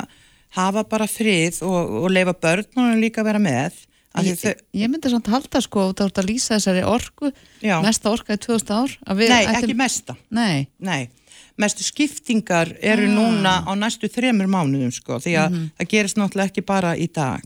hafa 0.57 0.83
bara 0.83 1.07
frið 1.07 1.61
og, 1.63 2.03
og 2.03 2.11
leifa 2.11 2.33
börnunum 2.33 2.99
líka 2.99 3.21
að 3.23 3.29
vera 3.31 3.39
með 3.39 3.79
Ég, 4.25 4.39
þau, 4.39 4.53
ég 4.73 4.89
myndi 4.89 5.09
samt 5.09 5.27
halda 5.27 5.61
sko 5.61 5.89
út 5.91 5.99
að 6.01 6.25
lýsa 6.25 6.55
þessari 6.57 6.83
orku. 6.87 7.31
Já. 7.61 7.81
mesta 7.83 8.09
orka 8.11 8.33
í 8.33 8.37
2000 8.37 8.71
ár 8.73 8.97
nei, 9.17 9.45
ættum- 9.45 9.63
ekki 9.63 9.75
mesta. 9.75 10.15
Nei, 10.31 10.67
Nei, 10.79 11.09
mestu 11.57 11.83
skiptingar 11.83 12.75
eru 12.81 13.03
Ah. 13.03 13.15
núna 13.15 13.53
á 13.65 13.71
næstu 13.75 14.07
þremur 14.09 14.47
mánuðum 14.47 14.91
sko, 14.93 15.17
því 15.19 15.33
að 15.37 15.49
Mhm. 15.51 15.69
það 15.79 15.87
gerist 15.89 16.17
náttúrulega 16.17 16.49
ekki 16.51 16.65
bara 16.65 16.95
í 16.95 17.07
dag. 17.11 17.41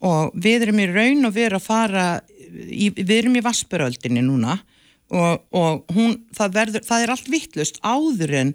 Og 0.00 0.32
við 0.34 0.62
erum 0.62 0.78
í 0.80 0.86
raun 0.92 1.24
og 1.26 1.34
við 1.34 1.46
erum 1.50 1.60
að 1.60 1.62
fara 1.66 2.20
í, 2.52 2.90
við 2.94 3.10
erum 3.22 3.36
í 3.36 3.42
vassböröldinni 3.42 4.22
núna 4.22 4.60
og, 5.10 5.40
og 5.52 5.84
hún, 5.88 6.20
það, 6.34 6.52
verður, 6.52 6.84
það 6.84 7.02
er 7.02 7.10
allt 7.10 7.28
vittlust 7.28 7.80
áður 7.82 8.34
en 8.34 8.54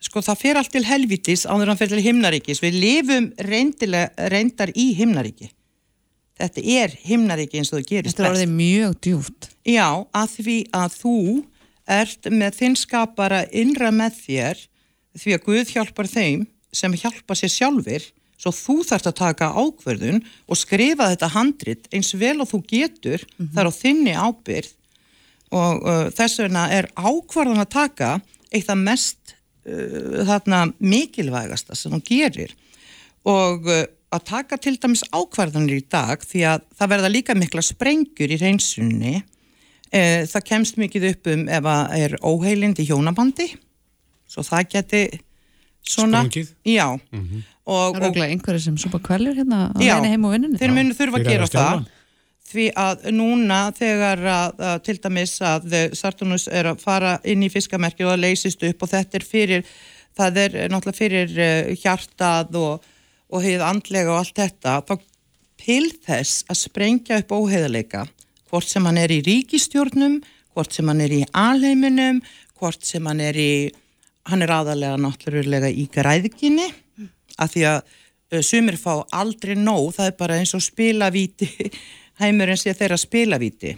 sko 0.00 0.20
það 0.20 0.38
fer 0.38 0.56
allt 0.56 0.70
til 0.72 0.84
helvitis 0.84 1.46
áður 1.46 1.68
en 1.70 1.76
það 1.76 1.78
fer 1.78 1.88
til 1.88 2.02
himnaríkis. 2.04 2.60
Við 2.60 2.74
lifum 2.80 3.32
reyndar 3.38 4.70
í 4.76 4.94
himnaríki 4.96 5.50
þetta 6.40 6.64
er 6.80 6.94
himnaríki 7.04 7.60
eins 7.60 7.72
og 7.72 7.80
það 7.80 7.90
gerist 7.90 8.16
þetta 8.16 8.26
er 8.28 8.34
orðið 8.34 8.54
mjög 8.58 8.96
djúft 9.06 9.50
Já, 9.64 9.88
að 10.10 10.36
því 10.38 10.58
að 10.80 10.98
þú 10.98 11.18
ert 11.94 12.30
með 12.32 12.58
þinn 12.60 12.76
skapara 12.80 13.44
innra 13.52 13.92
með 13.94 14.20
þér 14.24 14.66
því 15.20 15.36
að 15.36 15.44
Guð 15.46 15.72
hjálpar 15.76 16.10
þeim 16.10 16.46
sem 16.74 16.94
hjálpa 16.98 17.36
sér 17.38 17.52
sjálfur 17.52 18.06
svo 18.40 18.52
þú 18.52 18.78
þarft 18.88 19.08
að 19.08 19.18
taka 19.20 19.52
ákverðun 19.54 20.24
og 20.50 20.58
skrifa 20.58 21.10
þetta 21.12 21.30
handrit 21.36 21.86
eins 21.94 22.10
vel 22.18 22.40
og 22.42 22.50
þú 22.50 22.60
getur 22.68 23.22
þar 23.54 23.70
á 23.70 23.72
þinni 23.72 24.16
ábyrð 24.18 24.72
og 25.54 25.84
uh, 25.86 26.06
þess 26.14 26.40
vegna 26.42 26.66
er 26.74 26.88
ákvarðan 26.98 27.62
að 27.62 27.72
taka 27.76 28.10
eitt 28.54 28.70
af 28.70 28.80
mest 28.80 29.34
uh, 29.68 30.24
þarna 30.26 30.66
mikilvægasta 30.78 31.76
sem 31.78 31.94
hún 31.94 32.04
gerir. 32.04 32.54
Og 33.28 33.68
uh, 33.70 33.84
að 34.16 34.26
taka 34.30 34.58
til 34.62 34.74
dæmis 34.80 35.04
ákvarðanir 35.12 35.80
í 35.82 35.86
dag 35.90 36.22
því 36.24 36.46
að 36.54 36.64
það 36.78 36.92
verða 36.94 37.12
líka 37.12 37.36
mikla 37.38 37.64
sprengjur 37.64 38.34
í 38.34 38.40
reynsunni 38.40 39.14
uh, 39.20 40.24
það 40.30 40.48
kemst 40.50 40.80
mikið 40.80 41.08
upp 41.12 41.30
um 41.34 41.46
ef 41.48 41.70
að 41.74 41.94
er 42.00 42.18
óheilind 42.22 42.82
í 42.82 42.88
hjónabandi 42.88 43.50
svo 44.30 44.44
það 44.46 44.68
geti 44.74 45.02
svona 45.84 46.24
Sprungið? 46.24 46.54
já. 46.66 46.86
Og, 46.94 47.00
Það 47.74 47.96
er 47.96 48.04
og 48.04 48.04
auðvitað 48.04 48.30
einhverju 48.30 48.62
sem 48.64 48.78
súpa 48.80 49.00
kveljur 49.04 49.36
hérna 49.38 49.60
á 49.72 49.80
Já, 49.80 49.94
leiðinni 49.96 50.12
heim 50.12 50.24
og 50.28 50.32
vinnunni. 50.34 50.60
Þeir 50.60 50.72
munu 50.76 50.96
þurfa 50.96 51.20
að 51.20 51.28
gera 51.30 51.46
að 51.46 51.54
það. 51.54 51.84
Því 52.44 52.64
að 52.76 53.04
núna 53.16 53.58
þegar 53.72 54.22
að, 54.28 54.58
að 54.68 54.74
til 54.84 54.96
dæmis 55.00 55.32
að 55.40 55.76
Sartunus 55.96 56.44
er 56.52 56.68
að 56.74 56.82
fara 56.84 57.14
inn 57.24 57.44
í 57.44 57.48
fiskamerki 57.52 58.04
og 58.04 58.12
það 58.12 58.24
leysist 58.26 58.66
upp 58.68 58.84
og 58.84 58.92
þetta 58.92 59.18
er 59.20 59.24
fyrir 59.24 59.64
það 60.14 60.40
er 60.42 60.58
náttúrulega 60.70 60.98
fyrir 60.98 61.32
uh, 61.40 61.72
hjartað 61.80 62.60
og, 62.60 62.90
og 63.34 63.42
heið 63.42 63.64
andlega 63.66 64.12
og 64.12 64.22
allt 64.22 64.38
þetta 64.38 64.76
þá 64.86 64.94
til 65.64 65.88
þess 66.04 66.44
að 66.50 66.60
sprengja 66.60 67.18
upp 67.22 67.34
óheðaleika 67.34 68.04
hvort 68.50 68.70
sem 68.70 68.86
hann 68.86 69.00
er 69.00 69.10
í 69.10 69.22
ríkistjórnum 69.26 70.20
hvort 70.54 70.74
sem 70.74 70.88
hann 70.90 71.02
er 71.02 71.14
í 71.14 71.24
alheiminum 71.34 72.22
hvort 72.60 72.86
sem 72.86 73.04
hann 73.10 73.22
er 73.24 73.38
í 73.38 73.52
hann 74.30 74.44
er 74.44 74.54
aðalega 74.54 75.00
náttúrulega 75.00 75.68
í 75.68 75.88
græðginni 75.92 76.70
af 77.38 77.52
því 77.52 77.66
að 77.72 78.42
sumir 78.42 78.78
fá 78.80 79.04
aldrei 79.12 79.54
nóg, 79.58 79.92
það 79.96 80.10
er 80.10 80.16
bara 80.18 80.38
eins 80.40 80.54
og 80.56 80.62
spilavíti, 80.64 81.48
heimurinn 82.22 82.58
sé 82.58 82.74
þeirra 82.74 82.98
spilavíti. 83.00 83.74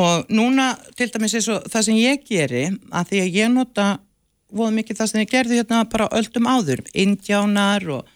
Og 0.00 0.28
núna, 0.30 0.74
til 0.96 1.10
dæmis 1.10 1.34
eins 1.38 1.48
og 1.50 1.66
það 1.70 1.86
sem 1.86 1.98
ég 1.98 2.26
geri, 2.26 2.66
að 2.94 3.10
því 3.10 3.22
að 3.22 3.38
ég 3.40 3.52
nota 3.54 3.86
voða 4.52 4.74
mikið 4.78 5.00
það 5.00 5.10
sem 5.10 5.22
ég 5.22 5.30
gerði 5.30 5.60
hérna 5.60 5.84
bara 5.90 6.08
öldum 6.16 6.48
áður, 6.50 6.82
indjánar 6.92 7.86
og, 7.96 8.12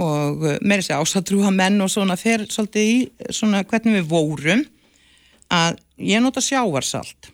og 0.00 0.44
uh, 0.44 0.58
meiri 0.64 0.86
sér 0.86 1.02
ásatrúha 1.02 1.52
menn 1.54 1.80
og 1.84 1.92
svona 1.92 2.18
fer 2.20 2.46
svolítið 2.50 2.90
í 2.90 3.30
svona 3.34 3.64
hvernig 3.68 4.00
við 4.00 4.10
vorum, 4.10 4.66
að 5.52 5.80
ég 6.00 6.22
nota 6.24 6.42
sjávarsalt. 6.42 7.30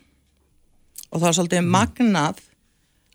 Og 1.11 1.19
það 1.19 1.29
er 1.29 1.37
svolítið 1.39 1.69
magnað 1.73 2.41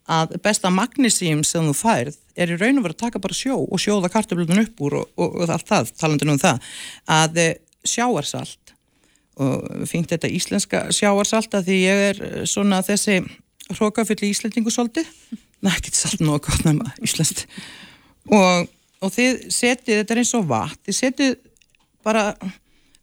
að 0.06 0.36
besta 0.42 0.70
magnísím 0.70 1.42
sem 1.46 1.66
þú 1.66 1.74
færð 1.74 2.18
er 2.38 2.52
í 2.52 2.58
raun 2.60 2.78
og 2.78 2.86
verið 2.86 2.96
að 2.96 3.04
taka 3.06 3.22
bara 3.22 3.36
sjó 3.36 3.56
og 3.64 3.80
sjóða 3.82 4.10
kartöflutun 4.12 4.62
upp 4.62 4.82
úr 4.86 5.00
og, 5.00 5.08
og, 5.18 5.40
og 5.42 5.50
allt 5.50 5.66
það, 5.68 5.90
talandinu 5.98 6.36
um 6.36 6.42
það, 6.42 6.68
að 7.10 7.40
eh, 7.42 7.56
sjáarsalt 7.86 8.74
og 9.42 9.88
fínt 9.88 10.12
þetta 10.12 10.30
íslenska 10.32 10.84
sjáarsalt 10.94 11.56
að 11.58 11.68
því 11.68 11.78
ég 11.82 12.04
er 12.10 12.22
eh, 12.24 12.38
svona 12.48 12.82
þessi 12.86 13.18
hrókafulli 13.74 14.30
íslendingu 14.30 14.72
svolítið, 14.72 15.08
næ, 15.64 15.72
ekki 15.72 15.92
salt 15.94 16.22
nú 16.22 16.36
að 16.36 16.46
gott 16.48 16.66
nema 16.66 16.92
íslenskt. 17.04 17.46
Og, 18.30 18.68
og 19.02 19.12
þið 19.14 19.46
setið, 19.54 20.00
þetta 20.00 20.14
er 20.14 20.22
eins 20.22 20.34
og 20.38 20.46
vatn, 20.50 20.82
þið 20.86 20.98
setið 21.00 21.34
bara 22.06 22.24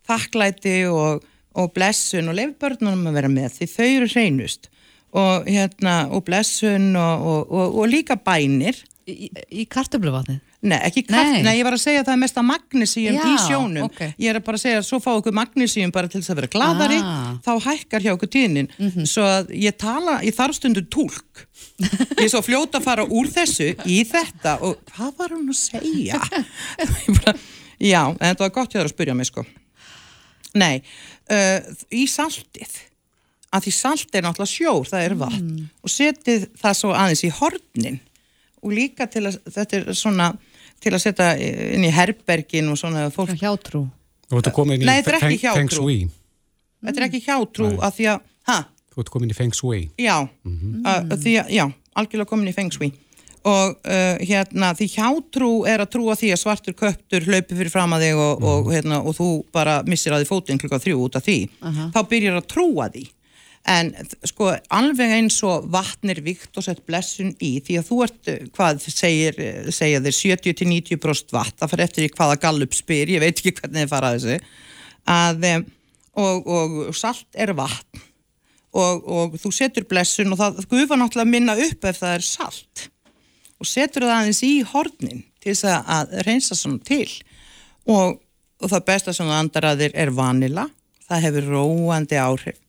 þakklæti 0.08 0.78
og, 0.92 1.24
og 1.60 1.74
blessun 1.76 2.32
og 2.32 2.40
leif 2.40 2.56
börnunum 2.62 3.12
að 3.12 3.20
vera 3.20 3.32
með 3.32 3.58
því 3.58 3.70
þau 3.74 3.90
eru 3.90 4.10
hreinust. 4.16 4.70
Og, 5.14 5.46
hérna, 5.46 6.08
og 6.10 6.24
blessun 6.26 6.96
og 6.98 7.84
líka 7.86 8.18
bænir. 8.18 8.80
Í, 9.04 9.28
í 9.52 9.66
kartöfluvatnið 9.68 10.40
Nei, 10.64 10.78
ekki 10.88 11.02
kart, 11.04 11.28
Nei. 11.34 11.42
nei. 11.44 11.58
ég 11.60 11.66
var 11.68 11.76
að 11.76 11.82
segja 11.84 12.00
að 12.00 12.06
það 12.08 12.14
er 12.16 12.20
mesta 12.22 12.42
magnísíum 12.48 13.16
Já, 13.18 13.24
í 13.28 13.34
sjónum. 13.44 13.84
ok. 13.90 13.98
Ég 14.24 14.30
er 14.32 14.38
bara 14.46 14.56
að 14.56 14.62
segja 14.64 14.78
að 14.80 14.86
svo 14.88 15.00
fá 15.04 15.10
okkur 15.18 15.34
magnísíum 15.36 15.92
bara 15.92 16.08
til 16.08 16.22
þess 16.22 16.32
að 16.32 16.40
vera 16.40 16.52
gladari, 16.54 17.00
Ah. 17.04 17.34
þá 17.44 17.52
hækkar 17.66 18.06
hjá 18.06 18.14
okkur 18.16 18.32
tíðnin. 18.32 18.70
Svo 19.12 19.26
að 19.28 19.52
ég 19.60 19.76
tala, 19.78 20.20
ég 20.24 20.32
þarf 20.38 20.56
stundu 20.56 20.86
túlk. 20.88 21.44
Ég 21.84 22.24
er 22.24 22.32
svo 22.32 22.40
fljóta 22.46 22.80
að 22.80 22.86
fara 22.88 23.04
úr 23.06 23.28
þessu 23.28 23.74
í 23.92 23.98
þetta 24.08 24.56
og 24.64 24.80
hvað 24.96 25.12
var 25.20 25.36
hún 25.36 25.52
að 25.52 25.60
segja? 25.60 26.22
Ég 27.08 27.20
bara, 27.20 27.36
já, 27.84 28.02
en 28.08 28.24
þetta 28.24 28.46
var 28.48 28.56
gott 28.56 28.72
þér 28.78 28.88
að 28.88 28.94
spyrja 28.96 29.16
mig 29.20 29.28
sko. 29.28 29.44
Nei, 30.56 30.80
uh, 31.34 31.60
í 31.92 32.06
saltið, 32.08 32.72
að 33.54 33.68
því 33.68 33.72
salt 33.76 34.16
er 34.16 34.24
náttúrulega 34.26 34.54
sjór, 34.54 34.88
það 34.90 35.06
er 35.10 35.16
vatn 35.20 35.52
og 35.84 35.92
setið 35.92 36.48
það 36.62 36.78
svo 36.80 36.94
aðeins 36.96 37.24
í 37.28 37.32
hornin 37.42 38.00
og 38.64 38.72
líka 38.78 39.10
til 39.12 39.26
að, 39.28 39.40
þetta 39.52 39.80
er 39.82 39.98
svona 39.98 40.30
til 40.84 40.94
að 40.94 41.04
setja 41.04 41.30
inn 41.40 41.86
í 41.88 41.92
herbergin 41.94 42.72
og 42.72 42.80
svona 42.80 43.08
fólk, 43.14 43.34
hjátrú. 43.40 43.86
Þú 44.30 44.42
ert 44.42 44.50
í 44.52 44.78
Nei, 44.84 45.00
þetta 45.00 45.14
er 45.14 45.18
ekki 45.20 45.54
feng, 45.56 45.72
shui. 45.72 45.98
þetta 46.84 47.02
er 47.02 47.08
ekki 47.08 47.24
hjátrú 47.28 47.72
að 47.80 47.98
því 48.00 48.10
að, 48.14 48.28
ha, 48.50 48.60
Þú 48.94 49.02
ert 49.02 49.14
komin 49.14 49.32
í 49.34 49.38
feng 49.38 49.56
shui. 49.58 49.80
já. 49.98 50.18
Að, 50.22 51.00
að 51.16 51.18
því 51.24 51.34
að, 51.42 51.56
já, 51.56 51.66
algjörlega 51.98 52.30
komin 52.30 52.52
í 52.52 52.56
feng 52.56 52.74
shui. 52.74 52.92
Og 53.44 53.74
uh, 53.76 54.22
hérna 54.24 54.70
því 54.78 54.86
hjátrú 54.94 55.50
er 55.68 55.82
að 55.84 55.90
trúa 55.98 56.14
því 56.16 56.30
að 56.32 56.40
svartur 56.40 56.76
köptur 56.80 57.26
hlaupi 57.28 57.58
fyrir 57.58 57.74
fram 57.74 57.92
að 57.98 58.06
þig 58.06 58.22
og, 58.24 58.46
og, 58.48 58.70
hérna, 58.72 59.02
og 59.04 59.18
þú 59.18 59.28
bara 59.52 59.82
missir 59.84 60.16
að 60.16 60.24
því 60.24 60.30
fótinn 60.30 60.62
klukka 60.62 60.80
þrjú 60.80 61.02
út 61.10 61.18
af 61.20 61.26
því. 61.26 61.38
Þá 61.92 62.00
byrjar 62.14 62.40
að 62.40 62.48
trúa 62.54 62.88
því 62.94 63.04
en 63.70 63.92
sko 64.28 64.50
alveg 64.76 65.14
eins 65.18 65.38
og 65.48 65.70
vatnir 65.72 66.20
vikt 66.26 66.58
og 66.60 66.66
sett 66.66 66.82
blessun 66.88 67.32
í 67.40 67.56
því 67.64 67.78
að 67.80 67.86
þú 67.88 68.00
ert, 68.04 68.22
eh, 68.28 68.42
hvað 68.52 68.82
segir, 68.84 69.40
eh, 69.40 69.70
segja 69.72 70.02
þeir 70.04 70.18
70-90% 70.20 71.32
vatn, 71.32 71.58
það 71.62 71.72
fyrir 71.72 71.86
eftir 71.88 72.10
hvaða 72.18 72.40
gallup 72.44 72.76
spyr, 72.76 73.14
ég 73.16 73.24
veit 73.24 73.38
ekki 73.38 73.56
hvernig 73.62 73.86
þið 73.86 73.94
fara 73.94 74.10
að 74.12 74.18
þessu 74.20 74.40
að 75.14 75.46
eh, 75.48 75.62
og, 76.20 76.48
og 76.48 76.96
salt 76.96 77.28
er 77.34 77.54
vatn 77.56 78.04
og, 78.74 79.08
og 79.08 79.38
þú 79.40 79.54
setur 79.56 79.88
blessun 79.88 80.34
og 80.34 80.42
það 80.42 80.66
gufa 80.72 80.98
náttúrulega 81.00 81.32
minna 81.32 81.56
upp 81.56 81.88
ef 81.88 82.02
það 82.02 82.18
er 82.18 82.28
salt 82.28 82.88
og 83.64 83.70
setur 83.70 84.08
það 84.10 84.18
aðeins 84.18 84.44
í 84.44 84.54
hornin 84.74 85.24
til 85.40 85.54
þess 85.54 85.70
að, 85.70 85.92
að 85.96 86.14
reynsa 86.28 86.56
svona 86.58 86.84
til. 86.84 87.08
Og, 87.88 88.20
og 88.60 88.72
það 88.72 88.86
besta 88.88 89.14
sem 89.16 89.28
það 89.28 89.40
andar 89.40 89.68
að 89.70 89.84
þér 89.84 89.98
er 90.04 90.12
vanila 90.16 90.68
það 91.08 91.26
hefur 91.28 91.50
róandi 91.54 92.20
áhrif 92.20 92.60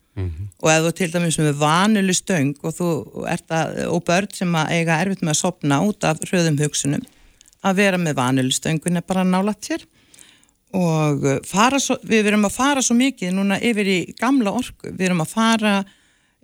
og 0.62 0.70
ef 0.70 0.84
þú 0.84 0.92
til 0.98 1.10
dæmis 1.12 1.38
með 1.38 1.56
vanilu 1.58 2.14
stöng 2.14 2.54
og, 2.62 2.78
að, 3.26 3.80
og 3.90 4.04
börn 4.06 4.30
sem 4.32 4.54
eiga 4.54 5.00
erfitt 5.00 5.22
með 5.22 5.34
að 5.34 5.40
sopna 5.40 5.80
út 5.82 6.04
af 6.04 6.22
hröðum 6.22 6.60
hugsunum 6.60 7.02
að 7.64 7.76
vera 7.80 7.98
með 7.98 8.16
vanilu 8.20 8.54
stöngun 8.54 9.00
er 9.00 9.06
bara 9.06 9.24
nálat 9.24 9.64
sér 9.64 9.86
og 10.74 11.26
fara 11.46 11.78
svo, 11.78 11.96
við 12.02 12.24
verum 12.28 12.48
að 12.48 12.56
fara 12.56 12.82
svo 12.82 12.96
mikið 12.98 13.34
núna 13.36 13.60
yfir 13.62 13.90
í 13.90 13.98
gamla 14.18 14.54
orku. 14.58 14.90
Við 14.90 15.06
erum 15.08 15.22
að 15.22 15.30
fara 15.30 15.74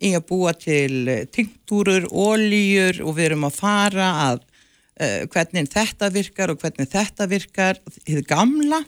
í 0.01 0.13
að 0.17 0.27
búa 0.29 0.55
til 0.57 1.01
uh, 1.09 1.25
tinktúrur, 1.35 2.07
ólíjur 2.09 3.03
og 3.05 3.17
við 3.19 3.31
erum 3.31 3.49
að 3.49 3.59
fara 3.59 4.09
að 4.29 4.39
uh, 4.41 5.27
hvernig 5.33 5.69
þetta 5.73 6.13
virkar 6.15 6.55
og 6.55 6.63
hvernig 6.63 6.91
þetta 6.93 7.29
virkar. 7.31 7.83
Þið 8.07 8.23
gamla 8.31 8.81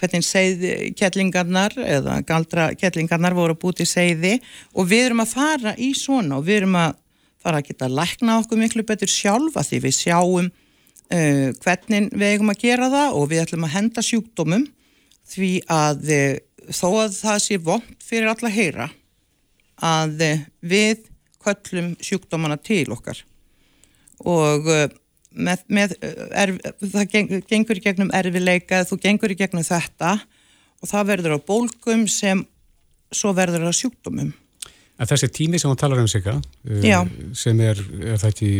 hvernig 0.00 0.24
segði 0.26 0.92
kettlingarnar 0.98 1.76
eða 1.80 2.18
galdra 2.26 2.70
kettlingarnar 2.78 3.36
voru 3.36 3.56
búið 3.58 3.82
til 3.82 3.88
segði 3.90 4.34
og 4.72 4.88
við 4.90 5.08
erum 5.08 5.24
að 5.24 5.34
fara 5.36 5.74
í 5.76 5.92
svona 5.98 6.38
og 6.38 6.46
við 6.48 6.62
erum 6.62 6.78
að 6.80 6.98
fara 7.42 7.60
að 7.60 7.70
geta 7.70 7.90
lækna 7.90 8.38
okkur 8.42 8.60
miklu 8.60 8.84
betur 8.86 9.10
sjálfa 9.10 9.64
því 9.66 9.82
við 9.86 9.96
sjáum 9.98 10.48
uh, 10.48 11.48
hvernig 11.64 12.08
við 12.14 12.28
eigum 12.28 12.52
að 12.54 12.62
gera 12.62 12.90
það 12.92 13.18
og 13.18 13.28
við 13.32 13.44
ætlum 13.44 13.68
að 13.68 13.74
henda 13.76 14.06
sjúkdómum 14.06 14.66
því 15.32 15.52
að 15.72 16.12
uh, 16.16 16.34
þó 16.70 16.88
að 17.04 17.16
það 17.18 17.40
sé 17.46 17.58
vond 17.62 18.04
fyrir 18.04 18.30
alla 18.32 18.52
heyra 18.52 18.88
að 19.82 20.26
uh, 20.28 20.44
við 20.60 21.08
köllum 21.42 21.94
sjúkdómana 21.98 22.58
til 22.62 22.86
okkar. 22.94 23.18
Og 24.22 24.68
uh, 24.70 24.86
með, 25.34 25.64
með, 25.68 25.94
erf, 26.42 26.58
það 26.82 27.08
geng, 27.12 27.32
gengur 27.50 27.80
í 27.80 27.84
gegnum 27.84 28.10
erfileika, 28.14 28.82
þú 28.88 28.98
gengur 29.02 29.34
í 29.34 29.38
gegnum 29.38 29.64
þetta 29.66 30.14
og 30.82 30.88
það 30.90 31.06
verður 31.12 31.36
á 31.36 31.46
bólgum 31.46 32.06
sem 32.10 32.44
svo 33.12 33.32
verður 33.36 33.68
á 33.68 33.72
sjúkdómum. 33.76 34.32
En 35.00 35.08
þessi 35.08 35.28
tími 35.34 35.58
sem 35.58 35.70
hún 35.70 35.78
talar 35.80 35.98
um 36.00 36.08
sig 36.08 36.22
Já. 36.82 37.00
sem 37.34 37.60
er, 37.60 37.78
er 38.04 38.18
það 38.20 38.28
ekki 38.30 38.50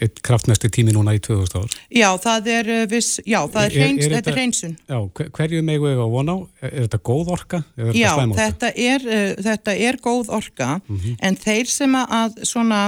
eitt 0.00 0.20
kraftnæsti 0.24 0.70
tími 0.72 0.94
núna 0.96 1.12
í 1.12 1.20
2000 1.20 1.58
ár 1.60 1.72
Já, 1.92 2.08
það 2.22 2.46
er 2.54 2.68
uh, 2.72 2.84
viss, 2.88 3.18
já, 3.28 3.40
það 3.52 3.66
er, 3.66 3.70
Er- 3.70 3.74
er- 3.76 3.82
hreins, 3.84 4.04
er 4.04 4.10
þetta 4.14 4.16
þetta- 4.16 4.30
er 4.32 4.38
hreinsun. 4.38 4.76
Já, 4.88 4.98
hver- 5.18 5.30
hverju 5.36 5.62
megu 5.66 5.88
eiga 5.90 6.04
að 6.06 6.14
vona 6.14 6.32
á? 6.32 6.38
Er, 6.62 6.70
er 6.72 6.86
þetta 6.86 7.00
góð 7.10 7.32
orka? 7.36 7.60
Er 7.76 7.90
Já, 7.98 8.08
þetta 8.08 8.24
orka? 8.24 8.46
þetta 8.46 8.70
er, 8.86 9.04
þetta 9.48 9.74
er 9.88 9.98
góð 10.06 10.32
orka 10.38 10.70
en 11.20 11.36
þeir 11.36 11.66
sem 11.68 11.98
að 12.00 12.40
svona 12.48 12.80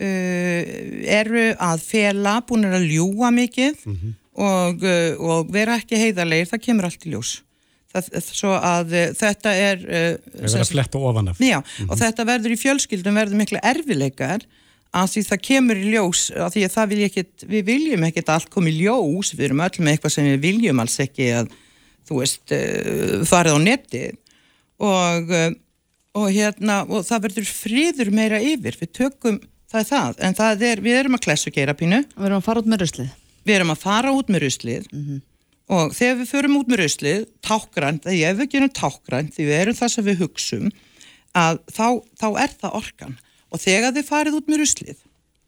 eru 0.00 1.44
að 1.60 1.82
fela, 1.84 2.38
búin 2.48 2.64
að 2.68 2.88
ljúa 2.88 3.30
mikið 3.34 3.84
og, 4.40 4.82
uh, 4.84 5.20
og 5.20 5.52
vera 5.52 5.76
ekki 5.80 5.98
heiðarlegir, 6.00 6.48
það 6.50 6.64
kemur 6.66 6.88
allt 6.88 7.06
í 7.06 7.14
ljós. 7.14 7.32
Það, 7.90 8.08
svo 8.22 8.54
að 8.54 8.94
uh, 8.94 9.06
þetta 9.18 9.52
er... 9.58 9.82
Uh, 9.84 10.40
Er 10.40 10.46
verið 10.46 10.62
að 10.62 10.72
fletta 10.72 11.02
ofan 11.10 11.32
af? 11.32 11.40
Já, 11.42 11.58
og 11.88 11.96
þetta 11.98 12.26
verður 12.28 12.54
í 12.54 12.58
fjölskyldum 12.60 13.18
verður 13.20 13.40
miklu 13.40 13.62
erfileikar 13.72 14.46
að 14.90 15.12
því 15.12 15.24
það 15.28 15.42
kemur 15.46 15.80
í 15.80 15.90
ljós 15.92 16.22
að 16.34 16.54
því 16.54 16.62
að 16.66 16.74
það 16.76 16.92
vil 16.92 17.02
ekkit, 17.06 17.44
við 17.50 17.66
viljum 17.68 18.06
ekkit 18.08 18.32
allt 18.34 18.50
komi 18.50 18.72
í 18.72 18.78
ljós, 18.84 19.34
við 19.36 19.50
erum 19.50 19.64
öll 19.66 19.76
með 19.78 19.92
eitthvað 19.92 20.14
sem 20.16 20.30
við 20.30 20.40
viljum 20.46 20.82
alls 20.82 20.96
ekki 21.02 21.28
að 21.42 21.52
þú 22.08 22.22
veist, 22.22 22.44
uh, 22.54 23.20
farið 23.28 23.58
á 23.58 23.60
netið. 23.66 24.18
Og, 24.80 25.34
uh, 25.36 25.50
og 26.16 26.30
hérna, 26.32 26.80
og 26.88 27.04
það 27.06 27.26
verður 27.28 27.50
friður 27.54 28.14
meira 28.14 28.40
yfir, 28.42 28.78
við 28.80 28.94
tökum 28.96 29.36
það 29.70 29.80
er 29.80 29.88
það, 29.88 30.20
en 30.26 30.36
það 30.38 30.64
er, 30.68 30.84
við 30.84 31.00
erum 31.00 31.16
að 31.16 31.24
klessu 31.26 31.52
geira 31.54 31.74
pínu. 31.78 32.02
Við 32.16 32.28
erum 32.28 32.40
að 32.40 32.46
fara 32.46 32.62
út 32.62 32.70
með 32.70 32.84
ruslið. 32.84 33.10
Við 33.46 33.56
erum 33.56 33.74
að 33.74 33.82
fara 33.84 34.14
út 34.14 34.30
með 34.32 34.44
ruslið 34.46 34.88
og 35.70 35.92
þegar 35.94 36.16
við 36.18 36.30
förum 36.32 36.56
út 36.58 36.70
með 36.70 36.80
ruslið, 36.80 37.26
tákgrænt, 37.46 38.06
því 38.08 38.22
ef 38.26 38.38
við 38.40 38.48
gerum 38.56 38.72
tákgrænt, 38.74 39.36
því 39.36 39.44
við 39.46 39.58
erum 39.60 39.76
það 39.78 39.92
sem 39.92 40.06
við 40.08 40.24
hugsum, 40.24 40.72
að 41.38 41.60
þá, 41.70 41.86
þá 42.18 42.26
er 42.42 42.56
það 42.58 42.76
orkan. 42.80 43.14
Og 43.54 43.62
þegar 43.62 43.94
þið 43.94 44.08
farið 44.08 44.38
út 44.40 44.50
með 44.50 44.62
ruslið, 44.64 45.04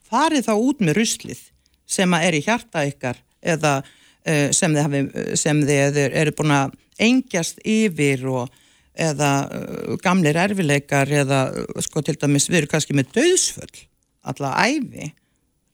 farið 0.07 0.47
þá 0.47 0.53
út 0.55 0.85
með 0.87 0.99
ruslið 1.01 1.43
sem 1.91 2.17
er 2.19 2.39
í 2.39 2.43
hjarta 2.45 2.87
ykkar 2.87 3.19
eða 3.43 3.75
uh, 3.83 4.49
sem 4.55 4.75
þið, 4.77 4.83
hafi, 4.87 5.03
sem 5.43 5.63
þið 5.67 5.83
eru, 5.89 6.09
eru 6.23 6.35
búin 6.39 6.55
að 6.55 6.77
engjast 7.03 7.63
yfir 7.67 8.23
og 8.31 8.61
eða 8.93 9.33
uh, 9.49 9.95
gamlir 10.05 10.39
erfileikar 10.39 11.11
eða 11.23 11.47
uh, 11.51 11.81
sko 11.83 12.05
til 12.07 12.15
dæmis 12.21 12.47
við 12.51 12.63
erum 12.63 12.73
kannski 12.77 12.97
með 12.97 13.11
döðsföll 13.17 13.87
alla 14.31 14.53
æfi 14.67 15.11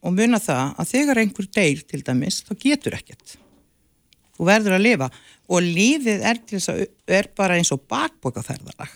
og 0.04 0.14
muna 0.14 0.38
það 0.42 0.78
að 0.78 0.92
þegar 0.92 1.20
einhver 1.22 1.50
deyr 1.58 1.82
til 1.88 2.02
dæmis 2.06 2.40
þá 2.46 2.54
getur 2.62 2.96
ekkert. 2.98 3.36
Þú 4.38 4.46
verður 4.46 4.78
að 4.78 4.86
lifa 4.86 5.10
og 5.48 5.64
lífið 5.64 6.24
er, 6.28 6.40
að, 6.60 6.82
er 7.10 7.30
bara 7.36 7.58
eins 7.58 7.72
og 7.74 7.82
bakbokaferðalag 7.90 8.92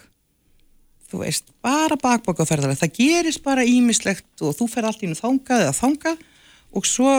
þú 1.12 1.20
veist, 1.20 1.50
bara 1.64 1.98
bakbokaferðalag 2.00 2.78
það 2.80 2.94
gerist 2.96 3.42
bara 3.44 3.66
ímislegt 3.68 4.44
og 4.44 4.54
þú 4.56 4.68
fer 4.72 4.88
allt 4.88 5.02
í 5.04 5.10
nú 5.10 5.18
þangað 5.18 5.66
eða 5.66 5.74
þangað 5.76 6.22
og 6.72 6.88
svo, 6.88 7.16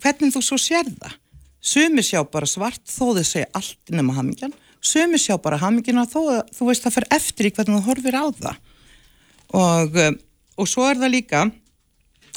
hvernig 0.00 0.32
þú 0.32 0.42
svo 0.46 0.58
sér 0.60 0.88
það? 0.88 1.18
Sumir 1.62 2.06
sjá 2.06 2.22
bara 2.26 2.48
svart 2.48 2.82
þó 2.90 3.12
þau 3.18 3.22
segja 3.22 3.46
allt 3.54 3.92
nema 3.94 4.16
hamingjan. 4.16 4.54
Sumir 4.82 5.20
sjá 5.22 5.36
bara 5.38 5.60
hamingina 5.62 6.08
þó 6.10 6.20
að 6.24 6.40
þú 6.56 6.68
veist 6.70 6.86
það 6.86 6.96
fer 6.96 7.06
eftir 7.18 7.48
í 7.48 7.52
hvernig 7.54 7.76
þú 7.76 7.86
horfir 7.86 8.16
á 8.18 8.24
það. 8.40 8.56
Og, 9.60 10.00
og 10.56 10.68
svo 10.68 10.86
er 10.90 11.00
það 11.00 11.14
líka 11.16 11.42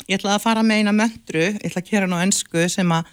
ég 0.05 0.17
ætla 0.17 0.35
að 0.35 0.43
fara 0.43 0.63
með 0.65 0.81
eina 0.81 0.95
möndru 0.95 1.45
ég 1.49 1.61
ætla 1.67 1.83
að 1.83 1.89
kera 1.89 2.09
ná 2.09 2.17
ennsku 2.23 2.67
sem 2.71 2.91
að, 2.91 3.07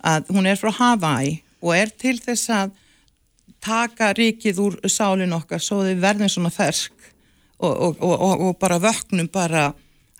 að 0.00 0.32
hún 0.36 0.48
er 0.48 0.60
frá 0.60 0.72
Hawaii 0.78 1.38
og 1.62 1.72
er 1.76 1.92
til 1.98 2.18
þess 2.22 2.52
að 2.52 2.74
taka 3.64 4.12
ríkið 4.16 4.60
úr 4.62 4.76
sálinn 4.90 5.34
okkar 5.36 5.62
svo 5.62 5.82
þau 5.84 5.96
verðum 6.02 6.30
svona 6.30 6.52
fersk 6.54 6.92
og, 7.58 7.72
og, 7.72 8.02
og, 8.04 8.44
og, 8.48 8.52
bara 8.60 8.78
vöknum 8.82 9.28
bara 9.32 9.70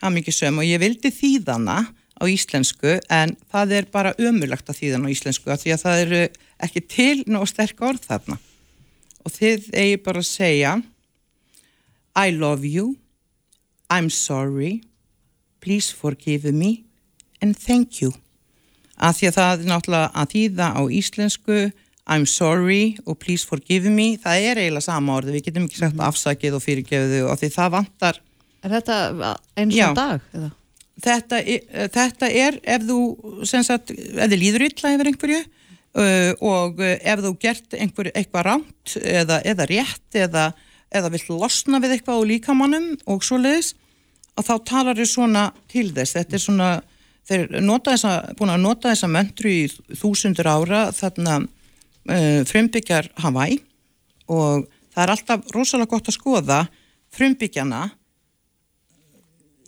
hamingisöm 0.02 0.60
og 0.60 0.68
ég 0.68 0.80
vildi 0.80 1.12
þýðana 1.12 1.84
á 2.16 2.24
íslensku 2.24 2.96
en 3.12 3.36
það 3.52 3.74
er 3.78 3.88
bara 3.92 4.14
ömulagt 4.16 4.68
að 4.72 4.80
þýðana 4.80 5.10
á 5.10 5.14
íslensku 5.14 5.52
af 5.52 5.62
því 5.62 5.74
að 5.74 5.82
það 5.84 6.02
eru 6.04 6.20
ekki 6.66 6.82
til 6.88 7.16
ná 7.28 7.40
sterk 7.48 7.82
orð 7.84 8.06
þarna. 8.08 8.38
Og 9.26 9.34
þið 9.34 9.68
eigi 9.76 9.98
bara 10.04 10.22
að 10.22 10.30
segja 10.30 10.76
I 12.16 12.32
love 12.32 12.64
you 12.64 12.94
I'm 13.92 14.10
sorry 14.10 14.82
please 15.62 15.92
forgive 15.94 16.52
me 16.52 16.84
and 17.42 17.56
thank 17.56 18.02
you 18.02 18.12
að 18.96 19.18
því 19.20 19.30
að 19.30 19.36
það 19.38 19.50
er 19.52 19.70
náttúrulega 19.70 20.12
að 20.16 20.30
þýða 20.34 20.68
á 20.72 20.82
íslensku 21.00 21.58
I'm 22.06 22.26
sorry 22.30 22.96
og 23.04 23.18
please 23.18 23.46
forgive 23.46 23.90
me 23.90 24.14
það 24.22 24.50
er 24.50 24.62
eiginlega 24.62 24.86
sama 24.86 25.18
orði, 25.18 25.34
við 25.36 25.48
getum 25.48 25.66
ekki 25.66 25.82
sagt 25.82 25.98
afsakið 26.00 26.58
og 26.58 26.64
fyrirgefðu 26.64 27.24
og 27.26 27.40
því 27.40 27.52
það 27.56 27.74
vantar 27.80 28.22
Er 28.66 28.72
þetta 28.72 29.34
eins 29.60 29.76
og 29.84 29.98
dag? 29.98 30.22
Eða? 30.34 30.48
þetta, 31.02 31.40
þetta 31.92 32.30
er 32.30 32.58
ef 32.64 32.86
þú 32.88 33.00
sagt, 33.46 33.92
ef 33.92 34.30
þið 34.30 34.40
líður 34.40 34.66
illa 34.66 34.92
yfir 34.94 35.10
einhverju 35.10 35.40
uh, 35.42 36.32
og 36.40 36.80
ef 36.80 37.24
þú 37.24 37.32
gert 37.42 37.76
einhver, 37.76 38.10
eitthvað 38.14 38.46
rámt 38.48 38.96
eða, 39.02 39.40
eða 39.44 39.68
rétt 39.70 40.20
eða, 40.24 40.46
eða 40.94 41.10
vilt 41.12 41.30
losna 41.32 41.80
við 41.82 41.96
eitthvað 41.96 42.22
á 42.22 42.28
líkamannum 42.30 42.92
og 43.10 43.24
svoleiðis 43.26 43.74
að 44.36 44.48
þá 44.50 44.54
talar 44.68 45.00
þau 45.00 45.08
svona 45.10 45.44
til 45.70 45.88
þess. 45.96 46.16
Þetta 46.16 46.36
er 46.36 46.42
svona, 46.42 46.70
þeir 47.28 47.58
nota 47.64 47.94
þessa 47.94 48.36
búin 48.38 48.54
að 48.54 48.64
nota 48.64 48.92
þessa 48.92 49.10
möndru 49.10 49.52
í 49.52 49.96
þúsundur 49.96 50.50
ára 50.50 50.82
þarna 50.96 51.40
uh, 51.42 52.40
frumbyggjar 52.48 53.10
Hawaii 53.24 53.60
og 54.32 54.66
það 54.92 55.02
er 55.04 55.14
alltaf 55.14 55.52
rosalega 55.54 55.92
gott 55.94 56.10
að 56.10 56.18
skoða 56.18 56.62
frumbyggjana 57.16 57.82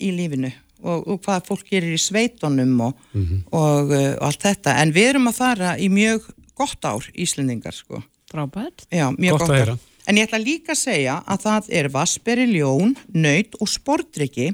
í 0.05 0.13
lífinu 0.15 0.51
og, 0.85 1.07
og 1.09 1.23
hvað 1.25 1.47
fólk 1.49 1.71
gerir 1.73 1.97
í 1.97 2.01
sveitunum 2.03 2.77
og, 2.91 3.07
og, 3.51 3.91
uh, 3.91 4.13
og 4.19 4.27
allt 4.29 4.45
þetta. 4.47 4.79
En 4.83 4.95
við 4.95 5.15
erum 5.15 5.31
að 5.33 5.41
fara 5.41 5.75
í 5.81 5.91
mjög 5.91 6.29
gott 6.59 6.85
ár 6.87 7.07
Íslendingar 7.15 7.75
sko. 7.75 8.03
Frábært. 8.29 8.85
Já, 8.93 9.09
mjög 9.17 9.39
Gott 9.39 9.47
gott, 9.47 9.55
að 9.57 9.73
ár. 9.73 9.88
En 10.09 10.17
ég 10.17 10.29
ætla 10.29 10.41
líka 10.41 10.73
að 10.73 10.81
segja 10.81 11.19
að 11.29 11.45
það 11.45 11.69
er 11.81 11.91
vasperi, 11.93 12.47
ljón, 12.49 12.95
nöyt 13.13 13.59
og 13.61 13.69
sportriki 13.69 14.49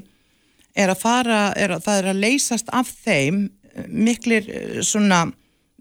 er 0.75 0.91
að 0.91 0.99
fara, 0.99 1.39
er 1.55 1.77
að, 1.77 1.85
það 1.87 2.01
er 2.01 2.09
að 2.11 2.21
leysast 2.25 2.71
af 2.75 2.91
þeim 3.05 3.45
eh, 3.47 3.87
miklir 3.87 4.51
eh, 4.51 4.77
svona, 4.83 5.23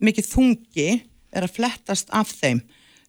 mikið 0.05 0.31
þungi 0.31 0.89
er 1.35 1.47
að 1.49 1.57
flettast 1.57 2.13
af 2.15 2.31
þeim. 2.39 2.63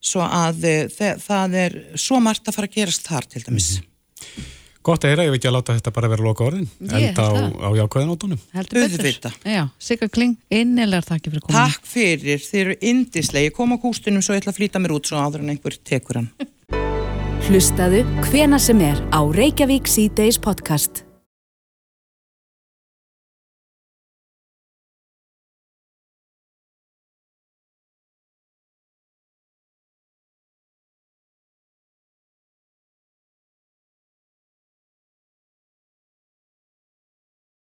Svo 0.06 0.26
að 0.26 0.66
eh, 0.70 1.14
það 1.22 1.60
er 1.62 1.80
svo 2.02 2.18
margt 2.24 2.50
að 2.50 2.58
fara 2.58 2.72
að 2.72 2.80
gerast 2.80 3.10
þar 3.10 3.30
til 3.30 3.46
dæmis 3.46 3.76
Gott 4.86 5.06
að 5.06 5.16
heyra, 5.16 5.24
ég 5.26 5.34
vil 5.34 5.40
ekki 5.40 5.50
að 5.50 5.56
láta 5.56 5.76
þetta 5.80 5.94
bara 5.96 6.10
vera 6.12 6.26
loka 6.28 6.46
orðin 6.46 6.68
enda 6.86 7.26
á, 7.26 7.70
jákvæðinótonum 7.80 8.42
Heldur 8.54 8.84
betur. 8.86 9.40
Sigga 9.82 10.10
Kling, 10.14 10.36
innilegar 10.54 11.08
þakki 11.08 11.34
fyrir 11.34 11.46
komin. 11.48 11.58
Takk 11.58 11.90
fyrir, 11.90 12.44
þið 12.46 12.62
eru 12.62 12.78
indislega 12.92 13.50
ég 13.50 13.56
kom 13.58 13.74
á 13.74 13.78
kústunum 13.82 14.22
svo 14.26 14.38
ég 14.38 14.44
ætla 14.44 14.54
að 14.54 14.60
flýta 14.62 14.84
mér 14.84 14.94
út 15.00 15.10
svo 15.10 15.22
áður 15.22 15.42
en 15.42 15.56
einhver 15.56 15.80
tekur 15.82 16.22
hann 16.22 16.30
Hlustaðu 17.46 18.00
hvena 18.30 18.58
sem 18.62 18.80
er 18.82 19.02
á 19.14 19.22
Reykjavík 19.22 19.86
C-Days 19.90 20.42
podcast. 20.42 21.05